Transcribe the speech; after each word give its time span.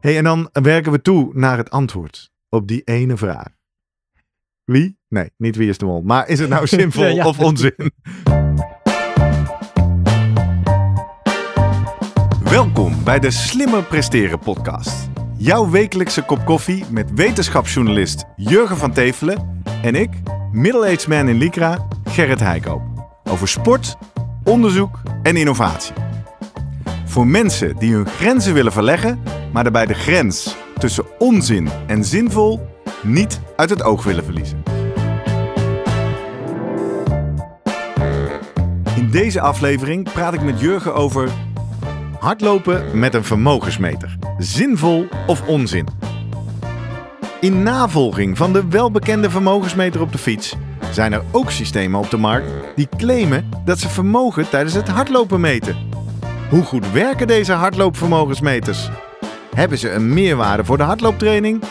hey, 0.00 0.16
en 0.16 0.24
dan 0.24 0.48
werken 0.52 0.92
we 0.92 1.02
toe 1.02 1.30
naar 1.32 1.56
het 1.56 1.70
antwoord 1.70 2.30
op 2.48 2.68
die 2.68 2.82
ene 2.84 3.16
vraag. 3.16 3.48
Wie? 4.64 4.98
Nee, 5.08 5.30
niet 5.36 5.56
wie 5.56 5.68
is 5.68 5.78
de 5.78 5.84
mol. 5.84 6.02
Maar 6.02 6.28
is 6.28 6.38
het 6.38 6.48
nou 6.48 6.66
Ja, 6.92 7.06
ja. 7.06 7.26
of 7.26 7.38
onzin? 7.38 7.92
Welkom 12.42 13.04
bij 13.04 13.18
de 13.18 13.30
Slimmer 13.30 13.82
Presteren 13.82 14.38
podcast. 14.38 15.08
Jouw 15.36 15.70
wekelijkse 15.70 16.22
kop 16.22 16.44
koffie 16.44 16.84
met 16.90 17.12
wetenschapsjournalist 17.14 18.24
Jurgen 18.36 18.76
van 18.76 18.92
Tevelen 18.92 19.62
en 19.82 19.94
ik, 19.94 20.10
middle-aged 20.52 21.06
man 21.06 21.28
in 21.28 21.38
Lycra, 21.38 21.86
Gerrit 22.04 22.40
Heikoop. 22.40 22.82
Over 23.24 23.48
sport, 23.48 23.96
onderzoek 24.44 25.00
en 25.22 25.36
innovatie. 25.36 25.94
Voor 27.04 27.26
mensen 27.26 27.76
die 27.76 27.94
hun 27.94 28.06
grenzen 28.06 28.54
willen 28.54 28.72
verleggen, 28.72 29.22
maar 29.52 29.62
daarbij 29.62 29.86
de 29.86 29.94
grens 29.94 30.56
tussen 30.78 31.04
onzin 31.18 31.68
en 31.86 32.04
zinvol 32.04 32.66
niet 33.02 33.40
uit 33.56 33.70
het 33.70 33.82
oog 33.82 34.04
willen 34.04 34.24
verliezen. 34.24 34.62
In 38.96 39.10
deze 39.10 39.40
aflevering 39.40 40.12
praat 40.12 40.34
ik 40.34 40.42
met 40.42 40.60
Jurgen 40.60 40.94
over 40.94 41.28
hardlopen 42.18 42.98
met 42.98 43.14
een 43.14 43.24
vermogensmeter. 43.24 44.16
Zinvol 44.38 45.06
of 45.26 45.46
onzin? 45.46 45.86
In 47.40 47.62
navolging 47.62 48.36
van 48.36 48.52
de 48.52 48.68
welbekende 48.68 49.30
vermogensmeter 49.30 50.00
op 50.00 50.12
de 50.12 50.18
fiets 50.18 50.56
zijn 50.90 51.12
er 51.12 51.22
ook 51.30 51.50
systemen 51.50 52.00
op 52.00 52.10
de 52.10 52.16
markt 52.16 52.50
die 52.76 52.88
claimen 52.96 53.48
dat 53.64 53.78
ze 53.78 53.88
vermogen 53.88 54.48
tijdens 54.50 54.74
het 54.74 54.88
hardlopen 54.88 55.40
meten. 55.40 55.76
Hoe 56.50 56.62
goed 56.62 56.92
werken 56.92 57.26
deze 57.26 57.52
hardloopvermogensmeters? 57.52 58.90
Hebben 59.58 59.78
ze 59.78 59.90
een 59.90 60.14
meerwaarde 60.14 60.64
voor 60.64 60.76
de 60.76 60.82
hardlooptraining? 60.82 61.62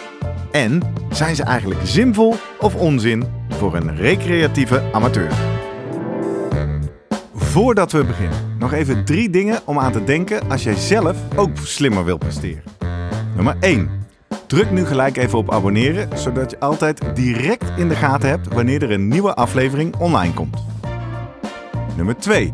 En 0.51 0.81
zijn 1.09 1.35
ze 1.35 1.43
eigenlijk 1.43 1.79
zinvol 1.83 2.35
of 2.59 2.75
onzin 2.75 3.23
voor 3.49 3.75
een 3.75 3.95
recreatieve 3.95 4.83
amateur? 4.91 5.31
Voordat 7.35 7.91
we 7.91 8.03
beginnen, 8.03 8.55
nog 8.59 8.73
even 8.73 9.05
drie 9.05 9.29
dingen 9.29 9.59
om 9.65 9.79
aan 9.79 9.91
te 9.91 10.03
denken 10.03 10.49
als 10.49 10.63
jij 10.63 10.75
zelf 10.75 11.17
ook 11.35 11.57
slimmer 11.63 12.05
wilt 12.05 12.19
presteren. 12.19 12.63
Nummer 13.35 13.55
1. 13.59 13.89
Druk 14.47 14.71
nu 14.71 14.85
gelijk 14.85 15.17
even 15.17 15.37
op 15.37 15.51
abonneren, 15.51 16.17
zodat 16.17 16.51
je 16.51 16.59
altijd 16.59 17.01
direct 17.15 17.71
in 17.77 17.87
de 17.87 17.95
gaten 17.95 18.29
hebt 18.29 18.53
wanneer 18.53 18.83
er 18.83 18.91
een 18.91 19.07
nieuwe 19.07 19.33
aflevering 19.33 19.95
online 19.95 20.33
komt. 20.33 20.57
Nummer 21.95 22.17
2. 22.17 22.53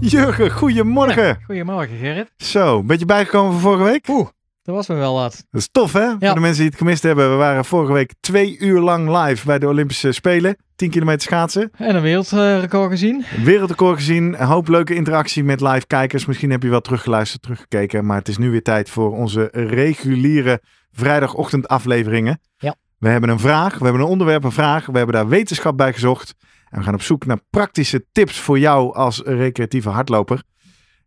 Jurgen, 0.00 0.50
goedemorgen. 0.50 1.38
Goedemorgen 1.44 1.96
Gerrit. 1.96 2.30
Zo, 2.36 2.82
ben 2.82 2.98
je 2.98 3.04
bijgekomen 3.04 3.52
van 3.52 3.60
vorige 3.60 3.82
week? 3.82 4.08
Oeh, 4.08 4.28
dat 4.62 4.74
was 4.74 4.86
me 4.86 4.94
wel 4.94 5.14
wat. 5.14 5.44
Dat 5.50 5.60
is 5.60 5.68
tof, 5.72 5.92
hè? 5.92 6.08
Voor 6.08 6.34
de 6.34 6.40
mensen 6.40 6.60
die 6.60 6.68
het 6.70 6.78
gemist 6.78 7.02
hebben. 7.02 7.30
We 7.30 7.36
waren 7.36 7.64
vorige 7.64 7.92
week 7.92 8.14
twee 8.20 8.58
uur 8.58 8.80
lang 8.80 9.22
live 9.22 9.46
bij 9.46 9.58
de 9.58 9.66
Olympische 9.66 10.12
Spelen. 10.12 10.56
10 10.76 10.90
kilometer 10.90 11.22
schaatsen. 11.22 11.70
En 11.76 11.96
een 11.96 12.02
wereldrecord 12.02 12.90
gezien. 12.90 13.24
Wereldrecord 13.44 13.96
gezien. 13.96 14.40
Een 14.40 14.46
hoop 14.46 14.68
leuke 14.68 14.94
interactie 14.94 15.44
met 15.44 15.60
live 15.60 15.86
kijkers. 15.86 16.26
Misschien 16.26 16.50
heb 16.50 16.62
je 16.62 16.68
wel 16.68 16.80
teruggeluisterd, 16.80 17.42
teruggekeken. 17.42 18.06
Maar 18.06 18.18
het 18.18 18.28
is 18.28 18.38
nu 18.38 18.50
weer 18.50 18.62
tijd 18.62 18.90
voor 18.90 19.12
onze 19.12 19.48
reguliere 19.52 20.60
vrijdagochtend 20.92 21.68
afleveringen. 21.68 22.40
Ja. 22.56 22.74
We 22.98 23.08
hebben 23.08 23.30
een 23.30 23.38
vraag. 23.38 23.78
We 23.78 23.84
hebben 23.84 24.02
een 24.02 24.08
onderwerp, 24.08 24.44
een 24.44 24.52
vraag. 24.52 24.86
We 24.86 24.96
hebben 24.96 25.14
daar 25.14 25.28
wetenschap 25.28 25.76
bij 25.76 25.92
gezocht. 25.92 26.34
En 26.70 26.78
we 26.78 26.84
gaan 26.84 26.94
op 26.94 27.02
zoek 27.02 27.26
naar 27.26 27.40
praktische 27.50 28.06
tips 28.12 28.40
voor 28.40 28.58
jou 28.58 28.94
als 28.94 29.22
recreatieve 29.24 29.88
hardloper. 29.88 30.42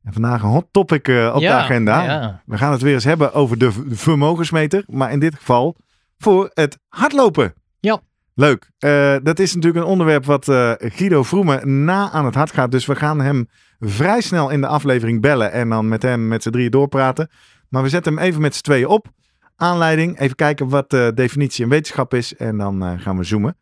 En 0.04 0.14
vandaag 0.14 0.44
een 0.44 0.50
hot 0.50 0.68
topic 0.72 1.08
eh, 1.08 1.32
op 1.36 1.42
ja, 1.42 1.58
de 1.58 1.64
agenda. 1.64 2.04
Ja. 2.04 2.42
We 2.46 2.58
gaan 2.58 2.72
het 2.72 2.82
weer 2.82 2.94
eens 2.94 3.04
hebben 3.04 3.34
over 3.34 3.58
de 3.58 3.72
vermogensmeter. 3.90 4.84
Maar 4.88 5.12
in 5.12 5.20
dit 5.20 5.36
geval 5.36 5.76
voor 6.18 6.52
het 6.54 6.80
hardlopen. 6.88 7.54
Ja. 7.80 8.02
Leuk. 8.34 8.72
Eh, 8.78 9.16
dat 9.24 9.40
is 9.40 9.56
natuurlijk 9.56 9.86
een 9.86 9.92
onderwerp 9.92 10.26
wat 10.26 10.48
eh, 10.48 10.72
Guido 10.78 11.24
Vroemen 11.24 11.84
na 11.84 12.12
aan 12.12 12.26
het 12.26 12.36
hart 12.36 12.52
gaat. 12.52 12.72
Dus 12.72 12.86
we 12.86 12.96
gaan 12.96 13.20
hem 13.20 13.50
vrij 13.80 14.22
snel 14.22 14.50
in 14.50 14.62
de 14.62 14.68
aflevering 14.68 15.22
bellen. 15.22 15.52
En 15.52 15.70
dan 15.70 15.88
met 15.88 16.02
hem 16.02 16.28
met 16.28 16.44
z'n 16.44 16.50
drieën 16.50 16.72
doorpraten. 16.72 17.30
Maar 17.70 17.84
we 17.84 17.90
zetten 17.90 18.14
hem 18.14 18.24
even 18.24 18.42
met 18.42 18.56
z'n 18.56 18.62
tweeën 18.62 18.88
op. 18.88 19.08
Aanleiding. 19.56 20.20
Even 20.20 20.36
kijken 20.36 20.70
wat 20.70 20.90
de 20.90 21.12
definitie 21.16 21.64
en 21.64 21.70
wetenschap 21.70 22.14
is. 22.14 22.36
En 22.36 22.58
dan 22.58 23.00
gaan 23.00 23.18
we 23.18 23.24
zoomen. 23.24 23.58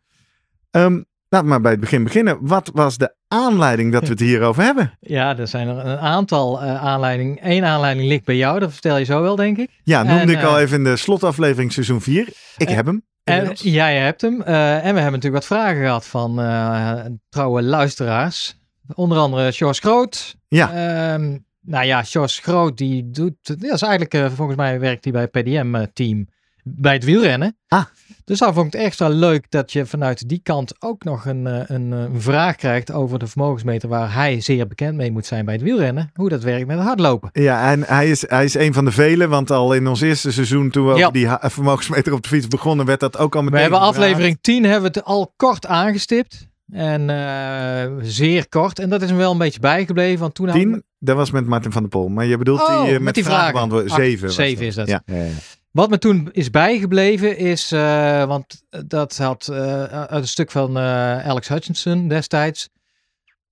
Ehm, 0.70 1.02
we 1.38 1.42
maar 1.42 1.60
bij 1.60 1.70
het 1.70 1.80
begin 1.80 2.04
beginnen. 2.04 2.38
Wat 2.40 2.70
was 2.74 2.96
de 2.96 3.14
aanleiding 3.28 3.92
dat 3.92 4.02
we 4.02 4.08
het 4.08 4.20
hierover 4.20 4.62
hebben? 4.62 4.92
Ja, 5.00 5.38
er 5.38 5.48
zijn 5.48 5.68
er 5.68 5.86
een 5.86 5.98
aantal 5.98 6.62
eh, 6.62 6.84
aanleidingen. 6.84 7.38
Eén 7.40 7.64
aanleiding 7.64 8.08
ligt 8.08 8.24
bij 8.24 8.36
jou, 8.36 8.58
dat 8.58 8.72
vertel 8.72 8.96
je 8.96 9.04
zo 9.04 9.22
wel, 9.22 9.36
denk 9.36 9.58
ik. 9.58 9.70
Ja, 9.82 10.02
noemde 10.02 10.20
En, 10.20 10.28
ik 10.28 10.42
al 10.42 10.56
eh, 10.56 10.62
even 10.62 10.76
in 10.76 10.84
de 10.84 10.96
slotaflevering 10.96 11.72
seizoen 11.72 12.00
4. 12.00 12.28
Ik 12.56 12.68
en- 12.68 12.74
heb 12.74 12.86
hem. 12.86 13.02
En, 13.24 13.52
jij 13.52 13.96
hebt 13.98 14.20
hem. 14.20 14.42
Eh, 14.42 14.74
en 14.74 14.80
we 14.94 15.00
hebben 15.00 15.04
natuurlijk 15.12 15.32
wat 15.32 15.46
vragen 15.58 15.82
gehad 15.82 16.06
van 16.06 16.40
eh, 16.40 17.00
trouwe 17.28 17.62
luisteraars. 17.62 18.58
Onder 18.94 19.18
andere 19.18 19.52
George 19.52 19.80
Groot. 19.80 20.36
Ja. 20.48 20.68
Ehm, 20.68 21.38
nou 21.60 21.84
ja, 21.84 22.02
George 22.02 22.42
Groot, 22.42 22.76
die 22.78 23.10
doet... 23.10 23.34
Dat 23.42 23.62
is 23.62 23.82
eigenlijk, 23.82 24.14
eh, 24.14 24.30
volgens 24.34 24.56
mij 24.56 24.80
werkt 24.80 25.04
hij 25.04 25.12
bij 25.12 25.22
het 25.22 25.30
PDM-team 25.30 26.28
bij 26.64 26.92
het 26.92 27.04
wielrennen. 27.04 27.56
Ah. 27.68 27.84
Dus 28.24 28.38
dan 28.38 28.54
vond 28.54 28.66
ik 28.66 28.72
het 28.72 28.82
extra 28.82 29.08
leuk 29.08 29.46
dat 29.48 29.72
je 29.72 29.86
vanuit 29.86 30.28
die 30.28 30.40
kant 30.42 30.74
ook 30.82 31.04
nog 31.04 31.24
een, 31.26 31.46
eh, 31.46 31.60
een, 31.66 31.92
eh, 31.92 31.98
een 31.98 32.20
vraag 32.20 32.56
krijgt 32.56 32.92
over 32.92 33.18
de 33.18 33.26
vermogensmeter 33.26 33.88
waar 33.88 34.14
hij 34.14 34.40
zeer 34.40 34.66
bekend 34.66 34.96
mee 34.96 35.12
moet 35.12 35.26
zijn 35.26 35.44
bij 35.44 35.54
het 35.54 35.62
wielrennen. 35.62 36.10
Hoe 36.14 36.28
dat 36.28 36.42
werkt 36.42 36.66
met 36.66 36.76
het 36.76 36.86
hardlopen. 36.86 37.28
Ja, 37.32 37.70
en 37.70 37.82
hij 37.82 38.10
is, 38.10 38.24
hij 38.28 38.44
is 38.44 38.54
een 38.54 38.72
van 38.72 38.84
de 38.84 38.92
velen, 38.92 39.28
want 39.28 39.50
al 39.50 39.72
in 39.74 39.86
ons 39.86 40.00
eerste 40.00 40.32
seizoen, 40.32 40.70
toen 40.70 40.86
we 40.86 40.94
Ja. 40.94 41.00
over 41.00 41.12
die 41.12 41.28
vermogensmeter 41.40 42.12
op 42.12 42.22
de 42.22 42.28
fiets 42.28 42.48
begonnen, 42.48 42.86
werd 42.86 43.00
dat 43.00 43.18
ook 43.18 43.34
al 43.34 43.40
meteen 43.42 43.54
We 43.56 43.60
hebben 43.62 43.78
gevraagd. 43.80 43.98
aflevering 44.02 44.38
10 44.40 44.64
hebben 44.64 44.92
we 44.92 44.98
het 44.98 45.06
al 45.06 45.32
kort 45.36 45.66
aangestipt. 45.66 46.48
En 46.72 47.10
eh, 47.10 47.90
zeer 48.00 48.48
kort. 48.48 48.78
En 48.78 48.88
dat 48.90 49.02
is 49.02 49.08
hem 49.08 49.18
wel 49.18 49.32
een 49.32 49.38
beetje 49.38 49.60
bijgebleven. 49.60 50.20
Want 50.20 50.34
toen 50.34 50.48
hadden 50.48 50.66
we- 50.66 50.72
10, 50.72 50.84
dat 50.98 51.16
was 51.16 51.30
met 51.30 51.46
Martin 51.46 51.72
van 51.72 51.80
der 51.82 51.90
Pol. 51.90 52.08
Maar 52.08 52.26
je 52.26 52.36
bedoelt 52.36 52.60
Oh, 52.60 52.68
die 52.68 52.86
eh, 52.86 52.92
met 52.92 53.00
met, 53.02 53.14
die 53.14 53.24
vragen 53.24 53.68
vragen. 53.70 53.90
7 53.90 54.26
was 54.26 54.34
zeven 54.34 54.66
is 54.66 54.74
dat. 54.74 54.88
Ja, 54.88 55.02
ja, 55.06 55.14
ja. 55.16 55.28
Wat 55.70 55.90
me 55.90 55.98
toen 55.98 56.28
is 56.32 56.50
bijgebleven 56.50 57.36
is, 57.36 57.72
eh, 57.72 58.24
want 58.24 58.62
dat 58.86 59.16
had 59.16 59.48
eh, 59.48 59.84
uit 59.84 60.22
een 60.22 60.28
stuk 60.28 60.50
van 60.50 60.76
eh, 60.76 61.28
Alex 61.28 61.48
Hutchinson 61.48 62.08
destijds, 62.08 62.68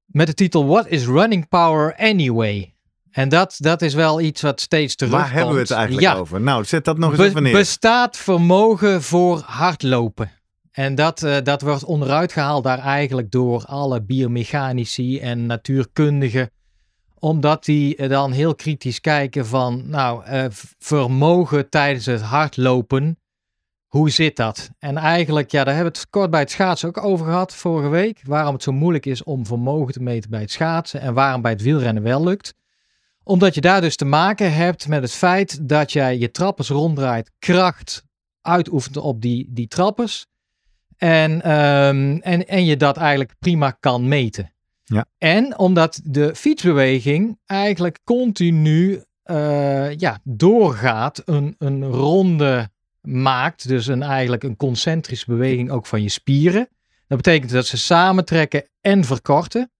met 0.06 0.26
de 0.26 0.34
titel 0.34 0.66
What 0.66 0.86
is 0.86 1.06
running 1.06 1.48
power 1.48 1.96
anyway? 1.96 2.74
En 3.10 3.28
dat, 3.28 3.54
dat 3.58 3.82
is 3.82 3.94
wel 3.94 4.20
iets 4.20 4.42
wat 4.42 4.60
steeds 4.60 4.94
terugkomt. 4.94 5.22
Waar 5.22 5.32
hebben 5.32 5.54
we 5.54 5.60
het 5.60 5.70
eigenlijk 5.70 6.06
ja, 6.06 6.14
over? 6.14 6.40
Nou, 6.40 6.64
zet 6.64 6.84
dat 6.84 6.98
nog 6.98 7.10
eens 7.10 7.18
Be- 7.18 7.26
even 7.26 7.42
neer. 7.42 7.52
bestaat 7.52 8.16
vermogen 8.16 9.02
voor 9.02 9.42
hardlopen? 9.46 10.30
En 10.72 10.94
dat, 10.94 11.26
dat 11.42 11.62
wordt 11.62 11.84
onderuit 11.84 12.32
gehaald 12.32 12.64
daar 12.64 12.78
eigenlijk 12.78 13.30
door 13.30 13.64
alle 13.64 14.02
biomechanici 14.02 15.18
en 15.18 15.46
natuurkundigen. 15.46 16.50
Omdat 17.18 17.64
die 17.64 17.96
eh, 17.96 18.08
dan 18.08 18.32
heel 18.32 18.54
kritisch 18.54 19.00
kijken 19.00 19.46
van, 19.46 19.88
nou, 19.88 20.24
eh, 20.24 20.44
vermogen 20.78 21.68
tijdens 21.68 22.06
het 22.06 22.20
hardlopen, 22.20 23.18
hoe 23.86 24.10
zit 24.10 24.36
dat? 24.36 24.70
En 24.78 24.96
eigenlijk, 24.96 25.50
ja, 25.50 25.64
daar 25.64 25.74
hebben 25.74 25.92
we 25.92 25.98
het 25.98 26.10
kort 26.10 26.30
bij 26.30 26.40
het 26.40 26.50
schaatsen 26.50 26.88
ook 26.88 27.04
over 27.04 27.26
gehad 27.26 27.54
vorige 27.54 27.88
week. 27.88 28.20
Waarom 28.24 28.54
het 28.54 28.62
zo 28.62 28.72
moeilijk 28.72 29.06
is 29.06 29.22
om 29.22 29.46
vermogen 29.46 29.92
te 29.92 30.02
meten 30.02 30.30
bij 30.30 30.40
het 30.40 30.50
schaatsen 30.50 31.00
en 31.00 31.14
waarom 31.14 31.42
bij 31.42 31.52
het 31.52 31.62
wielrennen 31.62 32.02
wel 32.02 32.24
lukt 32.24 32.56
omdat 33.28 33.54
je 33.54 33.60
daar 33.60 33.80
dus 33.80 33.96
te 33.96 34.04
maken 34.04 34.54
hebt 34.54 34.88
met 34.88 35.02
het 35.02 35.12
feit 35.12 35.68
dat 35.68 35.92
jij 35.92 36.18
je 36.18 36.30
trappers 36.30 36.68
ronddraait, 36.68 37.30
kracht 37.38 38.04
uitoefent 38.42 38.96
op 38.96 39.20
die, 39.20 39.46
die 39.50 39.68
trappers. 39.68 40.26
En, 40.96 41.42
ehm, 41.42 42.18
en, 42.20 42.46
en 42.46 42.64
je 42.64 42.76
dat 42.76 42.96
eigenlijk 42.96 43.34
prima 43.38 43.70
kan 43.70 44.08
meten. 44.08 44.52
Ja. 44.88 45.06
En 45.18 45.58
omdat 45.58 46.00
de 46.04 46.34
fietsbeweging 46.34 47.38
eigenlijk 47.46 47.98
continu 48.04 49.02
eh, 49.22 49.96
ja, 49.96 50.20
doorgaat, 50.24 51.22
een, 51.24 51.54
een 51.58 51.84
ronde 51.84 52.70
maakt, 53.00 53.68
dus 53.68 53.86
een, 53.86 54.02
eigenlijk 54.02 54.42
een 54.42 54.56
concentrische 54.56 55.26
beweging 55.26 55.70
ook 55.70 55.86
van 55.86 56.02
je 56.02 56.08
spieren. 56.08 56.68
Dat 57.06 57.22
betekent 57.22 57.50
dat 57.50 57.66
ze 57.66 57.76
samentrekken 57.76 58.68
en 58.80 59.04
verkorten. 59.04 59.70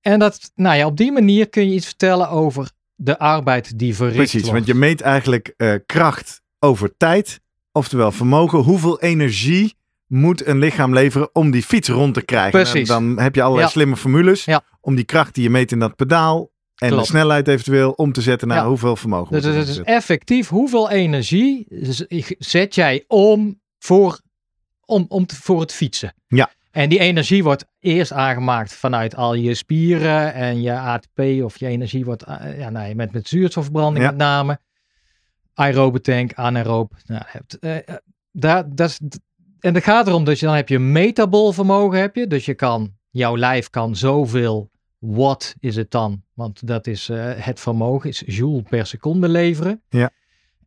En 0.00 0.18
dat, 0.18 0.50
nou 0.54 0.76
ja, 0.76 0.86
op 0.86 0.96
die 0.96 1.12
manier 1.12 1.48
kun 1.48 1.68
je 1.68 1.74
iets 1.74 1.86
vertellen 1.86 2.28
over 2.28 2.70
de 2.94 3.18
arbeid 3.18 3.78
die 3.78 3.94
verricht 3.94 4.16
Precies, 4.16 4.40
wordt. 4.40 4.54
want 4.54 4.66
je 4.66 4.74
meet 4.74 5.00
eigenlijk 5.00 5.54
eh, 5.56 5.74
kracht 5.86 6.42
over 6.58 6.96
tijd 6.96 7.40
Oftewel 7.72 8.12
vermogen, 8.12 8.58
hoeveel 8.58 9.00
energie 9.00 9.74
moet 10.10 10.46
een 10.46 10.58
lichaam 10.58 10.92
leveren 10.94 11.28
om 11.32 11.50
die 11.50 11.62
fiets 11.62 11.88
rond 11.88 12.14
te 12.14 12.22
krijgen. 12.22 12.50
Precies. 12.50 12.88
Dan 12.88 13.18
heb 13.18 13.34
je 13.34 13.42
allerlei 13.42 13.66
Ja. 13.66 13.72
slimme 13.72 13.96
formules 13.96 14.44
Ja. 14.44 14.62
om 14.80 14.94
die 14.94 15.04
kracht 15.04 15.34
die 15.34 15.42
je 15.42 15.50
meet 15.50 15.72
in 15.72 15.78
dat 15.78 15.96
pedaal 15.96 16.50
en 16.74 16.88
Klopt. 16.88 17.02
de 17.04 17.08
snelheid 17.10 17.48
eventueel 17.48 17.90
om 17.92 18.12
te 18.12 18.20
zetten 18.20 18.48
naar 18.48 18.56
Ja. 18.56 18.66
hoeveel 18.68 18.96
vermogen. 18.96 19.42
Dus 19.42 19.54
het 19.54 19.68
is 19.68 19.78
effectief 19.80 20.48
hoeveel 20.48 20.90
energie 20.90 21.66
zet 22.38 22.74
jij 22.74 23.04
om 23.06 23.60
voor, 23.78 24.20
om, 24.84 25.04
om 25.08 25.26
te- 25.26 25.36
voor 25.36 25.60
het 25.60 25.72
fietsen. 25.72 26.14
Ja. 26.28 26.50
En 26.70 26.88
die 26.88 26.98
energie 26.98 27.42
wordt 27.42 27.64
eerst 27.80 28.12
aangemaakt 28.12 28.72
vanuit 28.74 29.16
al 29.16 29.34
je 29.34 29.54
spieren 29.54 30.34
en 30.34 30.62
je 30.62 30.78
ATP 30.78 31.18
of 31.42 31.58
je 31.58 31.66
energie 31.66 32.04
wordt 32.04 32.22
eh, 32.22 32.58
ja, 32.58 32.70
nou, 32.70 32.94
met, 32.94 33.12
met 33.12 33.28
zuurstofverbranding 33.28 34.04
met 34.06 34.16
name. 34.16 34.58
Aerobe 35.54 36.00
tank, 36.00 36.32
anaerob. 36.34 36.92
Nou, 37.06 37.22
hebt, 37.26 37.58
eh, 37.58 37.76
eh, 37.76 37.82
daar, 38.32 38.74
dat 38.74 38.88
is, 38.88 39.00
en 39.60 39.74
het 39.74 39.84
gaat 39.84 40.06
erom, 40.06 40.24
dus 40.24 40.40
dan 40.40 40.54
heb 40.54 40.68
je 40.68 40.78
metabol 40.78 41.52
vermogen 41.52 42.00
heb 42.00 42.14
je. 42.14 42.26
Dus 42.26 42.44
je 42.44 42.54
kan, 42.54 42.92
jouw 43.10 43.36
lijf 43.36 43.70
kan 43.70 43.96
zoveel 43.96 44.70
watt 44.98 45.54
is 45.58 45.76
het 45.76 45.90
dan. 45.90 46.22
Want 46.34 46.66
dat 46.66 46.86
is 46.86 47.08
eh, 47.08 47.32
het 47.36 47.60
vermogen, 47.60 48.10
is 48.10 48.22
joule 48.26 48.62
per 48.62 48.86
seconde 48.86 49.28
leveren. 49.28 49.82
Ja. 49.88 50.10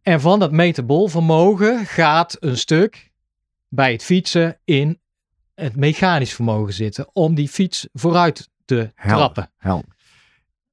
En 0.02 0.22
van 0.22 0.40
dat 0.40 0.52
metabol 0.52 1.08
vermogen 1.08 1.86
gaat 1.86 2.38
een 2.40 2.58
stuk 2.58 3.12
bij 3.68 3.92
het 3.92 4.04
fietsen 4.04 4.60
in 4.64 5.00
het 5.56 5.76
mechanisch 5.76 6.34
vermogen 6.34 6.74
zitten. 6.74 7.10
Om 7.14 7.36
die 7.36 7.50
fiets 7.50 7.88
vooruit 7.94 8.50
te 8.66 8.92
trappen. 8.96 9.52
Helder. 9.58 9.92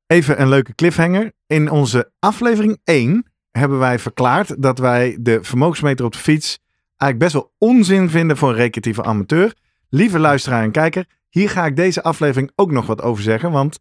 Even 0.07 0.41
een 0.41 0.49
leuke 0.49 0.75
cliffhanger. 0.75 1.33
In 1.47 1.71
onze 1.71 2.11
aflevering 2.19 2.81
1 2.85 3.27
hebben 3.51 3.79
wij 3.79 3.99
verklaard 3.99 4.63
dat 4.63 4.79
wij 4.79 5.17
de 5.21 5.39
vermogensmeter 5.43 6.05
op 6.05 6.13
de 6.13 6.19
fiets 6.19 6.59
eigenlijk 7.01 7.19
best 7.19 7.33
wel 7.33 7.53
onzin 7.59 8.11
vinden 8.11 8.37
voor 8.37 8.49
een 8.49 8.55
recreatieve 8.57 9.03
amateur. 9.03 9.55
Lieve 9.89 10.19
luisteraar 10.19 10.63
en 10.63 10.71
kijker, 10.71 11.07
hier 11.29 11.51
ga 11.51 11.67
ik 11.67 11.77
deze 11.77 12.03
aflevering 12.03 12.51
ook 12.55 12.71
nog 12.71 12.87
wat 12.87 13.03
over 13.03 13.23
zeggen, 13.23 13.51
want 13.51 13.79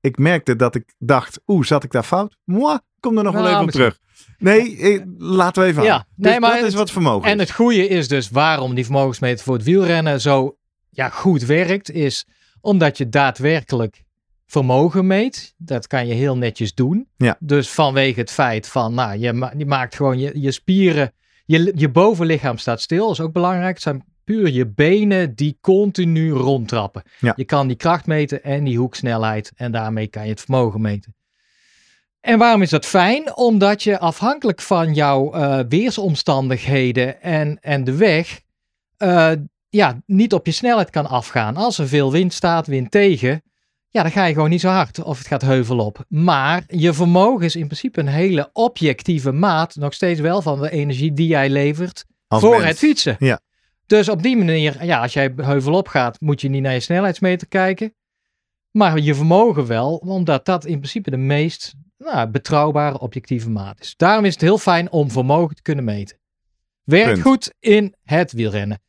ik 0.00 0.18
merkte 0.18 0.56
dat 0.56 0.74
ik 0.74 0.94
dacht, 0.98 1.40
oeh, 1.46 1.64
zat 1.64 1.84
ik 1.84 1.90
daar 1.92 2.02
fout? 2.02 2.36
Moi, 2.44 2.78
kom 3.00 3.18
er 3.18 3.24
nog 3.24 3.32
wel 3.32 3.42
Nou, 3.42 3.54
even 3.54 3.64
op 3.66 3.70
terug. 3.70 3.98
Nee, 4.38 4.76
eh, 4.78 5.02
laten 5.18 5.62
we 5.62 5.68
even 5.68 5.82
Ja, 5.82 5.94
aan. 5.94 6.04
nee, 6.16 6.32
Dus 6.32 6.40
maar 6.40 6.56
dat 6.58 6.68
is 6.68 6.74
wat 6.74 6.90
vermogen 6.90 7.30
En 7.30 7.38
het 7.38 7.50
goede 7.52 7.88
is 7.88 8.08
dus 8.08 8.30
waarom 8.30 8.74
die 8.74 8.84
vermogensmeter 8.84 9.44
voor 9.44 9.54
het 9.54 9.64
wielrennen 9.64 10.20
zo 10.20 10.56
ja, 10.90 11.08
goed 11.08 11.42
werkt, 11.44 11.90
is 11.90 12.26
omdat 12.60 12.98
je 12.98 13.08
daadwerkelijk 13.08 14.02
vermogen 14.46 15.06
meet. 15.06 15.54
Dat 15.56 15.86
kan 15.86 16.06
je 16.06 16.14
heel 16.14 16.36
netjes 16.36 16.74
doen. 16.74 17.08
Ja. 17.16 17.36
Dus 17.40 17.70
vanwege 17.70 18.20
het 18.20 18.30
feit 18.30 18.68
van, 18.68 18.94
nou, 18.94 19.18
je, 19.18 19.32
ma- 19.32 19.52
je 19.56 19.66
maakt 19.66 19.94
gewoon 19.94 20.18
je, 20.18 20.40
je 20.40 20.50
spieren, 20.50 21.12
je, 21.52 21.72
je 21.74 21.88
bovenlichaam 21.88 22.58
staat 22.58 22.80
stil, 22.80 23.06
dat 23.06 23.18
is 23.18 23.20
ook 23.20 23.32
belangrijk. 23.32 23.74
Het 23.74 23.82
zijn 23.82 24.04
puur 24.24 24.50
je 24.50 24.66
benen 24.66 25.34
die 25.34 25.58
continu 25.60 26.30
rondtrappen. 26.30 27.02
Ja. 27.18 27.32
Je 27.36 27.44
kan 27.44 27.66
die 27.66 27.76
kracht 27.76 28.06
meten 28.06 28.42
en 28.42 28.64
die 28.64 28.78
hoeksnelheid 28.78 29.52
en 29.56 29.72
daarmee 29.72 30.06
kan 30.06 30.22
je 30.22 30.30
het 30.30 30.40
vermogen 30.40 30.80
meten. 30.80 31.14
En 32.20 32.38
waarom 32.38 32.62
is 32.62 32.70
dat 32.70 32.86
fijn? 32.86 33.36
Omdat 33.36 33.82
je 33.82 33.98
afhankelijk 33.98 34.60
van 34.60 34.94
jouw 34.94 35.32
eh, 35.32 35.60
weersomstandigheden 35.68 37.22
en, 37.22 37.58
en 37.60 37.84
de 37.84 37.96
weg, 37.96 38.40
eh, 38.96 39.32
ja, 39.68 40.00
niet 40.06 40.32
op 40.32 40.46
je 40.46 40.52
snelheid 40.52 40.90
kan 40.90 41.06
afgaan. 41.06 41.56
Als 41.56 41.78
er 41.78 41.88
veel 41.88 42.12
wind 42.12 42.32
staat, 42.32 42.66
wind 42.66 42.90
tegen, 42.90 43.42
ja, 43.92 44.02
dan 44.02 44.10
ga 44.10 44.24
je 44.24 44.34
gewoon 44.34 44.50
niet 44.50 44.60
zo 44.60 44.68
hard 44.68 45.02
of 45.02 45.18
het 45.18 45.26
gaat 45.26 45.42
heuvel 45.42 45.78
op. 45.78 46.04
Maar 46.08 46.64
je 46.66 46.92
vermogen 46.92 47.44
is 47.44 47.56
in 47.56 47.66
principe 47.66 48.00
een 48.00 48.06
hele 48.06 48.50
objectieve 48.52 49.32
maat, 49.32 49.76
nog 49.76 49.94
steeds 49.94 50.20
wel 50.20 50.42
van 50.42 50.60
de 50.60 50.70
energie 50.70 51.12
die 51.12 51.26
jij 51.26 51.50
levert 51.50 52.04
Als 52.26 52.40
voor 52.40 52.50
mens. 52.50 52.64
het 52.64 52.78
fietsen. 52.78 53.16
Ja. 53.18 53.40
Dus 53.86 54.08
op 54.08 54.22
die 54.22 54.36
manier, 54.36 54.84
ja, 54.84 55.00
als 55.00 55.12
jij 55.12 55.32
heuvel 55.36 55.74
op 55.74 55.88
gaat, 55.88 56.20
moet 56.20 56.40
je 56.40 56.48
niet 56.48 56.62
naar 56.62 56.72
je 56.72 56.80
snelheidsmeter 56.80 57.48
kijken. 57.48 57.94
Maar 58.70 58.98
je 58.98 59.14
vermogen 59.14 59.66
wel, 59.66 59.96
omdat 59.96 60.44
dat 60.44 60.64
in 60.64 60.78
principe 60.78 61.10
de 61.10 61.16
meest 61.16 61.74
nou, 61.98 62.28
betrouwbare 62.28 62.98
objectieve 62.98 63.50
maat 63.50 63.80
is. 63.80 63.94
Daarom 63.96 64.24
is 64.24 64.32
het 64.32 64.42
heel 64.42 64.58
fijn 64.58 64.90
om 64.90 65.10
vermogen 65.10 65.56
te 65.56 65.62
kunnen 65.62 65.84
meten. 65.84 66.18
Werkt 66.84 67.12
Punt. 67.12 67.22
goed 67.22 67.54
in 67.58 67.94
het 68.02 68.32
wielrennen. 68.32 68.82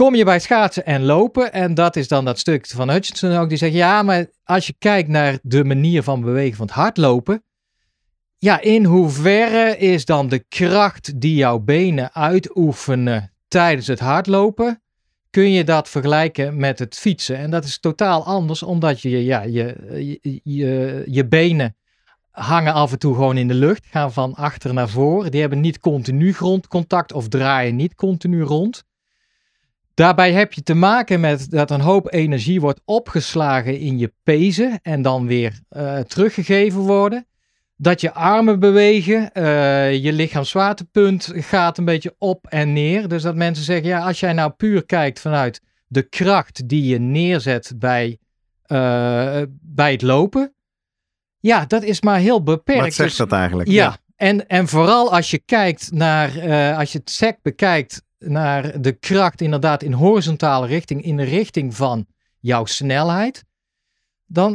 Kom 0.00 0.14
je 0.14 0.24
bij 0.24 0.40
schaatsen 0.40 0.86
en 0.86 1.04
lopen, 1.04 1.52
en 1.52 1.74
dat 1.74 1.96
is 1.96 2.08
dan 2.08 2.24
dat 2.24 2.38
stuk 2.38 2.66
van 2.66 2.90
Hutchinson 2.90 3.36
ook, 3.36 3.48
die 3.48 3.58
zegt, 3.58 3.74
ja, 3.74 4.02
maar 4.02 4.26
als 4.44 4.66
je 4.66 4.74
kijkt 4.78 5.08
naar 5.08 5.38
de 5.42 5.64
manier 5.64 6.02
van 6.02 6.20
bewegen 6.20 6.56
van 6.56 6.66
het 6.66 6.74
hardlopen, 6.74 7.44
ja, 8.38 8.60
in 8.60 8.84
hoeverre 8.84 9.76
is 9.76 10.04
dan 10.04 10.28
de 10.28 10.44
kracht 10.48 11.20
die 11.20 11.34
jouw 11.34 11.58
benen 11.58 12.14
uitoefenen 12.14 13.32
tijdens 13.48 13.86
het 13.86 14.00
hardlopen, 14.00 14.82
kun 15.30 15.50
je 15.50 15.64
dat 15.64 15.88
vergelijken 15.88 16.56
met 16.56 16.78
het 16.78 16.94
fietsen? 16.94 17.36
En 17.36 17.50
dat 17.50 17.64
is 17.64 17.80
totaal 17.80 18.24
anders, 18.24 18.62
omdat 18.62 19.00
je, 19.00 19.24
ja, 19.24 19.42
je, 19.42 19.76
je, 20.22 20.40
je, 20.42 21.02
je 21.06 21.26
benen 21.26 21.76
hangen 22.30 22.72
af 22.72 22.92
en 22.92 22.98
toe 22.98 23.14
gewoon 23.14 23.36
in 23.36 23.48
de 23.48 23.54
lucht, 23.54 23.86
gaan 23.86 24.12
van 24.12 24.34
achter 24.34 24.74
naar 24.74 24.88
voor. 24.88 25.30
Die 25.30 25.40
hebben 25.40 25.60
niet 25.60 25.78
continu 25.78 26.32
grondcontact 26.32 27.12
of 27.12 27.28
draaien 27.28 27.76
niet 27.76 27.94
continu 27.94 28.42
rond. 28.42 28.88
Daarbij 29.94 30.32
heb 30.32 30.52
je 30.52 30.62
te 30.62 30.74
maken 30.74 31.20
met 31.20 31.50
dat 31.50 31.70
een 31.70 31.80
hoop 31.80 32.12
energie 32.12 32.60
wordt 32.60 32.80
opgeslagen 32.84 33.78
in 33.78 33.98
je 33.98 34.12
pezen 34.22 34.78
en 34.82 35.02
dan 35.02 35.26
weer 35.26 35.60
eh, 35.68 35.98
teruggegeven 35.98 36.80
worden. 36.80 37.26
Dat 37.76 38.00
je 38.00 38.12
armen 38.12 38.60
bewegen, 38.60 39.32
eh, 39.32 39.94
je 39.94 40.12
lichaamswaartepunt 40.12 41.32
gaat 41.34 41.78
een 41.78 41.84
beetje 41.84 42.14
op 42.18 42.46
en 42.46 42.72
neer. 42.72 43.08
Dus 43.08 43.22
dat 43.22 43.34
mensen 43.34 43.64
zeggen, 43.64 43.86
ja, 43.88 44.06
als 44.06 44.20
jij 44.20 44.32
nou 44.32 44.50
puur 44.50 44.86
kijkt 44.86 45.20
vanuit 45.20 45.60
de 45.86 46.02
kracht 46.02 46.68
die 46.68 46.84
je 46.84 46.98
neerzet 46.98 47.72
bij, 47.76 48.18
eh, 48.62 49.42
bij 49.60 49.92
het 49.92 50.02
lopen. 50.02 50.54
Ja, 51.38 51.64
dat 51.66 51.82
is 51.82 52.00
maar 52.00 52.18
heel 52.18 52.42
beperkt. 52.42 52.80
Wat 52.82 52.92
zegt 52.94 53.08
Dus- 53.08 53.18
dat 53.18 53.32
eigenlijk? 53.32 53.68
ja, 53.68 53.96
En, 54.16 54.48
en 54.48 54.68
vooral 54.68 55.12
als 55.12 55.30
je 55.30 55.38
kijkt 55.38 55.92
naar, 55.92 56.28
als 56.76 56.92
je 56.92 56.98
het 56.98 57.10
SEC 57.10 57.38
bekijkt, 57.42 58.02
naar 58.20 58.80
de 58.80 58.92
kracht 58.92 59.40
inderdaad 59.40 59.82
in 59.82 59.92
horizontale 59.92 60.66
richting, 60.66 61.02
in 61.02 61.16
de 61.16 61.22
richting 61.22 61.74
van 61.74 62.06
jouw 62.38 62.64
snelheid, 62.64 63.44
dan 64.26 64.52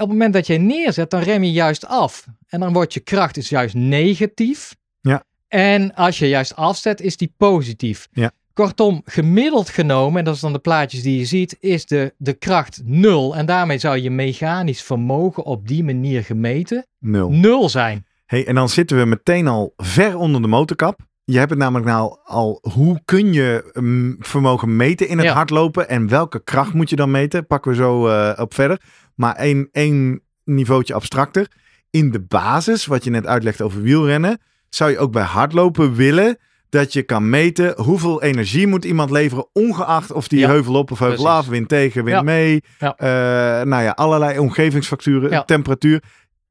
op 0.00 0.08
het 0.08 0.08
moment 0.08 0.32
dat 0.32 0.46
je 0.46 0.58
neerzet, 0.58 1.10
dan 1.10 1.20
rem 1.20 1.42
je 1.42 1.52
juist 1.52 1.86
af. 1.86 2.26
En 2.48 2.60
dan 2.60 2.72
wordt 2.72 2.94
je 2.94 3.00
kracht 3.00 3.36
is 3.36 3.48
juist 3.48 3.74
negatief. 3.74 4.76
Ja. 5.00 5.24
En 5.48 5.94
als 5.94 6.18
je 6.18 6.28
juist 6.28 6.56
afzet, 6.56 7.00
is 7.00 7.16
die 7.16 7.34
positief. 7.36 8.08
Ja. 8.12 8.30
Kortom, 8.52 9.02
gemiddeld 9.04 9.68
genomen, 9.68 10.18
en 10.18 10.24
dat 10.24 10.34
is 10.34 10.40
dan 10.40 10.52
de 10.52 10.58
plaatjes 10.58 11.02
die 11.02 11.18
je 11.18 11.24
ziet, 11.24 11.56
is 11.60 11.86
de, 11.86 12.14
de 12.16 12.32
kracht 12.32 12.80
nul. 12.84 13.36
En 13.36 13.46
daarmee 13.46 13.78
zou 13.78 13.98
je 13.98 14.10
mechanisch 14.10 14.82
vermogen 14.82 15.44
op 15.44 15.68
die 15.68 15.84
manier 15.84 16.24
gemeten 16.24 16.86
Nul. 16.98 17.30
nul 17.30 17.68
zijn. 17.68 18.06
Hey, 18.26 18.46
en 18.46 18.54
dan 18.54 18.68
zitten 18.68 18.98
we 18.98 19.04
meteen 19.04 19.46
al 19.46 19.72
ver 19.76 20.16
onder 20.16 20.42
de 20.42 20.48
motorkap. 20.48 21.08
Je 21.32 21.38
hebt 21.38 21.50
het 21.50 21.58
namelijk 21.58 21.86
nou 21.86 22.16
al, 22.24 22.58
hoe 22.72 23.00
kun 23.04 23.32
je 23.32 23.70
mm, 23.74 24.16
vermogen 24.18 24.76
meten 24.76 25.08
in 25.08 25.18
het 25.18 25.26
Ja. 25.26 25.32
hardlopen 25.32 25.88
en 25.88 26.08
welke 26.08 26.42
kracht 26.44 26.72
moet 26.72 26.90
je 26.90 26.96
dan 26.96 27.10
meten? 27.10 27.46
Pakken 27.46 27.70
we 27.70 27.76
zo 27.76 28.06
eh, 28.08 28.32
op 28.42 28.54
verder. 28.54 28.80
Maar 29.14 29.34
één, 29.34 29.68
één 29.72 30.20
niveautje 30.44 30.94
abstracter. 30.94 31.46
In 31.90 32.10
de 32.10 32.20
basis, 32.20 32.86
wat 32.86 33.04
je 33.04 33.10
net 33.10 33.26
uitlegt 33.26 33.60
over 33.62 33.82
wielrennen, 33.82 34.38
zou 34.68 34.90
je 34.90 34.98
ook 34.98 35.12
bij 35.12 35.22
hardlopen 35.22 35.94
willen 35.94 36.38
dat 36.68 36.92
je 36.92 37.02
kan 37.02 37.30
meten 37.30 37.74
hoeveel 37.82 38.22
energie 38.22 38.66
moet 38.66 38.84
iemand 38.84 39.10
leveren, 39.10 39.46
ongeacht 39.52 40.12
of 40.12 40.28
die 40.28 40.38
Ja, 40.38 40.48
heuvel 40.48 40.74
op 40.74 40.90
of 40.90 40.98
heuvel 40.98 41.30
af, 41.30 41.46
wind 41.46 41.68
tegen, 41.68 42.04
wind 42.04 42.16
Ja. 42.16 42.22
mee. 42.22 42.62
Ja. 42.78 42.94
Eh, 42.96 43.66
nou 43.66 43.82
ja, 43.82 43.90
allerlei 43.90 44.38
omgevingsfacturen, 44.38 45.46
temperatuur. 45.46 46.02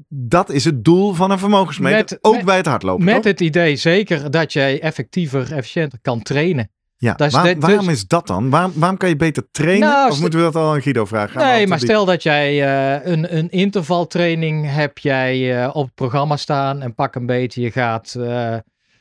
Dat 0.07 0.49
is 0.49 0.65
het 0.65 0.83
doel 0.83 1.13
van 1.13 1.31
een 1.31 1.39
vermogensmeter, 1.39 1.97
Met- 1.99 2.17
ook 2.21 2.35
met- 2.35 2.45
bij 2.45 2.57
het 2.57 2.65
hardlopen. 2.65 3.05
Met 3.05 3.15
toch? 3.15 3.23
het 3.23 3.39
idee 3.41 3.75
zeker 3.75 4.31
dat 4.31 4.53
jij 4.53 4.81
effectiever, 4.81 5.51
efficiënter 5.53 5.99
kan 6.01 6.21
trainen. 6.21 6.71
Ja, 6.97 7.13
Dat 7.13 7.27
is 7.27 7.33
waar- 7.33 7.43
de- 7.43 7.53
dus- 7.53 7.63
waarom 7.69 7.89
is 7.89 8.07
dat 8.07 8.27
dan? 8.27 8.49
Waarom, 8.49 8.71
waarom 8.75 8.97
kan 8.97 9.09
je 9.09 9.15
beter 9.15 9.47
trainen? 9.51 9.87
Nou, 9.89 10.11
of 10.11 10.19
moeten 10.19 10.39
we 10.39 10.45
dat 10.45 10.55
al 10.55 10.73
aan 10.73 10.81
Guido 10.81 11.05
vragen? 11.05 11.37
Nee, 11.41 11.67
maar 11.67 11.79
te 11.79 11.85
stel 11.85 12.05
dat 12.05 12.23
jij 12.23 12.63
eh, 12.63 13.11
een, 13.11 13.37
een 13.37 13.49
intervaltraining 13.49 14.71
heb 14.73 14.97
jij 14.97 15.61
eh, 15.63 15.69
op 15.75 15.85
het 15.85 15.95
programma 15.95 16.37
staan 16.37 16.81
en 16.81 16.95
pak 16.95 17.15
een 17.15 17.25
beetje, 17.25 17.61
je 17.61 17.71
gaat 17.71 18.15
eh, 18.19 18.55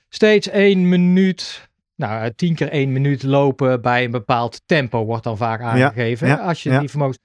steeds 0.09 0.49
één 0.49 0.89
minuut, 0.89 1.69
nou 1.97 2.33
tien 2.37 2.55
keer 2.55 2.69
één 2.71 2.93
minuut 2.93 3.23
lopen 3.23 3.81
bij 3.83 4.05
een 4.05 4.11
bepaald 4.11 4.61
tempo 4.67 5.05
wordt 5.05 5.25
dan 5.25 5.37
vaak 5.37 5.61
aangegeven. 5.61 6.29
ja, 6.29 6.35
als 6.37 6.63
je 6.63 6.71
ja. 6.71 6.81
die 6.81 6.89
vermogens... 6.89 7.19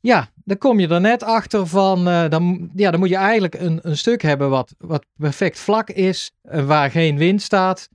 Ja, 0.00 0.28
dan 0.44 0.58
kom 0.58 0.80
je 0.80 0.88
er 0.88 1.00
net 1.00 1.22
achter 1.22 1.66
van, 1.66 2.08
eh, 2.08 2.28
dan, 2.28 2.70
ja, 2.74 2.90
dan 2.90 3.00
moet 3.00 3.08
je 3.08 3.16
eigenlijk 3.16 3.54
een, 3.54 3.78
een 3.82 3.96
stuk 3.96 4.22
hebben 4.22 4.50
wat, 4.50 4.74
wat 4.78 5.06
perfect 5.16 5.58
vlak 5.58 5.90
is, 5.90 6.32
eh, 6.42 6.64
waar 6.64 6.90
geen 6.90 7.16
wind 7.16 7.42
staat. 7.42 7.88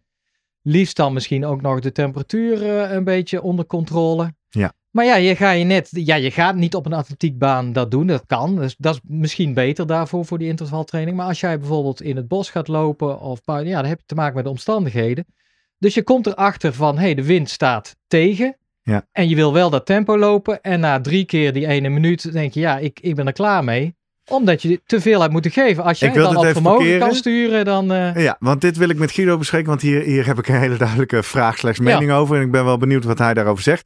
Liefst 0.61 0.95
dan 0.95 1.13
misschien 1.13 1.45
ook 1.45 1.61
nog 1.61 1.79
de 1.79 1.91
temperatuur 1.91 2.63
eh, 2.63 2.91
een 2.91 3.03
beetje 3.03 3.41
onder 3.41 3.65
controle. 3.65 4.33
Ja. 4.49 4.73
Maar 4.89 5.05
ja, 5.05 5.15
je, 5.15 5.35
ga 5.35 5.51
je, 5.51 5.63
net, 5.63 5.89
ja, 5.91 6.15
je 6.15 6.31
gaat 6.31 6.55
niet 6.55 6.75
op 6.75 6.85
een 6.85 6.93
atletiekbaan 6.93 7.73
dat 7.73 7.91
doen. 7.91 8.07
Dat 8.07 8.23
kan. 8.25 8.55
Dus 8.55 8.75
dat 8.77 8.93
is 8.93 9.01
misschien 9.03 9.53
beter 9.53 9.87
daarvoor 9.87 10.25
voor 10.25 10.37
die 10.37 10.47
intervaltraining. 10.47 11.17
Maar 11.17 11.27
als 11.27 11.39
jij 11.39 11.59
bijvoorbeeld 11.59 12.01
in 12.01 12.15
het 12.15 12.27
bos 12.27 12.49
gaat 12.49 12.67
lopen 12.67 13.19
of 13.19 13.41
ja, 13.45 13.63
dan 13.63 13.85
heb 13.85 13.99
je 13.99 14.05
te 14.05 14.15
maken 14.15 14.35
met 14.35 14.43
de 14.43 14.49
omstandigheden. 14.49 15.25
Dus 15.79 15.93
je 15.93 16.03
komt 16.03 16.27
erachter 16.27 16.73
van, 16.73 16.95
hé, 16.95 17.03
hey, 17.03 17.15
de 17.15 17.23
wind 17.23 17.49
staat 17.49 17.95
tegen. 18.07 18.57
Ja. 18.87 19.05
En 19.11 19.29
je 19.29 19.35
wil 19.35 19.53
wel 19.53 19.69
dat 19.69 19.85
tempo 19.85 20.17
lopen. 20.17 20.61
En 20.61 20.79
na 20.79 21.01
drie 21.01 21.25
keer 21.25 21.53
die 21.53 21.67
ene 21.67 21.89
minuut 21.89 22.31
denk 22.31 22.53
je, 22.53 22.59
ja, 22.59 22.77
ik, 22.77 22.99
ik 22.99 23.15
ben 23.15 23.27
er 23.27 23.33
klaar 23.33 23.63
mee. 23.63 23.95
Omdat 24.29 24.61
je 24.61 24.81
te 24.85 25.01
veel 25.01 25.21
hebt 25.21 25.33
moeten 25.33 25.51
geven. 25.51 25.83
Als 25.83 25.99
wil 25.99 26.13
dan 26.13 26.37
op 26.37 26.45
vermogen 26.45 26.77
parkeren. 26.77 26.99
kan 26.99 27.15
sturen, 27.15 27.65
dan... 27.65 27.91
eh, 27.91 28.23
Ja, 28.23 28.35
want 28.39 28.61
dit 28.61 28.77
wil 28.77 28.89
ik 28.89 28.97
met 28.97 29.11
Guido 29.11 29.37
bespreken, 29.37 29.67
want 29.67 29.81
hier, 29.81 30.01
hier 30.01 30.25
heb 30.25 30.37
ik 30.39 30.47
een 30.47 30.59
hele 30.59 30.77
duidelijke 30.77 31.23
vraag 31.23 31.57
slechts 31.57 31.79
mening 31.79 32.11
over. 32.11 32.35
En 32.35 32.41
ik 32.41 32.51
ben 32.51 32.65
wel 32.65 32.77
benieuwd 32.77 33.03
wat 33.03 33.17
hij 33.17 33.33
daarover 33.33 33.63
zegt. 33.63 33.85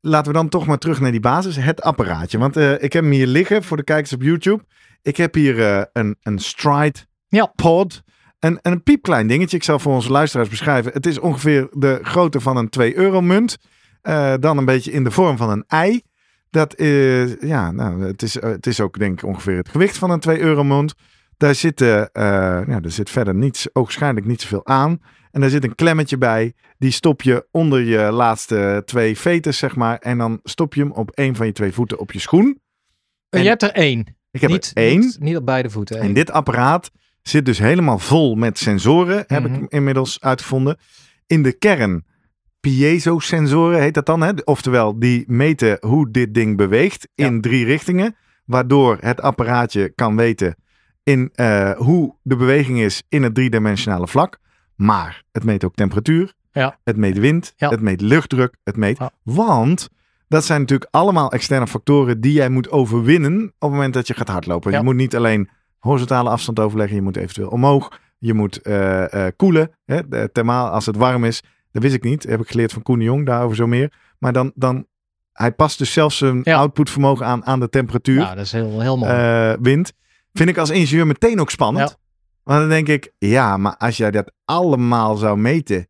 Laten 0.00 0.32
we 0.32 0.38
dan 0.38 0.48
toch 0.48 0.66
maar 0.66 0.78
terug 0.78 1.00
naar 1.00 1.10
die 1.10 1.20
basis, 1.20 1.56
het 1.56 1.82
apparaatje. 1.82 2.38
Want 2.38 2.56
eh, 2.56 2.72
ik 2.72 2.92
heb 2.92 3.02
hem 3.02 3.12
hier 3.12 3.26
liggen 3.26 3.62
voor 3.62 3.76
de 3.76 3.84
kijkers 3.84 4.12
op 4.12 4.22
YouTube. 4.22 4.64
Ik 5.02 5.16
heb 5.16 5.34
hier 5.34 5.60
eh, 5.62 5.82
een, 5.92 6.16
een 6.22 6.38
Stride 6.38 6.98
Ja. 7.28 7.52
Pod. 7.56 8.02
Een, 8.38 8.58
een 8.62 8.82
piepklein 8.82 9.26
dingetje. 9.26 9.56
Ik 9.56 9.62
zal 9.64 9.78
voor 9.78 9.94
onze 9.94 10.10
luisteraars 10.10 10.48
beschrijven. 10.48 10.92
Het 10.92 11.06
is 11.06 11.18
ongeveer 11.18 11.68
de 11.72 11.98
grootte 12.02 12.40
van 12.40 12.56
een 12.56 12.68
2 12.68 12.96
euro 12.96 13.20
munt. 13.20 13.56
Eh, 14.02 14.34
dan 14.40 14.58
een 14.58 14.64
beetje 14.64 14.92
in 14.92 15.04
de 15.04 15.10
vorm 15.10 15.36
van 15.36 15.50
een 15.50 15.64
ei. 15.66 16.02
Dat 16.50 16.76
is, 16.78 17.34
ja, 17.40 17.70
nou, 17.70 18.02
het 18.04 18.22
is, 18.22 18.40
het 18.40 18.66
is 18.66 18.80
ook 18.80 18.98
denk 18.98 19.18
ik 19.22 19.28
ongeveer 19.28 19.56
het 19.56 19.68
gewicht 19.68 19.98
van 19.98 20.10
een 20.10 20.20
2 20.20 20.38
euro 20.40 20.64
munt. 20.64 20.94
Daar 21.36 21.54
zit, 21.54 21.80
eh, 21.80 22.00
eh, 22.00 22.06
ja, 22.68 22.80
er 22.82 22.90
zit 22.90 23.10
verder 23.10 23.34
niets, 23.34 23.68
ogenschijnlijk 23.72 24.26
niet 24.26 24.40
zoveel 24.40 24.66
aan. 24.66 25.00
En 25.30 25.40
daar 25.40 25.50
zit 25.50 25.64
een 25.64 25.74
klemmetje 25.74 26.18
bij. 26.18 26.52
Die 26.78 26.90
stop 26.90 27.22
je 27.22 27.46
onder 27.50 27.80
je 27.80 27.98
laatste 28.12 28.82
twee 28.84 29.18
veters, 29.18 29.58
zeg 29.58 29.76
maar. 29.76 29.98
En 29.98 30.18
dan 30.18 30.40
stop 30.42 30.74
je 30.74 30.80
hem 30.80 30.90
op 30.92 31.10
een 31.14 31.36
van 31.36 31.46
je 31.46 31.52
twee 31.52 31.72
voeten 31.72 31.98
op 31.98 32.12
je 32.12 32.18
schoen. 32.18 32.60
En- 33.30 33.42
je 33.42 33.48
hebt 33.48 33.62
er 33.62 33.72
één. 33.72 34.16
Ik 34.30 34.40
heb 34.40 34.50
niet, 34.50 34.70
er 34.74 34.82
één. 34.82 35.00
Niet, 35.00 35.16
niet 35.20 35.36
op 35.36 35.46
beide 35.46 35.70
voeten. 35.70 36.00
En 36.00 36.12
dit 36.12 36.30
apparaat 36.30 36.90
zit 37.22 37.44
dus 37.46 37.58
helemaal 37.58 37.98
vol 37.98 38.34
met 38.34 38.58
sensoren, 38.58 39.24
heb 39.26 39.42
Mhm. 39.48 39.62
ik 39.62 39.70
inmiddels 39.72 40.20
uitgevonden. 40.20 40.78
In 41.26 41.42
de 41.42 41.52
kern 41.52 42.04
piezo-sensoren 42.68 43.80
heet 43.80 43.94
dat 43.94 44.06
dan. 44.06 44.20
Hè? 44.22 44.32
Oftewel, 44.44 44.98
die 44.98 45.24
meten 45.26 45.78
hoe 45.80 46.10
dit 46.10 46.34
ding 46.34 46.56
beweegt 46.56 47.08
Ja. 47.14 47.26
in 47.26 47.40
drie 47.40 47.64
richtingen. 47.64 48.16
Waardoor 48.44 48.96
het 49.00 49.20
apparaatje 49.20 49.88
kan 49.94 50.16
weten 50.16 50.56
in, 51.02 51.30
eh, 51.34 51.70
hoe 51.70 52.14
de 52.22 52.36
beweging 52.36 52.80
is 52.80 53.02
in 53.08 53.22
het 53.22 53.34
driedimensionale 53.34 54.08
vlak. 54.08 54.38
Maar 54.76 55.22
het 55.32 55.44
meet 55.44 55.64
ook 55.64 55.74
temperatuur. 55.74 56.32
Ja. 56.52 56.78
Het 56.84 56.96
meet 56.96 57.18
wind. 57.18 57.52
Ja. 57.56 57.68
Het 57.68 57.80
meet 57.80 58.00
luchtdruk. 58.00 58.56
Het 58.64 58.76
meet... 58.76 58.98
Want 59.22 59.88
dat 60.28 60.44
zijn 60.44 60.60
natuurlijk 60.60 60.90
allemaal 60.90 61.32
externe 61.32 61.66
factoren 61.66 62.20
die 62.20 62.32
jij 62.32 62.48
moet 62.48 62.70
overwinnen 62.70 63.42
op 63.42 63.52
het 63.58 63.70
moment 63.70 63.94
dat 63.94 64.06
je 64.06 64.14
gaat 64.14 64.28
hardlopen. 64.28 64.72
Je 64.72 64.82
moet 64.82 64.94
niet 64.94 65.16
alleen 65.16 65.48
horizontale 65.78 66.30
afstand 66.30 66.60
overleggen. 66.60 66.96
Je 66.96 67.02
moet 67.02 67.16
eventueel 67.16 67.48
omhoog. 67.48 68.00
Je 68.18 68.34
moet 68.34 68.62
eh, 68.62 69.26
eh, 69.26 69.32
koelen. 69.36 69.70
Hè, 69.84 70.28
thermaal 70.28 70.68
als 70.68 70.86
het 70.86 70.96
warm 70.96 71.24
is. 71.24 71.42
Dat 71.72 71.82
wist 71.82 71.94
ik 71.94 72.04
niet. 72.04 72.22
Heb 72.22 72.40
ik 72.40 72.50
geleerd 72.50 72.72
van 72.72 72.82
Koen 72.82 73.00
Jong. 73.00 73.26
Daarover 73.26 73.56
zo 73.56 73.66
meer. 73.66 73.92
Maar 74.18 74.32
dan, 74.32 74.52
dan 74.54 74.86
hij 75.32 75.52
past 75.52 75.78
dus 75.78 75.92
zelfs 75.92 76.16
zijn 76.16 76.40
Ja. 76.42 76.56
outputvermogen 76.58 77.26
aan 77.26 77.44
aan 77.46 77.60
de 77.60 77.68
temperatuur. 77.68 78.20
Ja, 78.20 78.34
dat 78.34 78.44
is 78.44 78.52
heel, 78.52 78.80
heel 78.80 78.96
mooi. 78.98 79.12
eh, 79.12 79.52
wind. 79.60 79.92
Vind 80.32 80.48
ik 80.48 80.58
als 80.58 80.70
ingenieur 80.70 81.06
meteen 81.06 81.40
ook 81.40 81.50
spannend. 81.50 81.88
Ja. 81.90 81.96
Want 82.42 82.60
dan 82.60 82.68
denk 82.68 82.88
ik, 82.88 83.12
ja, 83.18 83.56
maar 83.56 83.76
als 83.76 83.96
jij 83.96 84.10
dat 84.10 84.32
allemaal 84.44 85.16
zou 85.16 85.38
meten. 85.38 85.87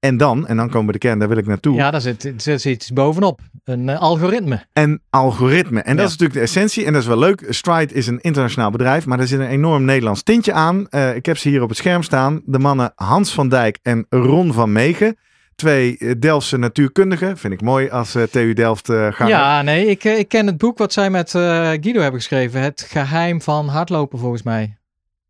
En 0.00 0.16
dan, 0.16 0.46
en 0.46 0.56
dan 0.56 0.70
komen 0.70 0.86
we 0.86 0.92
de 0.92 0.98
kern, 0.98 1.18
daar 1.18 1.28
wil 1.28 1.36
ik 1.36 1.46
naartoe. 1.46 1.74
ja, 1.74 1.90
daar 1.90 2.00
zit, 2.00 2.32
zit 2.36 2.64
iets 2.64 2.92
bovenop. 2.92 3.40
Een 3.64 3.88
eh, 3.88 4.00
algoritme. 4.00 4.64
En 4.72 5.02
algoritme. 5.10 5.80
En 5.80 5.96
dat 5.96 6.04
is 6.04 6.10
natuurlijk 6.10 6.38
de 6.38 6.44
essentie. 6.44 6.84
En 6.84 6.92
dat 6.92 7.02
is 7.02 7.08
wel 7.08 7.18
leuk. 7.18 7.44
Stride 7.48 7.94
is 7.94 8.06
een 8.06 8.20
internationaal 8.20 8.70
bedrijf. 8.70 9.06
Maar 9.06 9.20
er 9.20 9.26
zit 9.26 9.38
een 9.38 9.46
enorm 9.46 9.84
Nederlands 9.84 10.22
tintje 10.22 10.52
aan. 10.52 10.88
Eh, 10.88 11.14
ik 11.14 11.26
heb 11.26 11.38
ze 11.38 11.48
hier 11.48 11.62
op 11.62 11.68
het 11.68 11.78
scherm 11.78 12.02
staan. 12.02 12.42
De 12.44 12.58
mannen 12.58 12.92
Hans 12.94 13.34
van 13.34 13.48
Dijk 13.48 13.78
en 13.82 14.06
Ron 14.08 14.52
van 14.52 14.72
Megen. 14.72 15.16
Twee 15.54 15.98
eh, 15.98 16.14
Delftse 16.18 16.56
natuurkundigen. 16.56 17.38
Vind 17.38 17.52
ik 17.52 17.62
mooi 17.62 17.90
als 17.90 18.16
TU 18.30 18.52
Delft 18.52 18.92
gaan. 19.10 19.28
Ja, 19.28 19.62
nee, 19.62 19.86
ik, 19.86 20.04
ik 20.04 20.28
ken 20.28 20.46
het 20.46 20.58
boek 20.58 20.78
wat 20.78 20.92
zij 20.92 21.10
met 21.10 21.30
Guido 21.30 22.00
hebben 22.00 22.20
geschreven. 22.20 22.60
Het 22.60 22.86
geheim 22.88 23.42
van 23.42 23.68
hardlopen, 23.68 24.18
volgens 24.18 24.42
mij. 24.42 24.78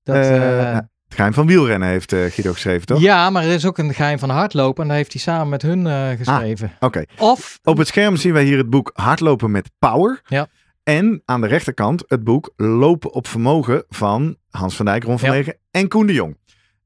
Dat, 0.02 0.16
eh, 0.16 0.78
Het 1.10 1.18
geheim 1.18 1.34
van 1.34 1.46
wielrennen 1.46 1.88
heeft 1.88 2.12
eh, 2.12 2.24
Guido 2.24 2.52
geschreven, 2.52 2.86
toch? 2.86 3.00
ja, 3.00 3.30
maar 3.30 3.44
er 3.44 3.50
is 3.50 3.66
ook 3.66 3.78
een 3.78 3.94
geheim 3.94 4.18
van 4.18 4.30
hardlopen. 4.30 4.82
En 4.82 4.88
dat 4.88 4.96
heeft 4.96 5.12
hij 5.12 5.20
samen 5.22 5.48
met 5.48 5.62
hun 5.62 5.86
eh, 5.86 6.08
geschreven. 6.16 6.72
Oké. 6.80 7.04
Of, 7.18 7.58
Op 7.64 7.78
het 7.78 7.86
scherm 7.86 8.16
zien 8.16 8.32
wij 8.32 8.44
hier 8.44 8.58
het 8.58 8.70
boek 8.70 8.90
Hardlopen 8.94 9.50
met 9.50 9.70
Power. 9.78 10.20
Ja. 10.26 10.46
En 10.82 11.22
aan 11.24 11.40
de 11.40 11.46
rechterkant 11.46 12.04
het 12.06 12.24
boek 12.24 12.52
Lopen 12.56 13.12
op 13.12 13.26
Vermogen 13.26 13.84
van 13.88 14.36
Hans 14.50 14.76
van 14.76 14.84
Dijk, 14.84 15.04
Ron 15.04 15.18
van 15.18 15.28
Ja. 15.28 15.34
Megen 15.34 15.56
en 15.70 15.88
Koen 15.88 16.06
de 16.06 16.12
Jong. 16.12 16.36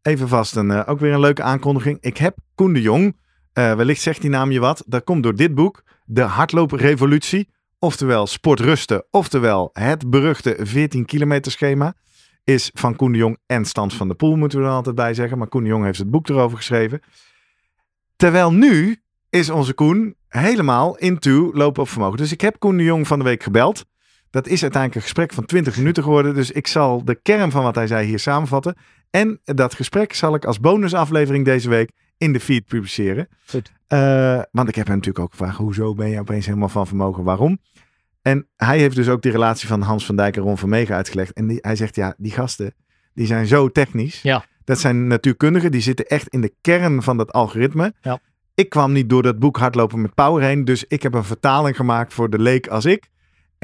Even 0.02 0.28
vast, 0.28 0.56
een, 0.56 0.70
eh, 0.70 0.82
ook 0.86 1.00
weer 1.00 1.12
een 1.12 1.20
leuke 1.20 1.42
aankondiging. 1.42 1.98
Ik 2.00 2.16
heb 2.16 2.36
Koen 2.54 2.72
de 2.72 2.80
Jong, 2.82 3.16
wellicht 3.52 4.00
zegt 4.02 4.20
die 4.20 4.30
naam 4.30 4.50
je 4.50 4.60
wat. 4.60 4.82
Dat 4.86 5.04
komt 5.04 5.22
door 5.22 5.34
dit 5.36 5.54
boek, 5.54 5.82
De 6.04 6.22
Hardlooprevolutie. 6.22 7.48
Oftewel 7.78 8.26
Sportrusten, 8.26 9.04
oftewel 9.10 9.70
het 9.72 10.10
beruchte 10.10 10.56
14 10.60 11.04
kilometer 11.04 11.52
schema. 11.52 11.94
Is 12.44 12.70
van 12.74 12.96
Koen 12.96 13.12
de 13.12 13.18
Jong 13.18 13.38
en 13.46 13.64
Stans 13.64 13.96
van 13.96 14.08
de 14.08 14.14
Poel, 14.14 14.36
moeten 14.36 14.58
we 14.58 14.64
er 14.64 14.70
altijd 14.70 14.94
bij 14.94 15.14
zeggen. 15.14 15.38
Maar 15.38 15.48
Koen 15.48 15.62
de 15.62 15.68
Jong 15.68 15.84
heeft 15.84 15.98
het 15.98 16.10
boek 16.10 16.28
erover 16.28 16.56
geschreven. 16.56 17.00
Terwijl 18.16 18.52
nu 18.52 19.02
is 19.30 19.50
onze 19.50 19.74
Koen 19.74 20.16
helemaal 20.28 20.96
into 20.96 21.50
lopen 21.52 21.82
op 21.82 21.88
vermogen. 21.88 22.16
Dus 22.16 22.32
ik 22.32 22.40
heb 22.40 22.58
Koen 22.58 22.76
de 22.76 22.82
Jong 22.82 23.06
van 23.06 23.18
de 23.18 23.24
week 23.24 23.42
gebeld. 23.42 23.84
Dat 24.30 24.46
is 24.46 24.62
uiteindelijk 24.62 24.94
een 24.94 25.02
gesprek 25.02 25.32
van 25.32 25.44
20 25.44 25.76
minuten 25.76 26.02
geworden. 26.02 26.34
Dus 26.34 26.50
ik 26.50 26.66
zal 26.66 27.04
de 27.04 27.14
kern 27.14 27.50
van 27.50 27.62
wat 27.62 27.74
hij 27.74 27.86
zei 27.86 28.06
hier 28.06 28.18
samenvatten. 28.18 28.76
En 29.10 29.40
dat 29.44 29.74
gesprek 29.74 30.12
zal 30.12 30.34
ik 30.34 30.44
als 30.44 30.60
bonusaflevering 30.60 31.44
deze 31.44 31.68
week 31.68 31.90
in 32.16 32.32
de 32.32 32.40
feed 32.40 32.66
publiceren. 32.66 33.28
Goed. 33.46 33.72
Eh, 33.86 34.42
want 34.50 34.68
ik 34.68 34.74
heb 34.74 34.86
hem 34.86 34.96
natuurlijk 34.96 35.24
ook 35.24 35.30
gevraagd, 35.30 35.56
hoezo 35.56 35.94
ben 35.94 36.08
je 36.08 36.20
opeens 36.20 36.46
helemaal 36.46 36.68
van 36.68 36.86
vermogen? 36.86 37.24
Waarom? 37.24 37.58
En 38.24 38.48
hij 38.56 38.78
heeft 38.78 38.96
dus 38.96 39.08
ook 39.08 39.22
die 39.22 39.32
relatie 39.32 39.68
van 39.68 39.82
Hans 39.82 40.06
van 40.06 40.16
Dijk 40.16 40.36
en 40.36 40.42
Ron 40.42 40.58
van 40.58 40.68
Megen 40.68 40.94
uitgelegd. 40.94 41.32
En 41.32 41.46
die, 41.46 41.58
hij 41.60 41.76
zegt, 41.76 41.96
ja, 41.96 42.14
die 42.16 42.32
gasten, 42.32 42.74
die 43.14 43.26
zijn 43.26 43.46
zo 43.46 43.68
technisch. 43.68 44.22
Ja. 44.22 44.44
Dat 44.64 44.78
zijn 44.78 45.06
natuurkundigen, 45.06 45.70
die 45.70 45.80
zitten 45.80 46.06
echt 46.06 46.28
in 46.28 46.40
de 46.40 46.54
kern 46.60 47.02
van 47.02 47.16
dat 47.16 47.32
algoritme. 47.32 47.94
Ja. 48.00 48.18
Ik 48.54 48.68
kwam 48.68 48.92
niet 48.92 49.08
door 49.08 49.22
dat 49.22 49.38
boek 49.38 49.58
Hardlopen 49.58 50.00
met 50.00 50.14
Power 50.14 50.42
heen. 50.42 50.64
Dus 50.64 50.84
ik 50.84 51.02
heb 51.02 51.14
een 51.14 51.24
vertaling 51.24 51.76
gemaakt 51.76 52.14
voor 52.14 52.30
de 52.30 52.38
leek 52.38 52.66
als 52.66 52.84
ik. 52.84 53.08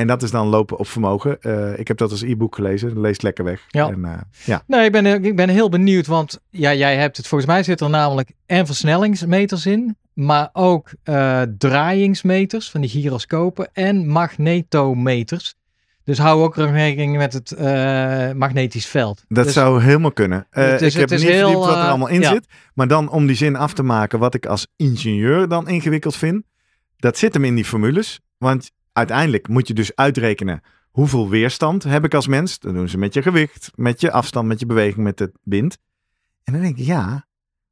En 0.00 0.06
dat 0.06 0.22
is 0.22 0.30
dan 0.30 0.46
lopen 0.46 0.78
op 0.78 0.88
vermogen. 0.88 1.40
Eh, 1.40 1.78
ik 1.78 1.88
heb 1.88 1.96
dat 1.96 2.10
als 2.10 2.22
e-book 2.22 2.54
gelezen. 2.54 3.00
Leest 3.00 3.22
lekker 3.22 3.44
weg. 3.44 3.64
Ja. 3.68 3.88
En, 3.88 4.04
eh, 4.04 4.12
ja. 4.44 4.62
nee, 4.66 4.84
ik 4.84 4.92
ben, 4.92 5.24
ik 5.24 5.36
ben 5.36 5.48
heel 5.48 5.68
benieuwd. 5.68 6.06
Want 6.06 6.40
ja, 6.50 6.74
jij 6.74 6.96
hebt 6.96 7.16
het, 7.16 7.26
volgens 7.26 7.50
mij 7.50 7.62
zit 7.62 7.80
er 7.80 7.90
namelijk 7.90 8.30
en 8.46 8.66
versnellingsmeters 8.66 9.66
in. 9.66 9.96
Maar 10.12 10.48
ook 10.52 10.90
eh, 11.02 11.42
draaiingsmeters 11.58 12.70
van 12.70 12.80
die 12.80 12.90
gyroscopen 12.90 13.68
en 13.72 14.06
magnetometers. 14.08 15.54
Dus 16.04 16.18
hou 16.18 16.42
ook 16.42 16.56
rekening 16.56 17.16
met 17.16 17.32
het 17.32 17.52
eh, 17.52 18.32
magnetisch 18.32 18.86
veld. 18.86 19.24
Dat 19.28 19.44
Dus- 19.44 19.52
zou 19.52 19.82
helemaal 19.82 20.12
kunnen. 20.12 20.46
Eh, 20.50 20.80
is- 20.80 20.94
ik 20.94 21.00
heb 21.00 21.10
niet 21.10 21.22
heel, 21.22 21.38
verdiept 21.38 21.64
wat 21.64 21.74
er 21.76 21.82
eh, 21.82 21.88
allemaal 21.88 22.08
in 22.08 22.20
ja. 22.20 22.30
zit. 22.30 22.46
Maar 22.74 22.88
dan 22.88 23.10
om 23.10 23.26
die 23.26 23.36
zin 23.36 23.56
af 23.56 23.72
te 23.72 23.82
maken 23.82 24.18
wat 24.18 24.34
ik 24.34 24.46
als 24.46 24.66
ingenieur 24.76 25.48
dan 25.48 25.68
ingewikkeld 25.68 26.16
vind. 26.16 26.42
Dat 26.96 27.18
zit 27.18 27.34
hem 27.34 27.44
in 27.44 27.54
die 27.54 27.64
formules. 27.64 28.20
Want 28.38 28.70
uiteindelijk 28.92 29.48
moet 29.48 29.68
je 29.68 29.74
dus 29.74 29.94
uitrekenen 29.96 30.60
hoeveel 30.90 31.28
weerstand 31.28 31.82
heb 31.84 32.04
ik 32.04 32.14
als 32.14 32.26
mens. 32.26 32.58
Dat 32.58 32.74
doen 32.74 32.88
ze 32.88 32.98
met 32.98 33.14
je 33.14 33.22
gewicht, 33.22 33.70
met 33.74 34.00
je 34.00 34.10
afstand, 34.12 34.46
met 34.48 34.60
je 34.60 34.66
beweging, 34.66 35.04
met 35.04 35.18
het 35.18 35.32
wind. 35.42 35.78
En 36.44 36.52
dan 36.52 36.62
denk 36.62 36.76
ik, 36.78 36.84
ja, 36.84 37.26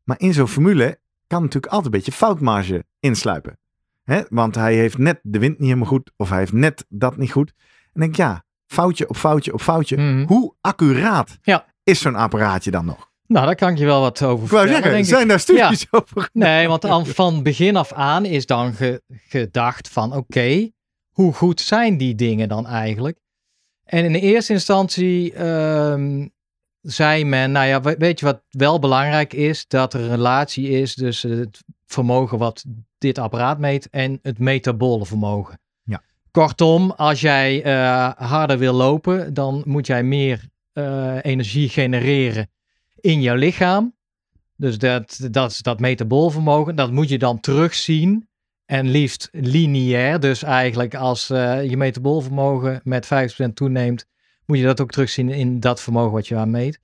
maar 0.04 0.20
in 0.20 0.32
zo'n 0.34 0.48
formule 0.48 0.98
kan 1.26 1.42
natuurlijk 1.42 1.72
altijd 1.72 1.92
een 1.94 1.98
beetje 2.00 2.12
foutmarge 2.18 2.84
insluipen. 3.00 3.58
Hè? 4.04 4.22
Want 4.28 4.54
hij 4.54 4.74
heeft 4.74 4.98
net 4.98 5.18
de 5.22 5.38
wind 5.38 5.58
niet 5.58 5.66
helemaal 5.68 5.88
goed, 5.88 6.10
of 6.16 6.28
hij 6.28 6.38
heeft 6.38 6.52
net 6.52 6.84
dat 6.88 7.16
niet 7.16 7.32
goed. 7.32 7.52
En 7.92 8.00
denk 8.00 8.10
ik, 8.12 8.16
ja, 8.16 8.44
foutje 8.66 9.08
op 9.08 9.16
foutje 9.16 9.52
op 9.52 9.60
foutje. 9.60 9.96
Mhm. 9.96 10.26
Hoe 10.26 10.54
accuraat 10.60 11.38
Ja. 11.42 11.66
is 11.82 12.00
zo'n 12.00 12.14
apparaatje 12.14 12.70
dan 12.70 12.84
nog? 12.84 13.06
Nou, 13.26 13.46
daar 13.46 13.54
kan 13.54 13.70
ik 13.70 13.78
je 13.78 13.84
wel 13.84 14.00
wat 14.00 14.22
over 14.22 14.44
Ik 14.44 14.48
vertellen, 14.50 14.72
zeggen, 14.82 14.98
ik. 14.98 15.04
zijn 15.04 15.28
daar 15.28 15.40
studies 15.40 15.86
over? 15.90 16.28
Nee, 16.32 16.68
want 16.68 16.84
al 16.84 17.04
van 17.04 17.42
begin 17.42 17.76
af 17.76 17.92
aan 17.92 18.24
is 18.24 18.46
dan 18.46 18.72
ge- 18.72 19.02
gedacht 19.08 19.88
van 19.88 20.12
oké, 20.12 20.70
hoe 21.18 21.32
goed 21.32 21.60
zijn 21.60 21.96
die 21.96 22.14
dingen 22.14 22.48
dan 22.48 22.66
eigenlijk? 22.66 23.18
En 23.84 24.04
in 24.04 24.12
de 24.12 24.20
eerste 24.20 24.52
instantie 24.52 25.32
ehm, 25.32 26.28
zei 26.80 27.24
men, 27.24 27.52
nou 27.52 27.66
ja, 27.66 27.80
we- 27.80 27.94
weet 27.98 28.18
je 28.20 28.24
wat 28.26 28.42
wel 28.50 28.78
belangrijk 28.78 29.32
is? 29.32 29.66
Dat 29.68 29.94
er 29.94 30.00
een 30.00 30.08
relatie 30.08 30.68
is 30.68 30.94
tussen 30.94 31.30
het 31.30 31.64
vermogen 31.86 32.38
wat 32.38 32.64
dit 32.98 33.18
apparaat 33.18 33.58
meet 33.58 33.90
en 33.90 34.18
het 34.22 34.38
metabole 34.38 35.06
vermogen. 35.06 35.60
Ja. 35.82 36.02
Kortom, 36.30 36.90
als 36.90 37.20
jij 37.20 37.62
eh, 37.62 38.10
harder 38.16 38.58
wil 38.58 38.74
lopen, 38.74 39.34
dan 39.34 39.62
moet 39.66 39.86
jij 39.86 40.02
meer 40.02 40.48
eh, 40.72 41.16
energie 41.22 41.68
genereren 41.68 42.50
in 43.00 43.20
jouw 43.20 43.36
lichaam. 43.36 43.94
Dus 44.56 44.78
dat, 44.78 45.28
dat, 45.30 45.50
is 45.50 45.58
dat 45.62 45.80
metabolvermogen, 45.80 46.76
dat 46.76 46.90
moet 46.92 47.08
je 47.08 47.18
dan 47.18 47.40
terugzien. 47.40 48.27
En 48.68 48.88
liefst 48.88 49.28
lineair. 49.32 50.20
Dus 50.20 50.42
eigenlijk 50.42 50.94
als 50.94 51.30
eh, 51.30 51.70
je 51.70 51.76
metabolvermogen 51.76 52.80
met 52.84 53.06
5% 53.06 53.52
toeneemt, 53.54 54.06
moet 54.46 54.58
je 54.58 54.64
dat 54.64 54.80
ook 54.80 54.90
terugzien 54.90 55.28
in 55.28 55.60
dat 55.60 55.80
vermogen 55.80 56.12
wat 56.12 56.28
je 56.28 56.36
aan 56.36 56.50
meet. 56.50 56.80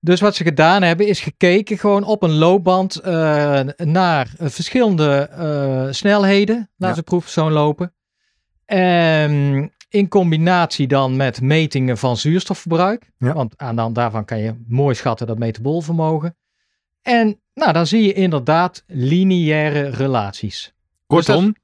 Dus 0.00 0.20
wat 0.20 0.34
ze 0.34 0.44
gedaan 0.44 0.82
hebben 0.82 1.06
is 1.06 1.20
gekeken 1.20 1.78
gewoon 1.78 2.04
op 2.04 2.22
een 2.22 2.34
loopband 2.34 3.00
uh, 3.04 3.60
naar 3.76 4.30
verschillende 4.38 5.30
uh, 5.38 5.92
snelheden. 5.92 6.56
Laten 6.56 6.70
ja. 6.76 6.94
ze 6.94 7.02
proefpersoon 7.02 7.52
lopen. 7.52 7.94
En 8.64 9.72
in 9.88 10.08
combinatie 10.08 10.86
dan 10.86 11.16
met 11.16 11.40
metingen 11.40 11.98
van 11.98 12.16
zuurstofverbruik. 12.16 13.10
Ja. 13.18 13.32
Want 13.32 13.54
aan 13.56 13.74
de 13.74 13.82
hand 13.82 13.94
daarvan 13.94 14.24
kan 14.24 14.38
je 14.38 14.54
mooi 14.66 14.94
schatten 14.94 15.26
dat 15.26 15.38
metabolvermogen. 15.38 16.36
En 17.02 17.40
nou, 17.54 17.72
dan 17.72 17.86
zie 17.86 18.02
je 18.02 18.12
inderdaad 18.12 18.84
lineaire 18.86 19.88
relaties. 19.88 20.74
Kortom, 21.06 21.56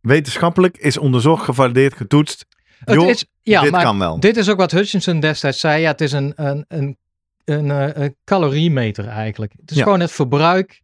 wetenschappelijk 0.00 0.76
is 0.76 0.96
onderzocht, 0.98 1.44
gevalideerd, 1.44 1.94
getoetst. 1.94 2.46
Het 2.84 3.02
is, 3.02 3.24
ja, 3.42 3.62
dit 3.62 3.70
maar 3.70 3.82
kan 3.82 3.98
wel. 3.98 4.20
dit 4.20 4.36
is 4.36 4.48
ook 4.48 4.58
wat 4.58 4.70
Hutchinson 4.70 5.20
destijds 5.20 5.60
zei. 5.60 5.80
Ja, 5.80 5.90
het 5.90 6.00
is 6.00 6.12
een, 6.12 6.32
een, 6.36 6.64
een, 6.68 6.96
een, 7.44 7.70
eh, 7.70 8.02
een 8.04 8.16
caloriemeter 8.24 9.08
eigenlijk. 9.08 9.52
Het 9.60 9.70
is 9.70 9.76
Ja. 9.76 9.82
gewoon 9.82 10.00
het 10.00 10.12
verbruik 10.12 10.82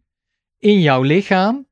in 0.59 0.81
jouw 0.81 1.03
lichaam. 1.03 1.67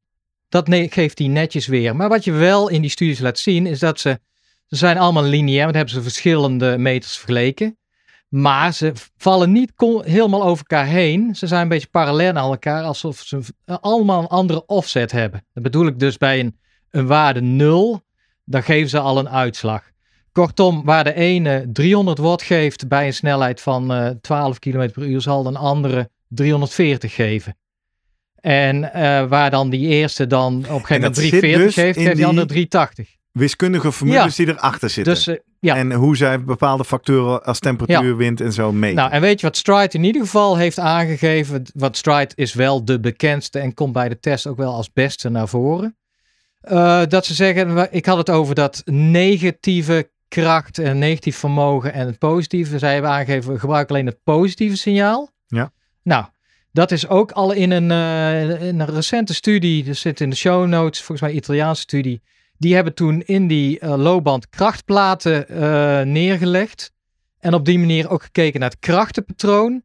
Dat 0.49 0.67
geeft 0.71 1.19
hij 1.19 1.29
netjes 1.29 1.67
weer. 1.67 1.97
Maar 1.97 2.09
wat 2.09 2.25
je 2.25 2.33
wel 2.33 2.69
in 2.69 2.81
die 2.81 2.91
studies 2.91 3.19
laat 3.19 3.39
zien, 3.39 3.67
is 3.67 3.79
dat 3.79 4.01
ze, 4.01 4.21
ze 4.67 4.77
zijn 4.77 4.99
allemaal 4.99 5.23
lineair. 5.25 5.63
Want 5.63 5.75
hebben 5.75 5.95
ze 5.95 6.03
verschillende 6.03 6.79
meters 6.79 7.17
vergeleken. 7.17 7.79
Maar 8.31 8.73
ze 8.75 8.93
vallen 9.17 9.53
niet 9.53 9.73
helemaal 10.05 10.43
over 10.43 10.65
elkaar 10.69 10.87
heen. 10.87 11.35
Ze 11.35 11.47
zijn 11.47 11.63
een 11.63 11.69
beetje 11.69 11.89
parallel 11.91 12.29
aan 12.35 12.51
elkaar, 12.51 12.83
alsof 12.83 13.19
ze 13.21 13.41
allemaal 13.65 14.21
een 14.21 14.27
andere 14.27 14.67
offset 14.67 15.13
hebben. 15.13 15.45
Dat 15.53 15.63
bedoel 15.63 15.87
ik 15.87 15.99
dus 15.99 16.17
bij 16.17 16.41
een, 16.41 16.57
een 16.91 17.07
waarde 17.07 17.41
0, 17.41 18.03
dan 18.45 18.63
geven 18.63 18.89
ze 18.91 18.99
al 18.99 19.19
een 19.19 19.29
uitslag. 19.29 19.83
Kortom, 20.33 20.85
waar 20.85 21.05
de 21.05 21.15
ene 21.15 21.69
300 21.73 22.19
watt 22.19 22.43
geeft 22.43 22.89
bij 22.89 23.07
een 23.07 23.15
snelheid 23.15 23.61
van 23.61 23.93
eh 23.93 24.09
12 24.21 24.59
km 24.59 24.91
per 24.93 25.03
uur, 25.03 25.21
zal 25.21 25.43
de 25.43 25.59
andere 25.59 26.11
340 26.29 27.15
geven. 27.15 27.57
En 28.41 28.93
eh, 28.93 29.27
waar 29.29 29.51
dan 29.51 29.71
die 29.71 29.89
eerste 29.89 30.27
dan 30.27 30.55
op 30.57 30.63
een 30.63 30.65
gegeven 30.67 30.95
moment 30.95 31.15
dat 31.15 31.25
zit 31.25 31.31
340 31.31 31.65
dus 31.75 31.85
geeft, 31.85 31.99
geeft 31.99 32.17
die 32.17 32.27
andere 32.27 32.47
die- 32.47 32.69
380. 32.69 33.19
Wiskundige 33.33 33.93
formules 33.93 34.37
die 34.37 34.49
erachter 34.49 34.91
zitten. 34.91 35.15
Dus 35.15 35.27
eh, 35.27 35.37
ja. 35.61 35.77
En 35.77 35.93
hoe 35.93 36.17
zij 36.17 36.45
bepaalde 36.45 36.85
factoren 36.85 37.45
als 37.45 37.59
temperatuur, 37.59 38.17
wind 38.17 38.41
en 38.41 38.53
zo 38.53 38.73
meten. 38.73 38.97
Nou, 38.97 39.11
en 39.11 39.21
weet 39.21 39.41
je 39.41 39.47
wat 39.47 39.57
Stride 39.57 39.99
in 39.99 40.05
ieder 40.05 40.23
geval 40.23 40.57
heeft 40.57 40.79
aangegeven? 40.79 41.63
Want 41.75 41.97
Stride 41.97 42.33
is 42.35 42.55
wel 42.55 42.85
de 42.85 43.01
bekendste 43.01 43.59
en 43.59 43.75
komt 43.75 43.93
bij 43.93 44.09
de 44.09 44.21
test 44.21 44.47
ook 44.47 44.57
wel 44.57 44.75
als 44.75 44.93
beste 44.93 45.29
naar 45.29 45.49
voren. 45.49 45.97
Eh, 46.61 47.03
dat 47.09 47.27
ze 47.27 47.35
zeggen, 47.35 47.93
ik 47.93 48.07
had 48.07 48.17
het 48.17 48.31
over 48.31 48.55
dat 48.55 48.83
negatieve 48.85 50.11
kracht 50.29 50.79
en 50.79 50.99
negatief 50.99 51.37
vermogen 51.37 51.93
en 51.93 52.07
het 52.07 52.19
positieve. 52.19 52.79
Zij 52.79 52.93
hebben 52.93 53.11
aangegeven, 53.11 53.53
we 53.53 53.59
gebruiken 53.59 53.95
alleen 53.95 54.07
het 54.07 54.23
positieve 54.25 54.77
signaal. 54.77 55.31
Ja. 55.47 55.73
Nou, 56.03 56.25
dat 56.73 56.91
is 56.91 57.09
ook 57.09 57.33
al 57.33 57.53
in 57.53 57.71
een, 57.71 57.91
eh, 57.91 58.69
in 58.69 58.81
een 58.81 58.95
recente 58.95 59.35
studie, 59.35 59.85
dat 59.85 59.97
zit 59.97 60.21
in 60.21 60.31
de 60.31 60.37
show 60.37 60.67
notes, 60.67 61.03
volgens 61.03 61.29
mij 61.29 61.37
Italiaanse 61.37 61.83
studie. 61.83 62.23
Die 62.61 62.75
hebben 62.75 62.95
toen 62.95 63.23
in 63.23 63.47
die 63.47 63.79
eh, 63.79 63.97
loopband 63.97 64.49
krachtplaten 64.49 65.49
eh, 65.49 66.01
neergelegd. 66.03 66.93
En 67.39 67.55
op 67.55 67.65
die 67.65 67.79
manier 67.79 68.11
ook 68.11 68.23
gekeken 68.23 68.61
naar 68.61 68.71
het 68.71 68.79
krachtenpatroon. 68.79 69.83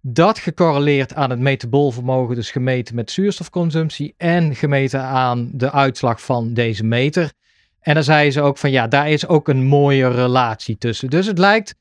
Dat 0.00 0.38
gecorreleerd 0.38 1.14
aan 1.14 1.30
het 1.30 1.38
metabolvermogen, 1.38 2.34
dus 2.34 2.50
gemeten 2.50 2.94
met 2.94 3.10
zuurstofconsumptie 3.10 4.14
en 4.16 4.54
gemeten 4.54 5.02
aan 5.02 5.50
de 5.52 5.72
uitslag 5.72 6.22
van 6.22 6.54
deze 6.54 6.84
meter. 6.84 7.32
En 7.80 7.94
dan 7.94 8.02
zeiden 8.04 8.32
ze 8.32 8.40
ook 8.40 8.58
van 8.58 8.70
ja, 8.70 8.88
daar 8.88 9.10
is 9.10 9.26
ook 9.26 9.48
een 9.48 9.64
mooie 9.64 10.08
relatie 10.10 10.78
tussen. 10.78 11.10
Dus 11.10 11.26
het 11.26 11.38
lijkt 11.38 11.74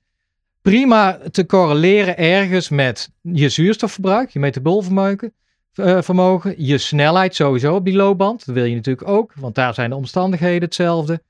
prima 0.61 1.19
te 1.31 1.45
correleren 1.45 2.17
ergens 2.17 2.69
met 2.69 3.09
je 3.21 3.49
zuurstofverbruik, 3.49 4.29
je 4.29 4.39
metabolvermogen, 4.39 5.33
vermogen, 5.83 6.53
je 6.57 6.77
snelheid 6.77 7.35
sowieso 7.35 7.75
op 7.75 7.85
die 7.85 7.95
loopband. 7.95 8.45
Dat 8.45 8.55
wil 8.55 8.63
je 8.63 8.75
natuurlijk 8.75 9.07
ook, 9.07 9.33
want 9.35 9.55
daar 9.55 9.73
zijn 9.73 9.89
de 9.89 9.95
omstandigheden 9.95 10.63
hetzelfde. 10.63 11.21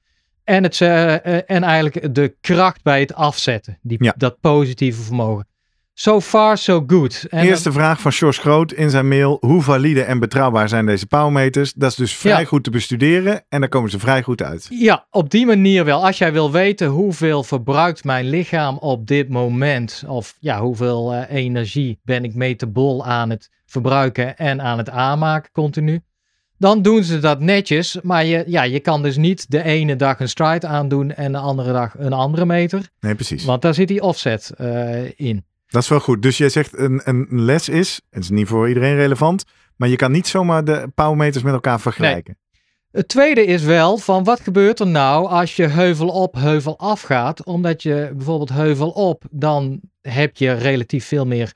En, 0.44 0.64
het, 0.64 0.82
eh, 0.82 1.26
eh, 1.26 1.44
en 1.48 1.64
eigenlijk 1.64 2.16
de 2.16 2.36
kracht 2.42 2.84
bij 2.84 3.00
het 3.00 3.14
afzetten, 3.14 3.78
die, 3.82 4.04
Ja. 4.04 4.14
dat 4.18 4.40
positieve 4.40 5.02
vermogen. 5.02 5.48
So 6.00 6.22
far, 6.22 6.58
so 6.58 6.84
good. 6.88 7.26
En 7.30 7.46
Eerste 7.46 7.72
vraag 7.72 8.02
van 8.02 8.12
Sjors 8.12 8.38
Groot 8.38 8.72
in 8.72 8.90
zijn 8.90 9.08
mail. 9.08 9.38
Hoe 9.40 9.62
valide 9.62 10.02
en 10.04 10.20
betrouwbaar 10.20 10.70
zijn 10.70 10.86
deze 10.86 11.06
powermeters? 11.06 11.74
Dat 11.74 11.90
is 11.92 11.96
dus 11.96 12.16
vrij 12.16 12.40
Ja. 12.40 12.46
goed 12.46 12.64
te 12.64 12.70
bestuderen 12.70 13.44
en 13.50 13.60
daar 13.60 13.70
komen 13.70 13.90
ze 13.90 14.00
vrij 14.00 14.22
goed 14.24 14.42
uit. 14.42 14.68
Ja, 14.70 15.06
op 15.12 15.30
die 15.30 15.46
manier 15.46 15.86
wel. 15.86 16.06
Als 16.06 16.18
jij 16.18 16.34
wil 16.34 16.52
weten 16.52 16.88
hoeveel 16.88 17.44
verbruikt 17.44 18.04
mijn 18.04 18.30
lichaam 18.30 18.78
op 18.78 19.08
dit 19.08 19.30
moment, 19.30 20.04
of 20.08 20.36
ja, 20.40 20.62
hoeveel 20.62 21.14
eh, 21.14 21.36
energie 21.36 22.00
ben 22.04 22.24
ik 22.24 22.36
metabol 22.36 23.06
aan 23.06 23.30
het 23.30 23.50
verbruiken 23.66 24.38
en 24.38 24.62
aan 24.62 24.78
het 24.78 24.90
aanmaken 24.90 25.52
continu, 25.52 26.00
dan 26.58 26.82
doen 26.82 27.04
ze 27.04 27.20
dat 27.20 27.40
netjes. 27.40 28.00
Maar 28.02 28.26
je, 28.26 28.44
ja, 28.48 28.64
je 28.64 28.80
kan 28.80 29.02
dus 29.04 29.18
niet 29.18 29.52
de 29.52 29.64
ene 29.64 29.96
dag 29.96 30.20
een 30.20 30.30
stride 30.30 30.68
aandoen 30.68 31.14
en 31.14 31.32
de 31.32 31.38
andere 31.38 31.72
dag 31.74 31.96
een 31.98 32.14
andere 32.14 32.46
meter, 32.46 32.90
Nee, 33.00 33.16
precies. 33.16 33.46
want 33.46 33.62
daar 33.62 33.74
zit 33.74 33.88
die 33.88 34.02
offset 34.02 34.52
eh, 34.58 35.20
in. 35.20 35.46
Dat 35.68 35.84
is 35.84 35.90
wel 35.90 36.00
goed. 36.00 36.22
Dus 36.22 36.38
jij 36.38 36.50
zegt 36.50 36.78
een, 36.78 37.02
een 37.04 37.28
les 37.30 37.70
is, 37.70 38.02
het 38.10 38.24
is 38.24 38.30
niet 38.30 38.48
voor 38.48 38.68
iedereen 38.68 38.96
relevant, 38.96 39.44
maar 39.76 39.90
je 39.90 39.96
kan 39.96 40.12
niet 40.12 40.28
zomaar 40.28 40.64
de 40.64 40.92
powermeters 40.96 41.44
met 41.44 41.54
elkaar 41.54 41.80
vergelijken. 41.80 42.38
Het 42.92 43.08
tweede 43.08 43.46
is 43.46 43.64
wel 43.64 43.98
van 43.98 44.24
wat 44.24 44.40
gebeurt 44.40 44.80
er 44.80 44.88
nou 44.88 45.28
als 45.28 45.56
je 45.56 45.68
heuvel 45.68 46.08
op, 46.08 46.36
heuvel 46.36 46.80
af 46.80 47.02
gaat. 47.02 47.44
Omdat 47.44 47.84
je 47.84 48.12
bijvoorbeeld 48.16 48.50
heuvel 48.50 48.90
op, 48.90 49.24
dan 49.32 49.80
heb 50.02 50.38
je 50.38 50.52
relatief 50.54 51.06
veel 51.06 51.26
meer 51.26 51.54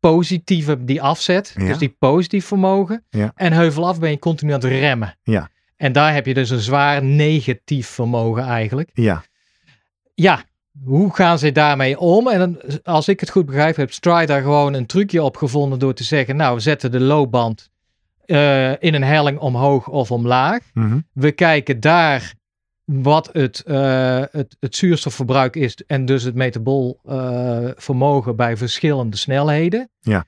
positieve 0.00 0.84
die 0.84 1.02
afzet. 1.02 1.54
Ja. 1.56 1.66
Dus 1.66 1.78
die 1.78 1.96
positief 1.98 2.46
vermogen. 2.46 3.04
Ja. 3.10 3.32
En 3.34 3.52
heuvel 3.52 3.86
af 3.86 4.00
ben 4.00 4.10
je 4.10 4.18
continu 4.18 4.52
aan 4.52 4.60
het 4.60 4.68
remmen. 4.68 5.18
Ja. 5.22 5.50
En 5.76 5.92
daar 5.92 6.14
heb 6.14 6.26
je 6.26 6.34
dus 6.34 6.50
een 6.50 6.60
zwaar 6.60 7.04
negatief 7.04 7.88
vermogen 7.88 8.42
eigenlijk. 8.42 8.90
Ja, 8.94 9.24
Ja, 10.14 10.44
hoe 10.84 11.14
gaan 11.14 11.38
ze 11.38 11.52
daarmee 11.52 11.98
om? 11.98 12.28
En 12.28 12.38
dan, 12.38 12.82
als 12.82 13.08
ik 13.08 13.20
het 13.20 13.30
goed 13.30 13.46
begrijp, 13.46 13.76
heeft 13.76 13.94
Stride 13.94 14.26
daar 14.26 14.42
gewoon 14.42 14.74
een 14.74 14.86
trucje 14.86 15.22
op 15.22 15.36
gevonden 15.36 15.78
door 15.78 15.94
te 15.94 16.04
zeggen, 16.04 16.36
nou, 16.36 16.54
we 16.54 16.60
zetten 16.60 16.90
de 16.90 17.00
loopband 17.00 17.70
eh, 18.24 18.70
in 18.82 18.94
een 18.94 19.02
helling 19.02 19.38
omhoog 19.38 19.88
of 19.88 20.10
omlaag. 20.10 20.58
Mhm. 20.74 20.98
We 21.12 21.32
kijken 21.32 21.80
daar 21.80 22.34
wat 22.84 23.28
het, 23.32 23.60
eh, 23.60 24.22
het, 24.30 24.56
het 24.60 24.76
zuurstofverbruik 24.76 25.56
is 25.56 25.76
en 25.86 26.04
dus 26.04 26.22
het 26.22 26.34
metabolvermogen 26.34 27.74
vermogen 27.76 28.36
bij 28.36 28.56
verschillende 28.56 29.16
snelheden. 29.16 29.90
Ja. 30.00 30.26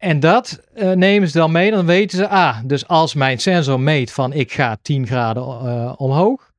En 0.00 0.20
dat 0.20 0.60
eh, 0.74 0.90
nemen 0.90 1.28
ze 1.28 1.38
dan 1.38 1.52
mee. 1.52 1.70
Dan 1.70 1.86
weten 1.86 2.18
ze, 2.18 2.28
ah, 2.28 2.58
dus 2.64 2.88
als 2.88 3.14
mijn 3.14 3.38
sensor 3.38 3.80
meet 3.80 4.12
van 4.12 4.32
ik 4.32 4.52
ga 4.52 4.78
10 4.82 5.06
graden 5.06 5.42
eh, 5.42 5.92
omhoog. 5.96 6.49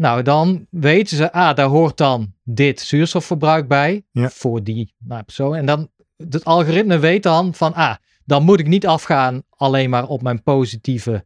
Nou, 0.00 0.22
dan 0.22 0.66
weten 0.70 1.16
ze, 1.16 1.32
ah, 1.32 1.56
daar 1.56 1.66
hoort 1.66 1.96
dan 1.96 2.32
dit 2.42 2.80
zuurstofverbruik 2.80 3.68
bij 3.68 4.04
Ja. 4.12 4.30
voor 4.30 4.62
die 4.62 4.94
nou, 4.98 5.22
persoon. 5.22 5.54
En 5.54 5.66
dan, 5.66 5.88
het 6.16 6.44
algoritme 6.44 6.98
weet 6.98 7.22
dan 7.22 7.54
van, 7.54 7.74
ah, 7.74 7.94
dan 8.24 8.42
moet 8.42 8.60
ik 8.60 8.66
niet 8.66 8.86
afgaan 8.86 9.42
alleen 9.50 9.90
maar 9.90 10.06
op 10.06 10.22
mijn 10.22 10.42
positieve 10.42 11.24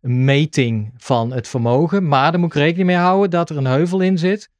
meting 0.00 0.92
van 0.96 1.32
het 1.32 1.48
vermogen. 1.48 2.08
Maar 2.08 2.32
dan 2.32 2.40
moet 2.40 2.54
ik 2.54 2.60
rekening 2.60 2.86
mee 2.86 2.96
houden 2.96 3.30
dat 3.30 3.50
er 3.50 3.56
een 3.56 3.66
heuvel 3.66 4.00
in 4.00 4.18
zit. 4.18 4.50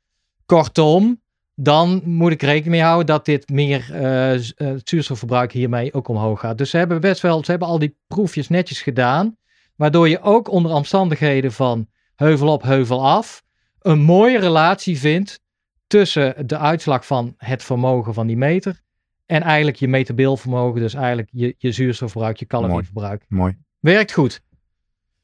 Kortom, 0.45 1.21
dan 1.55 2.03
moet 2.05 2.33
ik 2.33 2.43
rekening 2.43 2.71
mee 2.71 2.83
houden 2.83 3.07
dat 3.07 3.25
dit 3.25 3.49
meer 3.49 3.95
het 3.95 4.89
zuurstofverbruik 4.89 5.53
hiermee 5.53 5.95
ook 5.95 6.09
omhoog 6.09 6.41
gaat. 6.41 6.59
Dus 6.59 6.71
ze 6.71 6.77
hebben 6.77 7.01
best 7.01 7.21
wel, 7.21 7.45
ze 7.45 7.51
hebben 7.51 7.69
al 7.69 7.79
die 7.79 7.97
proefjes 8.07 8.49
netjes 8.49 8.83
gedaan. 8.83 9.37
Waardoor 9.77 10.09
je 10.09 10.21
ook 10.21 10.51
onder 10.51 10.73
omstandigheden 10.73 11.53
van 11.53 11.87
heuvel 12.15 12.49
op, 12.49 12.63
heuvel 12.63 13.07
af, 13.07 13.45
een 13.87 14.01
mooie 14.01 14.39
relatie 14.39 14.99
vindt 14.99 15.41
tussen 15.87 16.47
de 16.47 16.59
uitslag 16.59 17.07
van 17.07 17.35
het 17.37 17.65
vermogen 17.65 18.15
van 18.15 18.27
die 18.27 18.37
meter 18.37 18.81
en 19.27 19.43
eigenlijk 19.43 19.77
je 19.77 19.89
metaboolvermogen, 19.89 20.81
dus 20.81 20.95
eigenlijk 20.95 21.29
je, 21.33 21.55
je 21.59 21.73
zuurstofverbruik, 21.73 22.37
je 22.37 22.47
calorieverbruik. 22.47 23.25
mooi. 23.29 23.57
Werkt 23.81 24.13
goed. 24.13 24.41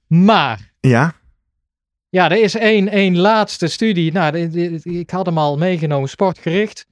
Maar, 0.07 0.73
Ja, 0.81 1.15
ja, 2.09 2.31
er 2.31 2.43
is 2.43 2.55
één, 2.55 2.89
één 2.89 3.17
laatste 3.17 3.67
studie. 3.67 4.13
Nou, 4.13 4.37
ik 4.83 5.11
had 5.11 5.27
hem 5.27 5.39
al 5.39 5.57
meegenomen, 5.59 6.09
sportgericht. 6.09 6.87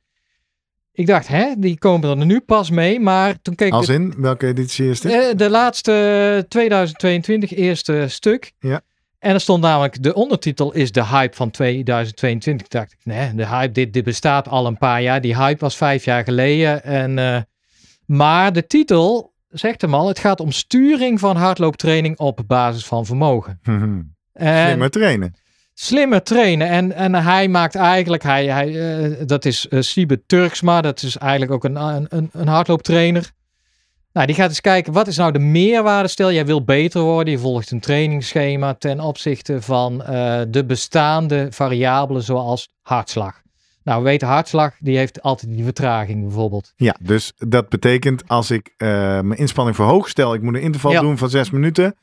Ik 0.93 1.07
dacht, 1.07 1.29
hè, 1.29 1.55
die 1.59 1.79
komen 1.79 2.19
er 2.19 2.27
nu 2.27 2.41
pas 2.41 2.71
mee. 2.71 3.01
Maar 3.01 3.43
toen 3.43 3.55
keek 3.55 3.69
ik 3.69 3.75
als 3.75 3.89
in, 3.89 4.15
welke 4.17 4.47
editie 4.47 4.89
is 4.89 5.01
dit? 5.01 5.13
eh, 5.13 5.37
de 5.37 5.51
laatste 5.51 6.47
2022 6.49 7.53
eerste 7.53 8.05
stuk. 8.09 8.53
Ja. 8.59 8.81
En 9.21 9.35
er 9.35 9.41
stond 9.41 9.63
namelijk, 9.63 10.03
de 10.03 10.15
ondertitel 10.15 10.73
is 10.73 10.93
de 10.93 11.05
hype 11.05 11.37
van 11.37 11.51
2022. 11.51 12.67
Toen 12.67 12.81
dacht 12.81 12.93
ik, 12.93 12.99
nee, 13.05 13.35
de 13.35 13.47
hype, 13.47 13.73
dit, 13.73 13.93
dit 13.93 14.05
bestaat 14.05 14.49
al 14.49 14.67
een 14.67 14.79
paar 14.79 15.03
jaar. 15.03 15.21
Die 15.21 15.37
hype 15.37 15.61
was 15.61 15.77
vijf 15.77 16.05
jaar 16.05 16.25
geleden. 16.25 16.85
En, 16.85 17.19
eh, 17.19 17.41
maar 18.07 18.53
de 18.53 18.67
titel 18.67 19.35
zegt 19.49 19.81
hem 19.81 19.95
al, 19.95 20.09
het 20.09 20.19
gaat 20.19 20.41
om 20.41 20.53
sturing 20.53 21.21
van 21.21 21.37
hardlooptraining 21.37 22.19
op 22.19 22.41
basis 22.47 22.87
van 22.87 23.07
vermogen. 23.07 23.61
En 24.33 24.67
Slimmer 24.67 24.91
trainen. 24.91 25.35
slimmer 25.75 26.23
trainen. 26.23 26.69
En, 26.69 26.93
en 26.93 27.15
hij 27.15 27.49
maakt 27.49 27.75
eigenlijk, 27.75 28.23
hij, 28.23 28.47
hij, 28.47 29.01
eh, 29.01 29.27
dat 29.27 29.45
is 29.45 29.67
uh, 29.71 29.81
Siebe 29.81 30.23
Turksma, 30.27 30.81
dat 30.81 31.03
is 31.03 31.17
eigenlijk 31.17 31.53
ook 31.53 31.65
een, 31.65 31.77
een, 31.77 32.31
een 32.33 32.49
hardlooptrainer. 32.49 33.31
Nou, 34.13 34.27
die 34.27 34.35
gaat 34.35 34.49
eens 34.49 34.61
kijken, 34.61 34.93
wat 34.93 35.07
is 35.07 35.17
nou 35.17 35.33
de 35.33 35.39
meerwaarde? 35.39 36.09
Stel, 36.09 36.33
jij 36.33 36.47
wil 36.47 36.65
beter 36.65 37.01
worden, 37.01 37.33
je 37.33 37.39
volgt 37.39 37.71
een 37.71 37.81
trainingsschema 37.81 38.75
ten 38.75 39.01
opzichte 39.01 39.63
van 39.63 39.93
uh, 40.01 40.41
de 40.49 40.65
bestaande 40.67 41.47
variabelen 41.51 42.23
zoals 42.23 42.69
hartslag. 42.83 43.43
Nou, 43.83 44.03
we 44.03 44.09
weten 44.09 44.29
hartslag, 44.29 44.75
die 44.79 44.97
heeft 44.97 45.23
altijd 45.23 45.53
die 45.53 45.65
vertraging 45.65 46.23
bijvoorbeeld. 46.23 46.73
Ja, 46.77 46.97
dus 47.01 47.33
dat 47.39 47.69
betekent 47.69 48.29
als 48.29 48.51
ik 48.51 48.75
uh, 48.79 48.89
mijn 49.21 49.37
inspanning 49.37 49.77
verhoog, 49.77 50.09
stel 50.09 50.35
ik 50.35 50.43
moet 50.43 50.55
een 50.55 50.61
interval 50.61 50.93
ja. 50.93 51.01
doen 51.01 51.19
van 51.19 51.31
zes 51.31 51.51
minuten, 51.51 51.97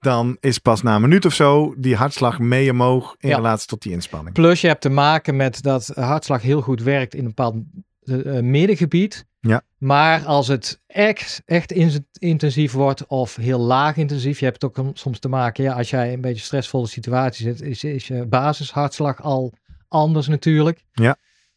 dan 0.00 0.36
is 0.40 0.58
pas 0.58 0.82
na 0.82 0.94
een 0.94 1.00
minuut 1.00 1.24
of 1.24 1.34
zo 1.34 1.74
die 1.76 1.96
hartslag 1.96 2.38
mee 2.38 2.70
omhoog 2.70 3.16
in 3.18 3.28
ja. 3.28 3.36
relatie 3.36 3.68
tot 3.68 3.82
die 3.82 3.92
inspanning. 3.92 4.34
Plus 4.34 4.60
je 4.60 4.66
hebt 4.66 4.80
te 4.80 4.88
maken 4.88 5.36
met 5.36 5.62
dat 5.62 5.86
hartslag 5.94 6.42
heel 6.42 6.60
goed 6.60 6.82
werkt 6.82 7.14
in 7.14 7.20
een 7.20 7.34
bepaald 7.34 7.54
uh, 8.04 8.40
middengebied. 8.40 9.26
Ja. 9.40 9.62
Maar 9.78 10.24
als 10.24 10.48
het 10.48 10.80
echt, 10.86 11.42
echt 11.44 11.72
intensief 12.18 12.72
wordt 12.72 13.06
of 13.06 13.36
heel 13.36 13.58
laag 13.58 13.96
intensief, 13.96 14.38
je 14.38 14.44
hebt 14.44 14.62
het 14.62 14.78
ook 14.78 14.86
soms 14.96 15.18
te 15.18 15.28
maken, 15.28 15.64
ja, 15.64 15.72
als 15.74 15.90
jij 15.90 16.12
een 16.12 16.20
beetje 16.20 16.44
stressvolle 16.44 16.86
situatie 16.86 17.44
zit, 17.44 17.62
is, 17.62 17.84
is 17.84 18.06
je 18.06 18.26
basishartslag 18.26 19.22
al 19.22 19.52
anders 19.88 20.26
natuurlijk. 20.26 20.84
Ja. 20.92 21.16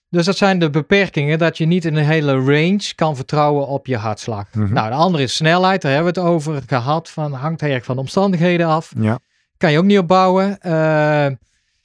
Dus 0.09 0.25
dat 0.25 0.37
zijn 0.37 0.59
de 0.59 0.69
beperkingen 0.69 1.39
dat 1.39 1.57
je 1.57 1.65
niet 1.65 1.85
in 1.85 1.95
een 1.95 2.05
hele 2.05 2.33
range 2.33 2.91
kan 2.95 3.15
vertrouwen 3.15 3.67
op 3.67 3.87
je 3.87 3.97
hartslag. 3.97 4.53
Mm 4.53 4.65
-hmm. 4.65 4.73
Nou, 4.73 4.89
de 4.89 4.95
andere 4.95 5.23
is 5.23 5.35
snelheid, 5.35 5.81
daar 5.81 5.93
hebben 5.93 6.13
we 6.13 6.19
het 6.19 6.29
over 6.29 6.61
gehad, 6.65 7.09
van, 7.09 7.33
hangt 7.33 7.61
erg 7.61 7.85
van 7.85 7.95
de 7.95 8.01
omstandigheden 8.01 8.67
af. 8.67 8.93
Ja. 8.99 9.19
Kan 9.57 9.71
je 9.71 9.77
ook 9.77 9.85
niet 9.85 9.99
opbouwen. 9.99 10.57
Uh, 10.65 11.27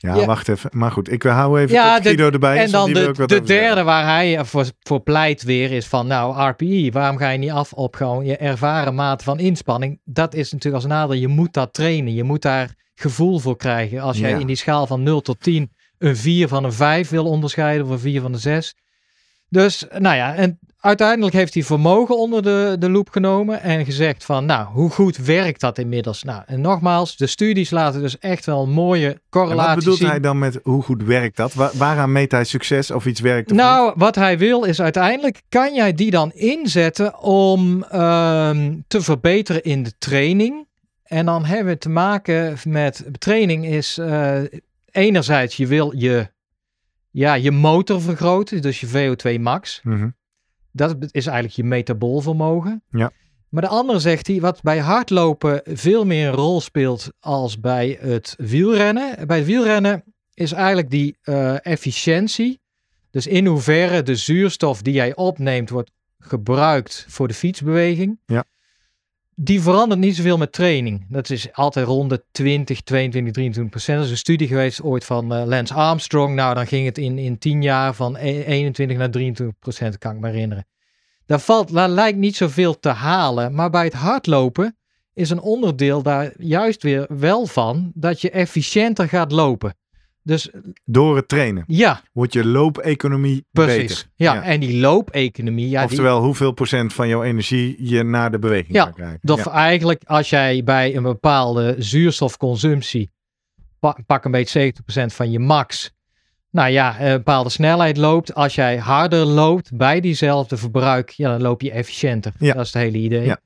ja, 0.02 0.14
ja, 0.14 0.26
wacht 0.26 0.48
even. 0.48 0.70
Maar 0.72 0.90
goed, 0.90 1.12
ik 1.12 1.22
hou 1.22 1.60
even 1.60 1.74
ja, 1.74 2.00
Guido 2.00 2.30
erbij. 2.30 2.58
En 2.58 2.70
dan 2.70 2.92
de, 2.92 3.12
de 3.12 3.26
derde 3.26 3.46
zeggen. 3.46 3.84
waar 3.84 4.04
hij 4.04 4.44
voor, 4.44 4.66
voor 4.80 5.00
pleit 5.00 5.42
weer 5.42 5.72
is 5.72 5.86
van, 5.86 6.06
nou, 6.06 6.48
RPI, 6.48 6.90
waarom 6.90 7.16
ga 7.16 7.28
je 7.28 7.38
niet 7.38 7.50
af 7.50 7.72
op 7.72 7.94
gewoon 7.94 8.24
je 8.24 8.36
ervaren 8.36 8.94
mate 8.94 9.24
van 9.24 9.38
inspanning? 9.38 10.00
Dat 10.04 10.34
is 10.34 10.52
natuurlijk 10.52 10.84
als 10.84 10.92
nadeel, 10.92 11.16
je 11.16 11.28
moet 11.28 11.52
dat 11.52 11.72
trainen. 11.72 12.14
Je 12.14 12.22
moet 12.24 12.42
daar 12.42 12.74
gevoel 12.94 13.38
voor 13.38 13.56
krijgen. 13.56 14.00
Als 14.00 14.18
jij 14.18 14.30
Ja. 14.30 14.38
in 14.38 14.46
die 14.46 14.56
schaal 14.56 14.86
van 14.86 15.02
0 15.02 15.20
tot 15.20 15.40
10 15.40 15.72
een 15.98 16.16
4 16.16 16.48
van 16.48 16.64
een 16.64 16.72
5 16.72 17.08
wil 17.08 17.24
onderscheiden 17.26 17.86
of 17.86 17.92
een 17.92 17.98
4 17.98 18.20
van 18.20 18.32
een 18.32 18.38
6. 18.38 18.74
Dus, 19.52 19.84
nou 19.98 20.16
ja, 20.16 20.34
en 20.34 20.58
uiteindelijk 20.80 21.34
heeft 21.34 21.54
hij 21.54 21.62
vermogen 21.62 22.18
onder 22.18 22.42
de, 22.42 22.76
de 22.78 22.90
loep 22.90 23.10
genomen 23.10 23.62
en 23.62 23.84
gezegd 23.84 24.24
van, 24.24 24.44
nou, 24.44 24.66
hoe 24.66 24.90
goed 24.90 25.16
werkt 25.16 25.60
dat 25.60 25.78
inmiddels? 25.78 26.22
Nou, 26.22 26.42
en 26.46 26.60
nogmaals, 26.60 27.16
de 27.16 27.26
studies 27.26 27.70
laten 27.70 28.00
dus 28.00 28.18
echt 28.18 28.46
wel 28.46 28.66
mooie 28.66 29.08
En 29.08 29.20
correlatie 29.30 29.68
wat 29.68 29.78
bedoelt 29.78 29.96
zien. 29.98 30.08
hij 30.08 30.20
dan 30.20 30.38
met 30.38 30.60
hoe 30.62 30.82
goed 30.82 31.02
werkt 31.02 31.36
dat? 31.36 31.54
Wa- 31.54 31.70
waaraan 31.74 32.12
meet 32.12 32.32
hij 32.32 32.44
succes 32.44 32.90
of 32.90 33.06
iets 33.06 33.20
werkt? 33.20 33.50
Of 33.50 33.56
niet? 33.56 33.60
Nou, 33.66 33.92
wat 33.96 34.14
hij 34.14 34.38
wil 34.38 34.64
is 34.64 34.80
uiteindelijk, 34.80 35.42
kan 35.48 35.74
jij 35.74 35.92
die 35.94 36.10
dan 36.10 36.32
inzetten 36.32 37.18
om 37.20 37.82
ehm, 37.82 38.74
te 38.88 39.00
verbeteren 39.00 39.62
in 39.62 39.82
de 39.82 39.92
training? 39.98 40.66
En 41.04 41.26
dan 41.26 41.44
hebben 41.44 41.72
we 41.72 41.78
te 41.78 41.88
maken 41.88 42.56
met, 42.64 43.04
training 43.18 43.66
is 43.66 43.98
eh, 43.98 44.38
enerzijds, 44.90 45.56
je 45.56 45.66
wil 45.66 45.92
je, 45.96 46.30
ja, 47.12 47.34
je 47.34 47.50
motor 47.50 48.00
vergroten, 48.00 48.62
dus 48.62 48.80
je 48.80 48.88
VO2 48.88 49.40
max. 49.40 49.80
Mhm. 49.82 50.08
Dat 50.70 50.96
is 50.98 51.26
eigenlijk 51.26 51.56
je 51.56 51.64
metaboolvermogen. 51.64 52.82
Ja. 52.90 53.10
Maar 53.48 53.62
de 53.62 53.68
andere 53.68 53.98
zegt 53.98 54.26
hij, 54.26 54.40
wat 54.40 54.62
bij 54.62 54.78
hardlopen 54.78 55.60
veel 55.64 56.04
meer 56.04 56.28
een 56.28 56.34
rol 56.34 56.60
speelt 56.60 57.08
als 57.20 57.60
bij 57.60 57.98
het 58.00 58.34
wielrennen. 58.38 59.26
Bij 59.26 59.36
het 59.36 59.46
wielrennen 59.46 60.04
is 60.34 60.52
eigenlijk 60.52 60.90
die 60.90 61.16
eh, 61.22 61.66
efficiëntie, 61.66 62.60
dus 63.10 63.26
in 63.26 63.46
hoeverre 63.46 64.02
de 64.02 64.16
zuurstof 64.16 64.82
die 64.82 64.94
jij 64.94 65.14
opneemt 65.14 65.70
wordt 65.70 65.90
gebruikt 66.18 67.06
voor 67.08 67.28
de 67.28 67.34
fietsbeweging. 67.34 68.20
Ja. 68.26 68.44
Die 69.34 69.62
verandert 69.62 70.00
niet 70.00 70.16
zoveel 70.16 70.38
met 70.38 70.52
training. 70.52 71.06
Dat 71.08 71.30
is 71.30 71.52
altijd 71.52 71.86
rond 71.86 72.10
de 72.10 72.24
20, 72.32 72.80
22, 72.80 73.32
23 73.32 73.70
procent. 73.70 73.98
Er 73.98 74.04
is 74.04 74.10
een 74.10 74.16
studie 74.16 74.48
geweest 74.48 74.82
ooit 74.82 75.04
van 75.04 75.34
eh, 75.34 75.46
Lance 75.46 75.74
Armstrong. 75.74 76.34
Nou, 76.34 76.54
dan 76.54 76.66
ging 76.66 76.86
het 76.86 76.98
in, 76.98 77.18
in 77.18 77.38
10 77.38 77.62
jaar 77.62 77.94
van 77.94 78.16
e- 78.16 78.42
21 78.44 78.96
naar 78.96 79.10
23 79.10 79.58
procent, 79.58 79.98
kan 79.98 80.14
ik 80.14 80.20
me 80.20 80.30
herinneren. 80.30 80.66
Daar, 81.26 81.40
valt, 81.40 81.72
daar 81.72 81.88
lijkt 81.88 82.18
niet 82.18 82.36
zoveel 82.36 82.78
te 82.78 82.88
halen. 82.88 83.54
Maar 83.54 83.70
bij 83.70 83.84
het 83.84 83.92
hardlopen 83.92 84.76
is 85.14 85.30
een 85.30 85.40
onderdeel 85.40 86.02
daar 86.02 86.32
juist 86.38 86.82
weer 86.82 87.06
wel 87.08 87.46
van 87.46 87.90
dat 87.94 88.20
je 88.20 88.30
efficiënter 88.30 89.08
gaat 89.08 89.32
lopen. 89.32 89.74
Dus 90.24 90.50
Door 90.84 91.16
het 91.16 91.28
trainen 91.28 91.64
ja, 91.66 92.00
wordt 92.12 92.32
je 92.32 92.44
loopeconomie 92.46 93.44
precies. 93.50 93.76
beter. 93.78 94.06
Ja, 94.14 94.42
en 94.42 94.60
die 94.60 94.80
loopeconomie, 94.80 95.68
ja, 95.68 95.80
die, 95.80 95.88
Oftewel, 95.90 96.22
hoeveel 96.22 96.52
procent 96.52 96.92
van 96.92 97.08
jouw 97.08 97.22
energie 97.22 97.76
je 97.78 98.02
naar 98.02 98.30
de 98.30 98.38
beweging 98.38 98.72
Ja, 98.72 98.84
kan 98.84 98.92
krijgen. 98.94 99.18
Dat 99.22 99.38
Ja. 99.38 99.50
eigenlijk 99.50 100.02
als 100.04 100.30
jij 100.30 100.64
bij 100.64 100.96
een 100.96 101.02
bepaalde 101.02 101.74
zuurstofconsumptie 101.78 103.10
pa- 103.80 103.96
pak 104.06 104.24
een 104.24 104.30
beetje 104.30 104.72
70% 105.00 105.12
van 105.14 105.30
je 105.30 105.38
max. 105.38 105.92
Nou 106.50 106.70
ja, 106.70 107.00
een 107.00 107.16
bepaalde 107.16 107.50
snelheid 107.50 107.96
loopt. 107.96 108.34
Als 108.34 108.54
jij 108.54 108.76
harder 108.78 109.24
loopt 109.24 109.76
bij 109.76 110.00
diezelfde 110.00 110.56
verbruik, 110.56 111.10
ja, 111.10 111.30
dan 111.30 111.42
loop 111.42 111.60
je 111.62 111.70
efficiënter. 111.70 112.32
Ja. 112.38 112.52
Dat 112.54 112.66
is 112.66 112.72
het 112.72 112.82
hele 112.82 112.98
idee. 112.98 113.24
Ja. 113.24 113.38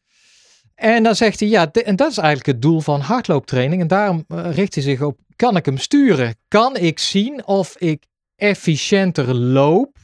En 0.74 1.02
dan 1.02 1.14
zegt 1.14 1.40
hij, 1.40 1.48
ja, 1.48 1.70
en 1.72 1.96
dat 1.96 2.10
is 2.10 2.16
eigenlijk 2.18 2.46
het 2.46 2.62
doel 2.62 2.80
van 2.80 3.00
hardlooptraining. 3.00 3.80
En 3.82 3.86
daarom 3.88 4.24
eh, 4.28 4.54
richt 4.54 4.74
hij 4.74 4.82
zich 4.82 5.02
op, 5.02 5.18
kan 5.36 5.56
ik 5.56 5.64
hem 5.64 5.78
sturen? 5.78 6.34
Kan 6.48 6.76
ik 6.76 6.98
zien 6.98 7.46
of 7.46 7.76
ik 7.78 8.04
efficiënter 8.36 9.34
loop? 9.34 9.96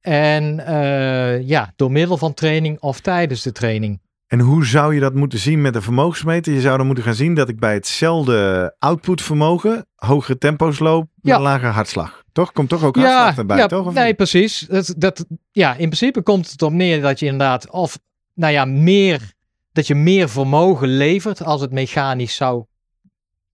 En 0.00 0.66
eh, 0.66 1.48
ja, 1.48 1.72
door 1.76 1.92
middel 1.92 2.16
van 2.16 2.34
training 2.34 2.80
of 2.80 3.00
tijdens 3.00 3.42
de 3.42 3.52
training. 3.52 4.00
En 4.26 4.40
hoe 4.40 4.66
zou 4.66 4.94
je 4.94 5.00
dat 5.00 5.14
moeten 5.14 5.38
zien 5.38 5.60
met 5.60 5.74
een 5.74 5.82
vermogensmeter? 5.82 6.52
Je 6.52 6.60
zou 6.60 6.76
dan 6.76 6.86
moeten 6.86 7.04
gaan 7.04 7.14
zien 7.14 7.34
dat 7.34 7.48
ik 7.48 7.58
bij 7.58 7.74
hetzelfde 7.74 8.74
outputvermogen 8.78 9.86
hogere 9.94 10.38
tempo's 10.38 10.78
loop 10.78 11.02
met 11.14 11.32
Ja. 11.32 11.36
een 11.36 11.42
lagere 11.42 11.70
hartslag. 11.70 12.22
Toch? 12.32 12.52
Komt 12.52 12.68
toch 12.68 12.84
ook 12.84 12.96
hartslag 12.96 13.36
erbij, 13.36 13.56
ja, 13.56 13.66
toch? 13.66 13.86
Of 13.86 13.94
nee, 13.94 14.06
niet? 14.06 14.16
precies. 14.16 14.60
Dat, 14.60 14.94
dat, 14.96 15.24
ja, 15.50 15.70
in 15.72 15.76
principe 15.76 16.22
komt 16.22 16.50
het 16.50 16.62
op 16.62 16.72
neer 16.72 17.00
dat 17.00 17.18
je 17.18 17.26
inderdaad 17.26 17.70
of, 17.70 17.98
nou 18.34 18.52
ja, 18.52 18.64
meer, 18.64 19.32
dat 19.72 19.86
je 19.86 19.94
meer 19.94 20.28
vermogen 20.28 20.88
levert 20.88 21.44
als 21.44 21.60
het 21.60 21.72
mechanisch 21.72 22.34
zou, 22.36 22.64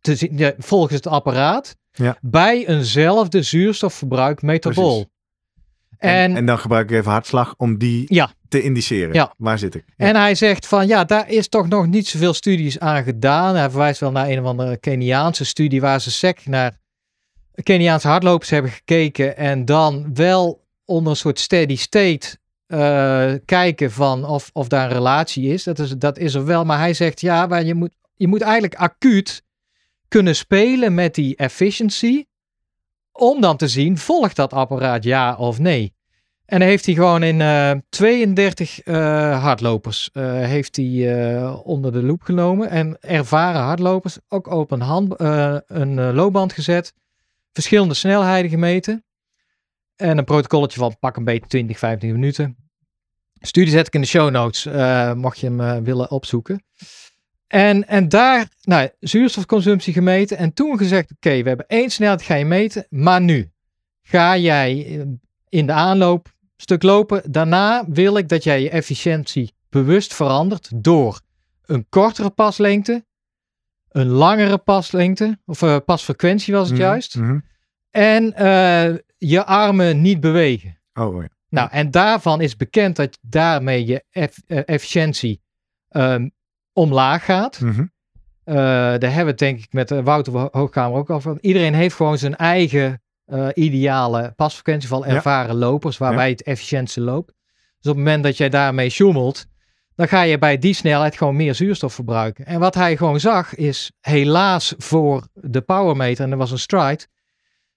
te 0.07 0.17
zien, 0.17 0.39
ja, 0.39 0.53
volgens 0.59 0.95
het 0.95 1.07
apparaat, 1.07 1.77
Ja. 1.93 2.17
bij 2.21 2.67
eenzelfde 2.67 3.43
zuurstofverbruik 3.43 4.43
metabool. 4.43 4.91
Precies. 4.91 5.11
En, 5.99 6.11
En, 6.11 6.31
en, 6.31 6.37
en 6.37 6.47
dan 6.47 6.59
gebruik 6.59 6.91
ik 6.91 6.97
even 6.97 7.11
hartslag 7.11 7.55
om 7.57 7.79
die 7.79 8.05
Ja. 8.09 8.31
te 8.49 8.63
indiceren. 8.63 9.15
Ja. 9.15 9.35
Waar 9.39 9.59
zit 9.59 9.75
ik? 9.75 9.85
Ja. 9.97 10.13
hij 10.13 10.35
zegt 10.35 10.67
van, 10.67 10.87
ja, 10.87 11.05
daar 11.05 11.31
is 11.31 11.49
toch 11.49 11.69
nog 11.69 11.87
niet 11.87 12.07
zoveel 12.09 12.35
studies 12.35 12.79
aan 12.79 13.03
gedaan. 13.03 13.55
Hij 13.55 13.71
verwijst 13.71 14.01
wel 14.01 14.11
naar 14.11 14.29
een 14.29 14.41
of 14.41 14.45
andere 14.47 14.77
Keniaanse 14.77 15.45
studie 15.45 15.81
waar 15.81 16.01
ze 16.01 16.11
sec 16.11 16.47
naar 16.47 16.77
Keniaanse 17.63 18.09
hardlopers 18.09 18.51
hebben 18.51 18.71
gekeken 18.71 19.37
en 19.37 19.65
dan 19.65 20.11
wel 20.15 20.65
onder 20.85 21.11
een 21.11 21.17
soort 21.19 21.41
steady 21.41 21.77
state 21.77 22.37
eh, 22.67 23.33
kijken 23.45 23.93
van 23.93 24.25
of, 24.25 24.51
of 24.53 24.69
daar 24.69 24.87
een 24.89 24.97
relatie 24.97 25.53
is. 25.53 25.65
Dat, 25.65 25.79
is. 25.79 25.91
dat 25.91 26.19
is 26.19 26.35
er 26.35 26.45
wel, 26.45 26.65
maar 26.65 26.79
hij 26.79 26.95
zegt 26.95 27.21
ja, 27.21 27.47
maar 27.47 27.65
je 27.65 27.75
moet, 27.75 27.93
je 28.15 28.29
moet 28.29 28.41
eigenlijk 28.41 28.75
acuut 28.75 29.43
kunnen 30.17 30.37
spelen 30.37 30.95
met 30.95 31.15
die 31.15 31.37
efficiency 31.37 32.25
om 33.13 33.41
dan 33.41 33.57
te 33.57 33.69
zien, 33.69 33.99
volgt 33.99 34.37
dat 34.37 34.53
apparaat 34.53 35.05
ja 35.05 35.37
of 35.37 35.59
nee? 35.59 35.95
En 36.45 36.61
heeft 36.61 36.87
hij 36.87 36.95
gewoon 36.95 37.23
in 37.23 37.41
eh, 37.41 37.73
32 37.89 38.81
eh, 38.81 39.43
hardlopers 39.43 40.11
eh, 40.13 40.25
heeft 40.25 40.77
hij, 40.77 41.19
eh, 41.35 41.67
onder 41.67 41.93
de 41.93 42.03
loep 42.03 42.23
genomen. 42.23 42.71
En 42.71 42.99
ervaren 43.01 43.61
hardlopers 43.61 44.19
ook 44.29 44.47
op 44.47 44.71
een, 44.71 44.81
hand, 44.81 45.17
eh, 45.17 45.57
een 45.67 45.99
eh, 45.99 46.15
loopband 46.15 46.53
gezet. 46.53 46.95
Verschillende 47.53 47.95
snelheden 47.95 48.51
gemeten. 48.51 49.05
En 49.97 50.19
een 50.19 50.25
protocolletje 50.25 50.79
van 50.79 50.97
pak 50.99 51.17
een 51.17 51.25
beetje 51.25 51.49
20, 51.49 51.79
15 51.79 52.13
minuten. 52.13 52.57
Studie 53.41 53.73
zet 53.73 53.87
ik 53.87 53.95
in 53.95 54.01
de 54.01 54.07
show 54.07 54.31
notes, 54.31 54.67
eh, 54.67 55.13
mocht 55.13 55.39
je 55.39 55.47
hem 55.47 55.61
eh, 55.61 55.77
willen 55.77 56.11
opzoeken. 56.11 56.65
En, 57.47 57.89
en 57.89 58.09
daar, 58.09 58.49
nou, 58.63 58.89
zuurstofconsumptie 59.01 59.93
gemeten. 59.93 60.37
En 60.39 60.53
toen 60.53 60.79
gezegd, 60.79 61.11
oké, 61.11 61.43
we 61.43 61.49
hebben 61.49 61.67
één 61.67 61.91
snelheid, 61.91 62.23
ga 62.23 62.35
je 62.35 62.45
meten. 62.45 62.87
Maar 62.91 63.21
nu 63.21 63.51
ga 64.03 64.37
jij 64.37 64.87
eh, 64.87 65.01
in 65.49 65.67
de 65.67 65.73
aanloop 65.73 66.27
een 66.27 66.49
stuk 66.57 66.83
lopen. 66.83 67.33
Daarna 67.33 67.85
wil 67.89 68.17
ik 68.17 68.29
dat 68.29 68.45
jij 68.45 68.63
je 68.63 68.71
efficiëntie 68.71 69.55
bewust 69.69 70.15
verandert 70.15 70.71
door 70.75 71.21
een 71.67 71.87
kortere 71.89 72.31
paslengte, 72.31 73.05
een 73.89 74.07
langere 74.09 74.59
paslengte, 74.59 75.39
of 75.47 75.63
eh, 75.63 75.77
pasfrequentie 75.85 76.55
was 76.55 76.69
het 76.69 76.79
Mhm, 76.79 76.87
juist. 76.87 77.17
mhm. 77.17 77.39
En 77.91 78.35
eh, 78.35 78.95
je 79.19 79.45
armen 79.45 80.01
niet 80.01 80.21
bewegen. 80.21 80.79
Oh, 80.95 81.15
oh 81.17 81.23
ja. 81.23 81.29
Nou, 81.49 81.69
en 81.71 81.91
daarvan 81.91 82.41
is 82.41 82.57
bekend 82.57 82.97
dat 82.97 83.19
daarmee 83.21 83.87
je 83.87 84.05
eff- 84.11 84.43
efficiëntie 84.47 85.41
ehm, 85.89 86.29
omlaag 86.77 87.25
gaat. 87.25 87.61
Uh, 87.63 87.75
daar 88.45 89.01
hebben 89.01 89.25
we 89.25 89.31
het 89.31 89.39
denk 89.39 89.59
ik 89.59 89.73
met 89.73 89.91
uh, 89.91 90.05
Wouter 90.05 90.49
Hoogkamer 90.53 90.99
ook 90.99 91.11
over. 91.11 91.39
Iedereen 91.41 91.75
heeft 91.75 91.97
gewoon 91.97 92.19
zijn 92.19 92.37
eigen 92.37 93.03
uh, 93.27 93.49
ideale 93.55 94.33
pasfrequentie 94.37 94.89
van 94.89 95.05
ervaren 95.05 95.57
lopers, 95.57 95.99
waarbij 95.99 96.25
ja. 96.25 96.31
het 96.31 96.43
efficiëntste 96.43 97.01
loopt. 97.01 97.33
Dus 97.81 97.91
op 97.91 97.97
het 97.97 98.05
moment 98.05 98.23
dat 98.23 98.37
jij 98.37 98.49
daarmee 98.49 98.91
sjoemelt, 98.91 99.47
dan 99.95 100.09
ga 100.09 100.23
je 100.23 100.39
bij 100.39 100.59
die 100.59 100.75
snelheid 100.75 101.17
gewoon 101.17 101.37
meer 101.37 101.55
zuurstof 101.55 101.95
verbruiken. 101.95 102.47
En 102.47 102.61
wat 102.61 102.75
hij 102.75 102.97
gewoon 102.97 103.21
zag 103.21 103.55
is, 103.55 103.93
helaas 104.01 104.75
voor 104.79 105.29
de 105.33 105.61
powermeter, 105.61 106.25
en 106.25 106.31
dat 106.31 106.39
was 106.39 106.51
een 106.51 106.59
stride, 106.59 107.07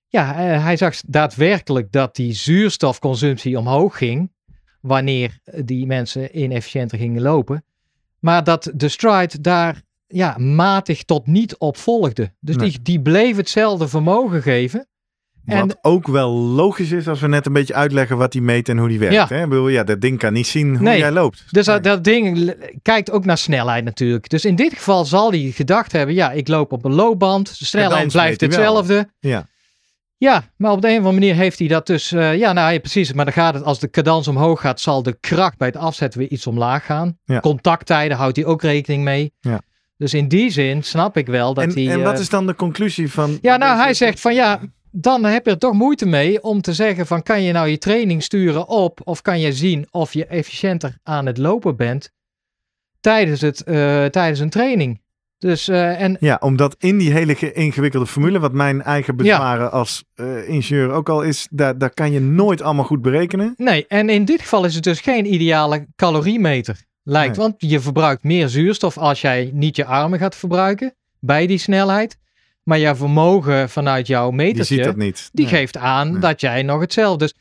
ja, 0.07 0.33
hij 0.35 0.77
zag 0.77 0.95
daadwerkelijk 1.07 1.91
dat 1.91 2.15
die 2.15 2.33
zuurstofconsumptie 2.33 3.57
omhoog 3.57 3.97
ging, 3.97 4.31
wanneer 4.81 5.39
die 5.63 5.85
mensen 5.85 6.39
inefficiënter 6.39 6.97
gingen 6.97 7.21
lopen. 7.21 7.63
Maar 8.19 8.43
dat 8.43 8.71
de 8.75 8.89
stride 8.89 9.41
daar 9.41 9.81
ja, 10.07 10.37
matig 10.37 11.03
tot 11.03 11.27
niet 11.27 11.57
op 11.57 11.77
volgde. 11.77 12.33
Dus 12.39 12.55
nee. 12.55 12.69
die, 12.69 12.81
die 12.81 13.01
bleef 13.01 13.35
hetzelfde 13.35 13.87
vermogen 13.87 14.41
geven. 14.41 14.87
En, 15.45 15.67
wat 15.67 15.77
ook 15.81 16.07
wel 16.07 16.31
logisch 16.31 16.91
is 16.91 17.07
als 17.07 17.19
we 17.19 17.27
net 17.27 17.45
een 17.45 17.53
beetje 17.53 17.73
uitleggen 17.73 18.17
wat 18.17 18.31
die 18.31 18.41
meet 18.41 18.69
en 18.69 18.77
hoe 18.77 18.87
die 18.87 18.99
werkt. 18.99 19.13
Ja, 19.15 19.27
hè? 19.27 19.47
Bedoel, 19.47 19.67
ja 19.67 19.83
dat 19.83 20.01
ding 20.01 20.19
kan 20.19 20.33
niet 20.33 20.47
zien 20.47 20.75
hoe 20.75 20.79
nee, 20.79 20.97
jij 20.97 21.11
loopt. 21.11 21.43
Dus 21.49 21.65
dat, 21.65 21.83
dat 21.83 22.03
ding 22.03 22.55
kijkt 22.81 23.11
ook 23.11 23.25
naar 23.25 23.37
snelheid 23.37 23.83
natuurlijk. 23.83 24.29
Dus 24.29 24.45
in 24.45 24.55
dit 24.55 24.73
geval 24.73 25.05
zal 25.05 25.29
hij 25.29 25.51
gedacht 25.55 25.91
hebben, 25.91 26.15
ja, 26.15 26.31
ik 26.31 26.47
loop 26.47 26.71
op 26.71 26.85
een 26.85 26.93
loopband. 26.93 27.59
De 27.59 27.65
snelheid 27.65 28.11
blijft 28.11 28.41
hetzelfde. 28.41 29.09
Ja. 29.19 29.47
Ja, 30.19 30.43
maar 30.57 30.71
op 30.71 30.81
de 30.81 30.87
een 30.87 30.93
of 30.93 31.05
andere 31.05 31.19
manier 31.19 31.35
heeft 31.35 31.59
hij 31.59 31.67
dat 31.67 31.87
dus. 31.87 32.11
Uh, 32.11 32.37
ja, 32.37 32.53
nou 32.53 32.73
ja, 32.73 32.79
precies. 32.79 33.13
Maar 33.13 33.25
dan 33.25 33.33
gaat 33.33 33.53
het, 33.53 33.63
als 33.63 33.79
de 33.79 33.89
cadans 33.89 34.27
omhoog 34.27 34.61
gaat, 34.61 34.79
zal 34.79 35.03
de 35.03 35.17
kracht 35.19 35.57
bij 35.57 35.67
het 35.67 35.77
afzetten 35.77 36.19
weer 36.19 36.29
iets 36.29 36.47
omlaag 36.47 36.85
gaan. 36.85 37.17
Ja. 37.25 37.39
Contacttijden 37.39 38.17
houdt 38.17 38.35
hij 38.35 38.45
ook 38.45 38.61
rekening 38.61 39.03
mee. 39.03 39.33
Ja. 39.39 39.61
Dus 39.97 40.13
in 40.13 40.27
die 40.27 40.49
zin 40.49 40.83
snap 40.83 41.17
ik 41.17 41.27
wel 41.27 41.53
dat 41.53 41.63
en, 41.63 41.71
hij. 41.71 41.89
En 41.89 42.03
wat 42.03 42.13
uh, 42.13 42.19
is 42.19 42.29
dan 42.29 42.47
de 42.47 42.55
conclusie 42.55 43.11
van. 43.11 43.37
Ja, 43.41 43.57
nou, 43.57 43.79
hij 43.79 43.93
zegt 43.93 44.19
van 44.19 44.33
ja, 44.33 44.59
dan 44.91 45.23
heb 45.23 45.45
je 45.45 45.51
er 45.51 45.57
toch 45.57 45.73
moeite 45.73 46.05
mee 46.05 46.43
om 46.43 46.61
te 46.61 46.73
zeggen 46.73 47.07
van 47.07 47.23
kan 47.23 47.43
je 47.43 47.51
nou 47.51 47.67
je 47.67 47.77
training 47.77 48.23
sturen 48.23 48.67
op 48.67 49.01
of 49.03 49.21
kan 49.21 49.39
je 49.39 49.53
zien 49.53 49.87
of 49.91 50.13
je 50.13 50.25
efficiënter 50.25 50.97
aan 51.03 51.25
het 51.25 51.37
lopen 51.37 51.75
bent 51.75 52.11
tijdens, 52.99 53.41
het, 53.41 53.63
uh, 53.67 54.05
tijdens 54.05 54.39
een 54.39 54.49
training. 54.49 55.01
Dus, 55.39 55.69
uh, 55.69 56.01
en... 56.01 56.17
Ja, 56.19 56.37
omdat 56.39 56.75
in 56.79 56.97
die 56.97 57.11
hele 57.11 57.53
ingewikkelde 57.53 58.05
formule, 58.05 58.39
wat 58.39 58.53
mijn 58.53 58.81
eigen 58.81 59.15
bezwaren 59.15 59.63
ja. 59.63 59.69
als 59.69 60.03
uh, 60.15 60.49
ingenieur 60.49 60.91
ook 60.91 61.09
al 61.09 61.21
is, 61.21 61.47
daar, 61.51 61.77
daar 61.77 61.93
kan 61.93 62.11
je 62.11 62.19
nooit 62.19 62.61
allemaal 62.61 62.85
goed 62.85 63.01
berekenen. 63.01 63.53
Nee, 63.57 63.85
en 63.87 64.09
in 64.09 64.25
dit 64.25 64.41
geval 64.41 64.65
is 64.65 64.75
het 64.75 64.83
dus 64.83 64.99
geen 64.99 65.33
ideale 65.33 65.87
caloriemeter, 65.95 66.83
lijkt. 67.03 67.37
Nee. 67.37 67.45
Want 67.45 67.55
je 67.57 67.79
verbruikt 67.79 68.23
meer 68.23 68.49
zuurstof 68.49 68.97
als 68.97 69.21
jij 69.21 69.49
niet 69.53 69.75
je 69.75 69.85
armen 69.85 70.19
gaat 70.19 70.35
verbruiken 70.35 70.93
bij 71.19 71.47
die 71.47 71.57
snelheid. 71.57 72.17
Maar 72.63 72.79
jouw 72.79 72.95
vermogen 72.95 73.69
vanuit 73.69 74.07
jouw 74.07 74.31
metertje, 74.31 74.75
je 74.75 74.81
ziet 74.81 74.91
dat 74.91 75.03
niet. 75.03 75.29
die 75.33 75.45
nee. 75.45 75.53
geeft 75.53 75.77
aan 75.77 76.11
Nee. 76.11 76.19
dat 76.19 76.41
jij 76.41 76.63
nog 76.63 76.79
hetzelfde. 76.81 77.17
Dus 77.17 77.33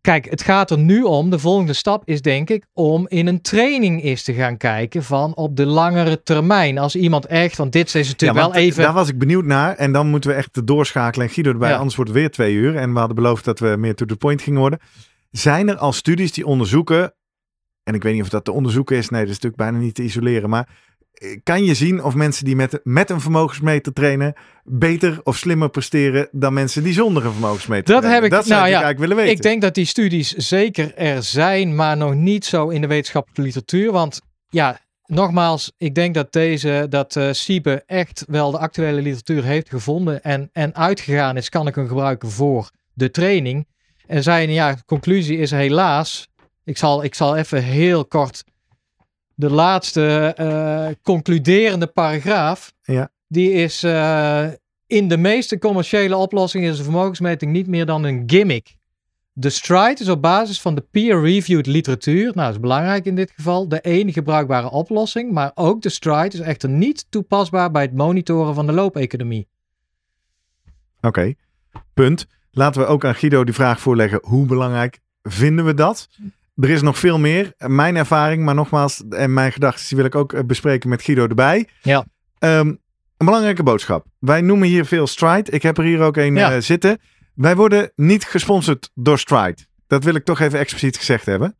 kijk, 0.00 0.30
het 0.30 0.42
gaat 0.42 0.70
er 0.70 0.78
nu 0.78 1.02
om. 1.02 1.30
De 1.30 1.38
volgende 1.38 1.72
stap 1.72 2.02
is 2.04 2.22
denk 2.22 2.50
ik 2.50 2.66
om 2.72 3.08
in 3.08 3.26
een 3.26 3.40
training 3.40 4.02
eens 4.02 4.22
te 4.22 4.32
gaan 4.32 4.56
kijken 4.56 5.02
van 5.02 5.34
op 5.36 5.56
de 5.56 5.66
langere 5.66 6.22
termijn. 6.22 6.78
Als 6.78 6.96
iemand 6.96 7.26
echt, 7.26 7.56
want 7.56 7.72
dit 7.72 7.94
is 7.94 8.08
natuurlijk 8.08 8.40
Ja, 8.40 8.46
wel 8.46 8.54
even... 8.54 8.82
Daar 8.82 8.92
was 8.92 9.08
ik 9.08 9.18
benieuwd 9.18 9.44
naar. 9.44 9.76
En 9.76 9.92
dan 9.92 10.06
moeten 10.06 10.30
we 10.30 10.36
echt 10.36 10.66
doorschakelen. 10.66 11.26
En 11.26 11.32
Guido 11.32 11.50
erbij, 11.50 11.70
Ja. 11.70 11.76
anders 11.76 11.96
wordt 11.96 12.10
het 12.10 12.20
weer 12.20 12.30
twee 12.30 12.54
uur. 12.54 12.76
En 12.76 12.92
we 12.92 12.98
hadden 12.98 13.16
beloofd 13.16 13.44
dat 13.44 13.58
we 13.58 13.76
meer 13.78 13.94
to 13.94 14.04
the 14.04 14.16
point 14.16 14.42
gingen 14.42 14.60
worden. 14.60 14.78
Zijn 15.30 15.68
er 15.68 15.76
al 15.76 15.92
studies 15.92 16.32
die 16.32 16.46
onderzoeken... 16.46 17.14
En 17.82 17.94
ik 17.94 18.02
weet 18.02 18.14
niet 18.14 18.22
of 18.22 18.28
dat 18.28 18.44
te 18.44 18.52
onderzoeken 18.52 18.96
is. 18.96 19.08
Nee, 19.08 19.20
dat 19.20 19.30
is 19.30 19.34
natuurlijk 19.40 19.62
bijna 19.70 19.78
niet 19.78 19.94
te 19.94 20.02
isoleren. 20.02 20.50
Maar 20.50 20.68
kan 21.42 21.64
je 21.64 21.74
zien 21.74 22.02
of 22.04 22.14
mensen 22.14 22.44
die 22.44 22.56
met, 22.56 22.80
met 22.82 23.10
een 23.10 23.20
vermogensmeter 23.20 23.92
trainen... 23.92 24.34
beter 24.64 25.20
of 25.22 25.36
slimmer 25.36 25.68
presteren 25.70 26.28
dan 26.32 26.52
mensen 26.52 26.82
die 26.82 26.92
zonder 26.92 27.24
een 27.24 27.32
vermogensmeter 27.32 27.84
Dat 27.94 28.02
trainen? 28.02 28.14
heb 28.22 28.24
ik- 28.24 28.30
Dat 28.30 28.46
zou 28.46 28.54
nou 28.60 28.66
ik 28.66 28.74
ja, 28.76 28.82
eigenlijk 28.82 29.00
willen 29.00 29.16
weten. 29.16 29.32
Ik 29.32 29.42
denk 29.42 29.62
dat 29.62 29.74
die 29.74 29.84
studies 29.84 30.32
zeker 30.34 30.94
er 30.94 31.22
zijn, 31.22 31.74
maar 31.74 31.96
nog 31.96 32.14
niet 32.14 32.44
zo 32.44 32.68
in 32.68 32.80
de 32.80 32.86
wetenschappelijke 32.86 33.42
literatuur. 33.42 33.92
Want 33.92 34.20
ja, 34.48 34.78
nogmaals, 35.06 35.72
ik 35.78 35.94
denk 35.94 36.14
dat 36.14 36.32
deze, 36.32 36.86
dat 36.88 37.16
eh 37.16 37.28
Siebe 37.32 37.82
echt 37.86 38.24
wel 38.28 38.50
de 38.50 38.58
actuele 38.58 39.02
literatuur 39.02 39.44
heeft 39.44 39.68
gevonden 39.68 40.22
en, 40.22 40.48
en 40.52 40.74
uitgegaan 40.74 41.36
is, 41.36 41.48
kan 41.48 41.66
ik 41.66 41.74
hem 41.74 41.88
gebruiken 41.88 42.30
voor 42.30 42.70
de 42.94 43.10
training. 43.10 43.66
En 44.06 44.22
zijn 44.22 44.50
ja, 44.52 44.76
conclusie 44.86 45.38
is 45.38 45.50
helaas, 45.50 46.28
ik 46.64 46.78
zal, 46.78 47.04
ik 47.04 47.14
zal 47.14 47.36
even 47.36 47.62
heel 47.62 48.04
kort 48.04 48.44
de 49.40 49.50
laatste 49.50 50.32
eh, 50.36 50.94
concluderende 51.02 51.86
paragraaf. 51.86 52.72
Ja. 52.82 53.10
Die 53.28 53.52
is 53.52 53.82
eh, 53.82 54.46
in 54.86 55.08
de 55.08 55.16
meeste 55.16 55.58
commerciële 55.58 56.16
oplossingen 56.16 56.70
is 56.70 56.78
een 56.78 56.84
vermogensmeting 56.84 57.52
niet 57.52 57.66
meer 57.66 57.86
dan 57.86 58.04
een 58.04 58.22
gimmick. 58.26 58.78
De 59.32 59.50
stride 59.50 60.00
is 60.00 60.08
op 60.08 60.22
basis 60.22 60.60
van 60.60 60.74
de 60.74 60.84
peer-reviewed 60.90 61.66
literatuur, 61.66 62.24
nou 62.24 62.34
dat 62.34 62.50
is 62.50 62.60
belangrijk 62.60 63.04
in 63.04 63.14
dit 63.14 63.30
geval, 63.30 63.68
de 63.68 63.80
enige 63.80 64.22
bruikbare 64.22 64.70
oplossing. 64.70 65.32
Maar 65.32 65.50
ook 65.54 65.82
de 65.82 65.88
stride 65.88 66.36
is 66.36 66.40
echter 66.40 66.68
niet 66.68 67.06
toepasbaar 67.08 67.70
bij 67.70 67.82
het 67.82 67.94
monitoren 67.94 68.54
van 68.54 68.66
de 68.66 68.72
loopeconomie. 68.72 69.48
Oké, 71.00 71.34
punt. 71.94 72.26
Laten 72.50 72.80
we 72.80 72.86
ook 72.86 73.04
aan 73.04 73.14
Guido 73.14 73.44
die 73.44 73.54
vraag 73.54 73.80
voorleggen. 73.80 74.20
Hoe 74.22 74.46
belangrijk 74.46 75.00
vinden 75.22 75.64
we 75.64 75.74
dat? 75.74 76.08
Er 76.60 76.70
is 76.70 76.82
nog 76.82 76.98
veel 76.98 77.18
meer. 77.18 77.52
Mijn 77.58 77.96
ervaring, 77.96 78.44
maar 78.44 78.54
nogmaals, 78.54 79.02
en 79.10 79.32
mijn 79.32 79.52
gedachten 79.52 79.86
die 79.88 79.96
wil 79.96 80.06
ik 80.06 80.14
ook 80.14 80.32
eh, 80.32 80.40
bespreken 80.44 80.88
met 80.88 81.02
Guido 81.02 81.26
erbij. 81.26 81.68
Ja. 81.82 82.04
Ehm, 82.38 82.66
een 82.66 83.26
belangrijke 83.26 83.62
boodschap. 83.62 84.06
Wij 84.18 84.40
noemen 84.40 84.68
hier 84.68 84.84
veel 84.84 85.06
Stride. 85.06 85.50
Ik 85.50 85.62
heb 85.62 85.78
er 85.78 85.84
hier 85.84 86.00
ook 86.00 86.16
een 86.16 86.34
Ja. 86.34 86.52
eh, 86.52 86.60
zitten. 86.60 86.98
Wij 87.34 87.56
worden 87.56 87.92
niet 87.96 88.24
gesponsord 88.24 88.90
door 88.94 89.18
Stride. 89.18 89.56
Dat 89.86 90.04
wil 90.04 90.14
ik 90.14 90.24
toch 90.24 90.40
even 90.40 90.58
expliciet 90.58 90.96
gezegd 90.96 91.26
hebben. 91.26 91.54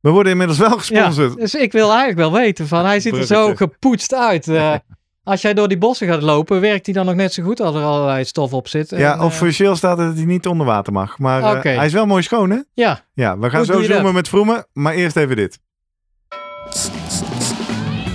We 0.00 0.10
worden 0.10 0.32
inmiddels 0.32 0.58
wel 0.58 0.70
Ja, 0.70 0.76
gesponsord. 0.78 1.36
dus 1.36 1.54
ik 1.54 1.72
wil 1.72 1.88
eigenlijk 1.88 2.18
wel 2.18 2.32
weten 2.32 2.66
van, 2.68 2.84
hij 2.84 3.00
ziet 3.00 3.14
er 3.16 3.26
zo 3.26 3.54
gepoetst 3.54 4.14
uit. 4.14 4.48
Eh, 4.48 4.74
als 5.26 5.40
jij 5.42 5.54
door 5.54 5.68
die 5.68 5.78
bossen 5.78 6.06
gaat 6.08 6.22
lopen, 6.22 6.60
werkt 6.60 6.86
hij 6.86 6.94
dan 6.94 7.06
nog 7.06 7.14
net 7.14 7.32
zo 7.32 7.42
goed 7.42 7.60
als 7.60 7.74
er 7.74 7.82
allerlei 7.82 8.24
stof 8.24 8.52
op 8.52 8.68
zit? 8.68 8.90
Ja, 8.90 9.12
En, 9.12 9.18
eh, 9.18 9.24
officieel 9.24 9.76
staat 9.76 9.98
het 9.98 10.06
dat 10.06 10.16
hij 10.16 10.24
niet 10.24 10.46
onder 10.46 10.66
water 10.66 10.92
mag. 10.92 11.18
Maar 11.18 11.42
eh, 11.42 11.76
hij 11.76 11.86
is 11.86 11.92
wel 11.92 12.06
mooi 12.06 12.22
schoon, 12.22 12.50
hè? 12.50 12.58
ja, 12.74 13.00
Ja, 13.14 13.38
we 13.38 13.50
gaan 13.50 13.56
Hoe 13.64 13.66
zo 13.66 13.78
dat? 13.78 13.84
zoomen 13.84 14.14
met 14.14 14.28
Vroemen, 14.28 14.66
maar 14.72 14.94
eerst 14.94 15.16
even 15.16 15.36
dit. 15.36 15.58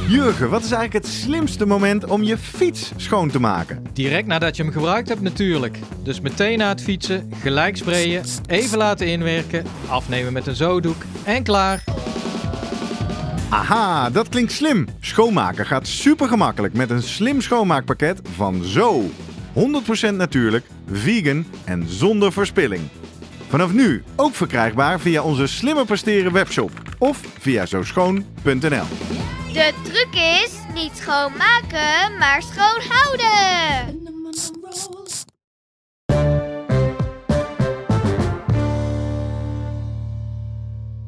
Jurgen, 0.07 0.49
wat 0.49 0.63
is 0.63 0.71
eigenlijk 0.71 1.05
het 1.05 1.13
slimste 1.13 1.65
moment 1.65 2.05
om 2.05 2.23
je 2.23 2.37
fiets 2.37 2.91
schoon 2.95 3.29
te 3.29 3.39
maken? 3.39 3.83
direct 3.93 4.27
nadat 4.27 4.55
je 4.55 4.63
hem 4.63 4.71
gebruikt 4.71 5.09
hebt 5.09 5.21
natuurlijk. 5.21 5.79
Dus 6.03 6.21
meteen 6.21 6.57
na 6.57 6.67
het 6.69 6.81
fietsen, 6.81 7.31
gelijk 7.41 7.77
sprayen, 7.77 8.23
even 8.47 8.77
laten 8.77 9.07
inwerken, 9.07 9.65
afnemen 9.87 10.33
met 10.33 10.47
een 10.47 10.55
zooddoek 10.55 11.03
en 11.23 11.43
klaar. 11.43 11.83
Aha, 13.51 14.09
dat 14.09 14.29
klinkt 14.29 14.51
slim. 14.51 14.87
Schoonmaken 14.99 15.65
gaat 15.65 15.87
super 15.87 16.27
gemakkelijk 16.27 16.73
met 16.73 16.89
een 16.89 17.03
slim 17.03 17.41
schoonmaakpakket 17.41 18.21
van 18.35 18.63
Zo. 18.63 19.09
100% 20.11 20.15
natuurlijk, 20.15 20.65
vegan 20.91 21.45
en 21.65 21.85
zonder 21.87 22.31
verspilling. 22.31 22.81
Vanaf 23.47 23.73
nu 23.73 24.03
ook 24.15 24.35
verkrijgbaar 24.35 24.99
via 24.99 25.23
onze 25.23 25.47
slimmer 25.47 25.85
presteren 25.85 26.31
webshop 26.31 26.71
of 26.97 27.19
via 27.39 27.65
zooschoon.nl. 27.65 28.85
De 29.53 29.73
truc 29.83 30.15
is 30.15 30.53
niet 30.73 30.91
schoonmaken, 30.97 32.17
maar 32.19 32.41
schoon 32.41 32.81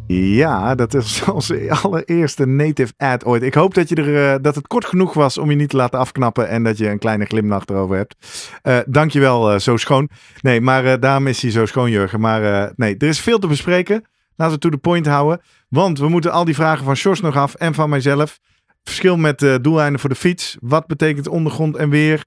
Ja, 0.07 0.75
dat 0.75 0.93
is 0.93 1.23
onze 1.33 1.77
allereerste 1.81 2.45
native 2.45 2.93
ad 2.97 3.25
ooit. 3.25 3.43
Ik 3.43 3.53
hoop 3.53 3.73
dat, 3.73 3.89
je 3.89 3.95
er, 3.95 4.33
eh, 4.33 4.39
dat 4.41 4.55
het 4.55 4.67
kort 4.67 4.85
genoeg 4.85 5.13
was 5.13 5.37
om 5.37 5.49
je 5.49 5.55
niet 5.55 5.69
te 5.69 5.75
laten 5.75 5.99
afknappen 5.99 6.49
en 6.49 6.63
dat 6.63 6.77
je 6.77 6.89
een 6.89 6.99
kleine 6.99 7.25
glimlach 7.25 7.65
erover 7.65 7.95
hebt. 7.95 8.15
Eh 8.61 8.77
dankjewel, 8.85 9.51
eh 9.51 9.59
zo 9.59 9.77
schoon. 9.77 10.09
Nee, 10.41 10.61
maar 10.61 10.99
daarom 10.99 11.27
is 11.27 11.41
hij 11.41 11.51
zo 11.51 11.65
schoon, 11.65 11.91
Jurgen. 11.91 12.19
Maar 12.19 12.71
nee, 12.75 12.97
er 12.97 13.07
is 13.07 13.19
veel 13.19 13.39
te 13.39 13.47
bespreken. 13.47 14.03
Laten 14.35 14.53
we 14.53 14.59
to 14.59 14.69
the 14.69 14.77
point 14.77 15.05
houden. 15.05 15.41
Want 15.69 15.99
we 15.99 16.09
moeten 16.09 16.31
al 16.31 16.45
die 16.45 16.55
vragen 16.55 16.85
van 16.85 16.95
Sjors 16.95 17.21
nog 17.21 17.37
af 17.37 17.53
en 17.53 17.73
van 17.73 17.89
mijzelf. 17.89 18.39
Verschil 18.83 19.17
met 19.17 19.59
doeleinden 19.61 19.99
voor 19.99 20.09
de 20.09 20.15
fiets. 20.15 20.57
Wat 20.59 20.87
betekent 20.87 21.27
ondergrond 21.27 21.75
en 21.75 21.89
weer? 21.89 22.23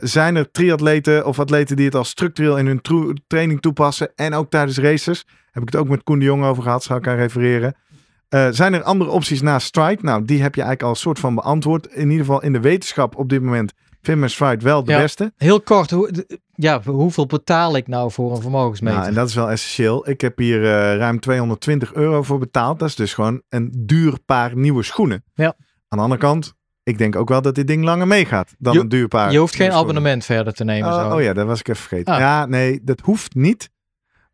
Zijn 0.00 0.36
er 0.36 0.50
triatleten 0.50 1.26
of 1.26 1.38
atleten 1.38 1.76
die 1.76 1.84
het 1.84 1.94
al 1.94 2.04
structureel 2.04 2.58
in 2.58 2.66
hun 2.66 2.80
training 3.26 3.60
toepassen 3.60 4.12
en 4.14 4.34
ook 4.34 4.50
tijdens 4.50 4.78
races? 4.78 5.24
Heb 5.58 5.68
ik 5.68 5.72
het 5.72 5.82
ook 5.82 5.88
met 5.88 6.02
Koen 6.02 6.18
de 6.18 6.24
Jong 6.24 6.44
over 6.44 6.62
gehad, 6.62 6.82
zal 6.82 6.96
ik 6.96 7.08
aan 7.08 7.16
refereren. 7.16 7.74
Eh, 8.28 8.48
zijn 8.50 8.74
er 8.74 8.82
andere 8.82 9.10
opties 9.10 9.40
naast 9.42 9.66
Stride? 9.66 10.02
Nou, 10.02 10.24
die 10.24 10.42
heb 10.42 10.54
je 10.54 10.60
eigenlijk 10.62 10.82
al 10.82 10.88
een 10.90 10.96
soort 10.96 11.18
van 11.18 11.34
beantwoord. 11.34 11.86
In 11.86 12.10
ieder 12.10 12.24
geval 12.26 12.42
in 12.42 12.52
de 12.52 12.60
wetenschap 12.60 13.16
op 13.16 13.28
dit 13.28 13.42
moment 13.42 13.72
vindt 14.02 14.30
Stride 14.30 14.64
wel 14.64 14.84
de 14.84 14.92
Ja. 14.92 14.98
beste. 15.00 15.32
Heel 15.36 15.60
kort, 15.60 15.90
hoe, 15.90 16.26
ja, 16.54 16.80
hoeveel 16.82 17.26
betaal 17.26 17.76
ik 17.76 17.86
nou 17.88 18.10
voor 18.10 18.34
een 18.34 18.40
vermogensmeter? 18.42 18.96
Nou, 18.96 19.08
en 19.08 19.14
dat 19.14 19.28
is 19.28 19.34
wel 19.34 19.50
essentieel. 19.50 20.08
Ik 20.10 20.20
heb 20.20 20.38
hier 20.38 20.64
eh, 20.64 20.96
ruim 20.96 21.20
220 21.20 21.94
euro 21.94 22.22
voor 22.22 22.38
betaald. 22.38 22.78
Dat 22.78 22.88
is 22.88 22.94
dus 22.96 23.14
gewoon 23.14 23.42
een 23.48 23.72
duur 23.78 24.18
paar 24.26 24.56
nieuwe 24.56 24.82
schoenen. 24.82 25.24
Ja. 25.34 25.46
Aan 25.88 25.98
de 25.98 26.04
andere 26.04 26.20
kant, 26.20 26.54
ik 26.82 26.98
denk 26.98 27.16
ook 27.16 27.28
wel 27.28 27.42
dat 27.42 27.54
dit 27.54 27.66
ding 27.66 27.84
langer 27.84 28.06
meegaat 28.06 28.54
dan 28.58 28.72
Je- 28.72 28.80
een 28.80 28.88
duur 28.88 29.08
paar. 29.08 29.32
Je 29.32 29.38
hoeft 29.38 29.54
geen 29.56 29.66
schoenen. 29.70 29.88
abonnement 29.88 30.24
verder 30.24 30.52
te 30.52 30.64
nemen. 30.64 30.88
Oh, 30.92 31.10
zo. 31.10 31.16
oh 31.16 31.22
ja, 31.22 31.32
dat 31.32 31.46
was 31.46 31.60
ik 31.60 31.68
even 31.68 31.80
vergeten. 31.82 32.12
Ah. 32.14 32.20
Ja, 32.20 32.46
nee, 32.46 32.80
dat 32.82 33.00
hoeft 33.00 33.34
niet. 33.34 33.70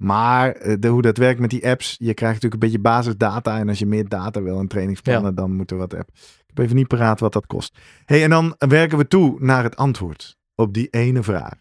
Maar 0.05 0.53
eh, 0.53 0.75
de, 0.79 0.89
hoe 0.89 1.03
dat 1.03 1.17
werkt 1.17 1.41
met 1.41 1.51
die 1.51 1.69
apps, 1.69 1.97
je 1.99 2.15
krijgt 2.15 2.35
natuurlijk 2.35 2.63
een 2.63 2.69
beetje 2.69 2.79
basisdata. 2.79 3.59
En 3.59 3.69
als 3.69 3.79
je 3.79 3.87
meer 3.87 4.09
data 4.09 4.43
wil 4.43 4.59
en 4.59 4.69
trainingsplannen, 4.69 5.35
dan 5.35 5.53
moet 5.53 5.71
er 5.71 5.77
wat 5.77 5.95
app. 5.95 6.09
Ik 6.15 6.45
heb 6.47 6.59
even 6.59 6.77
niet 6.77 6.89
paraat 6.89 7.21
wat 7.21 7.33
dat 7.33 7.47
kost. 7.47 7.79
hey, 8.05 8.23
en 8.23 8.31
dan 8.31 8.55
werken 8.59 8.99
we 8.99 9.09
toe 9.09 9.37
naar 9.39 9.63
het 9.63 9.77
antwoord 9.77 10.37
op 10.55 10.75
die 10.75 10.89
ene 10.89 11.23
vraag. 11.23 11.55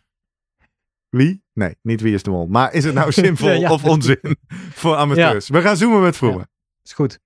Wie? 1.10 1.44
Nee, 1.54 1.76
niet 1.82 2.02
wie 2.02 2.14
is 2.14 2.24
de 2.24 2.30
mol. 2.30 2.48
Maar 2.48 2.74
is 2.74 2.84
het 2.84 2.94
nou 2.94 3.12
zinvol 3.22 3.48
Ja, 3.48 3.54
ja. 3.54 3.72
of 3.72 3.84
onzin 3.84 4.38
voor 4.74 4.96
amateurs? 4.96 5.50
We 5.50 5.62
gaan 5.62 5.78
zoomen 5.78 6.02
met 6.02 6.18
Vroemen. 6.18 6.50
Is 6.84 6.94
goed. 6.94 7.20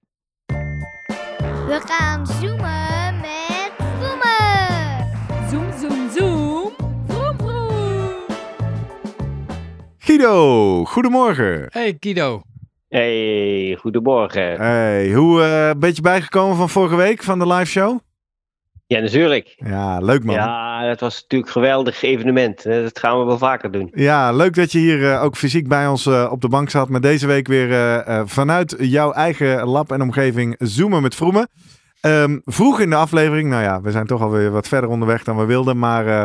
We 0.46 1.82
gaan 1.86 2.28
zoomen 2.28 2.57
Guido, 10.12 10.86
goedemorgen. 10.86 11.66
Hey 11.70 11.98
Guido. 12.00 12.42
Hey, 12.90 13.78
goedemorgen. 13.80 14.58
Hey, 14.60 15.14
hoe 15.14 15.42
eh, 15.42 15.68
een 15.68 15.80
beetje 15.80 16.02
bijgekomen 16.02 16.58
van 16.58 16.70
vorige 16.70 16.96
week 16.96 17.24
van 17.24 17.40
de 17.40 17.48
live 17.48 17.66
show? 17.66 18.00
Ja, 18.86 19.00
natuurlijk. 19.00 19.56
Ja, 19.58 20.00
leuk 20.00 20.24
man. 20.24 20.36
Ja, 20.36 20.88
dat 20.88 21.00
was 21.00 21.14
natuurlijk 21.22 21.46
een 21.56 21.62
geweldig 21.62 22.02
evenement. 22.02 22.66
Eh, 22.66 22.82
Dat 22.84 23.00
gaan 23.00 23.20
we 23.20 23.26
wel 23.26 23.38
vaker 23.38 23.72
doen. 23.72 23.92
Ja, 23.94 24.32
leuk 24.32 24.56
dat 24.56 24.72
je 24.72 24.78
hier 24.80 25.12
eh, 25.12 25.24
ook 25.24 25.36
fysiek 25.38 25.68
bij 25.68 25.88
ons 25.88 26.06
eh, 26.06 26.28
op 26.32 26.42
de 26.42 26.50
bank 26.50 26.70
zat. 26.70 26.90
Maar 26.90 27.02
deze 27.02 27.28
week 27.28 27.48
weer 27.48 27.72
eh, 27.72 28.18
eh, 28.20 28.22
vanuit 28.26 28.76
jouw 28.80 29.12
eigen 29.12 29.66
lab 29.68 29.92
en 29.92 30.02
omgeving 30.02 30.56
zoomen 30.60 31.02
met 31.02 31.16
Vroemen. 31.16 31.50
Ehm, 32.02 32.40
vroeg 32.46 32.80
in 32.80 32.90
de 32.90 32.96
aflevering, 32.96 33.50
nou 33.50 33.64
ja, 33.64 33.82
we 33.82 33.92
zijn 33.92 34.06
toch 34.08 34.22
alweer 34.22 34.52
wat 34.52 34.68
verder 34.68 34.90
onderweg 34.90 35.24
dan 35.24 35.38
we 35.38 35.46
wilden. 35.46 35.78
Maar 35.80 36.08
eh, 36.08 36.24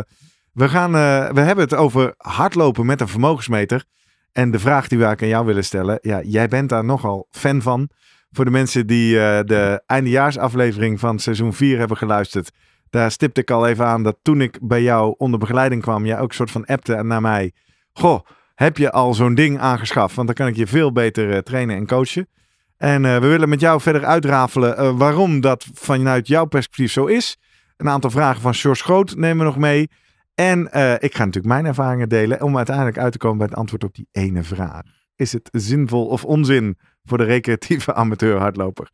we, 0.52 0.68
gaan, 0.68 0.94
eh, 0.94 1.30
we 1.30 1.40
hebben 1.40 1.64
het 1.64 1.74
over 1.74 2.14
hardlopen 2.16 2.86
met 2.86 3.00
een 3.00 3.08
vermogensmeter. 3.08 3.84
En 4.32 4.50
de 4.50 4.58
vraag 4.58 4.88
die 4.88 4.98
we 4.98 5.06
aan 5.06 5.28
jou 5.28 5.46
willen 5.46 5.64
stellen. 5.64 5.98
Ja, 6.02 6.20
jij 6.22 6.48
bent 6.48 6.68
daar 6.68 6.84
nogal 6.84 7.26
fan 7.30 7.62
van. 7.62 7.88
Voor 8.30 8.44
de 8.44 8.50
mensen 8.50 8.86
die 8.86 9.20
eh, 9.20 9.44
de 9.44 9.82
eindejaarsaflevering 9.86 11.00
van 11.00 11.18
seizoen 11.18 11.52
4 11.52 11.78
hebben 11.78 11.96
geluisterd. 11.96 12.50
Daar 12.90 13.10
stipte 13.10 13.40
ik 13.40 13.50
al 13.50 13.66
even 13.66 13.86
aan 13.86 14.02
dat 14.02 14.16
toen 14.22 14.40
ik 14.40 14.58
bij 14.62 14.82
jou 14.82 15.14
onder 15.18 15.38
begeleiding 15.38 15.82
kwam, 15.82 16.06
jij 16.06 16.18
ook 16.18 16.28
een 16.28 16.34
soort 16.34 16.50
van 16.50 16.64
appte 16.64 17.02
naar 17.02 17.20
mij. 17.20 17.52
Goh, 17.92 18.20
heb 18.54 18.76
je 18.76 18.92
al 18.92 19.14
zo'n 19.14 19.34
ding 19.34 19.58
aangeschaft? 19.58 20.14
Want 20.14 20.26
dan 20.26 20.36
kan 20.36 20.46
ik 20.46 20.56
je 20.56 20.66
veel 20.66 20.92
beter 20.92 21.32
eh, 21.32 21.38
trainen 21.38 21.76
en 21.76 21.86
coachen. 21.86 22.28
En 22.76 23.02
we 23.02 23.26
willen 23.26 23.48
met 23.48 23.60
jou 23.60 23.80
verder 23.80 24.04
uitrafelen 24.04 24.96
waarom 24.96 25.40
dat 25.40 25.66
vanuit 25.74 26.28
jouw 26.28 26.44
perspectief 26.44 26.92
zo 26.92 27.06
is. 27.06 27.38
Een 27.76 27.88
aantal 27.88 28.10
vragen 28.10 28.40
van 28.40 28.54
George 28.54 28.82
Groot 28.82 29.16
nemen 29.16 29.38
we 29.38 29.44
nog 29.44 29.56
mee. 29.56 29.88
En 30.34 30.72
eh, 30.72 30.92
ik 30.92 31.14
ga 31.14 31.24
natuurlijk 31.24 31.54
mijn 31.54 31.66
ervaringen 31.66 32.08
delen 32.08 32.42
om 32.42 32.56
uiteindelijk 32.56 32.98
uit 32.98 33.12
te 33.12 33.18
komen 33.18 33.38
bij 33.38 33.46
het 33.46 33.56
antwoord 33.56 33.84
op 33.84 33.94
die 33.94 34.08
ene 34.12 34.42
vraag. 34.42 34.82
Is 35.16 35.32
het 35.32 35.48
zinvol 35.52 36.06
of 36.06 36.24
onzin 36.24 36.78
voor 37.04 37.18
de 37.18 37.24
recreatieve 37.24 37.94
amateur 38.02 38.38
hardloper? 38.38 38.90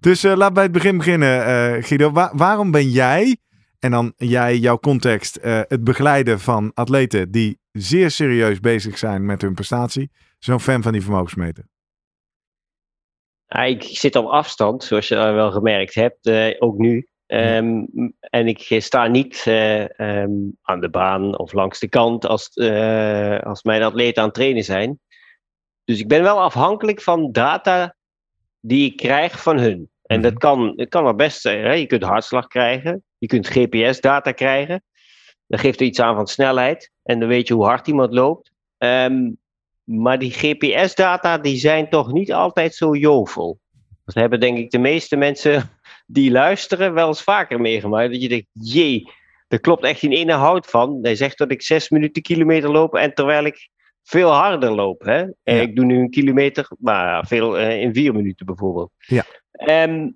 Dus 0.00 0.24
eh, 0.24 0.36
laat 0.36 0.52
bij 0.52 0.62
het 0.62 0.72
begin 0.72 0.96
beginnen, 0.96 1.44
eh, 1.44 1.82
Guido. 1.84 2.12
Wa- 2.12 2.32
waarom 2.34 2.70
ben 2.70 2.90
jij, 2.90 3.36
en 3.78 3.90
dan 3.90 4.12
jij, 4.16 4.56
jouw 4.56 4.78
context, 4.78 5.38
het 5.42 5.84
begeleiden 5.84 6.40
van 6.40 6.70
atleten 6.74 7.30
die 7.30 7.58
zeer 7.72 8.10
serieus 8.10 8.60
bezig 8.60 8.98
zijn 8.98 9.24
met 9.26 9.42
hun 9.42 9.54
prestatie, 9.54 10.10
zo'n 10.38 10.60
fan 10.60 10.82
van 10.82 10.92
die 10.92 11.02
vermogensmeter? 11.02 11.64
Ik 13.46 13.82
zit 13.82 14.16
op 14.16 14.26
afstand, 14.26 14.84
zoals 14.84 15.08
je 15.08 15.14
wel 15.14 15.50
gemerkt 15.52 15.94
hebt, 15.94 16.30
ook 16.60 16.78
nu. 16.78 17.08
Ehm, 17.26 17.84
En 18.20 18.46
ik 18.46 18.76
sta 18.78 19.06
niet 19.06 19.42
eh, 19.46 20.00
ehm, 20.00 20.32
aan 20.62 20.80
de 20.80 20.90
baan 20.90 21.38
of 21.38 21.52
langs 21.52 21.78
de 21.78 21.88
kant 21.88 22.26
als, 22.26 22.48
eh, 22.48 23.38
als 23.38 23.62
mijn 23.62 23.82
atleten 23.82 24.22
aan 24.22 24.28
het 24.28 24.34
trainen 24.34 24.64
zijn. 24.64 25.00
Dus 25.84 26.00
ik 26.00 26.08
ben 26.08 26.22
wel 26.22 26.40
afhankelijk 26.40 27.00
van 27.00 27.32
data 27.32 27.96
die 28.60 28.90
ik 28.90 28.96
krijg 28.96 29.42
van 29.42 29.58
hun. 29.58 29.90
En 30.02 30.22
dat 30.22 30.38
kan, 30.38 30.72
het 30.76 30.88
kan 30.88 31.02
wel 31.02 31.14
best 31.14 31.40
zijn. 31.40 31.64
Hè? 31.64 31.72
Je 31.72 31.86
kunt 31.86 32.02
hartslag 32.02 32.46
krijgen, 32.46 33.04
je 33.18 33.26
kunt 33.26 33.46
GPS-data 33.46 34.32
krijgen. 34.32 34.82
Dat 35.46 35.60
geeft 35.60 35.80
er 35.80 35.86
iets 35.86 36.00
aan 36.00 36.14
van 36.14 36.26
snelheid. 36.26 36.90
En 37.02 37.20
dan 37.20 37.28
weet 37.28 37.48
je 37.48 37.54
hoe 37.54 37.64
hard 37.64 37.86
iemand 37.86 38.12
loopt. 38.12 38.52
Ehm, 38.78 39.30
maar 39.84 40.18
die 40.18 40.30
GPS-data 40.30 41.38
die 41.38 41.56
zijn 41.56 41.88
toch 41.88 42.12
niet 42.12 42.32
altijd 42.32 42.74
zo 42.74 42.94
jovel. 42.96 43.58
Dat 44.04 44.14
hebben 44.14 44.40
denk 44.40 44.58
ik 44.58 44.70
de 44.70 44.78
meeste 44.78 45.16
mensen 45.16 45.70
die 46.06 46.30
luisteren 46.30 46.94
wel 46.94 47.08
eens 47.08 47.22
vaker 47.22 47.60
meegemaakt. 47.60 48.12
Dat 48.12 48.22
je 48.22 48.28
denkt, 48.28 48.46
jee, 48.52 49.10
er 49.48 49.60
klopt 49.60 49.84
echt 49.84 49.98
geen 49.98 50.12
ene 50.12 50.32
hout 50.32 50.66
van. 50.66 50.98
Hij 51.02 51.16
zegt 51.16 51.38
dat 51.38 51.50
ik 51.50 51.62
zes 51.62 51.88
minuten 51.88 52.22
kilometer 52.22 52.70
loop 52.70 52.94
en 52.94 53.14
terwijl 53.14 53.44
ik 53.44 53.68
veel 54.02 54.30
harder 54.30 54.70
loop. 54.70 55.02
Hè? 55.02 55.20
En 55.42 55.56
Ja. 55.56 55.60
Ik 55.60 55.76
doe 55.76 55.84
nu 55.84 55.98
een 55.98 56.10
kilometer, 56.10 56.68
maar 56.78 57.26
veel 57.26 57.58
eh, 57.58 57.80
in 57.80 57.94
vier 57.94 58.14
minuten 58.14 58.46
bijvoorbeeld. 58.46 58.90
Ja. 58.98 59.24
Ehm, 59.50 60.10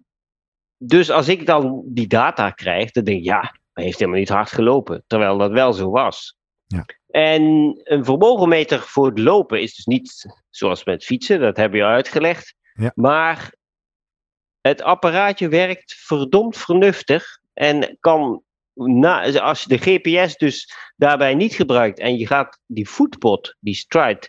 dus 0.76 1.10
als 1.10 1.28
ik 1.28 1.46
dan 1.46 1.82
die 1.86 2.06
data 2.06 2.50
krijg, 2.50 2.90
dan 2.90 3.04
denk 3.04 3.18
ik, 3.18 3.24
ja, 3.24 3.54
hij 3.72 3.84
heeft 3.84 3.98
helemaal 3.98 4.20
niet 4.20 4.28
hard 4.28 4.50
gelopen. 4.50 5.04
Terwijl 5.06 5.38
dat 5.38 5.50
wel 5.50 5.72
zo 5.72 5.90
was. 5.90 6.36
Ja. 6.66 6.84
En 7.06 7.42
een 7.84 8.04
vermogenmeter 8.04 8.80
voor 8.80 9.06
het 9.06 9.18
lopen 9.18 9.60
is 9.60 9.74
dus 9.74 9.84
niet 9.84 10.34
zoals 10.50 10.84
met 10.84 11.04
fietsen, 11.04 11.40
dat 11.40 11.56
heb 11.56 11.74
je 11.74 11.84
al 11.84 11.90
uitgelegd. 11.90 12.54
Ja. 12.72 12.92
Maar 12.94 13.54
het 14.60 14.82
apparaatje 14.82 15.48
werkt 15.48 15.94
verdomd 15.94 16.56
vernuftig 16.56 17.38
en 17.52 17.96
kan, 18.00 18.42
na, 18.74 19.40
als 19.40 19.62
je 19.62 19.68
de 19.68 19.78
GPS 19.78 20.36
dus 20.36 20.74
daarbij 20.96 21.34
niet 21.34 21.54
gebruikt 21.54 21.98
en 21.98 22.16
je 22.16 22.26
gaat 22.26 22.60
die 22.66 22.86
footpod, 22.86 23.56
die 23.58 23.74
stride, 23.74 24.28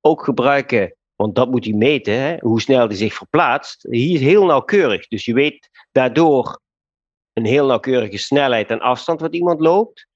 ook 0.00 0.24
gebruiken, 0.24 0.96
want 1.16 1.34
dat 1.34 1.50
moet 1.50 1.64
hij 1.64 1.74
meten, 1.74 2.14
hè, 2.14 2.36
hoe 2.38 2.60
snel 2.60 2.86
hij 2.86 2.96
zich 2.96 3.14
verplaatst. 3.14 3.86
Hier 3.90 4.14
is 4.14 4.20
heel 4.20 4.44
nauwkeurig, 4.44 5.08
dus 5.08 5.24
je 5.24 5.34
weet 5.34 5.70
daardoor 5.92 6.60
een 7.32 7.44
heel 7.44 7.66
nauwkeurige 7.66 8.18
snelheid 8.18 8.70
en 8.70 8.80
afstand 8.80 9.20
wat 9.20 9.34
iemand 9.34 9.60
loopt. 9.60 10.06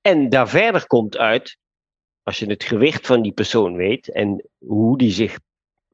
En 0.00 0.28
daar 0.28 0.48
verder 0.48 0.86
komt 0.86 1.16
uit, 1.16 1.58
als 2.22 2.38
je 2.38 2.46
het 2.46 2.64
gewicht 2.64 3.06
van 3.06 3.22
die 3.22 3.32
persoon 3.32 3.76
weet 3.76 4.12
en 4.12 4.48
hoe 4.58 4.98
die 4.98 5.10
zich 5.10 5.38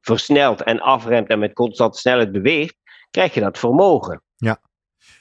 versnelt 0.00 0.62
en 0.62 0.80
afremt 0.80 1.28
en 1.28 1.38
met 1.38 1.52
constante 1.52 1.98
snelheid 1.98 2.32
beweegt, 2.32 2.76
krijg 3.16 3.35
je 3.35 3.40
dat 3.40 3.59
vermogen. 3.59 4.22
Ja. 4.37 4.59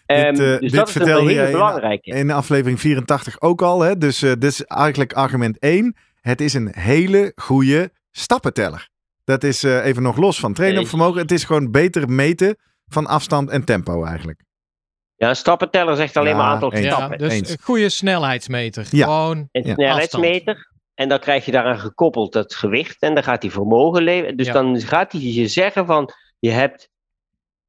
Ehm, 0.05 0.33
Dit, 0.33 0.39
eh, 0.39 0.45
dus 0.45 0.59
dit 0.59 0.71
dat 0.71 0.87
is 0.87 0.95
een 0.95 1.01
vertelde 1.01 1.27
hele 1.27 1.33
jij 1.33 1.45
in- 1.45 1.51
belangrijke. 1.51 2.09
In 2.11 2.31
aflevering 2.31 2.79
84 2.79 3.41
ook 3.41 3.61
al. 3.61 3.81
Hè? 3.81 3.97
Dus 3.97 4.21
eh, 4.21 4.29
dit 4.31 4.43
is 4.43 4.63
eigenlijk 4.63 5.13
argument 5.13 5.57
1. 5.59 5.95
Het 6.21 6.41
is 6.41 6.53
een 6.53 6.71
hele 6.77 7.31
goede 7.35 7.91
stappenteller. 8.11 8.89
Dat 9.23 9.43
is 9.43 9.63
eh, 9.63 9.85
even 9.85 10.03
nog 10.03 10.17
los 10.17 10.39
van 10.39 10.53
trainen 10.53 10.81
op 10.81 10.87
vermogen. 10.87 11.21
Het 11.21 11.31
is 11.31 11.43
gewoon 11.43 11.71
beter 11.71 12.09
meten 12.09 12.55
van 12.87 13.05
afstand 13.07 13.49
en 13.49 13.63
tempo 13.65 14.03
eigenlijk. 14.05 14.43
Ja, 15.15 15.29
een 15.29 15.35
stappenteller 15.35 15.95
zegt 15.95 16.17
alleen 16.17 16.31
Ja, 16.31 16.37
maar 16.37 16.45
aantal 16.47 16.73
eens. 16.73 16.85
Ja, 16.85 16.91
stappen. 16.95 17.17
dus 17.17 17.33
eens. 17.33 17.49
een 17.49 17.57
goede 17.61 17.89
snelheidsmeter. 17.89 18.87
Ja. 18.91 19.05
Gewoon 19.05 19.47
Een 19.51 19.63
Ja. 19.67 19.73
snelheidsmeter. 19.73 20.71
En 20.93 21.09
dan 21.09 21.19
krijg 21.19 21.45
je 21.45 21.51
daaraan 21.51 21.79
gekoppeld 21.79 22.33
het 22.33 22.55
gewicht. 22.55 23.01
En 23.01 23.13
dan 23.13 23.23
gaat 23.23 23.41
hij 23.41 23.51
vermogen 23.51 24.03
leveren. 24.03 24.37
Dus 24.37 24.45
Ja. 24.47 24.53
dan 24.53 24.79
gaat 24.81 25.11
hij 25.11 25.21
je 25.21 25.47
zeggen 25.47 25.85
van, 25.85 26.09
je 26.39 26.51
hebt, 26.51 26.89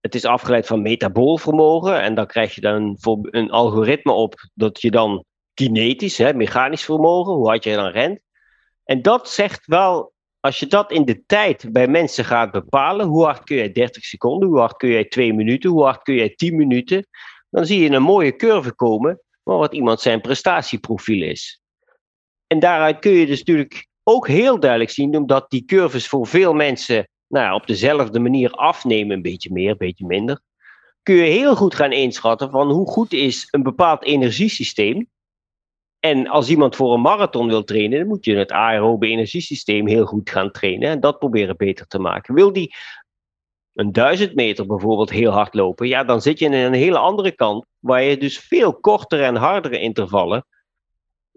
het 0.06 0.14
is 0.14 0.24
afgeleid 0.24 0.66
van 0.66 0.82
metabool 0.82 1.38
vermogen. 1.38 2.00
En 2.00 2.14
dan 2.14 2.26
krijg 2.26 2.54
je 2.54 2.60
dan 2.60 2.96
voor 3.00 3.18
een 3.30 3.50
algoritme 3.50 4.12
op 4.12 4.34
dat 4.54 4.80
je 4.80 4.90
dan 4.90 5.24
kinetisch, 5.54 6.18
hè, 6.18 6.34
mechanisch 6.34 6.84
vermogen, 6.84 7.32
hoe 7.32 7.48
hard 7.48 7.64
je 7.64 7.74
dan 7.74 7.90
rent. 7.90 8.20
En 8.84 9.02
dat 9.02 9.28
zegt 9.28 9.66
wel, 9.66 10.12
als 10.40 10.58
je 10.58 10.66
dat 10.66 10.92
in 10.92 11.04
de 11.04 11.24
tijd 11.26 11.72
bij 11.72 11.88
mensen 11.88 12.24
gaat 12.24 12.50
bepalen, 12.50 13.06
hoe 13.06 13.24
hard 13.24 13.44
kun 13.44 13.56
jij 13.56 13.72
30 13.72 14.04
seconden, 14.04 14.48
hoe 14.48 14.58
hard 14.58 14.76
kun 14.76 14.88
jij 14.88 15.04
2 15.04 15.32
minuten, 15.32 15.70
hoe 15.70 15.84
hard 15.84 16.02
kun 16.02 16.14
jij 16.14 16.34
10 16.34 16.56
minuten, 16.56 17.06
dan 17.50 17.66
zie 17.66 17.80
je 17.80 17.90
een 17.90 18.02
mooie 18.02 18.36
curve 18.36 18.74
komen 18.74 19.20
van 19.44 19.58
wat 19.58 19.74
iemand 19.74 20.00
zijn 20.00 20.20
prestatieprofiel 20.20 21.22
is. 21.22 21.60
En 22.46 22.58
daaruit 22.58 22.98
kun 22.98 23.12
je 23.12 23.26
dus 23.26 23.38
natuurlijk 23.38 23.88
ook 24.02 24.28
heel 24.28 24.60
duidelijk 24.60 24.90
zien, 24.90 25.16
omdat 25.16 25.50
die 25.50 25.64
curves 25.64 26.08
voor 26.08 26.26
veel 26.26 26.54
mensen 26.54 27.08
nou 27.28 27.54
op 27.54 27.66
dezelfde 27.66 28.18
manier 28.18 28.50
afnemen, 28.50 29.16
een 29.16 29.22
beetje 29.22 29.52
meer, 29.52 29.70
een 29.70 29.76
beetje 29.76 30.06
minder, 30.06 30.40
kun 31.02 31.14
je 31.14 31.22
heel 31.22 31.56
goed 31.56 31.74
gaan 31.74 31.92
inschatten 31.92 32.50
van 32.50 32.70
hoe 32.70 32.86
goed 32.86 33.12
is 33.12 33.48
een 33.50 33.62
bepaald 33.62 34.04
energiesysteem. 34.04 35.08
En 36.00 36.26
als 36.26 36.48
iemand 36.48 36.76
voor 36.76 36.94
een 36.94 37.00
marathon 37.00 37.48
wil 37.48 37.64
trainen, 37.64 37.98
dan 37.98 38.08
moet 38.08 38.24
je 38.24 38.36
het 38.36 38.52
aerobe 38.52 39.06
energiesysteem 39.06 39.86
heel 39.86 40.06
goed 40.06 40.30
gaan 40.30 40.50
trainen 40.50 40.88
en 40.88 41.00
dat 41.00 41.18
proberen 41.18 41.56
beter 41.56 41.86
te 41.86 41.98
maken. 41.98 42.34
Wil 42.34 42.52
die 42.52 42.74
een 43.72 43.92
duizend 43.92 44.34
meter 44.34 44.66
bijvoorbeeld 44.66 45.10
heel 45.10 45.30
hard 45.30 45.54
lopen, 45.54 45.88
ja, 45.88 46.04
dan 46.04 46.22
zit 46.22 46.38
je 46.38 46.44
in 46.44 46.52
een 46.52 46.72
hele 46.72 46.98
andere 46.98 47.32
kant, 47.32 47.66
waar 47.78 48.02
je 48.02 48.16
dus 48.16 48.38
veel 48.38 48.74
kortere 48.74 49.24
en 49.24 49.36
hardere 49.36 49.80
intervallen, 49.80 50.46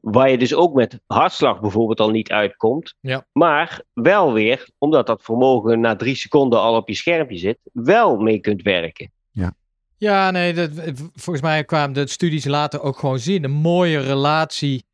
waar 0.02 0.30
je 0.30 0.38
dus 0.38 0.54
ook 0.54 0.74
met 0.74 1.00
hartslag 1.08 1.60
bijvoorbeeld 1.60 2.00
al 2.00 2.10
niet 2.10 2.32
uitkomt, 2.32 2.96
Ja. 3.00 3.28
maar 3.32 3.82
wel 3.94 4.34
weer, 4.34 4.70
omdat 4.78 5.08
dat 5.08 5.22
vermogen 5.24 5.80
na 5.80 5.96
drie 5.96 6.16
seconden 6.16 6.60
al 6.60 6.76
op 6.76 6.88
je 6.88 6.96
schermpje 6.96 7.38
zit, 7.38 7.58
wel 7.74 8.18
mee 8.18 8.40
kunt 8.40 8.62
werken. 8.62 9.12
Ja, 9.98 10.32
nee, 10.32 10.54
dat, 10.54 10.70
volgens 11.14 11.42
mij 11.42 11.64
kwamen 11.64 11.94
de 11.94 12.08
studies 12.08 12.46
later 12.46 12.82
ook 12.82 12.98
gewoon 12.98 13.20
zien. 13.20 13.44
Een 13.44 13.52
mooie 13.52 14.00
relatie 14.00 14.86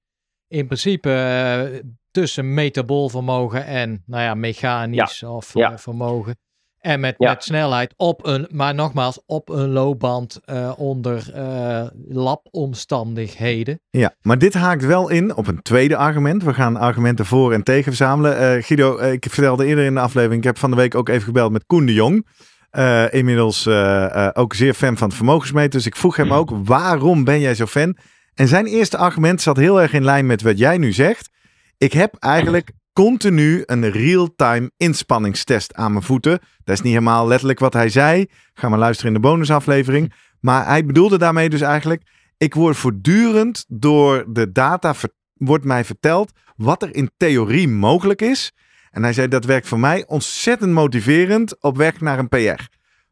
in 0.47 0.65
principe 0.65 1.09
eh, 1.11 1.79
tussen 2.11 2.53
metabool 2.53 3.09
vermogen 3.09 3.65
en, 3.65 4.03
nou 4.05 4.23
ja, 4.23 4.33
mechanisch 4.33 5.23
of 5.23 5.53
Ja. 5.53 5.71
eh, 5.71 5.77
vermogen. 5.77 6.37
En 6.85 6.99
met, 6.99 7.15
Ja. 7.17 7.29
met 7.29 7.43
snelheid 7.43 7.93
op 7.97 8.25
een, 8.25 8.47
maar 8.51 8.75
nogmaals, 8.75 9.19
op 9.25 9.49
een 9.49 9.69
loopband 9.69 10.39
eh, 10.45 10.71
onder 10.77 11.31
eh 11.33 11.85
labomstandigheden. 12.09 13.79
Ja, 13.89 14.15
maar 14.21 14.37
dit 14.37 14.53
haakt 14.53 14.85
wel 14.85 15.09
in 15.09 15.35
op 15.35 15.47
een 15.47 15.61
tweede 15.61 15.97
argument. 15.97 16.43
We 16.43 16.53
gaan 16.53 16.77
argumenten 16.77 17.25
voor 17.25 17.53
en 17.53 17.63
tegen 17.63 17.83
verzamelen. 17.83 18.37
Eh, 18.37 18.63
Guido, 18.63 18.97
ik 18.97 19.25
vertelde 19.29 19.65
eerder 19.65 19.85
in 19.85 19.93
de 19.93 19.99
aflevering, 19.99 20.39
ik 20.39 20.47
heb 20.47 20.57
van 20.57 20.69
de 20.69 20.75
week 20.75 20.95
ook 20.95 21.09
even 21.09 21.23
gebeld 21.23 21.51
met 21.51 21.65
Koen 21.65 21.85
de 21.85 21.93
Jong. 21.93 22.27
Eh, 22.69 23.13
inmiddels 23.13 23.65
eh, 23.65 24.25
eh, 24.25 24.29
ook 24.33 24.53
zeer 24.53 24.73
fan 24.73 24.97
van 24.97 25.07
het 25.07 25.17
vermogensmeter. 25.17 25.71
Dus 25.71 25.85
ik 25.85 25.95
vroeg 25.95 26.15
hem 26.15 26.33
ook, 26.33 26.51
waarom 26.63 27.23
ben 27.23 27.39
jij 27.39 27.55
zo 27.55 27.65
fan? 27.65 27.97
En 28.33 28.47
zijn 28.47 28.65
eerste 28.65 28.97
argument 28.97 29.41
zat 29.41 29.57
heel 29.57 29.81
erg 29.81 29.93
in 29.93 30.03
lijn 30.03 30.25
met 30.25 30.41
wat 30.41 30.57
jij 30.57 30.77
nu 30.77 30.91
zegt. 30.91 31.29
Ik 31.77 31.93
heb 31.93 32.15
eigenlijk 32.19 32.71
continu 32.95 33.63
een 33.65 33.91
real-time 33.91 34.71
inspanningstest 34.77 35.73
aan 35.73 35.91
mijn 35.91 36.03
voeten. 36.03 36.39
Dat 36.63 36.75
is 36.75 36.81
niet 36.81 36.93
helemaal 36.93 37.27
letterlijk 37.27 37.59
wat 37.59 37.73
hij 37.73 37.89
zei. 37.89 38.25
Ga 38.53 38.69
maar 38.69 38.79
luisteren 38.79 39.13
in 39.13 39.21
de 39.21 39.27
bonusaflevering. 39.27 40.13
Maar 40.39 40.65
hij 40.65 40.85
bedoelde 40.85 41.17
daarmee 41.17 41.49
dus 41.49 41.61
eigenlijk... 41.61 42.01
Ik 42.37 42.53
word 42.53 42.77
voortdurend 42.77 43.65
door 43.67 44.25
de 44.27 44.51
data, 44.51 44.93
wordt 45.33 45.65
mij 45.65 45.83
verteld 45.83 46.31
wat 46.55 46.81
er 46.81 46.95
in 46.95 47.11
theorie 47.17 47.67
mogelijk 47.67 48.21
is. 48.21 48.51
En 48.91 49.03
hij 49.03 49.13
zei 49.13 49.27
dat 49.27 49.45
werkt 49.45 49.67
voor 49.67 49.79
mij 49.79 50.03
ontzettend 50.07 50.71
motiverend 50.71 51.61
op 51.61 51.77
weg 51.77 52.01
naar 52.01 52.19
een 52.19 52.29
PR. 52.29 52.63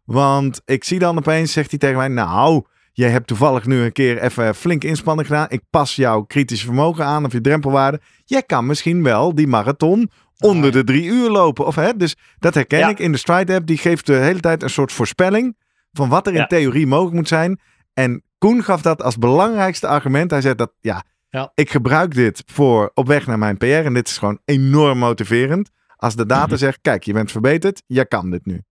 Want 0.04 0.62
ik 0.66 0.84
zie 0.84 1.00
dan 1.00 1.18
opeens, 1.18 1.52
zegt 1.52 1.70
hij 1.70 1.80
tegen 1.80 1.98
mij, 1.98 2.08
nou, 2.08 2.64
jij 2.94 3.10
hebt 3.10 3.28
toevallig 3.28 3.66
nu 3.66 3.82
een 3.84 3.92
keer 3.92 4.22
even 4.22 4.56
flink 4.56 4.84
inspanning 4.84 5.28
gedaan. 5.28 5.46
Ik 5.50 5.62
pas 5.70 5.96
jouw 5.96 6.22
kritische 6.22 6.66
vermogen 6.66 7.06
aan 7.06 7.26
of 7.26 7.32
je 7.32 7.42
drempelwaarde. 7.42 8.02
Jij 8.26 8.44
kan 8.44 8.66
misschien 8.66 9.04
wel 9.04 9.36
die 9.36 9.48
marathon 9.48 10.10
onder 10.40 10.66
Ah, 10.66 10.74
de 10.74 10.84
drie 10.84 11.06
uur 11.06 11.30
lopen. 11.30 11.66
Of, 11.66 11.76
hè? 11.76 11.96
Dus 11.98 12.16
dat 12.40 12.54
herken 12.54 12.80
Ja. 12.80 12.90
ik 12.90 13.00
in 13.00 13.12
de 13.12 13.18
Stride 13.18 13.54
app. 13.56 13.66
Die 13.68 13.78
geeft 13.78 14.06
de 14.06 14.14
hele 14.14 14.40
tijd 14.40 14.64
een 14.64 14.70
soort 14.70 14.92
voorspelling 14.92 15.58
van 15.92 16.10
wat 16.10 16.28
er 16.28 16.34
in 16.34 16.40
Ja. 16.40 16.48
theorie 16.48 16.88
mogelijk 16.88 17.16
moet 17.16 17.28
zijn. 17.28 17.60
En 17.94 18.24
Koen 18.38 18.64
gaf 18.64 18.82
dat 18.82 19.02
als 19.04 19.18
belangrijkste 19.18 19.88
argument. 19.88 20.32
Hij 20.32 20.42
zei 20.42 20.56
dat, 20.56 20.74
ja, 20.80 21.04
Ja. 21.30 21.52
ik 21.56 21.70
gebruik 21.70 22.14
dit 22.14 22.44
voor 22.46 22.92
op 22.94 23.08
weg 23.08 23.28
naar 23.28 23.40
mijn 23.40 23.58
PR. 23.58 23.66
En 23.66 23.94
dit 23.94 24.08
is 24.08 24.18
gewoon 24.18 24.40
enorm 24.46 24.98
motiverend. 24.98 25.70
Als 25.96 26.16
de 26.16 26.26
data 26.26 26.56
zegt, 26.56 26.80
kijk, 26.82 27.04
je 27.04 27.14
bent 27.14 27.32
verbeterd. 27.32 27.84
Je 27.88 28.06
kan 28.08 28.30
dit 28.32 28.46
nu. 28.46 28.62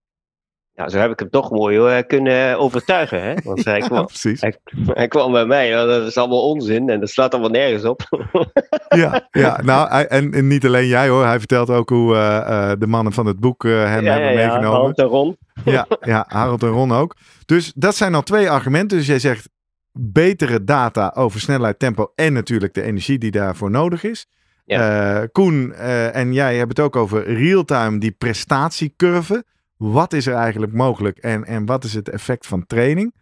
Ja, 0.75 0.89
zo 0.89 0.97
heb 0.97 1.11
ik 1.11 1.19
hem 1.19 1.29
toch 1.29 1.51
mooi 1.51 1.77
hoor, 1.77 2.03
kunnen 2.03 2.57
overtuigen. 2.59 3.21
Hè? 3.21 3.33
Want 3.43 3.65
hij, 3.65 3.79
Ja, 3.83 3.87
kwam, 3.87 4.05
precies. 4.05 4.41
hij, 4.41 4.55
hij 4.85 5.07
kwam 5.07 5.31
bij 5.31 5.45
mij, 5.45 5.67
ja, 5.67 5.85
dat 5.85 6.07
is 6.07 6.17
allemaal 6.17 6.49
onzin 6.49 6.89
en 6.89 6.99
dat 6.99 7.09
slaat 7.09 7.33
allemaal 7.33 7.51
nergens 7.51 7.83
op. 7.83 8.01
Ja, 8.95 9.27
ja 9.31 9.61
nou, 9.63 10.05
en, 10.07 10.33
en 10.33 10.47
niet 10.47 10.65
alleen 10.65 10.87
jij 10.87 11.09
hoor. 11.09 11.25
Hij 11.25 11.39
vertelt 11.39 11.69
ook 11.69 11.89
hoe 11.89 12.15
eh, 12.15 12.71
eh, 12.71 12.79
de 12.79 12.87
mannen 12.87 13.13
van 13.13 13.25
het 13.25 13.39
boek 13.39 13.65
eh, 13.65 13.71
hem 13.71 14.03
ja, 14.03 14.15
ja, 14.15 14.21
hebben 14.21 14.41
ja, 14.41 14.47
meegenomen. 14.47 14.81
Hand 14.81 14.97
en 14.97 15.05
Ron. 15.05 15.37
Ja, 15.65 15.85
ja, 15.99 16.25
Harold 16.27 16.63
en 16.63 16.69
Ron 16.69 16.91
ook. 16.91 17.15
Dus 17.45 17.71
dat 17.75 17.95
zijn 17.95 18.15
al 18.15 18.21
twee 18.21 18.49
argumenten. 18.49 18.97
Dus 18.97 19.07
jij 19.07 19.19
zegt 19.19 19.49
betere 19.91 20.63
data 20.63 21.11
over 21.15 21.39
snelheid, 21.39 21.79
tempo 21.79 22.11
en 22.15 22.33
natuurlijk 22.33 22.73
de 22.73 22.81
energie 22.81 23.17
die 23.17 23.31
daarvoor 23.31 23.71
nodig 23.71 24.03
is. 24.03 24.27
Eh, 24.65 25.21
Koen 25.31 25.73
eh, 25.73 26.15
en 26.15 26.33
jij 26.33 26.57
hebben 26.57 26.75
het 26.75 26.85
ook 26.85 26.95
over 26.95 27.33
real-time, 27.33 27.97
die 27.97 28.11
prestatiecurve. 28.11 29.45
Wat 29.91 30.13
is 30.13 30.25
er 30.27 30.35
eigenlijk 30.35 30.73
mogelijk 30.73 31.17
en, 31.17 31.43
en 31.45 31.65
wat 31.65 31.83
is 31.83 31.93
het 31.93 32.09
effect 32.09 32.47
van 32.47 32.65
training? 32.65 33.13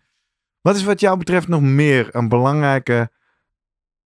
Wat 0.61 0.75
is 0.75 0.83
wat 0.83 0.99
jou 0.99 1.17
betreft 1.17 1.47
nog 1.47 1.61
meer 1.61 2.15
een 2.15 2.29
belangrijke 2.29 3.09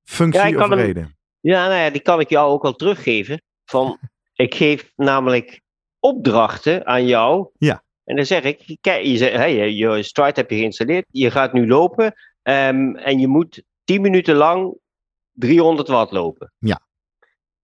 functie 0.04 0.48
Ja, 0.50 0.64
of 0.64 0.70
hem- 0.70 0.80
reden? 0.80 1.18
Ja, 1.40 1.68
nou 1.68 1.80
ja, 1.80 1.90
die 1.90 2.02
kan 2.02 2.20
ik 2.20 2.30
jou 2.30 2.52
ook 2.52 2.62
wel 2.62 2.76
teruggeven. 2.76 3.42
Van, 3.66 3.98
ik 4.46 4.56
geef 4.56 4.92
namelijk 4.96 5.62
opdrachten 6.00 6.86
aan 6.86 7.06
jou. 7.06 7.48
Ja. 7.58 7.84
En 8.04 8.16
dan 8.16 8.26
zeg 8.26 8.44
ik, 8.44 8.78
kijk, 8.82 9.06
je, 9.06 9.18
zegt, 9.18 9.36
hey, 9.36 9.56
je- 9.56 9.76
je 9.76 10.04
Stride 10.04 10.32
heb 10.40 10.50
je 10.50 10.58
geïnstalleerd. 10.58 11.06
Je 11.10 11.32
gaat 11.32 11.54
nu 11.54 11.68
lopen. 11.68 12.14
ehm, 12.42 12.96
en 12.96 13.20
je 13.20 13.28
moet 13.28 13.64
10 13.84 14.02
minuten 14.02 14.36
lang 14.36 14.78
300 15.32 15.88
watt 15.88 16.12
lopen. 16.12 16.54
Ja. 16.58 16.82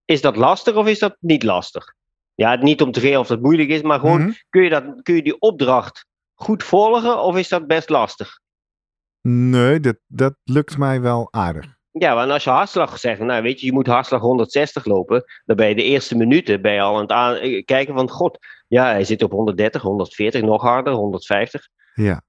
Is 0.04 0.20
dat 0.20 0.36
lastig 0.36 0.74
of 0.74 0.86
is 0.86 0.98
dat 0.98 1.16
niet 1.20 1.42
lastig? 1.42 1.94
Ja, 2.42 2.54
niet 2.54 2.82
om 2.82 2.92
te 2.92 3.00
veel 3.00 3.20
of 3.20 3.26
dat 3.26 3.40
moeilijk 3.40 3.68
is, 3.68 3.82
maar 3.82 3.98
gewoon, 4.00 4.20
Mhm. 4.20 4.32
kun, 4.48 4.62
je 4.62 4.70
dat, 4.70 4.84
kun 5.02 5.14
je 5.14 5.22
die 5.22 5.40
opdracht 5.40 6.06
goed 6.34 6.62
volgen 6.62 7.22
of 7.22 7.36
is 7.36 7.48
dat 7.48 7.66
best 7.66 7.88
lastig? 7.88 8.40
Nee, 9.28 9.80
dat, 9.80 9.96
dat 10.06 10.34
lukt 10.44 10.78
mij 10.78 11.00
wel 11.00 11.28
aardig. 11.30 11.66
Ja, 11.90 12.14
want 12.14 12.30
als 12.30 12.44
je 12.44 12.50
hartslag 12.50 12.98
zegt, 12.98 13.20
nou 13.20 13.42
weet 13.42 13.60
je, 13.60 13.66
je 13.66 13.72
moet 13.72 13.86
hartslag 13.86 14.20
160 14.20 14.84
lopen, 14.84 15.24
dan 15.44 15.56
ben 15.56 15.68
je 15.68 15.74
de 15.74 15.82
eerste 15.82 16.16
minuten 16.16 16.62
ben 16.62 16.72
je 16.72 16.80
al 16.80 17.10
aan 17.10 17.32
het 17.32 17.40
eh, 17.40 17.64
kijken 17.64 17.94
van, 17.94 18.10
god, 18.10 18.38
ja, 18.68 18.84
hij 18.84 19.04
zit 19.04 19.22
op 19.22 19.30
130, 19.30 19.82
140, 19.82 20.42
nog 20.42 20.62
harder, 20.62 20.92
150. 20.92 21.68
Ja. 21.94 22.22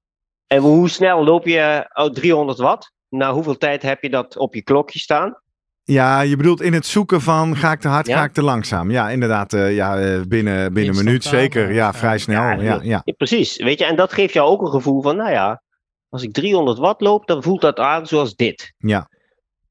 En 0.48 0.62
hoe 0.62 0.90
snel 0.90 1.24
loop 1.24 1.46
je 1.48 1.90
oh, 1.94 2.10
300 2.10 2.58
watt? 2.58 2.92
Na 3.10 3.34
hoeveel 3.34 3.58
tijd 3.58 3.82
heb 3.82 4.02
je 4.02 4.10
dat 4.10 4.38
op 4.38 4.56
je 4.56 4.62
klokje 4.64 5.00
staan? 5.00 5.42
Ja, 5.84 6.22
je 6.22 6.36
bedoelt 6.38 6.62
in 6.62 6.74
het 6.74 6.86
zoeken 6.86 7.22
van 7.22 7.56
ga 7.56 7.72
ik 7.72 7.80
te 7.80 7.88
hard, 7.88 8.08
Ja. 8.08 8.18
ga 8.18 8.24
ik 8.24 8.32
te 8.34 8.44
langzaam. 8.44 8.92
Ja, 8.92 9.10
inderdaad. 9.10 9.54
eh, 9.54 9.76
ja, 9.76 9.98
eh, 10.00 10.22
binnen, 10.28 10.74
binnen 10.74 10.98
een 10.98 11.04
minuut 11.06 11.24
zeker. 11.24 11.70
eh, 11.70 11.76
Ja, 11.76 11.94
vrij 11.94 12.18
snel. 12.18 12.42
Ja, 12.42 12.52
Ja, 12.52 12.80
ja. 12.82 13.02
Ja, 13.06 13.14
precies, 13.18 13.58
weet 13.58 13.80
je, 13.80 13.86
en 13.86 13.96
dat 13.96 14.14
geeft 14.14 14.34
jou 14.34 14.50
ook 14.50 14.62
een 14.62 14.72
gevoel 14.72 15.02
van, 15.02 15.16
nou 15.16 15.32
ja, 15.32 15.62
als 16.10 16.24
ik 16.24 16.34
300 16.34 16.78
watt 16.78 17.02
loop, 17.02 17.28
dan 17.28 17.44
voelt 17.44 17.62
dat 17.62 17.80
aan 17.80 18.08
zoals 18.08 18.36
dit. 18.36 18.74
Ja. 18.78 19.10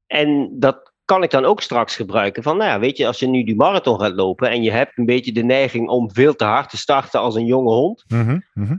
En 0.07 0.49
dat 0.59 0.91
kan 1.05 1.23
ik 1.23 1.31
dan 1.31 1.45
ook 1.45 1.61
straks 1.61 1.95
gebruiken. 1.95 2.43
Van, 2.43 2.57
nou 2.57 2.69
ja, 2.69 2.79
weet 2.79 2.97
je, 2.97 3.07
als 3.07 3.19
je 3.19 3.27
nu 3.27 3.43
die 3.43 3.55
marathon 3.55 3.99
gaat 3.99 4.13
lopen 4.13 4.49
en 4.49 4.63
je 4.63 4.71
hebt 4.71 4.97
een 4.97 5.05
beetje 5.05 5.31
de 5.31 5.43
neiging 5.43 5.87
om 5.89 6.11
veel 6.13 6.35
te 6.35 6.43
hard 6.45 6.69
te 6.69 6.77
starten 6.77 7.19
als 7.19 7.35
een 7.35 7.45
jonge 7.45 7.73
hond, 7.73 8.03
Mhm, 8.07 8.39
mhm. 8.53 8.75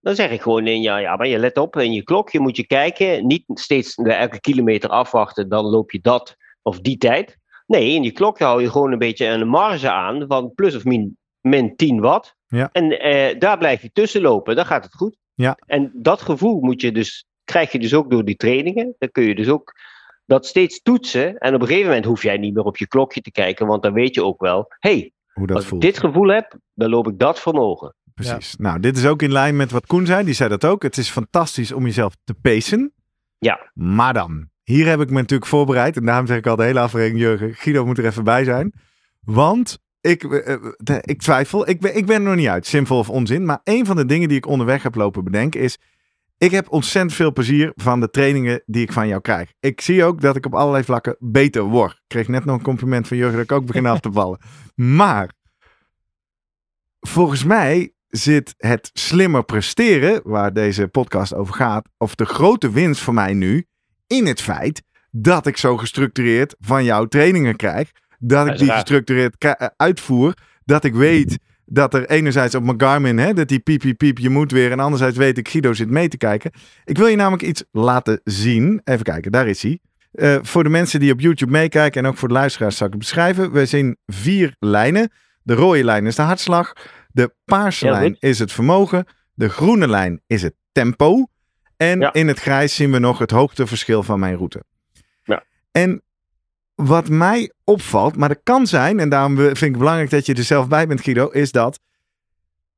dan 0.00 0.14
zeg 0.14 0.30
ik 0.30 0.42
gewoon 0.42 0.66
in 0.66 0.80
ja, 0.82 0.96
ja, 0.98 1.16
maar 1.16 1.26
je 1.26 1.38
let 1.38 1.56
op 1.58 1.76
in 1.76 1.92
je 1.92 2.02
klok, 2.02 2.30
je 2.30 2.40
moet 2.40 2.56
je 2.56 2.66
kijken, 2.66 3.26
niet 3.26 3.42
steeds 3.46 3.94
de 3.94 4.12
elke 4.12 4.40
kilometer 4.40 4.90
afwachten, 4.90 5.48
dan 5.48 5.64
loop 5.64 5.90
je 5.90 6.00
dat 6.00 6.36
of 6.62 6.80
die 6.80 6.96
tijd. 6.96 7.38
Nee, 7.66 7.94
in 7.94 8.02
je 8.02 8.12
klok 8.12 8.38
hou 8.38 8.62
je 8.62 8.70
gewoon 8.70 8.92
een 8.92 8.98
beetje 8.98 9.26
een 9.26 9.48
marge 9.48 9.90
aan 9.90 10.24
van 10.28 10.52
plus 10.54 10.76
of 10.76 10.84
min, 10.84 11.18
min 11.40 11.76
10 11.76 12.00
watt. 12.00 12.34
Ja. 12.46 12.68
En 12.72 13.00
eh, 13.00 13.38
daar 13.38 13.58
blijf 13.58 13.82
je 13.82 13.90
tussen 13.92 14.20
lopen, 14.20 14.56
dan 14.56 14.66
gaat 14.66 14.84
het 14.84 14.94
goed. 14.94 15.16
Ja. 15.34 15.58
En 15.66 15.90
dat 15.94 16.22
gevoel 16.22 16.60
moet 16.60 16.80
je 16.80 16.92
dus, 16.92 17.26
krijg 17.44 17.72
je 17.72 17.78
dus 17.78 17.94
ook 17.94 18.10
door 18.10 18.24
die 18.24 18.36
trainingen. 18.36 18.94
Dan 18.98 19.10
kun 19.10 19.24
je 19.24 19.34
dus 19.34 19.48
ook 19.48 19.72
dat 20.26 20.46
steeds 20.46 20.82
toetsen. 20.82 21.38
En 21.38 21.54
op 21.54 21.60
een 21.60 21.66
gegeven 21.66 21.88
moment 21.88 22.04
hoef 22.06 22.22
jij 22.22 22.36
niet 22.36 22.54
meer 22.54 22.64
op 22.64 22.76
je 22.76 22.88
klokje 22.88 23.20
te 23.20 23.30
kijken, 23.30 23.66
want 23.66 23.82
dan 23.82 23.92
weet 23.92 24.14
je 24.14 24.24
ook 24.24 24.40
wel, 24.40 24.66
hey, 24.78 25.12
Hoe 25.32 25.46
dat 25.46 25.56
als 25.56 25.66
voelt. 25.66 25.84
ik 25.84 25.90
dit 25.90 26.00
gevoel 26.00 26.28
heb, 26.28 26.58
dan 26.74 26.90
loop 26.90 27.08
ik 27.08 27.18
dat 27.18 27.40
vermogen. 27.40 27.94
Precies. 28.14 28.56
Nou, 28.56 28.80
dit 28.80 28.96
is 28.96 29.06
ook 29.06 29.22
in 29.22 29.32
lijn 29.32 29.56
met 29.56 29.70
wat 29.70 29.86
Koen 29.86 30.06
zei. 30.06 30.24
Die 30.24 30.34
zei 30.34 30.48
dat 30.48 30.64
ook. 30.64 30.82
Het 30.82 30.96
is 30.96 31.10
fantastisch 31.10 31.72
om 31.72 31.84
jezelf 31.84 32.16
te 32.24 32.34
pacen. 32.34 32.92
Ja. 33.38 33.70
Maar 33.74 34.12
dan, 34.12 34.49
hier 34.70 34.86
heb 34.86 35.00
ik 35.00 35.10
me 35.10 35.20
natuurlijk 35.20 35.50
voorbereid. 35.50 35.96
En 35.96 36.04
daarom 36.04 36.26
zeg 36.26 36.36
ik 36.36 36.46
al 36.46 36.56
de 36.56 36.64
hele 36.64 36.80
aflevering, 36.80 37.18
Jurgen, 37.18 37.54
Guido 37.54 37.86
moet 37.86 37.98
er 37.98 38.06
even 38.06 38.24
bij 38.24 38.44
zijn. 38.44 38.72
Want 39.20 39.78
ik, 40.00 40.24
eh, 40.24 40.52
eh, 40.52 40.96
ik 41.00 41.20
twijfel. 41.20 41.68
Ik 41.68 41.80
ben, 41.80 41.96
ik 41.96 42.06
ben 42.06 42.16
er 42.16 42.22
nog 42.22 42.34
niet 42.34 42.48
uit, 42.48 42.66
zinvol 42.66 42.98
of 42.98 43.10
onzin. 43.10 43.44
Maar 43.44 43.60
een 43.64 43.86
van 43.86 43.96
de 43.96 44.06
dingen 44.06 44.28
die 44.28 44.36
ik 44.36 44.46
onderweg 44.46 44.82
heb 44.82 44.94
lopen 44.94 45.24
bedenken 45.24 45.60
is... 45.60 45.78
Ik 46.38 46.50
heb 46.50 46.72
ontzettend 46.72 47.14
veel 47.14 47.32
plezier 47.32 47.72
van 47.74 48.00
de 48.00 48.10
trainingen 48.10 48.62
die 48.66 48.82
ik 48.82 48.92
van 48.92 49.08
jou 49.08 49.20
krijg. 49.20 49.52
Ik 49.60 49.80
zie 49.80 50.04
ook 50.04 50.20
dat 50.20 50.36
ik 50.36 50.46
op 50.46 50.54
allerlei 50.54 50.84
vlakken 50.84 51.16
beter 51.18 51.62
word. 51.62 51.92
Ik 51.92 51.98
kreeg 52.06 52.28
net 52.28 52.44
nog 52.44 52.56
een 52.56 52.62
compliment 52.62 53.08
van 53.08 53.16
Jurgen 53.16 53.36
dat 53.36 53.44
ik 53.44 53.52
ook 53.52 53.66
begin 53.66 53.86
af 53.86 54.00
te 54.00 54.12
vallen. 54.12 54.38
Maar 54.74 55.32
volgens 57.00 57.44
mij 57.44 57.92
zit 58.06 58.54
het 58.56 58.90
slimmer 58.92 59.44
presteren, 59.44 60.20
waar 60.24 60.52
deze 60.52 60.88
podcast 60.88 61.34
over 61.34 61.54
gaat, 61.54 61.88
of 61.96 62.14
de 62.14 62.24
grote 62.24 62.70
winst 62.70 63.02
voor 63.02 63.14
mij 63.14 63.34
nu, 63.34 63.66
in 64.10 64.26
het 64.26 64.40
feit 64.42 64.82
dat 65.10 65.46
ik 65.46 65.56
zo 65.56 65.76
gestructureerd 65.76 66.54
van 66.58 66.84
jouw 66.84 67.04
trainingen 67.06 67.56
krijg. 67.56 67.90
Dat 68.18 68.46
ik 68.46 68.58
die 68.58 68.70
gestructureerd 68.70 69.34
eh, 69.38 69.66
uitvoer. 69.76 70.34
Dat 70.64 70.84
ik 70.84 70.94
weet 70.94 71.38
dat 71.64 71.94
er 71.94 72.06
enerzijds 72.06 72.54
op 72.54 72.62
mijn 72.62 72.80
Garmin, 72.80 73.18
hè, 73.18 73.32
dat 73.32 73.48
die 73.48 73.58
piep, 73.58 73.80
piep, 73.80 73.96
piep, 73.96 74.18
je 74.18 74.30
moet 74.30 74.52
weer. 74.52 74.70
En 74.70 74.80
anderzijds 74.80 75.16
weet 75.16 75.38
ik, 75.38 75.48
Guido 75.48 75.72
zit 75.72 75.90
mee 75.90 76.08
te 76.08 76.16
kijken. 76.16 76.50
Ik 76.84 76.98
wil 76.98 77.06
je 77.06 77.16
namelijk 77.16 77.42
iets 77.42 77.64
laten 77.70 78.20
zien. 78.24 78.80
Even 78.84 79.04
kijken, 79.04 79.32
daar 79.32 79.48
is 79.48 79.62
hij. 79.62 79.78
Eh, 80.12 80.38
voor 80.42 80.62
de 80.62 80.68
mensen 80.68 81.00
die 81.00 81.12
op 81.12 81.20
YouTube 81.20 81.52
meekijken 81.52 82.02
en 82.02 82.08
ook 82.10 82.16
voor 82.16 82.28
de 82.28 82.34
luisteraars 82.34 82.76
zal 82.76 82.86
ik 82.86 82.92
het 82.92 83.02
beschrijven. 83.02 83.52
We 83.52 83.66
zien 83.66 83.96
vier 84.06 84.54
lijnen. 84.58 85.10
De 85.42 85.54
rode 85.54 85.84
lijn 85.84 86.06
is 86.06 86.14
de 86.14 86.22
hartslag. 86.22 86.72
De 87.08 87.34
paarse 87.44 87.90
lijn 87.90 88.16
is 88.18 88.38
het 88.38 88.52
vermogen. 88.52 89.04
De 89.34 89.48
groene 89.48 89.88
lijn 89.88 90.22
is 90.26 90.42
het 90.42 90.54
tempo. 90.72 91.26
En 91.80 92.00
Ja. 92.00 92.12
in 92.12 92.28
het 92.28 92.38
grijs 92.40 92.74
zien 92.74 92.90
we 92.92 92.98
nog 92.98 93.18
het 93.18 93.30
hoogteverschil 93.30 94.02
van 94.02 94.18
mijn 94.20 94.34
route. 94.36 94.64
Ja. 95.24 95.44
En 95.70 96.02
wat 96.74 97.08
mij 97.08 97.52
opvalt, 97.64 98.16
maar 98.16 98.28
dat 98.28 98.40
kan 98.42 98.66
zijn, 98.66 99.00
en 99.00 99.08
daarom 99.08 99.36
vind 99.36 99.56
ik 99.56 99.60
het 99.68 99.78
belangrijk 99.78 100.10
dat 100.10 100.26
je 100.26 100.34
er 100.34 100.44
zelf 100.44 100.68
bij 100.68 100.86
bent, 100.86 101.00
Guido, 101.00 101.28
is 101.28 101.52
dat 101.52 101.80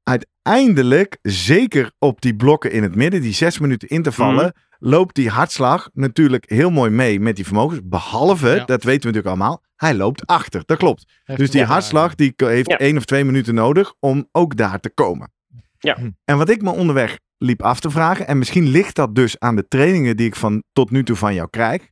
uiteindelijk, 0.02 1.18
zeker 1.22 1.92
op 1.98 2.20
die 2.20 2.36
blokken 2.36 2.72
in 2.72 2.82
het 2.82 2.94
midden, 2.94 3.20
die 3.20 3.32
zes 3.34 3.58
minuten 3.58 3.88
intervallen, 3.88 4.44
Mhm. 4.54 4.88
loopt 4.90 5.14
die 5.14 5.28
hartslag 5.30 5.90
natuurlijk 5.92 6.44
heel 6.50 6.70
mooi 6.70 6.90
mee 6.90 7.20
met 7.20 7.36
die 7.36 7.44
vermogens. 7.44 7.80
Behalve, 7.84 8.48
Ja. 8.48 8.64
dat 8.64 8.68
weten 8.84 9.00
we 9.10 9.16
natuurlijk 9.16 9.26
allemaal, 9.26 9.62
hij 9.76 9.94
loopt 9.94 10.26
achter. 10.26 10.62
Dat 10.66 10.78
klopt. 10.78 11.04
Heeft 11.24 11.38
Dus 11.40 11.50
die 11.50 11.64
hartslag 11.64 12.14
die 12.14 12.32
heeft 12.36 12.70
Ja. 12.70 12.78
één 12.78 12.96
of 12.96 13.04
twee 13.04 13.24
minuten 13.24 13.54
nodig 13.54 13.94
om 14.00 14.28
ook 14.32 14.56
daar 14.56 14.80
te 14.80 14.90
komen. 14.90 15.32
Ja. 15.78 15.98
En 16.24 16.36
wat 16.38 16.48
ik 16.48 16.62
me 16.62 16.70
onderweg 16.70 17.18
liep 17.42 17.62
af 17.62 17.80
te 17.80 17.90
vragen, 17.90 18.26
en 18.26 18.38
misschien 18.38 18.68
ligt 18.68 18.96
dat 18.96 19.14
dus 19.14 19.38
aan 19.38 19.56
de 19.56 19.68
trainingen 19.68 20.16
die 20.16 20.26
ik 20.26 20.36
van 20.36 20.62
tot 20.72 20.90
nu 20.90 21.04
toe 21.04 21.16
van 21.16 21.34
jou 21.34 21.48
krijg. 21.50 21.90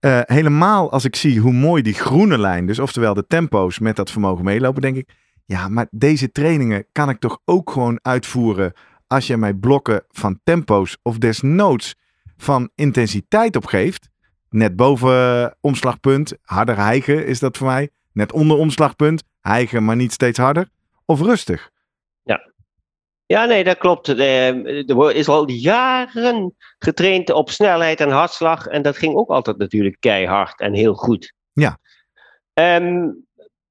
Eh, 0.00 0.20
helemaal 0.22 0.90
als 0.90 1.04
ik 1.04 1.16
zie 1.16 1.40
hoe 1.40 1.52
mooi 1.52 1.82
die 1.82 1.94
groene 1.94 2.38
lijn, 2.38 2.66
dus 2.66 2.78
oftewel 2.78 3.14
de 3.14 3.26
tempo's 3.26 3.78
met 3.78 3.96
dat 3.96 4.10
vermogen 4.10 4.44
meelopen, 4.44 4.82
denk 4.82 4.96
ik, 4.96 5.08
ja, 5.44 5.68
maar 5.68 5.86
deze 5.90 6.32
trainingen 6.32 6.86
kan 6.92 7.08
ik 7.08 7.18
toch 7.18 7.38
ook 7.44 7.70
gewoon 7.70 7.98
uitvoeren 8.02 8.72
als 9.06 9.26
je 9.26 9.36
mij 9.36 9.54
blokken 9.54 10.04
van 10.08 10.40
tempo's 10.44 10.96
of 11.02 11.18
desnoods 11.18 11.94
van 12.36 12.70
intensiteit 12.74 13.56
opgeeft. 13.56 14.08
Net 14.50 14.76
boven 14.76 15.42
eh, 15.42 15.50
omslagpunt, 15.60 16.34
harder 16.42 16.76
hijgen 16.76 17.26
is 17.26 17.38
dat 17.38 17.56
voor 17.56 17.66
mij. 17.66 17.90
Net 18.12 18.32
onder 18.32 18.56
omslagpunt, 18.56 19.22
hijgen 19.40 19.84
maar 19.84 19.96
niet 19.96 20.12
steeds 20.12 20.38
harder. 20.38 20.68
Of 21.04 21.20
rustig. 21.20 21.70
Ja, 23.26 23.44
nee, 23.44 23.64
dat 23.64 23.78
klopt. 23.78 24.08
Eh, 24.08 24.48
Er 24.88 25.14
is 25.14 25.28
al 25.28 25.50
jaren 25.50 26.54
getraind 26.78 27.30
op 27.30 27.50
snelheid 27.50 28.00
en 28.00 28.10
hartslag. 28.10 28.66
En 28.66 28.82
dat 28.82 28.96
ging 28.96 29.14
ook 29.14 29.28
altijd 29.30 29.56
natuurlijk 29.58 29.96
keihard 30.00 30.60
en 30.60 30.74
heel 30.74 30.94
goed. 30.94 31.32
Ja. 31.52 31.78
Ehm, 32.52 33.08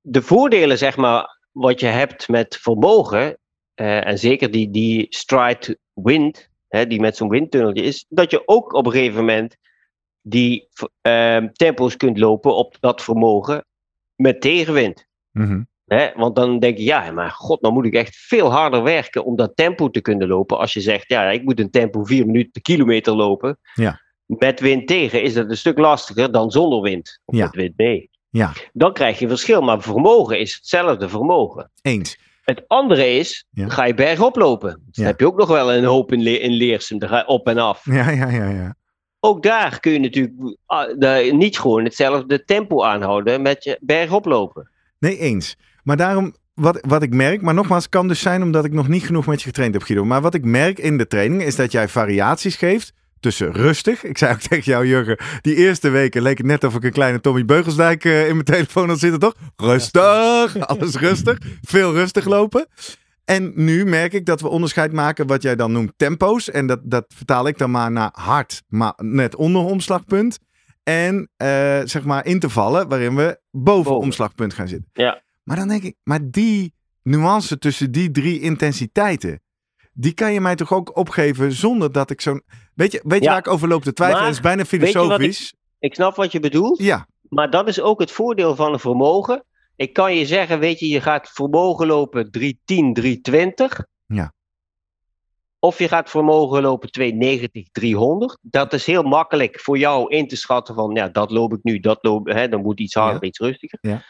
de 0.02 0.22
voordelen, 0.22 0.78
zeg 0.78 0.98
maar, 0.98 1.40
wat 1.52 1.80
je 1.80 1.86
hebt 1.88 2.28
met 2.28 2.58
vermogen. 2.58 3.38
eh, 3.76 4.08
en 4.08 4.20
zeker 4.20 4.52
die, 4.52 4.70
die 4.72 5.06
stride 5.10 5.78
wind, 5.94 6.50
hè, 6.68 6.88
die 6.88 7.00
met 7.00 7.16
zo'n 7.18 7.30
windtunneltje 7.30 7.84
is. 7.84 8.06
Dat 8.10 8.32
je 8.32 8.42
ook 8.48 8.74
op 8.74 8.86
een 8.86 8.92
gegeven 8.92 9.20
moment 9.20 9.56
die 10.22 10.68
ehm, 11.02 11.48
tempo's 11.54 11.98
kunt 11.98 12.18
lopen 12.18 12.56
op 12.56 12.78
dat 12.80 13.02
vermogen 13.02 13.66
met 14.16 14.42
tegenwind. 14.42 15.06
Mhm. 15.32 15.62
Hè? 15.86 16.08
Want 16.16 16.36
dan 16.36 16.60
denk 16.60 16.78
je, 16.78 16.84
ja, 16.84 17.12
maar 17.12 17.30
god, 17.32 17.62
dan 17.62 17.74
moet 17.74 17.86
ik 17.86 17.94
echt 17.94 18.16
veel 18.16 18.52
harder 18.52 18.84
werken 18.84 19.26
om 19.26 19.36
dat 19.36 19.52
tempo 19.56 19.90
te 19.90 20.02
kunnen 20.02 20.28
lopen. 20.28 20.58
Als 20.58 20.74
je 20.74 20.82
zegt, 20.82 21.08
ja, 21.10 21.30
ik 21.30 21.44
moet 21.44 21.60
een 21.60 21.70
tempo 21.72 22.04
4 22.04 22.26
minuten 22.26 22.52
per 22.52 22.62
kilometer 22.62 23.16
lopen. 23.16 23.58
Ja. 23.74 24.02
Met 24.26 24.60
wind 24.60 24.88
tegen 24.88 25.22
is 25.22 25.34
dat 25.34 25.50
een 25.50 25.58
stuk 25.58 25.78
lastiger 25.78 26.32
dan 26.32 26.52
zonder 26.52 26.82
wind. 26.82 27.20
Of 27.26 27.36
Ja. 27.36 27.44
met 27.46 27.56
wind 27.56 27.74
mee. 27.78 28.10
Ja. 28.30 28.54
Dan 28.74 28.94
krijg 28.94 29.20
je 29.20 29.28
verschil, 29.28 29.62
maar 29.62 29.82
vermogen 29.82 30.40
is 30.40 30.56
hetzelfde 30.56 31.10
vermogen. 31.10 31.72
Eens. 31.82 32.18
Het 32.44 32.64
andere 32.68 33.10
is, 33.10 33.46
Ja. 33.52 33.70
ga 33.70 33.86
je 33.86 33.94
bergop 33.94 34.36
lopen. 34.36 34.70
Dus 34.70 34.80
Ja. 34.86 34.92
Dan 34.92 35.06
heb 35.06 35.20
je 35.20 35.26
ook 35.28 35.38
nog 35.38 35.48
wel 35.48 35.74
een 35.74 35.84
hoop 35.84 36.12
in, 36.12 36.22
Le 36.24 36.40
in 36.40 36.52
Leersum, 36.52 37.00
dan 37.00 37.10
ga 37.10 37.18
je 37.18 37.28
op 37.28 37.48
en 37.48 37.58
af. 37.58 37.86
Ja, 37.86 38.10
ja, 38.10 38.30
ja, 38.30 38.50
ja. 38.50 38.76
Ook 39.20 39.44
daar 39.44 39.80
kun 39.80 39.92
je 39.92 40.00
natuurlijk 40.00 40.58
ah, 40.66 41.32
niet 41.32 41.60
gewoon 41.60 41.84
hetzelfde 41.84 42.44
tempo 42.44 42.84
aanhouden 42.84 43.42
met 43.42 43.64
je 43.64 43.78
bergop 43.82 44.26
lopen. 44.26 44.70
Nee, 45.00 45.18
eens. 45.18 45.56
Maar 45.86 45.98
daarom, 45.98 46.34
wat, 46.54 46.80
wat 46.88 47.04
ik 47.04 47.14
merk, 47.14 47.42
maar 47.42 47.54
nogmaals, 47.54 47.90
kan 47.90 48.08
dus 48.08 48.20
zijn 48.20 48.42
omdat 48.42 48.66
ik 48.66 48.74
nog 48.74 48.88
niet 48.88 49.06
genoeg 49.06 49.26
met 49.26 49.40
je 49.40 49.48
getraind 49.48 49.74
heb, 49.74 49.84
Guido. 49.84 50.06
Maar 50.06 50.22
wat 50.22 50.34
ik 50.34 50.46
merk 50.46 50.80
in 50.80 50.98
de 50.98 51.08
training 51.08 51.44
is 51.44 51.56
dat 51.56 51.72
jij 51.72 51.88
variaties 51.88 52.56
geeft 52.56 52.94
tussen 53.20 53.52
rustig. 53.52 54.04
Ik 54.04 54.18
zei 54.18 54.34
ook 54.34 54.40
tegen 54.50 54.72
jou, 54.72 54.88
Jurgen, 54.88 55.18
die 55.42 55.56
eerste 55.56 55.90
weken 55.90 56.22
leek 56.22 56.38
het 56.38 56.48
net 56.48 56.64
of 56.64 56.76
ik 56.76 56.84
een 56.84 56.92
kleine 56.92 57.22
Tommy 57.22 57.46
Beugelsdijk 57.46 58.06
eh, 58.06 58.28
in 58.28 58.34
mijn 58.34 58.46
telefoon 58.46 58.90
had 58.90 59.00
zitten, 59.00 59.20
toch? 59.20 59.36
Rustig, 59.56 60.58
alles 60.68 60.96
rustig, 60.96 61.38
veel 61.62 61.94
rustig 61.94 62.26
lopen. 62.26 62.68
En 63.26 63.52
nu 63.56 63.86
merk 63.86 64.14
ik 64.14 64.26
dat 64.26 64.42
we 64.42 64.48
onderscheid 64.48 64.92
maken 64.92 65.28
wat 65.28 65.42
jij 65.42 65.56
dan 65.56 65.72
noemt 65.72 65.94
tempo's. 65.98 66.52
En 66.52 66.68
dat, 66.68 66.80
dat 66.84 67.06
vertaal 67.16 67.48
ik 67.48 67.58
dan 67.58 67.72
maar 67.72 67.92
naar 67.92 68.10
hard, 68.14 68.64
maar 68.68 68.94
net 68.98 69.36
onder 69.36 69.62
omslagpunt. 69.62 70.40
En 70.84 71.30
eh, 71.38 71.80
zeg 71.84 72.04
maar 72.04 72.26
intervallen 72.26 72.88
waarin 72.88 73.16
we 73.16 73.40
boven, 73.52 73.84
Boven. 73.84 74.06
omslagpunt 74.06 74.54
gaan 74.54 74.68
zitten. 74.68 74.90
Ja. 74.94 75.24
Maar 75.46 75.56
dan 75.58 75.68
denk 75.68 75.84
ik, 75.84 75.96
maar 76.04 76.20
die 76.32 76.74
nuance 77.02 77.58
tussen 77.58 77.92
die 77.92 78.12
drie 78.12 78.40
intensiteiten, 78.40 79.42
die 79.94 80.14
kan 80.14 80.34
je 80.34 80.42
mij 80.42 80.56
toch 80.56 80.74
ook 80.74 80.98
opgeven 80.98 81.52
zonder 81.52 81.92
dat 81.92 82.10
ik 82.10 82.22
zo'n. 82.22 82.44
Weet 82.74 82.92
je, 82.92 83.02
weet 83.04 83.20
je 83.20 83.26
Ja. 83.26 83.30
waar 83.32 83.40
ik 83.40 83.48
over 83.48 83.68
loop 83.68 83.84
te 83.84 83.94
twijfelen? 83.94 84.22
Maar, 84.24 84.30
Het 84.34 84.38
is 84.40 84.44
bijna 84.50 84.62
ik- 84.62 84.68
filosofisch. 84.68 85.54
Ik 85.80 85.94
snap 85.94 86.16
wat 86.16 86.32
je 86.32 86.40
bedoelt. 86.40 86.80
Ja, 86.82 87.08
Maar 87.30 87.50
dat 87.50 87.68
is 87.68 87.82
ook 87.82 88.00
het 88.00 88.12
voordeel 88.12 88.56
van 88.56 88.74
een 88.74 88.80
vermogen. 88.80 89.44
Ik 89.76 89.94
kan 89.94 90.16
je 90.16 90.26
zeggen, 90.26 90.60
weet 90.60 90.80
je, 90.80 90.88
je 90.88 91.02
gaat 91.02 91.30
vermogen 91.30 91.88
lopen 91.88 92.32
310, 92.32 92.94
320. 92.94 93.86
Ja. 94.06 94.34
Of 95.60 95.80
je 95.80 95.88
gaat 95.88 96.10
vermogen 96.10 96.62
lopen 96.62 96.92
290, 96.92 97.68
300. 97.72 98.38
Dat 98.42 98.74
is 98.74 98.86
heel 98.86 99.04
makkelijk 99.04 99.60
voor 99.60 99.78
jou 99.78 100.10
in 100.16 100.28
te 100.28 100.36
schatten 100.36 100.76
van, 100.76 100.94
ja, 100.96 101.08
dat 101.08 101.32
loop 101.32 101.54
ik 101.54 101.60
nu, 101.64 101.80
dat 101.80 101.98
loop 102.02 102.28
hè, 102.28 102.48
dan 102.50 102.62
moet 102.62 102.80
iets 102.80 102.94
harder, 102.94 103.24
iets 103.24 103.40
rustiger. 103.40 103.78
Ja. 103.82 104.04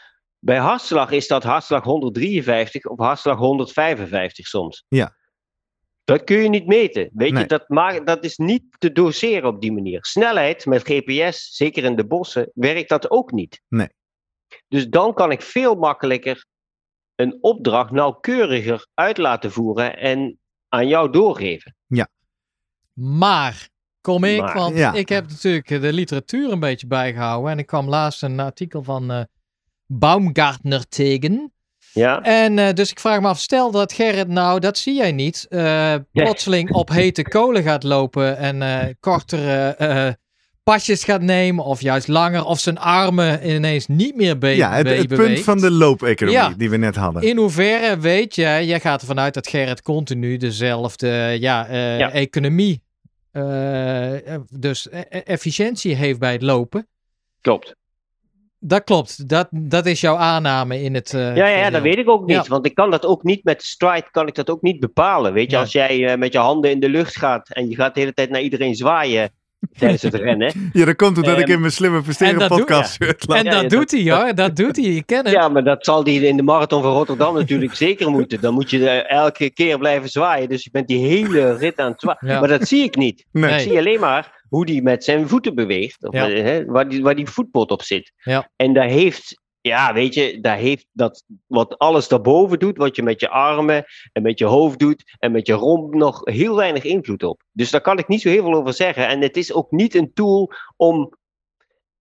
Bij 0.46 0.58
hartslag 0.58 1.10
is 1.10 1.26
dat 1.28 1.42
hartslag 1.42 1.84
153 1.84 2.84
of 2.84 2.98
hartslag 2.98 3.38
155 3.38 4.46
soms. 4.46 4.84
Ja. 4.88 5.16
Dat 6.04 6.24
kun 6.24 6.36
je 6.36 6.48
niet 6.48 6.66
meten. 6.66 7.10
Weet 7.12 7.32
Nee. 7.32 7.42
je, 7.42 7.48
dat, 7.48 7.68
maakt, 7.68 8.06
dat 8.06 8.24
is 8.24 8.36
niet 8.36 8.64
te 8.78 8.92
doseren 8.92 9.48
op 9.48 9.60
die 9.60 9.72
manier. 9.72 10.04
Snelheid 10.04 10.66
met 10.66 10.82
GPS, 10.88 11.56
zeker 11.56 11.84
in 11.84 11.96
de 11.96 12.06
bossen, 12.06 12.50
werkt 12.54 12.88
dat 12.88 13.10
ook 13.10 13.32
niet. 13.32 13.60
Nee. 13.68 13.88
Dus 14.68 14.88
dan 14.88 15.14
kan 15.14 15.30
ik 15.30 15.42
veel 15.42 15.74
makkelijker 15.74 16.46
een 17.14 17.38
opdracht 17.40 17.90
nauwkeuriger 17.90 18.86
uit 18.94 19.18
laten 19.18 19.52
voeren 19.52 19.96
en 19.98 20.38
aan 20.68 20.88
jou 20.88 21.10
doorgeven. 21.10 21.76
Maar, 22.92 23.68
kom 24.00 24.24
ik, 24.24 24.40
Maar, 24.40 24.54
want 24.54 24.76
ja. 24.76 24.92
ik 24.92 25.08
heb 25.08 25.28
natuurlijk 25.28 25.68
de 25.68 25.92
literatuur 25.92 26.50
een 26.52 26.60
beetje 26.60 26.86
bijgehouden. 26.86 27.50
En 27.50 27.58
ik 27.58 27.66
kwam 27.66 27.88
laatst 27.88 28.22
een 28.22 28.40
artikel 28.40 28.82
van 28.82 29.10
eh, 29.10 29.22
Baumgartner 29.86 30.88
tegen. 30.88 31.50
Ja, 31.92 32.22
En 32.22 32.58
eh, 32.58 32.72
dus 32.72 32.90
ik 32.90 33.00
vraag 33.00 33.20
me 33.20 33.28
af, 33.28 33.38
stel 33.40 33.70
dat 33.70 33.92
Gerrit 33.92 34.28
nou, 34.28 34.60
dat 34.60 34.78
zie 34.78 34.94
jij 34.94 35.12
niet, 35.12 35.46
eh, 35.48 35.94
plotseling 36.12 36.70
op 36.72 36.88
hete 36.88 37.22
kolen 37.22 37.62
gaat 37.62 37.82
lopen 37.82 38.36
en 38.38 38.62
eh, 38.62 38.94
kortere 39.00 39.66
eh, 39.68 40.08
pasjes 40.62 41.04
gaat 41.04 41.20
nemen 41.22 41.64
of 41.64 41.80
juist 41.80 42.08
langer 42.08 42.44
of 42.44 42.60
zijn 42.60 42.78
armen 42.78 43.50
ineens 43.50 43.86
niet 43.86 44.16
meer 44.16 44.38
be 44.38 44.48
ja 44.48 44.72
het, 44.74 44.86
punt 44.86 45.08
beweegt. 45.08 45.44
van 45.44 45.58
de 45.60 45.70
loopeconomie 45.70 46.38
Ja. 46.40 46.54
die 46.56 46.70
we 46.70 46.76
net 46.76 46.96
hadden. 46.96 47.22
In 47.22 47.36
hoeverre 47.36 47.98
weet 47.98 48.34
jij, 48.34 48.66
jij 48.66 48.80
gaat 48.80 49.00
ervan 49.00 49.20
uit 49.20 49.34
dat 49.34 49.48
Gerrit 49.48 49.82
continu 49.82 50.36
dezelfde 50.36 51.36
ja, 51.40 51.66
eh, 51.66 51.98
Ja. 51.98 52.10
economie, 52.12 52.82
dus 54.50 54.86
e- 54.90 54.98
e- 55.08 55.18
efficiëntie 55.18 55.94
heeft 55.94 56.18
bij 56.18 56.32
het 56.32 56.42
lopen. 56.42 56.86
klopt. 57.40 57.74
Dat 58.68 58.84
klopt, 58.84 59.28
dat, 59.28 59.46
dat 59.50 59.86
is 59.86 60.00
jouw 60.00 60.16
aanname 60.16 60.82
in 60.82 60.94
het. 60.94 61.14
eh, 61.14 61.36
Ja, 61.36 61.46
ja, 61.48 61.70
dat 61.70 61.82
weet 61.82 61.98
ik 61.98 62.08
ook 62.08 62.26
niet. 62.26 62.36
Ja. 62.36 62.44
Want 62.48 62.66
ik 62.66 62.74
kan 62.74 62.90
dat 62.90 63.06
ook 63.06 63.22
niet 63.22 63.44
met 63.44 63.62
stride, 63.62 64.06
kan 64.10 64.26
ik 64.26 64.34
dat 64.34 64.50
ook 64.50 64.62
niet 64.62 64.80
bepalen. 64.80 65.32
Weet 65.32 65.50
je, 65.50 65.56
Ja. 65.56 65.62
als 65.62 65.72
jij 65.72 66.06
eh, 66.06 66.18
met 66.18 66.32
je 66.32 66.38
handen 66.38 66.70
in 66.70 66.80
de 66.80 66.88
lucht 66.88 67.18
gaat 67.18 67.48
en 67.50 67.68
je 67.68 67.74
gaat 67.76 67.94
de 67.94 68.00
hele 68.00 68.12
tijd 68.14 68.30
naar 68.30 68.40
iedereen 68.40 68.74
zwaaien 68.74 69.30
tijdens 69.78 70.02
het 70.02 70.14
rennen. 70.28 70.70
Ja, 70.72 70.84
dan 70.84 70.96
komt 70.96 71.16
het 71.16 71.26
dat 71.26 71.38
ik 71.38 71.42
Ehm, 71.44 71.52
in 71.52 71.60
mijn 71.60 71.72
slimme 71.72 72.02
presteren 72.02 72.38
dat 72.38 72.48
doe- 72.48 72.58
podcast 72.58 72.92
shirt 73.02 73.28
laat. 73.28 73.38
En 73.38 73.44
Ja, 73.44 73.50
dat 73.50 73.62
ja, 73.62 73.68
doet 73.68 73.90
hij 73.90 74.10
hoor, 74.18 74.34
dat 74.34 74.56
doet 74.56 74.76
hij, 74.76 74.84
ik 74.84 75.06
ken 75.06 75.24
het. 75.24 75.30
Ja, 75.34 75.48
maar 75.48 75.64
dat 75.64 75.84
zal 75.84 76.04
die 76.04 76.26
in 76.26 76.36
de 76.36 76.42
marathon 76.42 76.82
van 76.82 76.92
Rotterdam 76.92 77.34
natuurlijk 77.34 77.74
zeker 77.86 78.10
moeten. 78.10 78.40
Dan 78.40 78.54
moet 78.54 78.70
je 78.70 78.88
eh, 78.88 79.16
elke 79.18 79.50
keer 79.50 79.78
blijven 79.78 80.08
zwaaien. 80.08 80.48
Dus 80.48 80.64
je 80.64 80.70
bent 80.72 80.88
die 80.88 81.06
hele 81.06 81.56
rit 81.56 81.78
aan 81.78 81.90
het 81.90 82.00
zwaaien. 82.00 82.26
Ja. 82.28 82.40
Maar 82.40 82.48
dat 82.48 82.68
zie 82.68 82.84
ik 82.84 82.96
niet. 82.96 83.24
Nee. 83.32 83.54
Ik 83.54 83.60
zie 83.60 83.78
alleen 83.78 84.00
maar 84.00 84.35
hoe 84.48 84.66
die 84.66 84.82
met 84.82 85.04
zijn 85.04 85.28
voeten 85.28 85.54
beweegt. 85.54 86.04
Of, 86.06 86.14
Ja. 86.14 86.64
waar, 86.64 86.88
die, 86.88 87.02
waar 87.02 87.14
die 87.14 87.26
voetpot 87.28 87.70
op 87.70 87.82
zit. 87.82 88.12
Ja. 88.16 88.50
En 88.56 88.72
daar 88.72 88.88
heeft, 88.88 89.40
ja, 89.60 89.92
weet 89.92 90.14
je, 90.14 90.40
daar 90.40 90.56
heeft 90.56 90.86
dat 90.92 91.22
wat 91.46 91.78
alles 91.78 92.08
daarboven 92.08 92.58
doet, 92.58 92.76
wat 92.76 92.96
je 92.96 93.02
met 93.02 93.20
je 93.20 93.28
armen 93.28 93.84
en 94.12 94.22
met 94.22 94.38
je 94.38 94.44
hoofd 94.44 94.78
doet 94.78 95.16
en 95.18 95.32
met 95.32 95.46
je 95.46 95.52
romp 95.52 95.94
nog 95.94 96.20
heel 96.24 96.56
weinig 96.56 96.82
invloed 96.84 97.22
op. 97.22 97.42
Dus 97.52 97.70
daar 97.70 97.80
kan 97.80 97.98
ik 97.98 98.08
niet 98.08 98.20
zo 98.20 98.28
heel 98.28 98.42
veel 98.42 98.54
over 98.54 98.72
zeggen. 98.74 99.08
En 99.08 99.20
het 99.20 99.36
is 99.36 99.52
ook 99.52 99.70
niet 99.70 99.94
een 99.94 100.12
tool 100.14 100.52
om. 100.76 101.12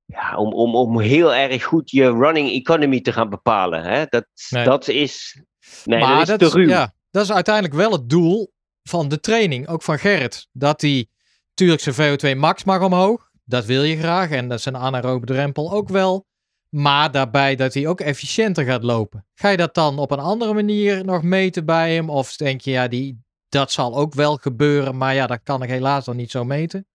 Ja, 0.06 0.38
om, 0.38 0.54
om, 0.54 0.76
om 0.76 1.00
heel 1.00 1.34
erg 1.34 1.64
goed 1.64 1.91
je 1.91 2.12
running 2.12 2.50
economy 2.52 3.02
te 3.02 3.12
gaan 3.14 3.30
bepalen. 3.30 3.84
Hè? 3.84 4.06
Dat, 4.10 4.26
Nee. 4.50 4.64
dat 4.66 4.88
is. 4.88 5.41
Nee, 5.84 6.00
maar 6.00 6.26
dat 6.26 6.41
is 6.41 6.50
te 6.50 6.58
ruw. 6.58 6.68
Ja, 6.68 6.93
dat 7.12 7.24
is 7.24 7.32
uiteindelijk 7.32 7.76
wel 7.76 7.91
het 7.91 8.10
doel 8.10 8.52
van 8.84 9.08
de 9.08 9.20
training, 9.20 9.68
ook 9.68 9.82
van 9.84 10.00
Gerrit. 10.00 10.48
Dat 10.52 10.82
hij, 10.82 11.08
natuurlijk 11.56 11.82
zijn 11.82 12.36
VO2 12.36 12.39
max 12.39 12.64
mag 12.64 12.82
omhoog. 12.82 13.30
Dat 13.43 13.66
wil 13.66 13.84
je 13.84 13.97
graag. 13.97 14.32
En 14.32 14.47
dat 14.47 14.60
is 14.60 14.66
een 14.66 14.78
anaerobe 14.78 15.26
drempel 15.26 15.72
ook 15.72 15.89
wel. 15.89 16.26
Maar 16.70 17.12
daarbij 17.12 17.56
dat 17.56 17.74
hij 17.74 17.88
ook 17.88 17.99
efficiënter 17.99 18.66
gaat 18.66 18.84
lopen. 18.84 19.26
Ga 19.34 19.49
je 19.49 19.58
dat 19.58 19.74
dan 19.74 19.99
op 19.99 20.12
een 20.12 20.20
andere 20.20 20.53
manier 20.53 21.06
nog 21.06 21.24
meten 21.24 21.66
bij 21.66 21.93
hem? 21.93 22.10
Of 22.10 22.36
denk 22.36 22.62
je, 22.62 22.72
ja, 22.72 22.88
die, 22.88 23.20
dat 23.49 23.72
zal 23.72 23.95
ook 23.95 24.14
wel 24.14 24.36
gebeuren. 24.36 24.97
Maar 24.97 25.14
ja, 25.14 25.28
dat 25.28 25.39
kan 25.43 25.64
ik 25.64 25.70
helaas 25.70 26.06
dan 26.06 26.16
niet 26.16 26.32
zo 26.32 26.43
meten. 26.43 26.88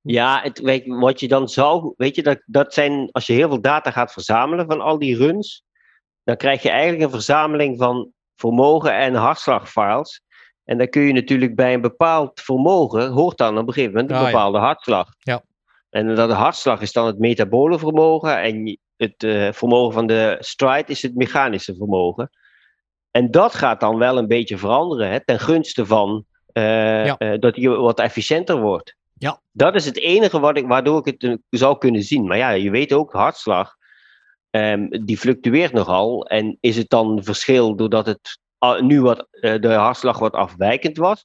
Ja, 0.00 0.40
het, 0.42 0.58
weet 0.58 0.86
wat 0.86 1.20
je 1.20 1.28
dan 1.28 1.48
zou, 1.48 1.94
weet 1.96 2.14
je, 2.14 2.22
dat, 2.22 2.42
dat 2.46 2.74
zijn, 2.74 3.08
als 3.10 3.26
je 3.26 3.32
heel 3.32 3.48
veel 3.48 3.60
data 3.60 3.90
gaat 3.90 4.12
verzamelen 4.12 4.66
van 4.66 4.80
al 4.80 4.98
die 4.98 5.16
runs, 5.16 5.64
dan 6.24 6.36
krijg 6.36 6.62
je 6.62 6.70
eigenlijk 6.70 7.02
een 7.02 7.10
verzameling 7.10 7.78
van 7.78 8.12
vermogen 8.36 8.98
en 8.98 9.14
hartslagfiles. 9.14 10.22
En 10.68 10.78
dan 10.78 10.88
kun 10.88 11.02
je 11.02 11.12
natuurlijk 11.12 11.54
bij 11.54 11.74
een 11.74 11.80
bepaald 11.80 12.40
vermogen, 12.40 13.08
hoort 13.10 13.36
dan 13.38 13.58
op 13.58 13.66
een 13.66 13.72
gegeven 13.72 13.94
moment 13.94 14.10
een 14.10 14.16
Ah, 14.16 14.22
ja. 14.22 14.30
bepaalde 14.30 14.58
hartslag. 14.58 15.08
Ja. 15.18 15.42
En 15.90 16.14
dat 16.14 16.28
de 16.28 16.34
hartslag 16.34 16.80
is 16.80 16.92
dan 16.92 17.06
het 17.06 17.18
metabole 17.18 17.78
vermogen 17.78 18.40
en 18.40 18.78
het 18.96 19.22
eh, 19.22 19.52
vermogen 19.52 19.92
van 19.92 20.06
de 20.06 20.36
stride 20.40 20.84
is 20.92 21.02
het 21.02 21.14
mechanische 21.14 21.74
vermogen. 21.76 22.30
En 23.10 23.30
dat 23.30 23.54
gaat 23.54 23.80
dan 23.80 23.98
wel 23.98 24.18
een 24.18 24.26
beetje 24.26 24.58
veranderen 24.58 25.10
hè, 25.10 25.24
ten 25.24 25.40
gunste 25.40 25.86
van 25.86 26.24
eh, 26.52 27.04
Ja. 27.06 27.16
eh, 27.18 27.38
dat 27.38 27.56
je 27.56 27.68
wat 27.68 28.00
efficiënter 28.00 28.60
wordt. 28.60 28.96
Ja. 29.14 29.40
Dat 29.52 29.74
is 29.74 29.84
het 29.84 29.96
enige 29.98 30.40
wat 30.40 30.56
ik, 30.56 30.66
waardoor 30.66 31.06
ik 31.06 31.16
het 31.20 31.38
zou 31.50 31.78
kunnen 31.78 32.02
zien. 32.02 32.26
Maar 32.26 32.36
ja, 32.38 32.50
je 32.50 32.70
weet 32.70 32.92
ook, 32.92 33.12
hartslag, 33.12 33.74
ehm, 34.50 34.88
die 35.04 35.18
fluctueert 35.18 35.72
nogal. 35.72 36.26
En 36.26 36.56
is 36.60 36.76
het 36.76 36.88
dan 36.88 37.24
verschil 37.24 37.76
doordat 37.76 38.06
het 38.06 38.38
nu 38.80 39.00
wat, 39.00 39.26
eh, 39.30 39.60
de 39.60 39.72
hartslag 39.72 40.18
wat 40.18 40.32
afwijkend 40.32 40.96
was? 40.96 41.24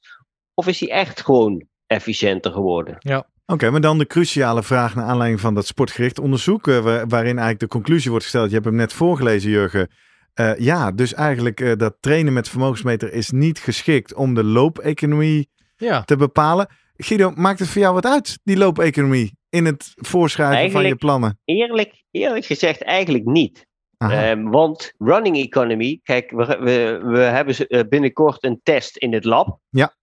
Of 0.54 0.66
is 0.66 0.78
die 0.78 0.90
echt 0.90 1.20
gewoon 1.20 1.66
efficiënter 1.86 2.52
geworden? 2.52 3.24
Oké, 3.46 3.70
maar 3.70 3.80
dan 3.80 3.98
de 3.98 4.06
cruciale 4.06 4.62
vraag 4.62 4.94
naar 4.94 5.04
aanleiding 5.04 5.40
van 5.40 5.54
dat 5.54 5.66
sportgericht 5.66 6.18
onderzoek, 6.18 6.68
eh, 6.68 6.78
wa- 6.78 7.06
waarin 7.06 7.30
eigenlijk 7.38 7.60
de 7.60 7.66
conclusie 7.68 8.10
wordt 8.10 8.24
gesteld. 8.24 8.48
Je 8.48 8.54
hebt 8.54 8.66
hem 8.66 8.74
net 8.76 8.92
voorgelezen, 8.92 9.50
Jurgen. 9.50 9.88
Eh, 10.34 10.58
ja, 10.58 10.90
dus 10.90 11.14
eigenlijk 11.14 11.60
eh, 11.60 11.72
dat 11.76 11.96
trainen 12.00 12.32
met 12.32 12.48
vermogensmeter 12.48 13.12
is 13.12 13.30
niet 13.30 13.58
geschikt 13.58 14.14
om 14.14 14.34
de 14.34 14.44
loopeconomie 14.44 15.50
Ja. 15.76 16.02
te 16.02 16.16
bepalen. 16.16 16.66
Guido, 16.96 17.30
maakt 17.34 17.58
het 17.58 17.68
voor 17.68 17.80
jou 17.82 17.94
wat 17.94 18.06
uit, 18.06 18.38
die 18.44 18.56
loopeconomie, 18.56 19.36
in 19.48 19.64
het 19.64 19.92
voorschrijven 19.94 20.54
van 20.56 20.62
je 20.64 20.70
Eigenlijk- 20.72 21.00
plannen? 21.00 21.38
Eerlijk, 21.44 22.04
eerlijk 22.10 22.44
gezegd 22.44 22.82
eigenlijk 22.82 23.24
niet. 23.24 23.66
Ehm, 23.98 24.42
want 24.42 24.94
running 24.98 25.36
economy, 25.36 26.00
kijk, 26.02 26.30
we, 26.30 26.44
we, 26.46 27.00
we 27.04 27.18
hebben 27.18 27.56
eh, 27.56 27.88
binnenkort 27.88 28.44
een 28.44 28.60
test 28.62 28.96
in 28.96 29.12
het 29.12 29.24
lab. 29.24 29.58
Ja. 29.68 29.94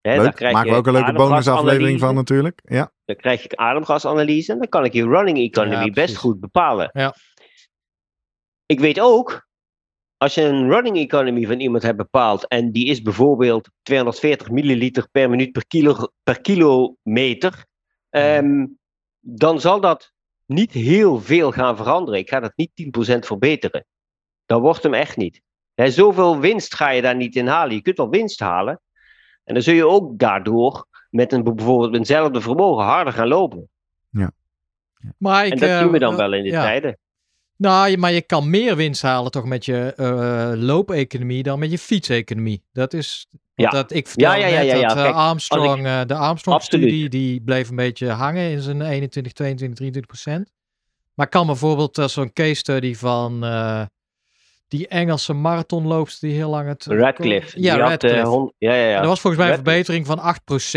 Hè, 0.00 0.22
Leuk, 0.22 0.34
krijg 0.34 0.52
maken 0.52 0.68
je 0.68 0.74
we 0.74 0.80
ook 0.80 0.86
een 0.86 0.92
leuke 0.92 1.12
bonusaflevering 1.12 2.00
van 2.00 2.14
natuurlijk. 2.14 2.60
Ja. 2.64 2.92
Dan 3.04 3.16
krijg 3.16 3.44
ik 3.44 3.54
ademgasanalyse 3.54 4.52
en 4.52 4.58
dan 4.58 4.68
kan 4.68 4.84
ik 4.84 4.92
je 4.92 5.04
running 5.04 5.38
economy 5.38 5.84
Ja, 5.84 5.90
best 5.90 6.16
goed 6.16 6.40
bepalen. 6.40 6.90
Ja. 6.92 7.14
Ik 8.66 8.80
weet 8.80 9.00
ook, 9.00 9.48
als 10.16 10.34
je 10.34 10.42
een 10.42 10.68
running 10.70 10.96
economy 10.96 11.46
van 11.46 11.60
iemand 11.60 11.82
hebt 11.82 11.96
bepaald 11.96 12.48
en 12.48 12.72
die 12.72 12.86
is 12.86 13.02
bijvoorbeeld 13.02 13.68
240 13.82 14.50
milliliter 14.50 15.08
per 15.10 15.30
minuut 15.30 15.52
per, 15.52 15.66
kilo, 15.66 15.94
per 16.22 16.40
kilometer, 16.40 17.64
ehm, 18.10 18.66
dan 19.20 19.60
zal 19.60 19.80
dat 19.80 20.12
niet 20.52 20.72
heel 20.72 21.20
veel 21.20 21.52
gaan 21.52 21.76
veranderen. 21.76 22.20
Ik 22.20 22.28
ga 22.28 22.40
dat 22.40 22.52
niet 22.56 22.70
10% 23.14 23.18
verbeteren. 23.18 23.84
Dat 24.46 24.60
wordt 24.60 24.82
hem 24.82 24.94
echt 24.94 25.16
niet. 25.16 25.40
Zoveel 25.74 26.38
winst 26.38 26.74
ga 26.74 26.90
je 26.90 27.02
daar 27.02 27.16
niet 27.16 27.36
in 27.36 27.46
halen. 27.46 27.74
Je 27.74 27.82
kunt 27.82 27.96
wel 27.96 28.10
winst 28.10 28.40
halen. 28.40 28.80
En 29.44 29.54
dan 29.54 29.62
zul 29.62 29.74
je 29.74 29.86
ook 29.86 30.18
daardoor 30.18 30.86
met 31.10 31.32
een, 31.32 31.42
bijvoorbeeld 31.42 31.94
eenzelfde 31.94 32.40
vermogen 32.40 32.84
harder 32.84 33.12
gaan 33.12 33.28
lopen. 33.28 33.68
Maar 35.18 35.46
ik, 35.46 35.52
En 35.52 35.58
dat 35.58 35.68
eh, 35.68 35.78
zien 35.78 35.90
we 35.90 35.98
dan 35.98 36.12
eh, 36.12 36.18
wel 36.18 36.32
in 36.32 36.42
de 36.42 36.50
ja. 36.50 36.62
tijden. 36.62 36.98
Nou, 37.62 37.96
maar 37.98 38.12
je 38.12 38.22
kan 38.22 38.50
meer 38.50 38.76
winst 38.76 39.02
halen 39.02 39.30
toch 39.30 39.44
met 39.44 39.64
je 39.64 39.92
eh 39.96 40.52
loopeconomie 40.54 41.42
dan 41.42 41.58
met 41.58 41.70
je 41.70 41.78
fietseconomie. 41.78 42.62
Dat 42.72 42.92
is 42.92 43.26
Ja. 43.54 43.70
dat 43.70 43.92
ik 43.92 44.06
vertelde 44.08 44.38
Ja, 44.38 44.46
ja, 44.46 44.60
ja, 44.60 44.74
ja, 44.74 44.88
dat 44.88 44.96
eh, 44.96 45.02
Kijk, 45.02 45.14
Armstrong, 45.14 45.86
eh, 45.86 46.00
de 46.06 46.14
Armstrong-studie, 46.14 47.08
die 47.08 47.40
bleef 47.40 47.68
een 47.68 47.76
beetje 47.76 48.08
hangen 48.08 48.50
in 48.50 48.60
zijn 48.60 48.82
21, 48.82 49.32
22, 49.32 49.76
23 49.76 50.06
procent. 50.06 50.52
Maar 51.14 51.28
kan 51.28 51.46
bijvoorbeeld 51.46 51.98
eh, 51.98 52.06
zo'n 52.08 52.32
case 52.32 52.54
study 52.54 52.94
van 52.94 53.40
die 54.68 54.88
Engelse 54.88 55.32
marathonloopster 55.32 56.28
die 56.28 56.36
heel 56.36 56.50
lang 56.50 56.68
het... 56.68 56.84
Radcliffe. 56.86 57.60
Ja, 57.60 57.74
die 57.74 57.82
had, 57.82 58.02
ja, 58.02 58.74
ja, 58.74 58.74
ja. 58.74 58.98
Dat 58.98 59.06
was 59.06 59.20
volgens 59.20 59.42
mij 59.42 59.50
een 59.52 59.62
verbetering 59.64 60.06
van 60.06 60.36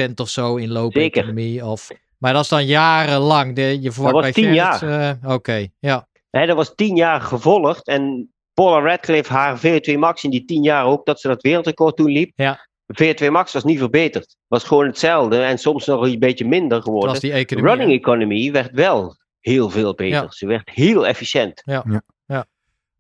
8% 0.10 0.14
of 0.16 0.30
zo 0.30 0.56
in 0.56 0.72
loopeconomie. 0.72 1.66
Of, 1.66 1.92
maar 2.18 2.34
dat 2.34 2.44
is 2.44 2.50
dan 2.50 2.66
jarenlang. 2.66 3.56
De, 3.56 3.82
je 3.82 3.92
verwacht 3.92 4.14
was 4.14 4.24
bij 4.24 4.32
10 4.32 4.54
Gerrit, 4.54 4.82
eh, 5.22 5.32
Oké, 5.32 5.68
ja. 5.80 6.08
Hè, 6.38 6.46
dat 6.46 6.56
was 6.56 6.76
tien 6.76 6.96
jaar 6.96 7.22
gevolgd. 7.22 7.88
En 7.88 8.34
Paula 8.54 8.88
Radcliffe, 8.90 9.34
haar 9.34 9.58
VO2 9.58 9.98
max 9.98 10.24
in 10.24 10.30
die 10.30 10.46
tien 10.46 10.64
jaar 10.64 10.86
ook, 10.86 11.06
dat 11.06 11.20
ze 11.20 11.28
dat 11.28 11.42
wereldrecord 11.42 11.96
toen 11.96 12.12
liep. 12.12 12.32
Ja. 12.36 12.68
VO2 13.04 13.28
max 13.32 13.54
was 13.54 13.64
niet 13.64 13.80
verbeterd. 13.80 14.36
Was 14.48 14.64
gewoon 14.64 14.86
hetzelfde 14.86 15.42
en 15.42 15.58
soms 15.58 15.86
nog 15.86 16.02
een 16.02 16.20
beetje 16.20 16.46
minder 16.46 16.82
geworden. 16.82 17.10
was 17.10 17.20
die 17.20 17.32
economie. 17.32 17.72
Running 17.72 18.00
economy 18.00 18.52
werd 18.52 18.72
wel 18.72 19.16
heel 19.40 19.70
veel 19.70 19.94
beter. 19.94 20.22
Ja. 20.22 20.32
Ze 20.32 20.48
werd 20.48 20.70
heel 20.70 21.08
efficiënt. 21.08 21.62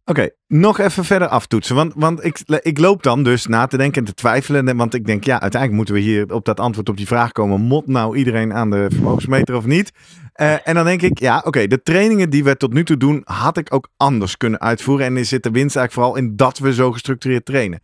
Oké, 0.07 0.29
nog 0.47 0.79
even 0.79 1.05
verder 1.05 1.27
aftoetsen. 1.27 1.75
Want, 1.75 1.93
want 1.95 2.23
ik, 2.23 2.39
ik 2.61 2.77
loop 2.77 3.03
dan 3.03 3.23
dus 3.23 3.45
na 3.45 3.67
te 3.67 3.77
denken 3.77 3.99
en 3.99 4.07
te 4.07 4.13
twijfelen. 4.13 4.77
Want 4.77 4.93
ik 4.93 5.05
denk, 5.05 5.23
ja, 5.23 5.41
uiteindelijk 5.41 5.71
moeten 5.71 5.93
we 5.93 5.99
hier 5.99 6.33
op 6.33 6.45
dat 6.45 6.59
antwoord 6.59 6.89
op 6.89 6.97
die 6.97 7.07
vraag 7.07 7.31
komen. 7.31 7.61
Mot 7.61 7.87
nou 7.87 8.17
iedereen 8.17 8.53
aan 8.53 8.69
de 8.69 8.87
vermogensmeter 8.89 9.55
of 9.55 9.65
niet? 9.65 9.91
Eh, 10.35 10.67
en 10.67 10.75
dan 10.75 10.85
denk 10.85 11.01
ik, 11.01 11.19
ja, 11.19 11.41
oké, 11.45 11.67
de 11.67 11.81
trainingen 11.83 12.29
die 12.29 12.43
we 12.43 12.57
tot 12.57 12.73
nu 12.73 12.83
toe 12.83 12.97
doen, 12.97 13.21
had 13.23 13.57
ik 13.57 13.73
ook 13.73 13.89
anders 13.97 14.37
kunnen 14.37 14.59
uitvoeren. 14.59 15.05
En 15.05 15.17
er 15.17 15.25
zit 15.25 15.43
de 15.43 15.51
winst 15.51 15.75
eigenlijk 15.75 15.93
vooral 15.93 16.15
in 16.15 16.35
dat 16.35 16.57
we 16.57 16.73
zo 16.73 16.91
gestructureerd 16.91 17.45
trainen. 17.45 17.81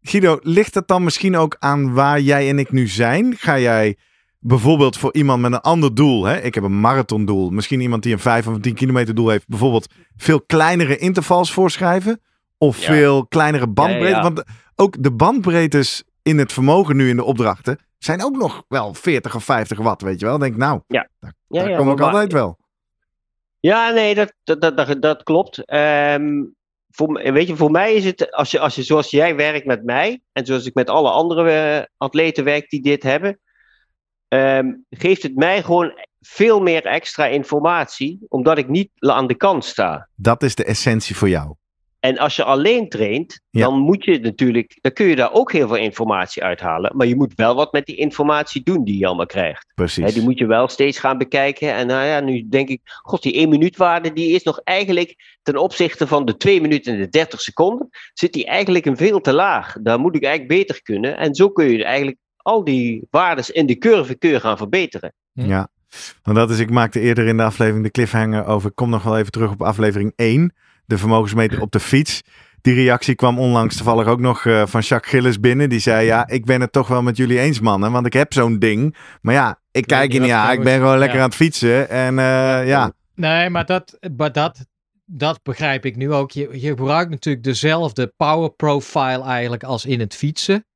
Guido, 0.00 0.38
ligt 0.42 0.74
het 0.74 0.88
dan 0.88 1.04
misschien 1.04 1.36
ook 1.36 1.56
aan 1.58 1.92
waar 1.92 2.20
jij 2.20 2.48
en 2.48 2.58
ik 2.58 2.72
nu 2.72 2.88
zijn? 2.88 3.34
Ga 3.38 3.58
jij 3.58 3.96
bijvoorbeeld 4.38 4.96
voor 4.98 5.14
iemand 5.14 5.42
met 5.42 5.52
een 5.52 5.60
ander 5.60 5.94
doel, 5.94 6.24
hè? 6.24 6.40
ik 6.40 6.54
heb 6.54 6.64
een 6.64 6.80
marathondoel, 6.80 7.50
misschien 7.50 7.80
iemand 7.80 8.02
die 8.02 8.12
een 8.12 8.18
5 8.18 8.46
of 8.46 8.54
een 8.54 8.60
10 8.60 8.74
kilometer 8.74 9.14
doel 9.14 9.28
heeft, 9.28 9.48
bijvoorbeeld 9.48 9.86
veel 10.16 10.40
kleinere 10.40 10.96
intervals 10.96 11.52
voorschrijven? 11.52 12.20
Of 12.58 12.78
Ja. 12.80 12.86
veel 12.86 13.26
kleinere 13.26 13.68
bandbreedte? 13.68 14.08
Ja, 14.08 14.16
ja. 14.16 14.22
Want 14.22 14.42
ook 14.74 15.02
de 15.02 15.12
bandbreedtes 15.12 16.02
in 16.22 16.38
het 16.38 16.52
vermogen 16.52 16.96
nu 16.96 17.08
in 17.08 17.16
de 17.16 17.24
opdrachten 17.24 17.78
zijn 18.04 18.24
ook 18.24 18.36
nog 18.36 18.64
wel 18.68 18.94
40 18.94 19.34
of 19.34 19.44
50 19.44 19.78
watt, 19.78 20.02
weet 20.02 20.20
je 20.20 20.26
wel. 20.26 20.38
Denk 20.38 20.56
nou, 20.56 20.80
Ja, 20.86 21.08
daar 21.20 21.34
ja, 21.48 21.76
kom 21.76 21.90
ik 21.90 22.00
altijd 22.00 22.32
wel. 22.32 22.58
Ja, 23.60 23.90
nee, 23.90 24.14
dat, 24.14 24.32
dat, 24.44 24.76
dat, 24.76 25.02
dat, 25.02 25.22
klopt. 25.22 25.64
Ehm, 25.64 26.44
voor, 26.90 27.32
weet 27.32 27.48
je, 27.48 27.56
voor 27.56 27.70
mij 27.70 27.94
is 27.94 28.04
het, 28.04 28.32
als 28.32 28.50
je, 28.50 28.58
als 28.58 28.74
je 28.74 28.82
zoals 28.82 29.10
jij 29.10 29.36
werkt 29.36 29.66
met 29.66 29.84
mij, 29.84 30.22
en 30.32 30.46
zoals 30.46 30.66
ik 30.66 30.74
met 30.74 30.90
alle 30.90 31.10
andere 31.10 31.50
eh, 31.50 31.84
atleten 31.96 32.44
werk 32.44 32.70
die 32.70 32.82
dit 32.82 33.02
hebben, 33.02 33.40
ehm, 34.28 34.72
geeft 34.90 35.22
het 35.22 35.36
mij 35.36 35.62
gewoon 35.62 36.06
veel 36.20 36.60
meer 36.60 36.86
extra 36.86 37.26
informatie, 37.26 38.18
omdat 38.28 38.58
ik 38.58 38.68
niet 38.68 38.90
aan 38.98 39.26
de 39.26 39.36
kant 39.36 39.64
sta. 39.64 40.08
Dat 40.14 40.42
is 40.42 40.54
de 40.54 40.64
essentie 40.64 41.16
voor 41.16 41.28
jou. 41.28 41.54
En 42.04 42.18
als 42.18 42.36
je 42.36 42.44
alleen 42.44 42.88
traint, 42.88 43.40
Ja. 43.50 43.60
dan 43.60 43.78
moet 43.78 44.04
je 44.04 44.18
natuurlijk, 44.18 44.78
dan 44.80 44.92
kun 44.92 45.06
je 45.06 45.16
daar 45.16 45.32
ook 45.32 45.52
heel 45.52 45.68
veel 45.68 45.76
informatie 45.76 46.42
uithalen. 46.42 46.96
Maar 46.96 47.06
je 47.06 47.16
moet 47.16 47.32
wel 47.34 47.54
wat 47.54 47.72
met 47.72 47.86
die 47.86 47.96
informatie 47.96 48.62
doen 48.62 48.84
die 48.84 48.98
je 48.98 49.06
allemaal 49.06 49.26
krijgt. 49.26 49.66
Precies. 49.74 50.04
Hè, 50.04 50.12
die 50.12 50.22
moet 50.22 50.38
je 50.38 50.46
wel 50.46 50.68
steeds 50.68 50.98
gaan 50.98 51.18
bekijken. 51.18 51.74
En 51.74 51.86
nou 51.86 52.06
ja, 52.06 52.20
nu 52.20 52.48
denk 52.48 52.68
ik, 52.68 52.80
god, 52.84 53.22
die 53.22 53.34
1 53.34 53.48
minuut 53.48 53.76
waarde, 53.76 54.12
die 54.12 54.34
is 54.34 54.42
nog 54.42 54.60
eigenlijk 54.64 55.14
ten 55.42 55.56
opzichte 55.56 56.06
van 56.06 56.24
de 56.24 56.36
2 56.36 56.60
minuten 56.60 56.92
en 56.92 57.00
de 57.00 57.08
30 57.08 57.40
seconden, 57.40 57.88
zit 58.12 58.32
die 58.32 58.46
eigenlijk 58.46 58.86
een 58.86 58.96
veel 58.96 59.20
te 59.20 59.32
laag. 59.32 59.76
Daar 59.82 60.00
moet 60.00 60.16
ik 60.16 60.24
eigenlijk 60.24 60.58
beter 60.58 60.82
kunnen. 60.82 61.16
En 61.16 61.34
zo 61.34 61.48
kun 61.48 61.70
je 61.70 61.84
eigenlijk 61.84 62.16
al 62.36 62.64
die 62.64 63.06
waardes 63.10 63.50
in 63.50 63.66
de 63.66 63.78
curve 63.78 64.18
kun 64.18 64.30
je 64.30 64.40
gaan 64.40 64.56
verbeteren. 64.56 65.14
Ja, 65.32 65.68
want 66.22 66.36
dat 66.36 66.50
is, 66.50 66.58
ik 66.58 66.70
maakte 66.70 67.00
eerder 67.00 67.26
in 67.26 67.36
de 67.36 67.42
aflevering 67.42 67.84
de 67.84 67.90
cliffhanger 67.90 68.46
over, 68.46 68.68
ik 68.68 68.74
kom 68.74 68.90
nog 68.90 69.02
wel 69.02 69.18
even 69.18 69.32
terug 69.32 69.50
op 69.50 69.62
aflevering 69.62 70.12
1, 70.16 70.54
de 70.86 70.98
vermogensmeter 70.98 71.60
op 71.60 71.72
de 71.72 71.80
fiets. 71.80 72.22
Die 72.60 72.74
reactie 72.74 73.14
kwam 73.14 73.38
onlangs 73.38 73.76
toevallig 73.76 74.06
ook 74.06 74.20
nog 74.20 74.46
eh, 74.46 74.66
van 74.66 74.80
Jacques 74.80 75.12
Gillis 75.12 75.40
binnen. 75.40 75.68
Die 75.68 75.78
zei, 75.78 76.06
ja, 76.06 76.28
ik 76.28 76.44
ben 76.44 76.60
het 76.60 76.72
toch 76.72 76.88
wel 76.88 77.02
met 77.02 77.16
jullie 77.16 77.38
eens, 77.38 77.60
mannen. 77.60 77.92
Want 77.92 78.06
ik 78.06 78.12
heb 78.12 78.32
zo'n 78.32 78.58
ding. 78.58 78.96
Maar 79.20 79.34
ja, 79.34 79.60
ik 79.70 79.86
kijk 79.86 80.14
er 80.14 80.20
wat 80.20 80.30
aan. 80.30 80.52
Ik 80.52 80.62
ben 80.62 80.78
gewoon 80.78 80.98
lekker 80.98 81.16
ja. 81.16 81.22
aan 81.22 81.28
het 81.28 81.38
fietsen. 81.38 81.88
En 81.88 82.18
eh, 82.18 82.66
ja, 82.66 82.92
Nee, 83.14 83.50
maar 83.50 83.66
dat, 83.66 83.98
maar 84.16 84.32
dat, 84.32 84.66
dat 85.04 85.42
begrijp 85.42 85.84
ik 85.84 85.96
nu 85.96 86.12
ook. 86.12 86.30
Je, 86.30 86.48
je 86.60 86.68
gebruikt 86.68 87.10
natuurlijk 87.10 87.44
dezelfde 87.44 88.12
power 88.16 88.50
profile 88.50 89.22
eigenlijk 89.22 89.62
als 89.62 89.84
in 89.84 90.00
het 90.00 90.14
fietsen. 90.14 90.66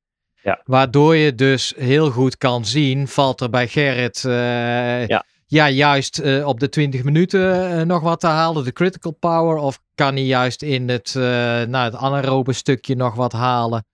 Ja. 0.41 0.61
Waardoor 0.63 1.15
je 1.15 1.35
dus 1.35 1.73
heel 1.77 2.11
goed 2.11 2.37
kan 2.37 2.65
zien, 2.65 3.07
valt 3.07 3.41
er 3.41 3.49
bij 3.49 3.67
Gerrit 3.67 4.25
eh, 4.25 5.07
Ja. 5.07 5.25
Ja. 5.49 5.69
juist 5.69 6.17
eh, 6.17 6.47
op 6.47 6.59
de 6.59 6.69
20 6.69 7.03
minuten 7.03 7.71
eh, 7.79 7.85
nog 7.85 8.01
wat 8.01 8.19
te 8.19 8.27
halen, 8.27 8.63
de 8.63 8.71
critical 8.71 9.11
power, 9.11 9.57
of 9.57 9.79
kan 9.95 10.13
hij 10.13 10.23
juist 10.25 10.61
in 10.61 10.89
het, 10.89 11.15
eh 11.15 11.21
nou, 11.67 11.75
het 11.75 11.95
anaerobe 11.95 12.53
stukje 12.53 12.95
nog 12.95 13.15
wat 13.15 13.31
halen. 13.31 13.85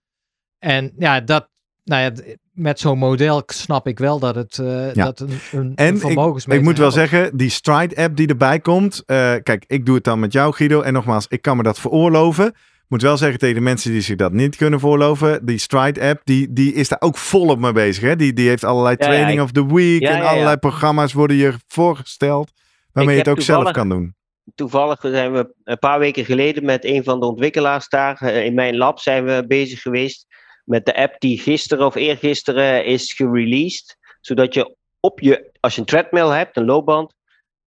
En 0.58 0.92
ja, 0.98 1.20
dat, 1.20 1.48
nou 1.84 2.02
ja, 2.02 2.34
met 2.52 2.80
zo'n 2.80 2.98
model 2.98 3.42
snap 3.46 3.86
ik 3.86 3.98
wel 3.98 4.18
dat 4.18 4.34
het 4.34 4.56
Ja. 4.94 5.04
dat 5.04 5.20
een, 5.20 5.28
een, 5.52 5.72
En 5.76 5.86
een 5.86 5.94
ik- 5.94 6.00
vermogensmeter 6.00 6.60
ik 6.62 6.68
moet 6.68 6.78
wel 6.78 6.90
zeggen, 6.90 7.36
die 7.36 7.50
Stride-app 7.50 8.16
die 8.16 8.28
erbij 8.28 8.60
komt. 8.60 9.02
kijk, 9.42 9.64
ik 9.66 9.86
doe 9.86 9.94
het 9.94 10.04
dan 10.04 10.20
met 10.20 10.32
jou, 10.32 10.54
Guido. 10.54 10.80
En 10.80 10.92
nogmaals, 10.92 11.26
ik 11.28 11.42
kan 11.42 11.56
me 11.56 11.62
dat 11.62 11.78
veroorloven. 11.80 12.54
Ik 12.86 12.92
moet 12.92 13.02
wel 13.02 13.16
zeggen 13.16 13.38
tegen 13.38 13.54
de 13.54 13.60
mensen 13.60 13.90
die 13.90 14.00
zich 14.00 14.16
dat 14.16 14.32
niet 14.32 14.56
kunnen 14.56 14.80
veroorloven. 14.80 15.46
Die 15.46 15.58
Stride-app, 15.58 16.20
die, 16.24 16.52
die 16.52 16.72
is 16.72 16.88
daar 16.88 17.00
ook 17.00 17.16
volop 17.16 17.58
mee 17.58 17.72
bezig. 17.72 18.02
Hè? 18.02 18.16
Die, 18.16 18.32
die 18.32 18.48
heeft 18.48 18.64
allerlei 18.64 18.96
Ja, 18.98 19.04
ja, 19.06 19.10
training 19.12 19.38
ik- 19.38 19.44
of 19.44 19.52
the 19.52 19.74
week. 19.74 20.00
Ja, 20.00 20.10
en 20.10 20.22
allerlei 20.22 20.56
programma's 20.56 21.12
worden 21.12 21.36
je 21.36 21.54
voorgesteld. 21.66 22.50
Waarmee 22.92 23.14
je 23.14 23.20
het 23.20 23.30
ook 23.30 23.40
zelf 23.40 23.70
kan 23.70 23.88
doen. 23.88 24.14
toevallig 24.54 25.00
zijn 25.00 25.32
we 25.32 25.54
een 25.64 25.78
paar 25.78 25.98
weken 25.98 26.24
geleden 26.24 26.64
met 26.64 26.84
een 26.84 27.04
van 27.04 27.20
de 27.20 27.26
ontwikkelaars 27.26 27.88
daar 27.88 28.20
eh, 28.20 28.44
in 28.44 28.54
mijn 28.54 28.76
lab 28.76 28.98
zijn 28.98 29.24
we 29.24 29.44
bezig 29.46 29.82
geweest 29.82 30.26
met 30.64 30.86
de 30.86 30.96
app 30.96 31.14
die 31.20 31.38
gisteren 31.38 31.86
of 31.86 31.94
eergisteren 31.94 32.84
is 32.84 33.12
gereleased. 33.12 33.96
Zodat 34.20 34.54
je 34.54 34.76
op 35.00 35.20
je, 35.20 35.50
als 35.60 35.74
je 35.74 35.80
een 35.80 35.86
treadmill 35.86 36.28
hebt, 36.28 36.56
een 36.56 36.64
loopband, 36.64 37.14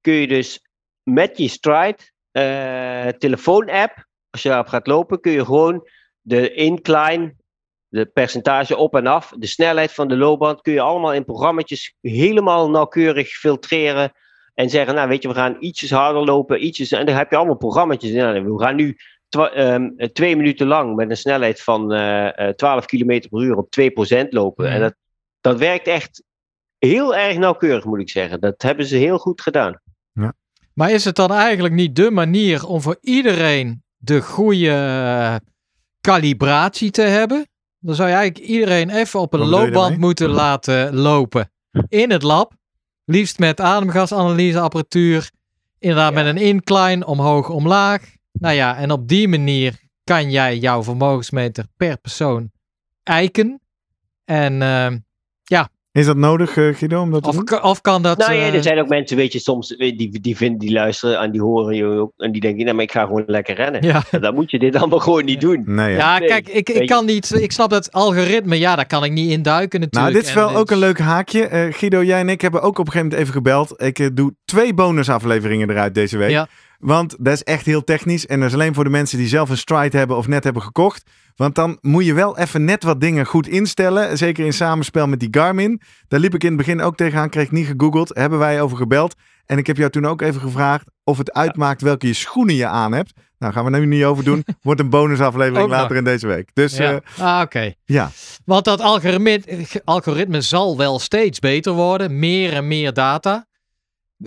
kun 0.02 0.14
je 0.14 0.28
dus 0.28 0.60
met 1.04 1.38
je 1.38 1.48
Stride 1.48 1.98
eh 2.32 3.08
telefoon-app, 3.08 4.08
als 4.30 4.42
je 4.42 4.50
daarop 4.50 4.68
gaat 4.68 4.88
lopen, 4.88 5.20
kun 5.20 5.32
je 5.32 5.46
gewoon 5.46 5.88
de 6.22 6.54
incline, 6.54 7.36
de 7.88 8.06
percentage 8.06 8.78
op 8.78 8.96
en 8.96 9.08
af, 9.08 9.34
de 9.38 9.48
snelheid 9.48 9.92
van 9.94 10.08
de 10.08 10.18
loopband, 10.18 10.62
kun 10.62 10.74
je 10.74 10.82
allemaal 10.82 11.14
in 11.14 11.26
programma's 11.26 11.96
helemaal 12.02 12.70
nauwkeurig 12.70 13.30
filtreren. 13.30 14.12
En 14.54 14.70
zeggen, 14.70 14.96
nou 14.96 15.10
weet 15.10 15.22
je, 15.22 15.28
we 15.28 15.34
gaan 15.34 15.58
ietsjes 15.60 15.92
harder 15.92 16.24
lopen, 16.24 16.66
ietsjes. 16.66 16.92
En 16.92 17.06
dan 17.06 17.16
heb 17.16 17.30
je 17.30 17.36
allemaal 17.36 17.58
programma's. 17.58 18.04
in. 18.04 18.56
we 18.56 18.60
gaan 18.60 18.76
nu 18.76 18.98
ehm, 19.30 19.90
eh, 19.98 20.08
twee 20.08 20.36
minuten 20.36 20.68
lang 20.68 20.96
met 20.96 21.10
een 21.10 21.18
snelheid 21.18 21.62
van 21.62 21.94
eh, 21.94 22.50
12 22.50 22.86
km 22.86 23.20
per 23.30 23.42
uur 23.42 23.56
op 23.56 23.76
2% 24.26 24.30
lopen. 24.30 24.70
En 24.70 24.80
dat, 24.80 24.96
dat 25.42 25.58
werkt 25.58 25.88
echt 25.88 26.24
heel 26.78 27.16
erg 27.16 27.38
nauwkeurig, 27.38 27.86
moet 27.86 28.00
ik 28.00 28.10
zeggen. 28.10 28.40
Dat 28.40 28.62
hebben 28.62 28.86
ze 28.86 28.96
heel 28.96 29.18
goed 29.18 29.42
gedaan. 29.42 29.82
Maar 30.74 30.92
is 30.92 31.06
het 31.06 31.16
dan 31.16 31.32
eigenlijk 31.32 31.74
niet 31.74 31.96
de 31.96 32.12
manier 32.12 32.66
om 32.66 32.82
voor 32.82 32.98
iedereen 33.02 33.84
de 34.00 34.22
goede 34.22 34.70
eh, 34.70 35.36
kalibratie 36.02 36.92
te 36.92 37.02
hebben? 37.02 37.48
Dan 37.80 37.96
zou 37.96 38.10
je 38.10 38.16
eigenlijk 38.16 38.48
iedereen 38.50 38.90
even 38.90 39.20
op 39.20 39.34
een 39.34 39.40
Wat 39.40 39.50
loopband 39.50 39.98
moeten 39.98 40.30
laten 40.30 40.96
lopen. 40.96 41.52
In 41.88 42.12
het 42.12 42.24
lab. 42.24 42.54
Liefst 43.06 43.40
met 43.40 43.60
ademgasanalyseapparatuur. 43.60 45.32
Inderdaad 45.80 46.14
Ja. 46.14 46.24
met 46.24 46.36
een 46.36 46.42
incline 46.42 47.06
omhoog 47.06 47.50
omlaag. 47.50 48.02
Nou 48.32 48.56
ja, 48.56 48.78
en 48.78 48.92
op 48.92 49.08
die 49.08 49.28
manier 49.28 49.80
kan 50.04 50.32
jij 50.32 50.58
jouw 50.58 50.84
vermogensmeter 50.84 51.66
per 51.78 51.98
persoon 51.98 52.52
eiken. 53.04 53.62
En 54.26 54.62
ehm, 54.62 54.98
Is 56.00 56.06
dat 56.06 56.18
nodig, 56.18 56.58
eh, 56.58 56.76
Guido, 56.76 57.02
om 57.02 57.12
dat 57.12 57.24
te 57.24 57.30
of, 57.30 57.36
doen? 57.36 57.44
ka- 57.46 57.60
of 57.62 57.82
kan 57.82 58.02
dat... 58.02 58.18
Nou 58.18 58.34
ja, 58.34 58.40
eh, 58.48 58.54
er 58.54 58.64
zijn 58.64 58.80
ook 58.80 58.88
mensen, 58.88 59.18
weet 59.18 59.34
je, 59.34 59.40
soms 59.40 59.68
die, 59.68 60.20
die 60.22 60.38
vinden, 60.38 60.60
die 60.60 60.72
luisteren 60.72 61.20
en 61.20 61.32
die 61.32 61.42
horen 61.42 61.76
je 61.76 61.86
ook. 61.86 62.12
En 62.18 62.32
die 62.32 62.42
denken, 62.42 62.64
nou, 62.64 62.76
maar 62.76 62.84
ik 62.84 62.92
ga 62.92 63.06
gewoon 63.06 63.24
lekker 63.28 63.56
rennen. 63.56 63.82
ja. 63.84 64.04
Dan 64.20 64.34
moet 64.34 64.52
je 64.52 64.60
dit 64.60 64.76
allemaal 64.76 65.00
gewoon 65.00 65.26
niet 65.26 65.42
doen. 65.42 65.64
Nee, 65.66 65.92
ja. 65.92 65.98
Ja, 65.98 66.20
Nee, 66.20 66.28
kijk, 66.28 66.48
ik, 66.48 66.70
ik 66.70 66.88
kan 66.88 67.06
niet. 67.06 67.42
Ik 67.42 67.52
snap 67.52 67.70
dat 67.70 67.92
algoritme, 67.92 68.60
ja, 68.60 68.76
daar 68.76 68.88
kan 68.88 69.04
ik 69.04 69.12
niet 69.12 69.32
induiken 69.32 69.80
Nou, 69.80 69.92
natuurlijk. 69.92 70.16
dit 70.16 70.28
is 70.28 70.34
wel 70.34 70.50
En 70.50 70.56
ook 70.56 70.72
een 70.72 70.78
leuk 70.78 71.00
haakje. 71.00 71.48
Eh, 71.48 71.74
Guido, 71.74 72.04
jij 72.04 72.20
en 72.20 72.30
ik 72.30 72.42
hebben 72.42 72.62
ook 72.62 72.80
op 72.80 72.86
een 72.86 72.92
gegeven 72.92 73.08
moment 73.08 73.22
even 73.22 73.34
gebeld. 73.34 73.74
Ik 73.82 74.16
doe 74.16 74.36
twee 74.46 74.74
bonusafleveringen 74.74 75.70
eruit 75.70 75.94
deze 75.94 76.18
week. 76.18 76.30
Ja. 76.30 76.48
Want 76.80 77.16
dat 77.20 77.34
is 77.34 77.44
echt 77.44 77.66
heel 77.66 77.84
technisch. 77.84 78.26
En 78.26 78.40
dat 78.40 78.48
is 78.48 78.54
alleen 78.54 78.74
voor 78.74 78.84
de 78.84 78.90
mensen 78.90 79.18
die 79.18 79.28
zelf 79.28 79.50
een 79.50 79.58
Stride 79.58 79.98
hebben 79.98 80.18
of 80.18 80.28
net 80.28 80.44
hebben 80.44 80.62
gekocht. 80.62 81.04
Want 81.40 81.56
dan 81.56 81.78
moet 81.82 82.06
je 82.06 82.14
wel 82.14 82.38
even 82.38 82.66
net 82.66 82.84
wat 82.84 83.02
dingen 83.02 83.26
goed 83.26 83.48
instellen. 83.48 84.18
Zeker 84.18 84.46
in 84.46 84.54
samenspel 84.54 85.08
met 85.08 85.20
die 85.20 85.28
Garmin. 85.32 85.82
Daar 86.08 86.20
liep 86.20 86.34
ik 86.34 86.44
in 86.44 86.48
het 86.48 86.58
begin 86.58 86.82
ook 86.82 86.96
tegenaan. 86.96 87.30
Kreeg 87.30 87.46
ik 87.46 87.52
niet 87.52 87.68
gegoogeld. 87.68 88.16
Hebben 88.16 88.40
wij 88.40 88.62
over 88.62 88.78
gebeld. 88.78 89.16
En 89.46 89.58
ik 89.58 89.68
heb 89.68 89.78
jou 89.78 89.90
toen 89.90 90.06
ook 90.06 90.22
even 90.22 90.42
gevraagd 90.42 90.86
of 91.04 91.18
het 91.18 91.34
uitmaakt 91.34 91.82
welke 91.82 92.08
je 92.08 92.14
schoenen 92.14 92.56
je 92.56 92.68
aan 92.68 92.92
hebt. 92.92 93.14
Nou, 93.38 93.54
gaan 93.54 93.64
we 93.66 93.70
nu 93.70 93.86
niet 93.86 94.04
over 94.04 94.24
doen. 94.24 94.46
Wordt 94.62 94.80
een 94.80 94.90
bonusaflevering 94.90 95.70
nog. 95.70 95.78
later 95.78 95.96
in 95.96 96.04
deze 96.04 96.28
week. 96.28 96.50
Dus 96.54 96.78
Ja. 96.78 96.92
ja. 96.92 97.38
ah, 97.38 97.42
oké. 97.42 97.74
ja. 97.86 98.12
Want 98.46 98.66
dat 98.66 98.82
algoritme, 98.82 99.42
algoritme 99.84 100.42
zal 100.42 100.78
wel 100.78 101.00
steeds 101.00 101.40
beter 101.40 101.74
worden. 101.74 102.20
Meer 102.20 102.54
en 102.54 102.68
meer 102.68 102.94
data. 102.94 103.48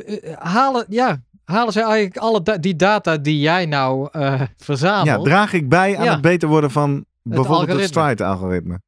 Eh, 0.07 0.17
Halen, 0.39 0.87
ja, 0.89 1.23
halen 1.45 1.72
ze 1.72 1.82
eigenlijk 1.82 2.16
alle 2.16 2.43
da- 2.43 2.59
die 2.59 2.76
data 2.76 3.16
die 3.16 3.38
jij 3.38 3.66
nou 3.66 4.09
eh 4.12 4.20
ja, 4.38 4.49
verzamelt? 4.57 5.24
draag 5.24 5.53
ik 5.53 5.68
bij 5.68 5.97
aan 5.97 6.05
Ja. 6.05 6.12
het 6.12 6.20
beter 6.20 6.49
worden 6.49 6.70
van 6.70 7.05
bijvoorbeeld 7.22 7.61
het 7.61 7.68
algoritme. 7.70 8.01
Stride-algoritme. 8.01 8.80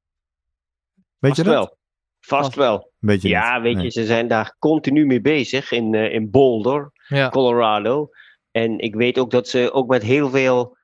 Weet 1.18 1.34
Vast 1.34 1.36
je 1.36 1.42
dat? 1.42 1.52
wel. 1.55 1.76
Vast 2.20 2.44
Vast. 2.44 2.55
wel. 2.55 2.92
Weet 2.98 3.22
je 3.22 3.28
Ja, 3.28 3.55
niet. 3.55 3.62
weet 3.62 3.74
Nee. 3.74 3.84
je, 3.84 3.90
ze 3.90 4.05
zijn 4.07 4.28
daar 4.28 4.57
continu 4.59 5.07
mee 5.07 5.20
bezig 5.20 5.70
in, 5.70 5.94
eh, 5.94 6.12
in 6.14 6.30
Boulder, 6.30 6.90
ja. 7.09 7.28
Colorado. 7.28 8.09
En 8.50 8.78
ik 8.78 8.94
weet 8.94 9.18
ook 9.18 9.30
dat 9.30 9.48
ze 9.48 9.72
ook 9.72 9.88
met 9.88 10.02
heel 10.02 10.30
veel 10.30 10.76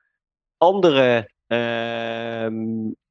andere, 0.57 1.31
ehm, 1.47 2.55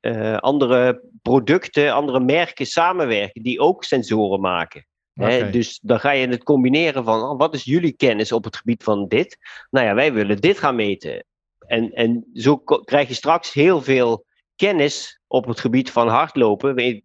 eh, 0.00 0.36
andere 0.36 1.02
producten, 1.22 1.92
andere 1.92 2.20
merken 2.20 2.66
samenwerken 2.66 3.42
die 3.42 3.60
ook 3.60 3.84
sensoren 3.84 4.40
maken. 4.40 4.86
Hè, 5.14 5.50
dus 5.50 5.78
dan 5.82 6.00
ga 6.00 6.10
je 6.10 6.28
het 6.28 6.42
combineren 6.42 7.04
van 7.04 7.22
oh, 7.22 7.38
wat 7.38 7.54
is 7.54 7.64
jullie 7.64 7.92
kennis 7.92 8.32
op 8.32 8.44
het 8.44 8.56
gebied 8.56 8.82
van 8.82 9.08
dit? 9.08 9.38
Nou 9.70 9.86
ja, 9.86 9.94
wij 9.94 10.12
willen 10.12 10.40
dit 10.40 10.58
gaan 10.58 10.76
meten. 10.76 11.24
En, 11.58 11.92
en 11.92 12.26
zo 12.34 12.56
krijg 12.84 13.08
je 13.08 13.14
straks 13.14 13.52
heel 13.52 13.82
veel 13.82 14.24
kennis 14.56 15.20
op 15.26 15.46
het 15.46 15.60
gebied 15.60 15.90
van 15.90 16.08
hardlopen, 16.08 17.02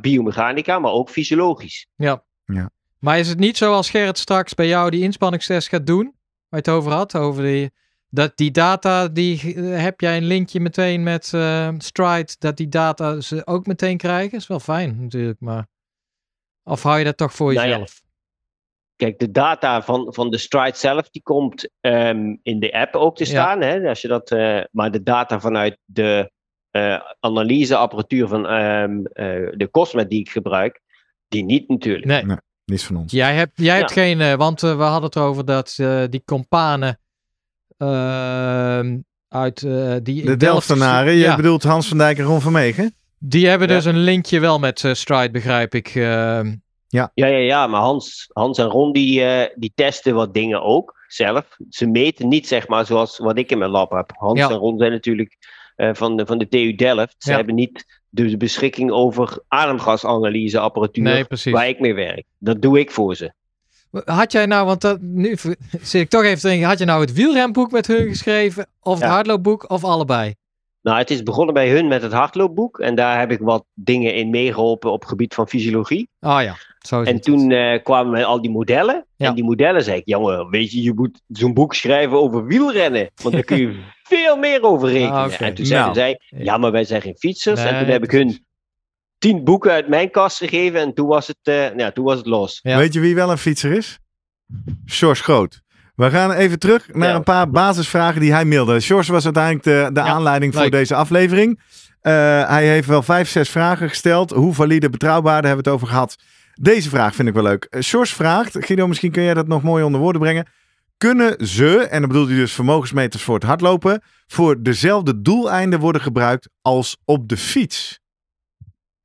biomechanica, 0.00 0.78
maar 0.78 0.92
ook 0.92 1.10
fysiologisch. 1.10 1.86
Ja. 1.96 2.24
Ja. 2.44 2.70
Maar 2.98 3.18
is 3.18 3.28
het 3.28 3.38
niet 3.38 3.56
zo 3.56 3.72
als 3.72 3.90
Gerrit 3.90 4.18
straks 4.18 4.54
bij 4.54 4.66
jou 4.66 4.90
die 4.90 5.02
inspanningstest 5.02 5.68
gaat 5.68 5.86
doen? 5.86 6.04
Waar 6.04 6.14
je 6.48 6.56
het 6.56 6.68
over 6.68 6.92
had? 6.92 7.16
Over 7.16 7.42
die, 7.42 7.70
dat 8.08 8.36
die 8.36 8.50
data, 8.50 9.08
die 9.08 9.38
heb 9.60 10.00
jij 10.00 10.16
een 10.16 10.24
linkje 10.24 10.60
meteen 10.60 11.02
met 11.02 11.32
eh, 11.34 11.68
Stride, 11.78 12.34
dat 12.38 12.56
die 12.56 12.68
data 12.68 13.20
ze 13.20 13.46
ook 13.46 13.66
meteen 13.66 13.96
krijgen? 13.96 14.38
Is 14.38 14.46
wel 14.46 14.60
fijn 14.60 15.02
natuurlijk, 15.02 15.40
maar... 15.40 15.66
Of 16.68 16.82
hou 16.82 16.98
je 16.98 17.04
dat 17.04 17.16
toch 17.16 17.32
voor 17.32 17.52
Nou 17.52 17.66
ja, 17.66 17.72
jezelf? 17.72 18.00
Kijk, 18.96 19.18
de 19.18 19.30
data 19.30 19.82
van, 19.82 20.14
van 20.14 20.30
de 20.30 20.38
Stride 20.38 20.76
zelf, 20.76 21.10
die 21.10 21.22
komt 21.22 21.68
ehm, 21.80 22.36
in 22.42 22.60
de 22.60 22.72
app 22.72 22.94
ook 22.94 23.16
te 23.16 23.24
Ja. 23.24 23.30
staan. 23.30 23.60
Hè? 23.60 23.88
Als 23.88 24.00
je 24.00 24.08
dat, 24.08 24.30
eh, 24.30 24.60
maar 24.70 24.90
de 24.90 25.02
data 25.02 25.40
vanuit 25.40 25.78
de 25.84 26.30
eh, 26.70 27.00
analyseapparatuur 27.20 28.28
van 28.28 28.46
ehm, 28.46 29.04
eh, 29.04 29.24
de 29.56 29.68
Cosmet 29.70 30.10
die 30.10 30.20
ik 30.20 30.30
gebruik, 30.30 30.80
die 31.28 31.44
niet 31.44 31.68
natuurlijk. 31.68 32.04
Nee. 32.04 32.36
Die 32.64 32.76
is 32.76 32.84
van 32.84 32.96
ons. 32.96 33.12
Jij 33.12 33.34
hebt, 33.34 33.52
jij 33.54 33.76
hebt 33.76 33.92
geen, 33.92 34.20
eh, 34.20 34.34
want 34.34 34.60
we 34.60 34.68
hadden 34.68 35.02
het 35.02 35.16
erover 35.16 35.44
dat 35.44 35.74
eh, 35.76 36.02
die 36.08 36.22
companen 36.24 36.98
ehm, 37.76 38.98
uit 39.28 39.62
eh, 39.62 39.96
die 40.02 40.14
De 40.24 40.36
Delft 40.36 40.40
Delftenaren, 40.40 41.12
je 41.12 41.18
ja, 41.18 41.36
bedoelt 41.36 41.62
Hans 41.62 41.88
van 41.88 41.98
Dijk 41.98 42.18
en 42.18 42.24
Ron 42.24 42.40
van 42.40 42.52
Meegen? 42.52 42.94
Die 43.18 43.46
hebben 43.48 43.68
Ja. 43.68 43.74
dus 43.74 43.84
een 43.84 43.98
linkje 43.98 44.40
wel 44.40 44.58
met 44.58 44.84
eh, 44.84 44.92
Stride, 44.94 45.30
begrijp 45.30 45.74
ik. 45.74 45.88
ehm. 45.94 46.54
Ja, 46.90 47.10
ja, 47.14 47.26
ja, 47.26 47.66
maar 47.66 47.80
Hans, 47.80 48.30
Hans 48.32 48.58
en 48.58 48.66
Ron 48.66 48.92
die, 48.92 49.24
eh, 49.24 49.50
die 49.56 49.72
testen 49.74 50.14
wat 50.14 50.34
dingen 50.34 50.62
ook 50.62 50.94
zelf. 51.08 51.56
Ze 51.70 51.86
meten 51.86 52.28
niet 52.28 52.48
zeg 52.48 52.68
maar 52.68 52.86
zoals 52.86 53.18
wat 53.18 53.38
ik 53.38 53.50
in 53.50 53.58
mijn 53.58 53.70
lab 53.70 53.90
heb. 53.90 54.10
Hans 54.16 54.38
Ja. 54.38 54.48
en 54.50 54.56
Ron 54.56 54.78
zijn 54.78 54.92
natuurlijk 54.92 55.36
eh, 55.76 55.90
van, 55.92 56.16
de, 56.16 56.26
van 56.26 56.38
de 56.38 56.48
TU 56.48 56.74
Delft. 56.74 57.14
Ze 57.18 57.30
Ja. 57.30 57.36
hebben 57.36 57.54
niet 57.54 58.00
de 58.08 58.36
beschikking 58.36 58.90
over 58.90 59.38
ademgasanalyseapparatuur 59.48 61.02
nee, 61.04 61.24
waar 61.52 61.68
ik 61.68 61.80
mee 61.80 61.94
werk. 61.94 62.24
Dat 62.38 62.62
doe 62.62 62.78
ik 62.78 62.90
voor 62.90 63.14
ze. 63.16 63.32
Had 64.04 64.32
jij 64.32 64.46
nou, 64.46 64.66
want 64.66 64.80
dat, 64.80 65.00
nu 65.00 65.36
zit 65.80 65.94
ik 66.02 66.08
toch 66.08 66.22
even 66.22 66.38
te 66.40 66.46
denken, 66.48 66.66
had 66.68 66.78
je 66.78 66.84
nou 66.84 67.00
het 67.00 67.12
wielrenboek 67.12 67.70
met 67.70 67.86
hun 67.86 68.08
geschreven, 68.08 68.66
of 68.80 68.94
het 68.94 69.02
Ja. 69.02 69.08
hardloopboek, 69.14 69.70
of 69.70 69.84
allebei? 69.84 70.34
Nou, 70.82 70.98
het 70.98 71.10
is 71.10 71.22
begonnen 71.22 71.54
bij 71.54 71.70
hun 71.70 71.88
met 71.88 72.02
het 72.02 72.12
hardloopboek. 72.12 72.78
En 72.78 72.94
daar 72.94 73.18
heb 73.18 73.30
ik 73.30 73.38
wat 73.38 73.64
dingen 73.74 74.14
in 74.14 74.30
meegeholpen 74.30 74.92
op 74.92 75.00
het 75.00 75.08
gebied 75.08 75.34
van 75.34 75.48
fysiologie. 75.48 76.08
Ah 76.20 76.42
ja, 76.42 76.56
zo 76.78 77.00
is 77.00 77.08
En 77.08 77.20
toen 77.20 77.50
eh, 77.50 77.82
kwamen 77.82 78.12
we 78.12 78.24
al 78.24 78.40
die 78.42 78.50
modellen. 78.50 79.06
Ja. 79.16 79.28
En 79.28 79.34
die 79.34 79.44
modellen 79.44 79.82
zei 79.84 79.96
ik, 79.98 80.06
jongen, 80.06 80.50
weet 80.50 80.72
je, 80.72 80.82
je 80.82 80.92
moet 80.94 81.20
zo'n 81.28 81.54
boek 81.54 81.74
schrijven 81.74 82.18
over 82.18 82.46
wielrennen. 82.46 83.10
Want 83.22 83.34
daar 83.34 83.44
kun 83.44 83.58
je 83.58 83.80
veel 84.02 84.36
meer 84.36 84.62
over 84.62 84.88
rekenen. 84.88 85.12
Ah. 85.12 85.40
En 85.40 85.54
toen 85.54 85.66
zeiden 85.66 85.92
Nou. 85.94 85.94
zij, 85.94 86.20
ja, 86.44 86.56
maar 86.58 86.72
wij 86.72 86.84
zijn 86.84 87.02
geen 87.02 87.16
fietsers. 87.18 87.60
en 87.64 87.78
toen 87.78 87.88
heb 87.88 88.04
ik 88.04 88.10
hun 88.10 88.46
tien 89.18 89.44
boeken 89.44 89.70
uit 89.70 89.88
mijn 89.88 90.10
kast 90.10 90.36
gegeven. 90.38 90.80
En 90.80 90.94
toen 90.94 91.06
was 91.06 91.26
het, 91.26 91.38
eh, 91.42 91.54
nou 91.54 91.78
ja, 91.78 91.90
toen 91.90 92.04
was 92.04 92.16
het 92.16 92.26
los. 92.26 92.60
Ja. 92.62 92.76
Weet 92.78 92.92
je 92.92 93.00
wie 93.00 93.14
wel 93.14 93.30
een 93.30 93.38
fietser 93.38 93.72
is? 93.72 93.98
Sjors 94.86 95.20
Groot. 95.20 95.62
We 95.98 96.10
gaan 96.10 96.32
even 96.32 96.58
terug 96.58 96.88
naar 96.92 97.14
een 97.14 97.22
paar 97.22 97.50
basisvragen 97.50 98.20
die 98.20 98.32
hij 98.32 98.44
mailde. 98.44 98.80
Sjors 98.80 99.08
was 99.08 99.24
uiteindelijk 99.24 99.64
de, 99.64 99.90
de 99.92 100.00
aanleiding 100.00 100.52
voor 100.52 100.62
leuk. 100.62 100.72
deze 100.72 100.94
aflevering. 100.94 101.60
Eh, 102.00 102.12
hij 102.48 102.66
heeft 102.66 102.88
wel 102.88 103.02
vijf, 103.02 103.28
zes 103.28 103.48
vragen 103.48 103.88
gesteld. 103.88 104.30
Hoe 104.30 104.54
valide, 104.54 104.90
betrouwbaar, 104.90 105.42
daar 105.42 105.50
hebben 105.50 105.64
we 105.64 105.70
het 105.70 105.80
over 105.80 105.94
gehad. 105.94 106.16
Deze 106.54 106.88
vraag 106.88 107.14
vind 107.14 107.28
ik 107.28 107.34
wel 107.34 107.42
leuk. 107.42 107.64
Eh, 107.64 107.82
Sjors 107.82 108.12
vraagt, 108.12 108.56
Guido, 108.58 108.86
misschien 108.86 109.10
kun 109.10 109.22
jij 109.22 109.34
dat 109.34 109.48
nog 109.48 109.62
mooi 109.62 109.84
onder 109.84 110.00
woorden 110.00 110.20
brengen. 110.20 110.46
Kunnen 110.96 111.46
ze, 111.46 111.78
en 111.78 112.00
dan 112.00 112.08
bedoelt 112.08 112.28
hij 112.28 112.36
dus 112.36 112.52
vermogensmeters 112.52 113.22
voor 113.22 113.34
het 113.34 113.44
hardlopen, 113.44 114.02
voor 114.26 114.62
dezelfde 114.62 115.22
doeleinden 115.22 115.80
worden 115.80 116.02
gebruikt 116.02 116.48
als 116.62 116.96
op 117.04 117.28
de 117.28 117.36
fiets? 117.36 118.00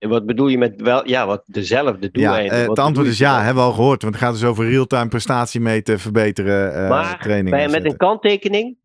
En 0.03 0.09
wat 0.09 0.25
bedoel 0.25 0.47
je 0.47 0.57
met 0.57 0.81
wel, 0.81 1.07
ja, 1.07 1.25
wat 1.25 1.43
dezelfde 1.45 2.01
Ja, 2.05 2.09
doeleinden? 2.11 2.51
eh, 2.59 2.65
Wat 2.67 2.77
het 2.77 2.85
antwoord 2.85 3.07
is 3.07 3.17
ja, 3.17 3.35
dan? 3.35 3.43
hebben 3.45 3.63
we 3.63 3.69
al 3.69 3.75
gehoord. 3.75 4.01
Want 4.01 4.13
het 4.15 4.23
gaat 4.23 4.33
dus 4.33 4.43
over 4.43 4.69
real-time 4.69 5.07
prestatie 5.07 5.59
meten, 5.61 5.99
verbeteren, 5.99 6.73
eh 6.83 6.89
Maar 6.89 7.19
trainingen. 7.19 7.51
bij, 7.51 7.61
met 7.63 7.71
zetten. 7.71 7.91
een 7.91 7.97
kanttekening. 7.97 8.77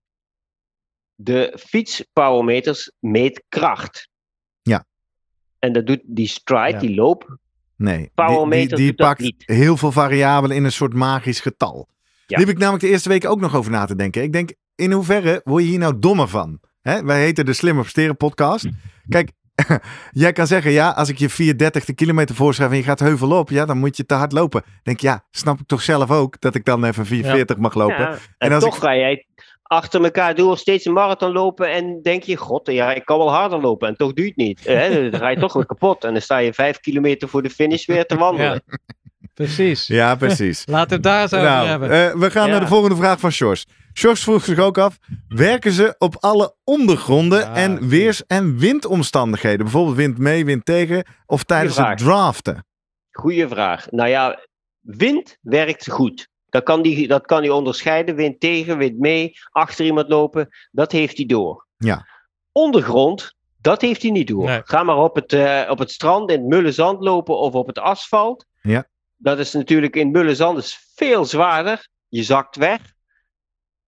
De 1.15 1.59
fietspowermeters 1.67 2.93
meet 2.99 3.43
kracht. 3.49 4.09
Ja. 4.63 4.85
En 5.59 5.73
dat 5.73 5.87
doet 5.87 6.01
die 6.05 6.29
stride, 6.29 6.71
Ja. 6.73 6.79
die 6.79 6.95
loop, 6.95 7.37
Nee, 7.77 7.99
die, 7.99 8.11
Powermeter 8.15 8.77
die, 8.77 8.95
pakt 8.95 9.21
niet. 9.21 9.43
heel 9.47 9.77
veel 9.77 9.93
variabelen 9.93 10.57
in 10.57 10.65
een 10.65 10.73
soort 10.73 10.95
magisch 10.95 11.41
getal. 11.41 11.89
Liep 12.27 12.49
ik 12.49 12.59
namelijk 12.59 12.83
de 12.85 12.89
eerste 12.91 13.09
week 13.09 13.25
ook 13.27 13.41
nog 13.41 13.57
over 13.57 13.71
na 13.71 13.85
te 13.85 13.95
denken. 13.97 14.23
Ik 14.23 14.33
denk, 14.33 14.53
in 14.75 14.93
hoeverre 14.93 15.41
word 15.45 15.63
je 15.63 15.69
hier 15.69 15.79
nou 15.79 15.99
dommer 15.99 16.29
van? 16.29 16.61
Hè? 16.81 17.03
Wij 17.05 17.21
heten 17.21 17.45
de 17.47 17.53
Slimmer 17.53 17.83
Presteren 17.83 18.17
podcast. 18.17 18.69
Kijk, 19.09 19.33
jij 20.13 20.33
kan 20.33 20.47
zeggen, 20.47 20.71
ja, 20.71 20.91
als 20.91 21.09
ik 21.09 21.19
je 21.19 21.29
430 21.29 21.85
de 21.85 21.93
kilometer 21.95 22.35
voorschrijf 22.35 22.71
en 22.71 22.77
je 22.77 22.83
gaat 22.83 23.01
heuvel 23.01 23.31
op, 23.39 23.51
ja, 23.51 23.65
dan 23.65 23.79
moet 23.79 23.97
je 23.97 24.07
te 24.07 24.15
hard 24.15 24.33
lopen. 24.33 24.63
Denk, 24.83 25.01
ja, 25.01 25.25
snap 25.31 25.61
ik 25.61 25.67
toch 25.67 25.83
zelf 25.83 26.11
ook 26.11 26.41
dat 26.41 26.55
ik 26.55 26.65
dan 26.65 26.85
even 26.85 27.07
440 27.07 27.57
mag 27.57 27.75
lopen. 27.75 27.99
Ja, 27.99 28.17
en, 28.39 28.53
als 28.53 28.65
toch 28.65 28.75
ik- 28.77 28.83
ga 28.83 28.97
jij 28.97 29.27
achter 29.63 30.05
elkaar 30.05 30.35
door 30.35 30.59
steeds 30.59 30.85
een 30.85 30.93
marathon 30.93 31.33
lopen 31.33 31.73
en 31.73 32.03
denk 32.03 32.23
je, 32.23 32.37
god, 32.37 32.73
ja, 32.73 32.93
ik 32.95 33.05
kan 33.05 33.19
wel 33.19 33.33
harder 33.33 33.61
lopen 33.61 33.89
en 33.89 33.97
toch 33.97 34.11
je 34.15 34.25
het 34.25 34.37
niet. 34.37 34.65
Hè? 34.65 35.11
Dan 35.11 35.21
ga 35.21 35.29
je 35.29 35.39
toch 35.39 35.53
weer 35.53 35.67
kapot 35.67 36.05
en 36.05 36.13
dan 36.13 36.23
sta 36.23 36.39
je 36.39 36.53
vijf 36.53 36.81
kilometer 36.81 37.29
voor 37.29 37.43
de 37.43 37.51
finish 37.51 37.87
weer 37.87 38.07
te 38.07 38.17
wandelen. 38.17 38.63
Precies. 39.35 39.87
Ja, 39.87 40.15
precies. 40.15 40.63
Laten 40.67 40.89
we 40.89 40.95
het 40.95 41.03
daar 41.03 41.23
eens 41.23 41.33
over 41.35 41.47
Nou, 41.47 41.67
hebben. 41.69 41.91
eh, 41.91 42.15
we 42.21 42.31
gaan 42.31 42.47
Ja. 42.47 42.51
naar 42.53 42.61
de 42.61 42.67
volgende 42.67 42.97
vraag 42.97 43.21
van 43.21 43.31
Sjors. 43.33 43.67
Sjors 43.99 44.23
vroeg 44.23 44.45
zich 44.45 44.59
ook 44.59 44.79
af, 44.79 44.99
werken 45.29 45.73
ze 45.73 45.95
op 45.99 46.17
alle 46.21 46.55
ondergronden 46.65 47.39
Ja, 47.39 47.55
en 47.55 47.89
weers- 47.89 48.27
en 48.27 48.59
windomstandigheden? 48.59 49.59
Bijvoorbeeld 49.59 49.97
wind 49.97 50.19
mee, 50.19 50.45
wind 50.45 50.65
tegen 50.65 51.05
of 51.27 51.45
tijdens 51.45 51.77
het 51.77 51.85
vraag. 51.85 51.99
draften? 51.99 52.67
Goeie 53.11 53.49
vraag. 53.49 53.91
Nou 53.91 54.09
ja, 54.09 54.41
wind 54.81 55.39
werkt 55.41 55.91
goed. 55.91 56.29
Dat 56.49 56.63
kan 56.63 56.83
die, 56.83 57.09
dat 57.09 57.27
kan 57.27 57.41
hij 57.41 57.51
onderscheiden. 57.51 58.15
Wind 58.15 58.41
tegen, 58.41 58.79
wind 58.79 58.99
mee, 58.99 59.33
achter 59.51 59.85
iemand 59.85 60.09
lopen. 60.09 60.49
Dat 60.71 60.93
heeft 60.93 61.17
hij 61.17 61.27
door. 61.27 61.67
Ja. 61.77 62.07
Ondergrond, 62.53 63.35
dat 63.61 63.81
heeft 63.81 64.03
hij 64.03 64.11
niet 64.11 64.29
door. 64.29 64.45
Nee. 64.45 64.61
Ga 64.65 64.83
maar 64.83 64.97
op 64.97 65.15
het, 65.15 65.33
eh, 65.33 65.67
op 65.69 65.79
het 65.79 65.91
strand 65.91 66.31
in 66.31 66.39
het 66.39 66.49
mulle 66.49 66.73
zand 66.73 67.03
lopen 67.03 67.39
of 67.39 67.55
op 67.55 67.67
het 67.67 67.79
asfalt. 67.79 68.47
Ja. 68.61 68.89
Dat 69.17 69.39
is 69.39 69.53
natuurlijk 69.53 69.97
in 69.97 70.05
het 70.07 70.17
mulle 70.17 70.35
zand 70.35 70.59
is 70.59 70.93
veel 70.95 71.25
zwaarder. 71.25 71.89
Je 72.09 72.23
zakt 72.23 72.57
weg. 72.57 72.97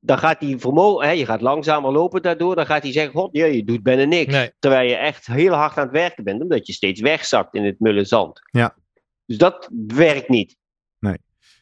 Dan 0.01 0.19
gaat 0.19 0.41
hij 0.41 0.59
vermogen, 0.59 1.07
hè, 1.07 1.13
je 1.13 1.25
gaat 1.25 1.41
langzamer 1.41 1.93
lopen 1.93 2.23
daardoor. 2.23 2.55
Dan 2.55 2.67
gaat 2.67 2.83
hij 2.83 2.93
zeggen: 2.93 3.13
God, 3.13 3.29
je 3.33 3.65
doet 3.65 3.83
bijna 3.83 4.05
niks. 4.05 4.33
Nee. 4.33 4.51
Terwijl 4.59 4.89
je 4.89 4.97
echt 4.97 5.27
heel 5.27 5.53
hard 5.53 5.77
aan 5.77 5.85
het 5.85 5.93
werken 5.93 6.25
bent, 6.25 6.43
omdat 6.43 6.67
je 6.67 6.73
steeds 6.73 7.01
wegzakt 7.01 7.55
in 7.55 7.65
het 7.65 7.81
mulle 7.81 8.05
zand. 8.05 8.41
Ja. 8.51 8.75
Dus 9.27 9.39
dat 9.39 9.69
werkt 9.87 10.29
niet. 10.29 10.59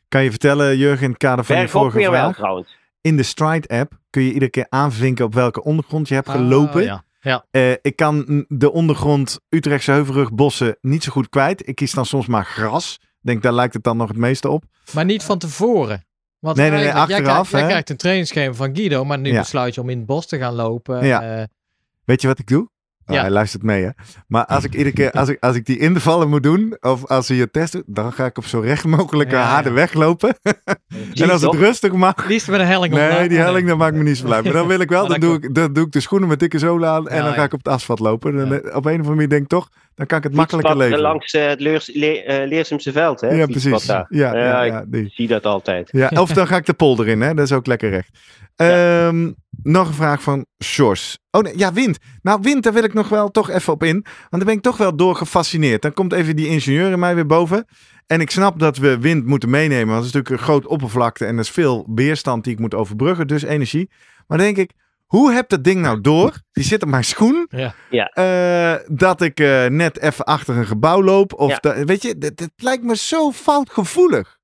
Kan 0.08 0.22
je 0.22 0.30
vertellen, 0.30 0.76
Jurgen, 0.76 1.04
in 1.04 1.10
het 1.10 1.18
kader 1.18 1.44
van 1.44 1.60
je 1.60 1.68
vorige 1.68 1.96
weer 1.96 2.10
wel 2.10 2.20
vraag? 2.20 2.36
trouwens. 2.36 2.76
In 3.00 3.16
de 3.16 3.22
Stride-app 3.22 3.98
kun 4.10 4.22
je 4.22 4.32
iedere 4.32 4.50
keer 4.50 4.66
aanvinken 4.68 5.24
op 5.24 5.34
welke 5.34 5.62
ondergrond 5.62 6.08
je 6.08 6.14
hebt 6.14 6.28
gelopen. 6.28 6.80
Ah, 6.80 6.86
ja. 6.86 7.04
ja. 7.20 7.46
Eh, 7.50 7.70
ik 7.82 7.96
kan 7.96 8.44
de 8.48 8.72
ondergrond 8.72 9.40
Utrechtse 9.48 9.90
Heuvelrug 9.90 10.32
bossen 10.32 10.76
niet 10.80 11.02
zo 11.02 11.12
goed 11.12 11.28
kwijt. 11.28 11.68
Ik 11.68 11.74
kies 11.74 11.92
dan 11.92 12.06
soms 12.06 12.26
maar 12.26 12.44
gras. 12.44 12.98
Ik 13.00 13.08
Denk, 13.20 13.42
daar 13.42 13.52
lijkt 13.52 13.74
het 13.74 13.84
dan 13.84 13.96
nog 13.96 14.08
het 14.08 14.16
meeste 14.16 14.48
op. 14.48 14.64
Maar 14.94 15.04
niet 15.04 15.22
van 15.22 15.38
tevoren. 15.38 16.06
Want 16.38 16.56
Nee, 16.56 16.70
nee, 16.70 16.78
nee, 16.78 16.86
jij 16.88 16.94
achteraf, 16.94 17.22
krijgt, 17.24 17.50
jij 17.50 17.66
krijgt 17.66 17.90
een 17.90 17.96
trainingsschema 17.96 18.54
van 18.54 18.76
Guido, 18.76 19.04
maar 19.04 19.18
nu 19.18 19.32
Ja. 19.32 19.40
besluit 19.40 19.74
je 19.74 19.80
om 19.80 19.88
in 19.88 19.96
het 19.98 20.06
bos 20.06 20.26
te 20.26 20.38
gaan 20.38 20.54
lopen. 20.54 21.06
Ja. 21.06 21.38
eh, 21.40 21.44
Weet 22.04 22.20
je 22.20 22.26
wat 22.28 22.38
ik 22.38 22.46
doe? 22.46 22.68
Oh, 23.08 23.14
Ja. 23.14 23.20
Hij 23.20 23.30
luistert 23.30 23.62
mee, 23.62 23.82
hè? 23.84 23.90
Maar 24.26 24.44
als 24.46 24.64
ik 24.64 24.72
iedere 24.78 24.92
keer, 24.94 25.10
als 25.10 25.28
ik, 25.28 25.36
als 25.44 25.56
ik 25.56 25.66
die 25.66 25.78
intervallen 25.78 26.28
moet 26.28 26.42
doen, 26.42 26.76
of 26.80 27.06
als 27.06 27.28
hij 27.28 27.36
je 27.36 27.50
test 27.50 27.72
doet, 27.72 27.82
dan 27.86 28.12
ga 28.12 28.24
ik 28.24 28.38
op 28.38 28.44
zo 28.44 28.60
recht 28.60 28.84
mogelijke 28.84 29.34
Ja, 29.34 29.42
harde 29.42 29.68
ja. 29.68 29.74
weg 29.74 29.92
lopen. 29.92 30.36
En 31.14 31.30
als 31.30 31.42
het 31.42 31.54
rustig 31.54 31.92
mag, 31.92 32.26
liefst 32.28 32.48
met 32.50 32.60
een 32.60 32.66
helling. 32.66 32.94
Nee, 32.94 33.28
die 33.28 33.38
helling, 33.38 33.68
dat 33.68 33.76
maakt 33.78 33.96
me 33.96 34.02
niet 34.02 34.16
zo 34.16 34.24
blij. 34.24 34.42
Maar 34.42 34.52
dan 34.52 34.66
wil 34.66 34.80
ik 34.80 34.88
wel, 34.88 35.06
dan 35.08 35.20
doe 35.20 35.34
ik, 35.34 35.54
dan 35.54 35.72
doe 35.72 35.86
ik 35.86 35.92
de 35.92 36.00
schoenen 36.00 36.28
met 36.28 36.40
dikke 36.40 36.58
zolen 36.58 36.88
aan 36.88 37.08
en 37.08 37.16
Ja, 37.16 37.22
dan 37.22 37.32
ga 37.32 37.38
ja. 37.38 37.44
ik 37.44 37.52
op 37.52 37.58
het 37.64 37.68
asfalt 37.74 37.98
lopen. 37.98 38.52
Eh, 38.52 38.56
Op 38.56 38.62
een 38.62 38.74
of 38.76 38.84
andere 38.86 39.08
manier 39.08 39.28
denk 39.28 39.42
ik 39.42 39.48
toch, 39.48 39.68
dan 39.94 40.06
kan 40.06 40.18
ik 40.18 40.24
het 40.24 40.34
makkelijker 40.34 40.70
Fietspad, 40.70 40.90
leven. 40.90 41.06
eh, 41.06 41.12
Langs 41.12 41.32
eh, 41.32 41.46
het 41.48 41.60
Leurs, 41.60 41.90
Le- 41.94 42.06
eh, 42.06 42.48
Leersumse 42.48 42.92
veld, 42.92 43.20
hè? 43.20 43.28
ja, 43.28 43.46
precies. 43.46 43.84
daar. 43.86 44.06
Ja, 44.08 44.34
ja, 44.36 44.44
Ja, 44.46 44.62
ja, 44.62 44.80
ik 44.80 44.92
die. 44.92 45.10
zie 45.14 45.28
dat 45.28 45.46
altijd. 45.46 45.88
ja, 45.92 46.10
of 46.14 46.30
dan 46.32 46.46
ga 46.50 46.56
ik 46.56 46.66
de 46.66 46.72
polder 46.74 47.08
in, 47.08 47.20
hè? 47.20 47.34
dat 47.34 47.44
is 47.44 47.52
ook 47.52 47.66
lekker 47.66 47.90
recht. 47.90 48.08
Ehm, 48.66 49.32
nog 49.62 49.88
een 49.88 49.94
vraag 49.94 50.22
van 50.22 50.46
Sjors. 50.64 51.18
Oh 51.30 51.42
nee, 51.42 51.58
ja, 51.58 51.72
wind. 51.72 51.98
Nou, 52.22 52.38
wind, 52.42 52.62
daar 52.62 52.72
wil 52.72 52.84
ik 52.84 52.94
nog 52.94 53.08
wel 53.08 53.30
toch 53.30 53.50
even 53.50 53.72
op 53.72 53.82
in. 53.82 53.92
Want 54.02 54.28
daar 54.30 54.44
ben 54.44 54.54
ik 54.54 54.62
toch 54.62 54.76
wel 54.76 54.96
door 54.96 55.16
gefascineerd. 55.16 55.82
Dan 55.82 55.92
komt 55.92 56.12
even 56.12 56.36
die 56.36 56.48
ingenieur 56.48 56.90
in 56.92 56.98
mij 56.98 57.14
weer 57.14 57.26
boven. 57.26 57.64
En 58.06 58.20
ik 58.20 58.30
snap 58.30 58.58
dat 58.58 58.76
we 58.76 58.98
wind 58.98 59.26
moeten 59.26 59.50
meenemen. 59.50 59.86
Want 59.86 59.96
het 59.98 60.06
is 60.06 60.12
natuurlijk 60.12 60.40
een 60.40 60.46
groot 60.48 60.66
oppervlakte 60.66 61.24
en 61.26 61.34
er 61.34 61.40
is 61.40 61.50
veel 61.50 61.86
weerstand 61.94 62.44
die 62.44 62.52
ik 62.52 62.58
moet 62.58 62.74
overbruggen. 62.74 63.26
Dus 63.26 63.42
energie. 63.42 63.90
Maar 64.26 64.38
dan 64.38 64.46
denk 64.46 64.56
ik, 64.56 64.72
hoe 65.06 65.32
heb 65.32 65.48
dat 65.48 65.64
ding 65.64 65.80
nou 65.80 66.00
door? 66.00 66.42
Die 66.52 66.64
zit 66.64 66.82
op 66.82 66.88
mijn 66.88 67.04
schoen. 67.04 67.46
Ja. 67.50 67.74
Ja. 67.90 68.06
Eh, 68.06 68.84
dat 68.96 69.20
ik 69.22 69.40
eh, 69.40 69.66
net 69.66 69.98
even 70.00 70.24
achter 70.24 70.56
een 70.56 70.66
gebouw 70.66 71.02
loop. 71.02 71.32
Of 71.34 71.50
Ja. 71.50 71.58
dat- 71.60 71.76
weet 71.84 72.02
je, 72.02 72.14
het 72.18 72.50
lijkt 72.56 72.82
me 72.84 72.96
zo 72.96 73.32
foutgevoelig. 73.32 74.36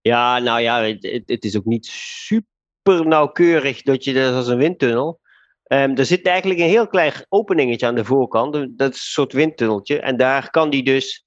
Ja, 0.00 0.38
nou 0.38 0.60
ja, 0.60 0.82
het- 0.82 1.22
het 1.26 1.44
is 1.44 1.56
ook 1.56 1.64
niet 1.64 1.86
super 1.86 2.48
nauwkeurig 2.82 3.82
dat 3.82 4.04
je 4.04 4.12
dat 4.12 4.34
als 4.34 4.48
een 4.48 4.58
windtunnel. 4.58 5.20
Ehm, 5.62 5.96
er 5.96 6.04
zit 6.06 6.26
eigenlijk 6.26 6.60
een 6.60 6.66
heel 6.68 6.86
klein 6.88 7.12
openingetje 7.28 7.86
aan 7.86 7.94
de 7.94 8.04
voorkant. 8.04 8.52
Dat 8.52 8.90
is 8.94 8.96
een 8.96 9.12
soort 9.12 9.32
windtunneltje. 9.32 10.00
En 10.00 10.16
daar 10.16 10.50
kan 10.50 10.70
die 10.70 10.82
dus, 10.82 11.24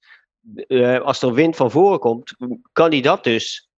eh, 0.66 1.00
als 1.00 1.22
er 1.22 1.32
wind 1.32 1.56
van 1.56 1.70
voren 1.70 1.98
komt, 1.98 2.34
kan 2.72 2.90
die 2.90 3.02
dat 3.02 3.24
dus 3.24 3.68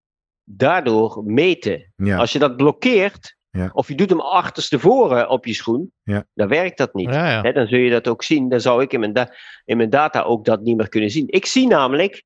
daardoor 0.45 1.23
meten. 1.25 1.93
Ja. 1.97 2.17
Als 2.19 2.33
je 2.33 2.39
dat 2.39 2.57
blokkeert, 2.57 3.35
Ja. 3.51 3.71
of 3.73 3.89
je 3.89 3.95
doet 3.95 4.11
hem 4.11 4.21
achterstevoren 4.21 5.29
op 5.29 5.47
je 5.47 5.55
schoen, 5.55 5.93
Ja. 6.03 6.25
dan 6.35 6.49
werkt 6.49 6.79
dat 6.79 6.95
niet. 6.95 7.15
Ja, 7.15 7.31
ja. 7.31 7.41
Hè, 7.43 7.53
dan 7.53 7.67
zul 7.67 7.79
je 7.79 7.91
dat 7.91 8.09
ook 8.09 8.23
zien. 8.23 8.49
Dan 8.49 8.61
zou 8.61 8.83
ik 8.83 8.93
in 8.93 9.01
mijn, 9.01 9.13
da- 9.13 9.35
in 9.65 9.77
mijn 9.77 9.91
data 9.91 10.23
ook 10.23 10.45
dat 10.45 10.61
niet 10.61 10.77
meer 10.77 10.89
kunnen 10.89 11.11
zien. 11.11 11.25
Ik 11.29 11.47
zie 11.47 11.67
namelijk 11.67 12.23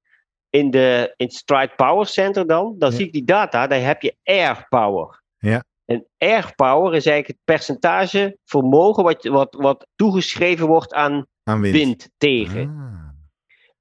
in, 0.51 0.71
de, 0.71 1.13
in 1.17 1.27
het 1.27 1.35
Stride 1.35 1.73
Power 1.77 2.07
Center 2.07 2.47
dan, 2.47 2.75
dan 2.79 2.91
Ja. 2.91 2.97
zie 2.97 3.07
ik 3.07 3.13
die 3.13 3.25
data, 3.25 3.67
daar 3.67 3.83
heb 3.83 4.03
je 4.03 4.17
air 4.25 4.67
power. 4.69 5.20
Ja. 5.41 5.64
En 5.84 6.07
air 6.18 6.53
power 6.57 6.95
is 6.95 7.07
eigenlijk 7.07 7.26
het 7.26 7.38
percentage 7.57 8.38
vermogen 8.45 9.05
wat, 9.05 9.24
wat, 9.24 9.55
wat 9.59 9.86
toegeschreven 9.97 10.66
wordt 10.66 10.93
aan 10.95 11.26
Aan 11.45 11.61
wind. 11.61 11.74
wind 11.74 12.11
tegen. 12.16 12.68
Ah. 12.68 13.09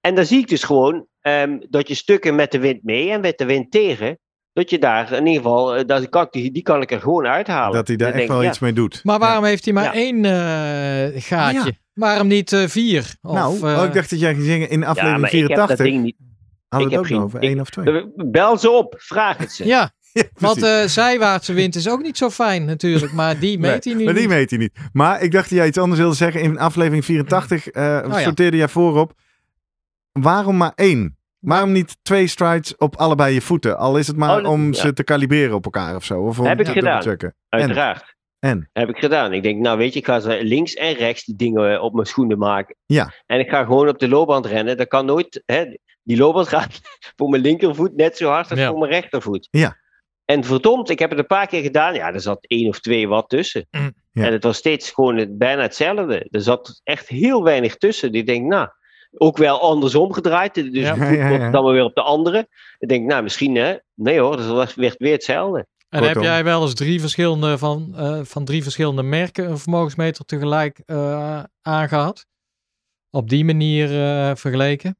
En 0.01 0.16
dan 0.16 0.26
zie 0.26 0.39
ik 0.39 0.47
dus 0.47 0.64
gewoon 0.64 1.07
ehm, 1.22 1.57
dat 1.70 1.88
je 1.88 1.95
stukken 1.95 2.36
met 2.36 2.51
de 2.51 2.60
wind 2.60 2.84
mee 2.84 3.12
en 3.12 3.22
met 3.22 3.38
de 3.38 3.45
wind 3.45 3.72
tegen, 3.72 4.20
dat 4.53 4.70
je 4.70 4.80
daar 4.80 5.12
in 5.12 5.26
ieder 5.26 5.41
geval, 5.41 5.76
eh, 5.76 5.86
dat 5.86 6.10
kan, 6.10 6.28
die, 6.30 6.51
die 6.51 6.62
kan 6.64 6.82
ik 6.82 6.91
er 6.91 6.99
gewoon 7.01 7.26
uithalen. 7.26 7.76
Dat 7.76 7.88
hij 7.88 7.95
daar 7.97 8.12
Dan 8.12 8.20
echt 8.20 8.30
wel 8.30 8.41
ja, 8.41 8.49
iets 8.49 8.60
mee 8.60 8.74
doet. 8.74 8.99
Maar 9.03 9.20
waarom 9.20 9.43
heeft 9.43 9.66
hij 9.66 9.74
maar 9.74 9.84
Ja. 9.84 9.93
één 9.93 10.26
eh, 10.26 11.22
gaatje? 11.22 11.60
Ah, 11.60 11.66
ja. 11.66 11.72
Waarom 11.93 12.28
niet 12.28 12.53
eh, 12.53 12.64
vier? 12.68 13.16
Of, 13.22 13.34
nou, 13.34 13.78
oh, 13.78 13.84
ik 13.84 13.93
dacht 13.93 14.10
dat 14.10 14.20
jij 14.20 14.34
ging 14.34 14.45
zingen 14.45 14.70
in 14.70 14.80
Ja, 14.80 14.86
aflevering 14.88 15.22
maar 15.22 15.34
ik 15.34 15.38
heb 15.39 15.47
84. 15.47 15.78
dat 15.78 15.86
ding 15.88 16.03
niet. 16.03 16.16
Hadden 16.68 16.89
we 16.89 16.95
ik 16.95 16.99
het 16.99 17.14
ook 17.14 17.20
heb 17.20 17.20
nog 17.20 17.32
geen- 17.32 17.39
over? 17.39 17.41
ik- 17.43 17.49
één 17.49 17.60
of 17.60 17.70
twee? 17.70 18.30
Bel 18.32 18.57
ze 18.57 18.70
op, 18.70 18.95
vraag 18.97 19.38
het 19.38 19.51
ze. 19.51 19.66
Ja, 19.66 19.91
Ja, 20.14 20.24
want 20.39 20.64
eh, 20.64 20.84
zijwaartse 20.84 21.53
wind 21.53 21.76
is 21.76 21.89
ook 21.89 22.01
niet 22.01 22.18
zo 22.18 22.30
fijn 22.30 22.66
natuurlijk. 22.66 23.12
Maar 23.14 23.39
die 23.39 23.60
meet 23.66 23.84
hij 23.84 23.93
nu 23.93 24.03
maar 24.03 24.14
die 24.14 24.22
niet. 24.28 24.32
meet 24.32 24.49
hij 24.49 24.60
niet. 24.60 24.72
Maar 24.93 25.22
ik 25.22 25.32
dacht 25.32 25.49
dat 25.49 25.57
jij 25.57 25.68
iets 25.68 25.78
anders 25.78 25.99
wilde 25.99 26.16
zeggen. 26.16 26.41
In 26.41 26.60
aflevering 26.60 27.05
84 27.05 27.68
eh 27.70 28.01
Oh 28.05 28.12
ja. 28.12 28.20
sorteerde 28.20 28.57
jij 28.57 28.68
voorop. 28.68 29.14
Waarom 30.12 30.57
maar 30.57 30.72
één? 30.76 31.18
Waarom 31.39 31.72
niet 31.72 31.97
twee 32.01 32.28
strides 32.28 32.76
op 32.78 32.95
allebei 32.95 33.34
je 33.34 33.41
voeten? 33.41 33.78
Al 33.78 33.97
is 33.97 34.07
het 34.07 34.16
maar 34.16 34.30
Oh, 34.38 34.43
dat- 34.43 34.51
om 34.51 34.66
ja. 34.74 34.74
ze 34.80 34.93
te 34.93 35.03
kalibreren 35.03 35.55
op 35.55 35.64
elkaar 35.66 35.95
of 35.95 36.03
zo. 36.03 36.22
Of 36.22 36.39
om 36.39 36.45
Heb 36.45 36.60
ik 36.60 36.66
te 36.66 36.72
gedaan. 36.72 36.93
dubbelchecken. 37.01 37.36
En? 37.49 37.60
Uiteraard. 37.60 38.16
En? 38.39 38.70
Heb 38.74 38.89
ik 38.89 38.97
gedaan. 38.97 39.34
Ik 39.34 39.43
denk, 39.43 39.60
nou 39.60 39.78
weet 39.78 39.93
je, 39.93 39.99
ik 39.99 40.05
ga 40.05 40.20
ze 40.20 40.39
links 40.43 40.74
en 40.74 40.93
rechts 40.93 41.26
die 41.26 41.36
dingen 41.36 41.74
eh, 41.74 41.84
op 41.84 41.93
mijn 41.93 42.05
schoenen 42.07 42.38
maken. 42.38 42.76
Ja. 42.86 43.14
En 43.26 43.39
ik 43.39 43.49
ga 43.49 43.64
gewoon 43.64 43.88
op 43.89 43.99
de 43.99 44.07
loopband 44.07 44.45
rennen. 44.45 44.78
Dat 44.78 44.88
kan 44.88 45.05
nooit, 45.05 45.43
hè, 45.45 45.64
die 46.03 46.18
loopband 46.18 46.47
gaat 46.47 46.80
voor 47.18 47.30
mijn 47.30 47.41
linkervoet 47.41 47.95
net 47.95 48.18
zo 48.18 48.30
hard 48.30 48.49
als 48.49 48.60
Ja. 48.60 48.70
voor 48.70 48.80
mijn 48.80 48.91
rechtervoet. 48.91 49.47
Ja. 49.51 49.78
En 50.30 50.44
verdomd, 50.44 50.90
ik 50.90 51.00
heb 51.00 51.10
het 51.10 51.20
een 51.20 51.26
paar 51.26 51.48
keer 51.48 51.62
gedaan. 51.62 51.94
Ja, 51.94 52.14
er 52.14 52.22
zat 52.22 52.46
één 52.48 52.68
of 52.68 52.80
twee 52.80 53.08
watt 53.08 53.30
tussen. 53.30 53.68
Mm. 53.72 53.94
Ja. 54.12 54.26
En 54.26 54.32
het 54.32 54.44
was 54.44 54.58
steeds 54.58 54.92
gewoon 54.92 55.18
het, 55.18 55.38
bijna 55.38 55.62
hetzelfde. 55.62 56.28
Er 56.30 56.42
zat 56.42 56.82
echt 56.84 57.08
heel 57.08 57.44
weinig 57.44 57.78
tussen. 57.78 58.14
Ik 58.14 58.26
denk, 58.26 58.46
nou, 58.46 58.68
ook 59.18 59.38
wel 59.38 59.62
andersom 59.62 60.14
gedraaid. 60.14 60.54
Dus 60.54 60.72
Ja. 60.74 61.52
dan 61.52 61.64
maar 61.64 61.74
weer 61.74 61.84
op 61.84 61.96
de 61.96 62.02
andere. 62.02 62.48
Ik 62.78 62.90
denk, 62.90 63.06
nou, 63.06 63.24
misschien, 63.24 63.56
hè. 63.56 63.76
Nee 63.96 64.20
hoor, 64.20 64.38
dat 64.38 64.74
werd 64.74 64.98
weer 64.98 65.12
hetzelfde. 65.12 65.68
En 65.90 66.04
heb 66.04 66.22
jij 66.22 66.44
wel 66.44 66.62
eens 66.62 66.74
drie 66.74 67.00
verschillende 67.00 67.58
van, 67.58 67.94
eh, 67.96 68.20
van 68.24 68.46
drie 68.46 68.64
verschillende 68.64 69.04
merken 69.04 69.50
een 69.50 69.58
vermogensmeter 69.58 70.26
tegelijk 70.26 70.82
eh 70.86 71.44
aangehad? 71.62 72.26
Op 73.10 73.30
die 73.30 73.46
manier 73.46 74.02
eh, 74.02 74.36
vergeleken? 74.36 74.98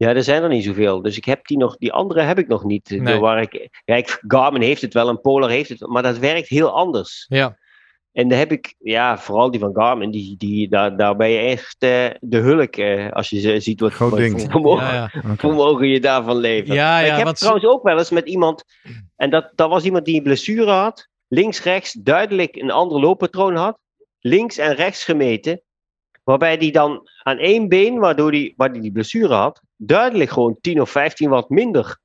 Ja, 0.00 0.14
er 0.14 0.22
zijn 0.22 0.42
er 0.42 0.48
niet 0.48 0.64
zoveel. 0.64 1.02
Dus 1.02 1.16
ik 1.16 1.24
heb 1.24 1.46
die 1.46 1.58
nog, 1.58 1.76
die 1.76 1.92
andere 1.92 2.20
heb 2.20 2.38
ik 2.38 2.48
nog 2.48 2.64
niet. 2.64 2.90
Nee. 2.90 3.00
De 3.00 3.18
Waar 3.18 3.40
ik, 3.40 4.20
Garmin 4.26 4.62
heeft 4.62 4.82
het 4.82 4.94
wel 4.94 5.08
en 5.08 5.20
Polar 5.20 5.50
heeft 5.50 5.68
het, 5.68 5.86
maar 5.86 6.02
dat 6.02 6.18
werkt 6.18 6.48
heel 6.48 6.70
anders. 6.70 7.26
Ja, 7.28 7.58
En 8.12 8.28
daar 8.28 8.38
heb 8.38 8.52
ik, 8.52 8.74
ja, 8.78 9.18
vooral 9.18 9.50
die 9.50 9.60
van 9.60 9.74
Garmin, 9.74 10.10
die, 10.10 10.36
die, 10.36 10.68
daar, 10.68 10.96
daar 10.96 11.16
ben 11.16 11.28
je 11.28 11.38
echt 11.38 11.76
eh, 11.78 12.06
de 12.20 12.38
hulk 12.38 12.76
eh, 12.76 13.10
als 13.10 13.30
je 13.30 13.60
ziet 13.60 13.80
wat 13.80 13.92
Groot 13.92 14.10
wat 14.10 14.18
ding. 14.18 14.40
voor 14.40 14.50
vermogen, 14.50 14.94
ja, 14.94 15.10
vermogen 15.36 15.88
je 15.88 16.00
daarvan 16.00 16.36
levert. 16.36 16.76
Ja, 16.76 16.98
ik 17.00 17.24
heb 17.24 17.26
trouwens 17.26 17.66
ook 17.66 17.82
wel 17.82 17.98
eens 17.98 18.10
met 18.10 18.28
iemand, 18.28 18.64
en 19.16 19.30
dat, 19.30 19.52
dat 19.54 19.68
was 19.68 19.84
iemand 19.84 20.04
die 20.04 20.16
een 20.16 20.22
blessure 20.22 20.70
had, 20.70 21.08
links, 21.28 21.62
rechts 21.62 21.92
duidelijk 21.92 22.56
een 22.56 22.70
ander 22.70 23.00
looppatroon 23.00 23.56
had, 23.56 23.78
links 24.20 24.58
en 24.58 24.74
rechts 24.74 25.04
gemeten, 25.04 25.62
waarbij 26.24 26.56
die 26.56 26.72
dan 26.72 27.08
aan 27.22 27.38
één 27.38 27.68
been, 27.68 27.98
waardoor 27.98 28.30
die, 28.30 28.54
waar 28.56 28.72
die, 28.72 28.82
die 28.82 28.92
blessure 28.92 29.34
had, 29.34 29.68
duidelijk 29.86 30.30
gewoon 30.30 30.56
10 30.60 30.80
of 30.80 30.90
15 30.90 31.28
watt 31.28 31.48
minder 31.48 31.98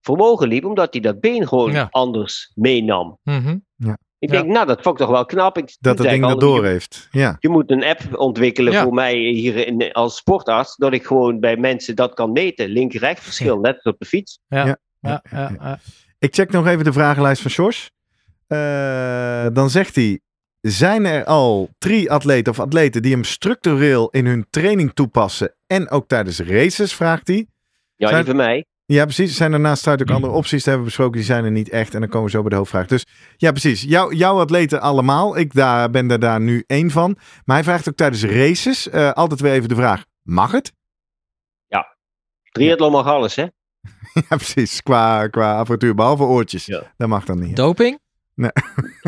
vermogen 0.00 0.48
liep, 0.48 0.64
omdat 0.64 0.92
hij 0.92 1.02
dat 1.02 1.20
been 1.20 1.48
gewoon 1.48 1.72
Ja. 1.72 1.88
anders 1.90 2.52
meenam. 2.54 3.18
Mhm. 3.22 3.56
Ik 4.18 4.30
Ja. 4.30 4.40
denk, 4.40 4.46
nou, 4.52 4.66
dat 4.66 4.82
vond 4.82 4.94
ik 5.00 5.06
toch 5.06 5.14
wel 5.14 5.24
knap. 5.24 5.58
Ik 5.58 5.76
Dat 5.80 5.98
het 5.98 6.08
ding 6.08 6.24
al, 6.24 6.30
dat 6.30 6.40
door 6.40 6.62
je- 6.64 6.68
heeft. 6.70 7.08
Ja. 7.10 7.36
Je 7.40 7.48
moet 7.48 7.70
een 7.70 7.84
app 7.84 8.00
ontwikkelen 8.18 8.72
Ja. 8.72 8.82
voor 8.82 8.94
mij 8.94 9.16
hier 9.16 9.66
in, 9.66 9.92
als 9.92 10.16
sportarts, 10.16 10.76
dat 10.76 10.92
ik 10.92 11.06
gewoon 11.06 11.40
bij 11.40 11.56
mensen 11.56 11.96
dat 11.96 12.14
kan 12.14 12.32
meten. 12.32 12.68
Link-recht 12.68 13.22
verschil, 13.22 13.58
net 13.60 13.74
als 13.74 13.84
op 13.94 13.98
de 13.98 14.06
fiets. 14.06 14.38
Ja. 14.48 14.66
Ja. 14.66 14.78
Ja, 15.00 15.22
ja, 15.30 15.50
ja. 15.60 15.78
Ik 16.18 16.34
check 16.34 16.50
nog 16.50 16.66
even 16.66 16.84
de 16.84 16.92
vragenlijst 16.92 17.42
van 17.42 17.50
Sjors. 17.50 17.90
Eh, 18.46 19.46
dan 19.52 19.70
zegt 19.70 19.94
hij: 19.94 20.20
Zijn 20.62 21.04
er 21.04 21.24
al 21.24 21.70
triatleten 21.78 22.52
of 22.52 22.60
atleten 22.60 23.02
die 23.02 23.12
hem 23.12 23.24
structureel 23.24 24.08
in 24.10 24.26
hun 24.26 24.46
training 24.50 24.92
toepassen 24.94 25.54
en 25.66 25.90
ook 25.90 26.08
tijdens 26.08 26.40
races? 26.40 26.94
Vraagt 26.94 27.28
hij. 27.28 27.46
Ja, 27.96 28.08
Zijn- 28.08 28.24
die 28.24 28.34
van 28.34 28.44
mij. 28.44 28.64
Ja, 28.84 29.04
precies. 29.04 29.36
Zijn 29.36 29.52
er 29.52 29.60
naast 29.60 29.86
uit 29.86 30.00
ook 30.02 30.10
andere 30.10 30.32
opties 30.32 30.62
te 30.62 30.68
hebben 30.68 30.86
besproken? 30.86 31.16
Die 31.16 31.24
zijn 31.24 31.44
er 31.44 31.50
niet 31.50 31.68
echt. 31.68 31.94
En 31.94 32.00
dan 32.00 32.08
komen 32.08 32.24
we 32.26 32.30
zo 32.30 32.40
bij 32.40 32.50
de 32.50 32.56
hoofdvraag. 32.56 32.86
Dus 32.86 33.06
ja, 33.36 33.50
precies. 33.50 33.82
Jouw, 33.82 34.12
jouw 34.12 34.40
atleten 34.40 34.80
allemaal. 34.80 35.38
Ik 35.38 35.54
daar, 35.54 35.90
ben 35.90 36.10
er 36.10 36.18
daar 36.18 36.40
nu 36.40 36.64
één 36.66 36.90
van. 36.90 37.16
Maar 37.44 37.56
hij 37.56 37.64
vraagt 37.64 37.88
ook 37.88 37.96
tijdens 37.96 38.24
races 38.24 38.88
eh, 38.88 39.12
altijd 39.12 39.40
weer 39.40 39.52
even 39.52 39.68
de 39.68 39.74
vraag: 39.74 40.04
Mag 40.22 40.50
het? 40.52 40.72
Triathlon 42.52 42.92
mag 42.92 43.06
alles, 43.06 43.34
hè? 43.34 43.42
ja, 44.28 44.36
precies. 44.36 44.82
Qua, 44.82 45.26
qua 45.28 45.58
apparatuur, 45.58 45.94
behalve 45.94 46.22
oortjes. 46.22 46.66
Ja. 46.66 46.92
Dat 46.96 47.08
mag 47.08 47.24
dan 47.24 47.38
niet. 47.38 47.56
Doping? 47.56 47.98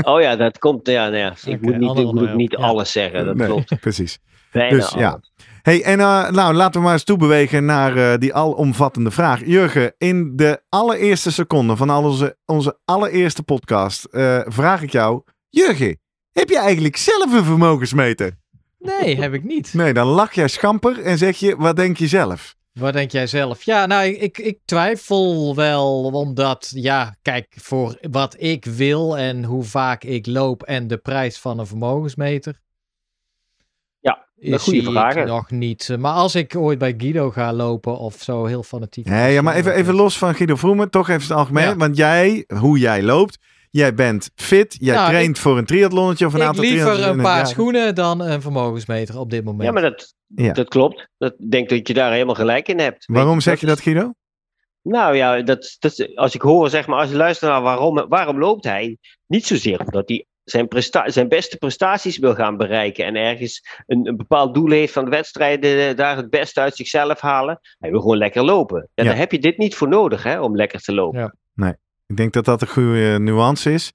Oh 0.03 0.21
ja, 0.21 0.37
dat 0.37 0.59
komt. 0.59 0.87
Ja, 0.87 1.09
nou 1.09 1.17
ja. 1.17 1.35
Ik 1.45 1.61
moet 1.61 1.79
niet, 1.79 1.99
ik 1.99 2.13
moet 2.13 2.35
niet 2.35 2.53
ja. 2.53 2.59
alles 2.59 2.93
zeggen. 2.93 3.25
Dat 3.25 3.37
Nee, 3.37 3.47
klopt. 3.47 3.81
precies. 3.81 4.19
Bijna 4.53 4.77
Dus 4.77 4.91
ja. 4.91 5.21
Hey, 5.63 5.83
en 5.83 6.01
eh, 6.01 6.31
nou, 6.31 6.55
laten 6.55 6.81
we 6.81 6.87
maar 6.87 6.93
eens 6.93 7.05
toebewegen 7.05 7.65
naar 7.65 7.97
eh, 7.97 8.19
die 8.19 8.35
alomvattende 8.35 9.11
vraag. 9.11 9.47
Jurgen, 9.47 9.95
in 9.99 10.37
de 10.37 10.63
allereerste 10.69 11.33
seconde 11.33 11.77
van 11.77 11.91
al 11.91 12.05
onze, 12.05 12.37
onze 12.45 12.79
allereerste 12.85 13.43
podcast 13.43 14.05
eh, 14.05 14.41
vraag 14.45 14.83
ik 14.83 14.91
jou... 14.91 15.23
Jurgen, 15.49 15.99
heb 16.33 16.49
je 16.49 16.59
eigenlijk 16.59 16.97
zelf 16.97 17.33
een 17.33 17.45
vermogensmeter? 17.45 18.33
Nee, 18.79 19.21
heb 19.21 19.35
ik 19.35 19.45
niet. 19.45 19.75
Nee, 19.75 19.93
dan 19.93 20.07
lach 20.07 20.33
jij 20.33 20.49
schamper 20.49 21.03
en 21.03 21.19
zeg 21.19 21.37
je, 21.37 21.57
wat 21.57 21.77
denk 21.77 21.97
je 21.97 22.07
zelf? 22.07 22.55
Wat 22.81 22.93
denk 22.93 23.11
jij 23.11 23.27
zelf? 23.27 23.63
Ja, 23.63 23.87
nou, 23.87 24.07
ik, 24.07 24.39
ik, 24.39 24.59
twijfel 24.65 25.55
wel, 25.55 26.05
omdat, 26.05 26.71
ja, 26.75 27.17
kijk, 27.23 27.55
voor 27.61 27.99
wat 28.11 28.37
ik 28.39 28.65
wil 28.65 29.19
en 29.19 29.45
hoe 29.45 29.63
vaak 29.65 30.05
ik 30.05 30.27
loop 30.27 30.63
en 30.63 30.87
de 30.87 30.97
prijs 30.97 31.39
van 31.39 31.59
een 31.59 31.67
vermogensmeter. 31.67 32.61
Ja, 34.01 34.27
is 34.37 34.63
goede 34.63 35.19
ik 35.21 35.27
nog 35.27 35.51
niet. 35.51 35.97
Maar 35.99 36.13
als 36.13 36.35
ik 36.35 36.57
ooit 36.57 36.79
bij 36.79 36.95
Guido 36.97 37.31
ga 37.31 37.53
lopen 37.53 37.99
of 37.99 38.23
zo, 38.23 38.45
heel 38.45 38.63
fanatiek. 38.63 39.07
Nee, 39.07 39.33
ja, 39.33 39.43
maar 39.43 39.55
even, 39.55 39.75
even 39.75 39.95
los 39.95 40.19
van 40.19 40.35
Guido 40.35 40.57
Vroemen, 40.57 40.91
toch 40.91 41.09
even 41.09 41.23
het 41.23 41.31
algemeen. 41.31 41.69
Ja. 41.69 41.77
Want 41.77 41.97
jij, 41.97 42.45
hoe 42.59 42.79
jij 42.79 43.03
loopt, 43.03 43.39
jij 43.75 43.95
bent 43.95 44.31
fit, 44.35 44.77
jij 44.81 44.95
Nou, 44.95 45.09
traint 45.09 45.39
voor 45.39 45.59
een 45.59 45.65
triathlonnetje 45.65 46.27
of 46.27 46.33
een 46.35 46.41
Ik 46.41 46.47
aantal 46.47 46.65
liever 46.65 46.93
triathlons 46.93 47.17
een 47.17 47.23
paar 47.23 47.47
schoenen 47.47 47.95
dan 47.95 48.21
een 48.21 48.43
vermogensmeter 48.43 49.19
op 49.19 49.31
dit 49.31 49.45
moment. 49.45 49.65
Ja, 49.65 49.73
maar 49.73 49.83
dat, 49.83 50.15
Ja. 50.27 50.53
dat 50.53 50.69
klopt. 50.69 51.09
Dat, 51.19 51.35
ik 51.39 51.51
denk 51.51 51.69
dat 51.69 51.89
je 51.89 51.95
daar 51.95 52.13
helemaal 52.13 52.35
gelijk 52.35 52.69
in 52.69 52.79
hebt. 52.79 53.05
Waarom 53.07 53.41
zeg 53.41 53.61
je 53.61 53.67
dat, 53.67 53.81
Guido? 53.81 54.13
Nou 54.83 55.17
ja, 55.17 55.43
dat, 55.43 55.77
dat, 55.79 56.09
als 56.15 56.35
ik 56.35 56.41
hoor, 56.43 56.71
zeg 56.71 56.87
maar, 56.87 56.99
als 57.01 57.11
je 57.11 57.17
luistert 57.17 57.51
naar 57.51 57.63
waarom, 57.63 58.09
waarom 58.09 58.39
loopt 58.39 58.65
hij, 58.65 58.99
niet 59.27 59.47
zozeer 59.47 59.81
omdat 59.81 60.09
hij 60.09 60.27
zijn, 60.45 60.69
presta 60.69 61.09
zijn 61.11 61.29
beste 61.29 61.57
prestaties 61.57 62.19
wil 62.19 62.35
gaan 62.35 62.57
bereiken 62.57 63.05
en 63.05 63.15
ergens 63.17 63.83
een, 63.87 64.07
een 64.09 64.17
bepaald 64.17 64.55
doel 64.55 64.71
heeft 64.71 64.93
van 64.93 65.05
de 65.05 65.11
wedstrijden, 65.11 65.89
eh, 65.89 65.97
daar 65.97 66.17
het 66.17 66.31
beste 66.31 66.61
uit 66.61 66.77
zichzelf 66.77 67.21
halen. 67.21 67.61
Hij 67.79 67.91
wil 67.91 68.01
gewoon 68.01 68.17
lekker 68.19 68.45
lopen. 68.45 68.89
En 68.95 69.05
Ja. 69.05 69.11
daar 69.11 69.19
heb 69.19 69.33
je 69.33 69.39
dit 69.39 69.59
niet 69.59 69.75
voor 69.75 69.89
nodig, 69.89 70.23
hè, 70.23 70.41
om 70.41 70.57
lekker 70.57 70.81
te 70.81 70.95
lopen. 70.95 71.21
Ja. 71.55 71.77
Ik 72.07 72.17
denk 72.17 72.33
dat 72.33 72.45
dat 72.45 72.63
een 72.63 72.69
goede 72.69 73.19
nuance 73.21 73.73
is. 73.73 73.93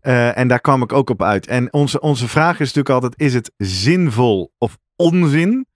Eh, 0.00 0.38
en 0.38 0.48
daar 0.48 0.60
kwam 0.60 0.82
ik 0.82 0.92
ook 0.92 1.10
op 1.10 1.22
uit. 1.22 1.46
En 1.46 1.72
onze, 1.72 2.00
onze 2.00 2.28
vraag 2.28 2.52
is 2.52 2.72
natuurlijk 2.72 2.88
altijd: 2.88 3.14
is 3.16 3.34
het 3.34 3.52
zinvol 3.56 4.52
of 4.58 4.78
onzin? 4.96 5.66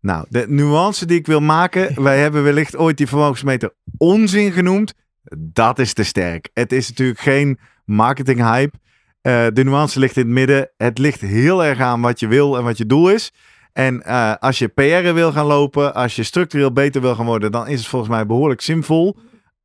Nou, 0.00 0.26
de 0.28 0.44
nuance 0.48 1.06
die 1.06 1.18
ik 1.18 1.26
wil 1.26 1.40
maken. 1.40 1.94
Wij 2.02 2.18
hebben 2.18 2.42
wellicht 2.42 2.76
ooit 2.76 2.96
die 2.96 3.06
vermogensmeter 3.06 3.74
onzin 3.96 4.52
genoemd. 4.52 4.94
Dat 5.38 5.78
is 5.78 5.92
te 5.92 6.02
sterk. 6.02 6.50
Het 6.52 6.72
is 6.72 6.88
natuurlijk 6.88 7.20
geen 7.20 7.58
marketing 7.84 8.38
hype. 8.38 8.78
Eh, 9.20 9.46
de 9.52 9.64
nuance 9.64 9.98
ligt 9.98 10.16
in 10.16 10.22
het 10.22 10.32
midden. 10.32 10.70
Het 10.76 10.98
ligt 10.98 11.20
heel 11.20 11.64
erg 11.64 11.80
aan 11.80 12.00
wat 12.00 12.20
je 12.20 12.26
wil 12.26 12.56
en 12.56 12.64
wat 12.64 12.78
je 12.78 12.86
doel 12.86 13.10
is. 13.10 13.32
En 13.72 14.02
eh, 14.02 14.34
als 14.38 14.58
je 14.58 14.68
PR 14.68 15.12
wil 15.12 15.32
gaan 15.32 15.46
lopen, 15.46 15.94
als 15.94 16.16
je 16.16 16.22
structureel 16.22 16.72
beter 16.72 17.00
wil 17.00 17.14
gaan 17.14 17.26
worden, 17.26 17.52
dan 17.52 17.68
is 17.68 17.78
het 17.78 17.88
volgens 17.88 18.10
mij 18.10 18.26
behoorlijk 18.26 18.60
zinvol. 18.60 19.16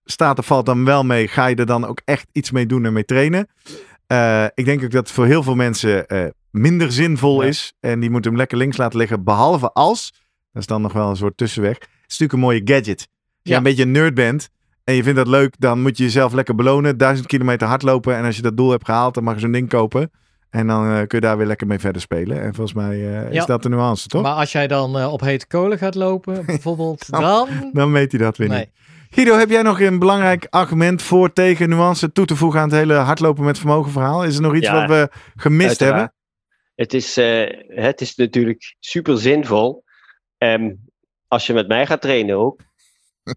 Staat 0.05 0.37
er 0.37 0.43
valt 0.43 0.65
dan 0.65 0.85
wel 0.85 1.03
mee, 1.03 1.27
ga 1.27 1.45
je 1.45 1.55
er 1.55 1.65
dan 1.65 1.85
ook 1.85 2.01
echt 2.05 2.27
iets 2.31 2.51
mee 2.51 2.65
doen 2.65 2.85
en 2.85 2.93
mee 2.93 3.05
trainen. 3.05 3.47
Eh, 4.07 4.45
ik 4.53 4.65
denk 4.65 4.83
ook 4.83 4.91
dat 4.91 5.03
het 5.07 5.11
voor 5.11 5.25
heel 5.25 5.43
veel 5.43 5.55
mensen 5.55 6.07
eh, 6.07 6.25
minder 6.51 6.91
zinvol 6.91 7.41
Ja. 7.41 7.47
is. 7.47 7.73
En 7.79 7.99
die 7.99 8.09
moeten 8.09 8.29
hem 8.31 8.39
lekker 8.39 8.57
links 8.57 8.77
laten 8.77 8.99
liggen. 8.99 9.23
Behalve 9.23 9.71
als, 9.71 10.11
dat 10.51 10.61
is 10.61 10.67
dan 10.67 10.81
nog 10.81 10.93
wel 10.93 11.09
een 11.09 11.15
soort 11.15 11.37
tussenweg. 11.37 11.73
Het 11.79 11.87
is 11.89 12.17
natuurlijk 12.19 12.33
een 12.33 12.39
mooie 12.39 12.61
gadget. 12.63 12.99
Als 12.99 13.07
je 13.41 13.49
Ja. 13.51 13.57
een 13.57 13.63
beetje 13.63 13.83
een 13.83 13.91
nerd 13.91 14.13
bent 14.13 14.49
en 14.83 14.93
je 14.93 15.03
vindt 15.03 15.17
dat 15.17 15.27
leuk, 15.27 15.55
dan 15.59 15.81
moet 15.81 15.97
je 15.97 16.03
jezelf 16.03 16.33
lekker 16.33 16.55
belonen. 16.55 16.97
Duizend 16.97 17.27
kilometer 17.27 17.67
hardlopen. 17.67 18.15
En 18.15 18.25
als 18.25 18.35
je 18.35 18.41
dat 18.41 18.57
doel 18.57 18.69
hebt 18.71 18.85
gehaald, 18.85 19.13
dan 19.13 19.23
mag 19.23 19.33
je 19.33 19.39
zo'n 19.39 19.51
ding 19.51 19.69
kopen. 19.69 20.11
En 20.49 20.67
dan 20.67 20.83
eh, 20.85 20.93
kun 20.95 21.07
je 21.07 21.19
daar 21.19 21.37
weer 21.37 21.47
lekker 21.47 21.67
mee 21.67 21.79
verder 21.79 22.01
spelen. 22.01 22.41
En 22.41 22.53
volgens 22.53 22.73
mij 22.77 22.99
is 22.99 23.33
Ja. 23.33 23.45
dat 23.45 23.63
de 23.63 23.69
nuance, 23.69 24.07
toch? 24.07 24.21
Maar 24.21 24.33
als 24.33 24.51
jij 24.51 24.67
dan 24.67 25.05
op 25.05 25.21
hete 25.21 25.47
kolen 25.47 25.77
gaat 25.77 25.95
lopen, 25.95 26.45
bijvoorbeeld, 26.45 27.09
dan... 27.09 27.47
Dan 27.73 27.91
weet 27.91 28.11
hij 28.11 28.21
dat 28.21 28.37
weer 28.37 28.49
niet. 28.49 28.69
Guido, 29.16 29.38
heb 29.38 29.49
jij 29.49 29.61
nog 29.61 29.80
een 29.82 29.99
belangrijk 29.99 30.47
argument 30.49 31.01
voor 31.01 31.34
tegen 31.34 31.70
nuance 31.70 32.11
toe 32.11 32.26
te 32.26 32.36
voegen 32.36 32.59
aan 32.59 32.70
het 32.70 32.78
hele 32.78 32.93
hardlopen 32.93 33.43
met 33.43 33.57
vermogen 33.57 33.91
verhaal? 33.91 34.24
Is 34.24 34.36
er 34.36 34.41
nog 34.41 34.55
iets 34.55 34.68
Ja, 34.68 34.74
wat 34.74 34.89
we 34.89 35.09
gemist 35.36 35.82
Uiteraard. 35.82 35.95
hebben? 35.99 36.13
Het 36.76 36.93
is, 36.93 37.18
eh, 37.18 37.84
het 37.86 38.01
is 38.01 38.16
natuurlijk 38.16 38.76
super 38.80 39.18
zinvol. 39.18 39.84
Ehm, 40.38 40.72
als 41.28 41.47
je 41.47 41.53
met 41.53 41.68
mij 41.68 41.86
gaat 41.88 42.01
trainen 42.01 42.36
ook. 42.38 42.59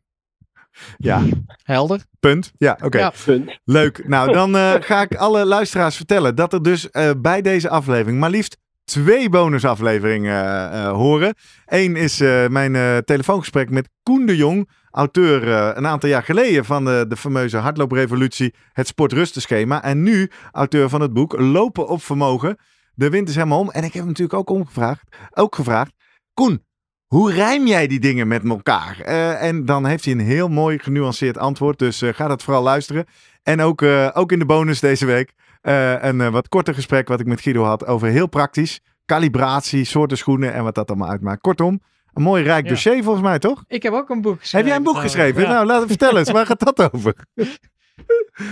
Ja, 0.97 1.23
Helder. 1.63 2.05
punt. 2.21 2.53
Ja, 2.57 2.79
oké. 2.85 2.99
Ja. 2.99 3.13
Punt. 3.25 3.59
Leuk. 3.65 4.09
Nou, 4.09 4.33
dan 4.39 4.57
eh, 4.57 4.75
ga 4.81 5.03
ik 5.03 5.15
alle 5.17 5.45
luisteraars 5.47 5.97
vertellen 5.97 6.35
dat 6.35 6.53
er 6.53 6.63
dus 6.63 6.91
eh, 6.91 7.11
bij 7.19 7.43
deze 7.43 7.69
aflevering 7.69 8.19
maar 8.21 8.31
liefst 8.31 8.57
twee 8.85 9.29
bonusafleveringen 9.29 10.45
eh, 10.45 10.85
eh, 10.85 10.93
horen. 10.93 11.35
Eén 11.67 11.97
is 11.97 12.21
eh, 12.21 12.47
mijn 12.47 12.75
eh, 12.77 12.97
telefoongesprek 12.97 13.71
met 13.71 13.89
Koen 14.03 14.27
de 14.27 14.37
Jong, 14.37 14.69
auteur 14.91 15.53
eh, 15.53 15.71
een 15.75 15.87
aantal 15.87 16.09
jaar 16.09 16.23
geleden 16.23 16.65
van 16.65 16.85
de, 16.85 17.05
de 17.09 17.17
fameuze 17.17 17.57
hardlooprevolutie, 17.57 18.55
het 18.73 18.87
sportrustenschema. 18.87 19.83
En 19.83 20.03
nu 20.03 20.31
auteur 20.53 20.89
van 20.89 21.01
het 21.01 21.13
boek 21.13 21.41
Lopen 21.41 21.89
op 21.89 22.03
Vermogen. 22.03 22.57
De 22.95 23.11
wind 23.11 23.29
is 23.29 23.35
helemaal 23.35 23.59
om. 23.59 23.71
En 23.71 23.85
ik 23.85 23.93
heb 23.93 24.03
hem 24.03 24.07
natuurlijk 24.07 24.39
ook 24.39 24.51
omgevraagd, 24.51 25.17
ook 25.35 25.55
gevraagd, 25.55 25.93
Koen, 26.35 26.65
hoe 27.07 27.33
rijm 27.33 27.67
jij 27.67 27.87
die 27.87 28.01
dingen 28.01 28.29
met 28.29 28.45
elkaar? 28.45 29.01
Eh, 29.01 29.43
en 29.43 29.65
dan 29.65 29.87
heeft 29.87 30.05
hij 30.05 30.15
een 30.15 30.21
heel 30.21 30.49
mooi 30.49 30.79
genuanceerd 30.79 31.39
antwoord. 31.39 31.79
Dus 31.79 32.03
eh, 32.03 32.15
ga 32.15 32.29
dat 32.29 32.43
vooral 32.43 32.63
luisteren. 32.63 33.05
En 33.43 33.61
ook, 33.61 33.83
ook 34.13 34.33
in 34.33 34.39
de 34.39 34.47
bonus 34.47 34.81
deze 34.81 35.07
week 35.07 35.33
een 35.63 36.31
wat 36.31 36.49
korter 36.49 36.75
gesprek 36.75 37.09
wat 37.09 37.21
ik 37.21 37.27
met 37.27 37.41
Guido 37.41 37.63
had 37.63 37.87
over 37.87 38.09
heel 38.09 38.27
praktisch. 38.27 38.81
Calibratie, 39.07 39.85
soorten 39.85 40.17
schoenen 40.17 40.53
en 40.53 40.65
wat 40.65 40.75
dat 40.75 40.89
allemaal 40.89 41.09
uitmaakt. 41.09 41.41
Kortom, 41.41 41.81
een 42.19 42.25
mooi 42.25 42.43
rijk 42.43 42.65
Ja. 42.65 42.71
dossier 42.71 43.03
volgens 43.03 43.25
mij, 43.25 43.39
toch? 43.39 43.65
Ik 43.67 43.83
heb 43.83 43.93
ook 43.93 44.09
een 44.11 44.21
boek 44.21 44.41
geschreven. 44.41 44.59
Heb 44.59 44.67
jij 44.67 44.77
een 44.77 44.93
boek 44.95 45.03
geschreven? 45.03 45.43
Ja. 45.43 45.49
Nou, 45.49 45.67
laat 45.67 45.79
het 45.81 45.89
vertellen 45.89 46.19
eens. 46.19 46.31
Waar 46.39 46.47
gaat 46.47 46.61
dat 46.75 46.93
over? 46.95 47.15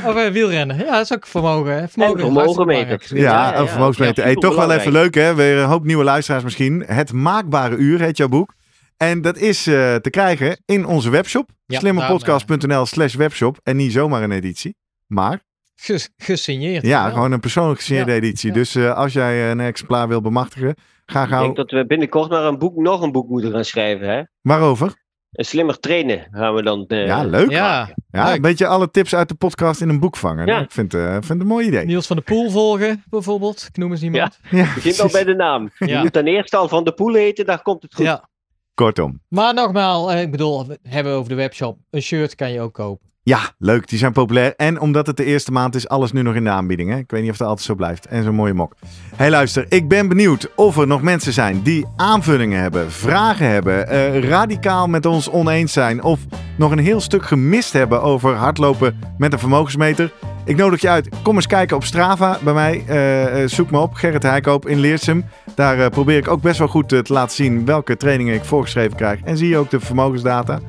Over 0.07 0.33
wielrennen. 0.33 0.77
Ja, 0.79 0.91
dat 0.91 1.01
is 1.01 1.13
ook 1.13 1.27
vermogen. 1.27 1.73
Hè? 1.81 1.89
Vermogen, 1.89 2.21
En 2.21 2.27
is 2.29 2.33
hartstikke 2.35 2.63
vermogenmeter. 2.63 2.87
belangrijk. 3.09 3.33
Ja, 3.33 3.53
ja, 3.53 3.59
over 3.59 3.69
vermogensmeter. 3.73 4.17
ja, 4.17 4.23
hey, 4.31 4.35
toch 4.35 4.57
wel 4.57 4.71
even 4.73 4.93
leuk, 4.93 5.15
hè? 5.15 5.35
Weer 5.35 5.57
een 5.59 5.69
hoop 5.69 5.85
nieuwe 5.85 6.05
luisteraars 6.05 6.45
misschien. 6.45 6.83
Het 6.87 7.13
Maakbare 7.13 7.77
Uur 7.77 8.01
heet 8.01 8.17
jouw 8.17 8.29
boek. 8.29 8.55
En 8.97 9.23
dat 9.23 9.37
is 9.37 9.67
eh, 9.67 9.95
te 9.95 10.11
krijgen 10.11 10.59
in 10.65 10.87
onze 10.87 11.11
webshop. 11.11 11.51
Ja, 11.67 11.79
slimmerpodcast.nl 11.79 12.87
slash 12.87 13.15
webshop. 13.15 13.59
En 13.63 13.77
niet 13.77 13.93
zomaar 13.93 14.23
een 14.23 14.33
editie. 14.33 14.77
Maar 15.07 15.41
Ges- 15.75 16.09
gesigneerd. 16.17 16.87
ja, 16.87 17.03
wel. 17.05 17.13
gewoon 17.13 17.33
een 17.33 17.41
persoonlijk 17.41 17.79
gesigneerde 17.79 18.11
Ja, 18.13 18.17
editie. 18.17 18.49
ja. 18.49 18.55
Dus 18.55 18.75
eh, 18.75 18.95
als 18.95 19.13
jij 19.13 19.51
een 19.51 19.61
exemplaar 19.61 20.09
wil 20.09 20.21
bemachtigen, 20.21 20.75
ga 21.07 21.23
Ik 21.25 21.31
denk 21.31 21.57
dat 21.57 21.71
we 21.71 21.87
binnenkort 21.87 22.31
maar 22.31 22.45
een 22.45 22.59
boek, 22.59 22.77
nog 22.77 23.03
een 23.03 23.13
boek 23.13 23.29
moeten 23.29 23.51
gaan 23.53 23.65
schrijven. 23.65 24.09
Hè? 24.09 24.23
Waarover? 24.41 25.05
Een 25.33 25.45
slimmer 25.45 25.81
trainen 25.81 26.29
gaan 26.31 26.55
we 26.55 26.63
dan. 26.63 26.85
eh, 26.87 27.07
Ja, 27.07 27.25
leuk. 27.25 27.51
Ja, 27.51 27.89
Ja, 28.11 28.25
leuk. 28.27 28.35
een 28.37 28.43
beetje 28.43 28.67
alle 28.67 28.91
tips 28.91 29.15
uit 29.15 29.29
de 29.29 29.35
podcast 29.35 29.81
in 29.81 29.89
een 29.89 30.01
boek 30.01 30.17
vangen. 30.17 30.47
Ja. 30.47 30.61
Ik 30.61 30.71
vind, 30.71 30.95
eh, 30.95 31.11
vind 31.13 31.29
het 31.29 31.41
een 31.41 31.47
mooi 31.47 31.67
idee. 31.67 31.85
Niels 31.85 32.07
van 32.07 32.17
de 32.17 32.23
Poel 32.23 32.51
volgen, 32.51 33.05
bijvoorbeeld. 33.09 33.67
Ik 33.69 33.77
noem 33.77 33.91
eens 33.91 34.03
iemand. 34.03 34.39
Ja, 34.51 34.75
Begin 34.75 35.01
al 35.01 35.09
bij 35.11 35.25
de 35.25 35.35
naam. 35.35 35.71
Je 35.79 35.87
Ja. 35.87 36.01
moet 36.03 36.13
dan 36.13 36.25
eerst 36.25 36.55
al 36.55 36.69
van 36.69 36.85
de 36.85 36.93
poel 36.93 37.17
eten, 37.17 37.47
dan 37.47 37.63
komt 37.63 37.83
het 37.83 37.95
goed. 37.95 38.05
Ja. 38.05 38.29
Kortom. 38.75 39.21
Maar 39.29 39.55
nogmaals, 39.55 40.13
eh, 40.13 40.21
ik 40.21 40.31
bedoel, 40.31 40.67
we 40.67 40.79
hebben 40.83 41.13
over 41.13 41.29
de 41.29 41.35
webshop. 41.35 41.79
Een 41.91 42.03
shirt 42.03 42.35
kan 42.35 42.53
je 42.53 42.61
ook 42.61 42.73
kopen. 42.73 43.06
Ja, 43.29 43.41
leuk. 43.59 43.89
Die 43.89 43.99
zijn 43.99 44.13
populair. 44.13 44.55
En 44.57 44.81
omdat 44.81 45.07
het 45.07 45.17
de 45.17 45.25
eerste 45.25 45.53
maand 45.53 45.75
is, 45.75 45.89
alles 45.89 46.13
nu 46.13 46.23
nog 46.23 46.35
in 46.35 46.45
de 46.45 46.51
aanbieding. 46.51 46.91
Hè? 46.91 46.97
Ik 46.97 47.11
weet 47.11 47.23
niet 47.23 47.31
of 47.31 47.37
dat 47.37 47.49
altijd 47.49 47.67
zo 47.67 47.75
blijft. 47.75 48.07
En 48.07 48.23
zo'n 48.23 48.35
mooie 48.35 48.53
mok. 48.53 48.75
hey, 49.17 49.31
luister. 49.31 49.67
Ik 49.69 49.89
ben 49.89 50.09
benieuwd 50.09 50.51
of 50.57 50.77
er 50.77 50.87
nog 50.87 51.03
mensen 51.03 51.33
zijn 51.33 51.63
die 51.63 51.87
aanvullingen 51.97 52.61
hebben, 52.61 52.93
vragen 52.93 53.49
hebben, 53.49 53.89
eh, 53.89 54.29
radicaal 54.29 54.87
met 54.87 55.07
ons 55.07 55.31
oneens 55.31 55.73
zijn. 55.73 56.03
Of 56.03 56.21
nog 56.57 56.71
een 56.71 56.79
heel 56.79 57.01
stuk 57.01 57.25
gemist 57.25 57.73
hebben 57.73 58.03
over 58.03 58.35
hardlopen 58.35 59.01
met 59.19 59.33
een 59.33 59.39
vermogensmeter. 59.39 60.13
Ik 60.45 60.57
nodig 60.57 60.81
je 60.81 60.89
uit. 60.89 61.09
Kom 61.23 61.35
eens 61.35 61.47
kijken 61.47 61.77
op 61.77 61.85
Strava 61.85 62.39
bij 62.43 62.55
mij. 62.55 62.85
Eh, 62.87 63.43
eh, 63.43 63.49
zoek 63.49 63.71
me 63.71 63.79
op. 63.79 63.95
Gerrit 63.95 64.23
Heikoop 64.23 64.69
in 64.69 64.79
Leersum. 64.79 65.25
Daar 65.55 65.91
probeer 65.91 66.17
ik 66.17 66.29
ook 66.29 66.43
best 66.43 66.59
wel 66.59 66.69
goed 66.69 66.89
te 66.89 67.03
laten 67.07 67.37
zien 67.37 67.65
welke 67.65 67.97
trainingen 67.97 68.35
ik 68.35 68.45
voorgeschreven 68.45 68.97
krijg. 68.97 69.21
En 69.25 69.37
zie 69.37 69.49
je 69.49 69.57
ook 69.57 69.71
de 69.71 69.81
vermogensdata. 69.81 70.61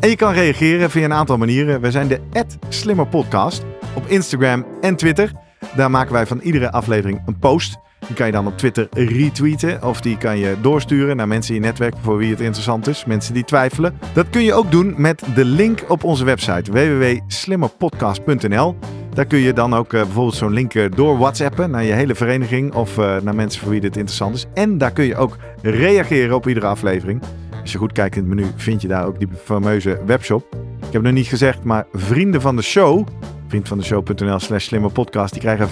En 0.00 0.08
je 0.08 0.16
kan 0.16 0.32
reageren 0.32 0.90
via 0.90 1.04
een 1.04 1.12
aantal 1.12 1.36
manieren. 1.36 1.80
We 1.80 1.90
zijn 1.90 2.08
de 2.08 2.20
Slimmer 2.68 3.06
Podcast 3.06 3.64
op 3.94 4.06
Instagram 4.06 4.66
en 4.80 4.96
Twitter. 4.96 5.32
Daar 5.76 5.90
maken 5.90 6.12
wij 6.12 6.26
van 6.26 6.40
iedere 6.40 6.72
aflevering 6.72 7.22
een 7.26 7.38
post. 7.38 7.76
Die 8.06 8.16
kan 8.16 8.26
je 8.26 8.32
dan 8.32 8.46
op 8.46 8.58
Twitter 8.58 8.88
retweeten 8.90 9.82
of 9.82 10.00
die 10.00 10.18
kan 10.18 10.38
je 10.38 10.56
doorsturen 10.60 11.16
naar 11.16 11.28
mensen 11.28 11.54
in 11.54 11.60
je 11.60 11.66
netwerk 11.66 11.94
voor 12.02 12.16
wie 12.16 12.30
het 12.30 12.40
interessant 12.40 12.86
is. 12.86 13.04
Mensen 13.04 13.34
die 13.34 13.44
twijfelen. 13.44 13.98
Dat 14.12 14.30
kun 14.30 14.42
je 14.42 14.54
ook 14.54 14.70
doen 14.70 14.94
met 14.96 15.22
de 15.34 15.44
link 15.44 15.84
op 15.88 16.04
onze 16.04 16.24
website 16.24 16.72
www.slimmerpodcast.nl. 16.72 18.76
Daar 19.16 19.26
kun 19.26 19.38
je 19.38 19.52
dan 19.52 19.74
ook 19.74 19.92
eh, 19.92 20.02
bijvoorbeeld 20.02 20.34
zo'n 20.34 20.52
link 20.52 20.74
eh, 20.74 20.84
door 20.94 21.18
WhatsAppen 21.18 21.70
naar 21.70 21.84
je 21.84 21.92
hele 21.92 22.14
vereniging 22.14 22.74
of 22.74 22.98
eh, 22.98 23.16
naar 23.22 23.34
mensen 23.34 23.62
voor 23.62 23.70
wie 23.70 23.80
dit 23.80 23.96
interessant 23.96 24.34
is. 24.34 24.46
En 24.54 24.78
daar 24.78 24.92
kun 24.92 25.04
je 25.04 25.16
ook 25.16 25.36
reageren 25.62 26.34
op 26.34 26.48
iedere 26.48 26.66
aflevering. 26.66 27.22
Als 27.66 27.74
je 27.74 27.80
goed 27.80 27.92
kijkt 27.92 28.16
in 28.16 28.22
het 28.22 28.30
menu 28.34 28.46
vind 28.56 28.82
je 28.82 28.88
daar 28.88 29.06
ook 29.06 29.18
die 29.18 29.28
fameuze 29.44 30.00
webshop. 30.04 30.54
Ik 30.54 30.58
heb 30.80 30.92
het 30.92 31.02
nog 31.02 31.12
niet 31.12 31.26
gezegd, 31.26 31.64
maar 31.64 31.86
vrienden 31.92 32.40
van 32.40 32.56
de 32.56 32.62
show, 32.62 33.06
vriendvandeshow.nl 33.48 34.38
slash 34.38 34.64
slimmerpodcast, 34.64 35.32
die 35.32 35.42
krijgen 35.42 35.68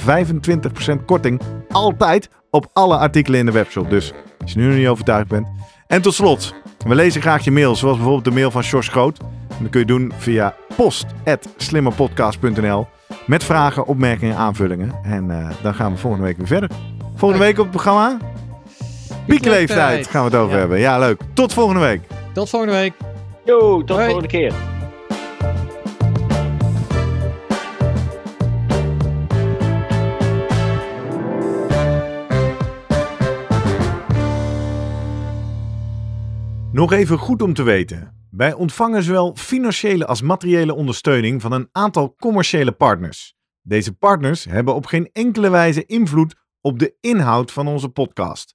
25% 1.01 1.05
korting 1.05 1.41
altijd 1.69 2.29
op 2.51 2.67
alle 2.73 2.97
artikelen 2.97 3.39
in 3.39 3.47
de 3.47 3.53
webshop. 3.53 3.91
Dus 3.91 4.13
als 4.41 4.53
je 4.53 4.59
nu 4.59 4.67
nog 4.67 4.77
niet 4.77 4.87
overtuigd 4.87 5.29
bent. 5.29 5.49
En 5.87 6.03
tot 6.03 6.15
slot, 6.15 6.55
we 6.87 6.95
lezen 6.95 7.21
graag 7.21 7.45
je 7.45 7.51
mail, 7.51 7.77
zoals 7.77 7.97
bijvoorbeeld 7.97 8.25
de 8.25 8.41
mail 8.41 8.51
van 8.51 8.63
Sjors 8.63 8.89
Groot. 8.89 9.19
En 9.49 9.57
dat 9.61 9.71
kun 9.71 9.81
je 9.81 9.87
doen 9.87 10.13
via 10.17 10.55
post.slimmerpodcast.nl 10.77 12.87
met 13.27 13.45
vragen, 13.45 13.87
opmerkingen, 13.87 14.37
aanvullingen. 14.37 14.95
En 15.03 15.31
eh, 15.31 15.51
dan 15.63 15.75
gaan 15.75 15.93
we 15.93 15.99
volgende 15.99 16.27
week 16.27 16.37
weer 16.37 16.47
verder. 16.47 16.71
Volgende 17.15 17.45
week 17.45 17.59
op 17.59 17.63
het 17.63 17.71
programma? 17.71 18.19
Piekleeftijd 19.27 20.07
gaan 20.07 20.25
we 20.25 20.31
het 20.31 20.39
over 20.41 20.53
Ja. 20.53 20.59
hebben. 20.59 20.79
Ja, 20.79 20.99
leuk. 20.99 21.21
Tot 21.33 21.53
volgende 21.53 21.81
week. 21.81 22.01
Tot 22.33 22.49
volgende 22.51 22.75
week. 22.75 22.93
Yo, 23.45 23.79
tot 23.85 23.97
de 23.97 24.05
volgende 24.05 24.29
keer. 24.29 24.53
Nog 36.73 36.93
even 36.93 37.19
goed 37.19 37.43
om 37.43 37.55
te 37.55 37.63
weten. 37.63 38.27
Wij 38.31 38.53
ontvangen 38.53 39.03
zowel 39.03 39.35
financiële 39.37 40.07
als 40.07 40.23
materiële 40.23 40.75
ondersteuning 40.75 41.41
van 41.43 41.53
een 41.53 41.69
aantal 41.73 42.15
commerciële 42.19 42.73
partners. 42.73 43.35
Deze 43.63 43.93
partners 43.93 44.45
hebben 44.45 44.75
op 44.75 44.87
geen 44.87 45.09
enkele 45.13 45.51
wijze 45.51 45.85
invloed 45.85 46.35
op 46.61 46.79
de 46.79 46.97
inhoud 47.01 47.53
van 47.53 47.67
onze 47.67 47.89
podcast. 47.89 48.55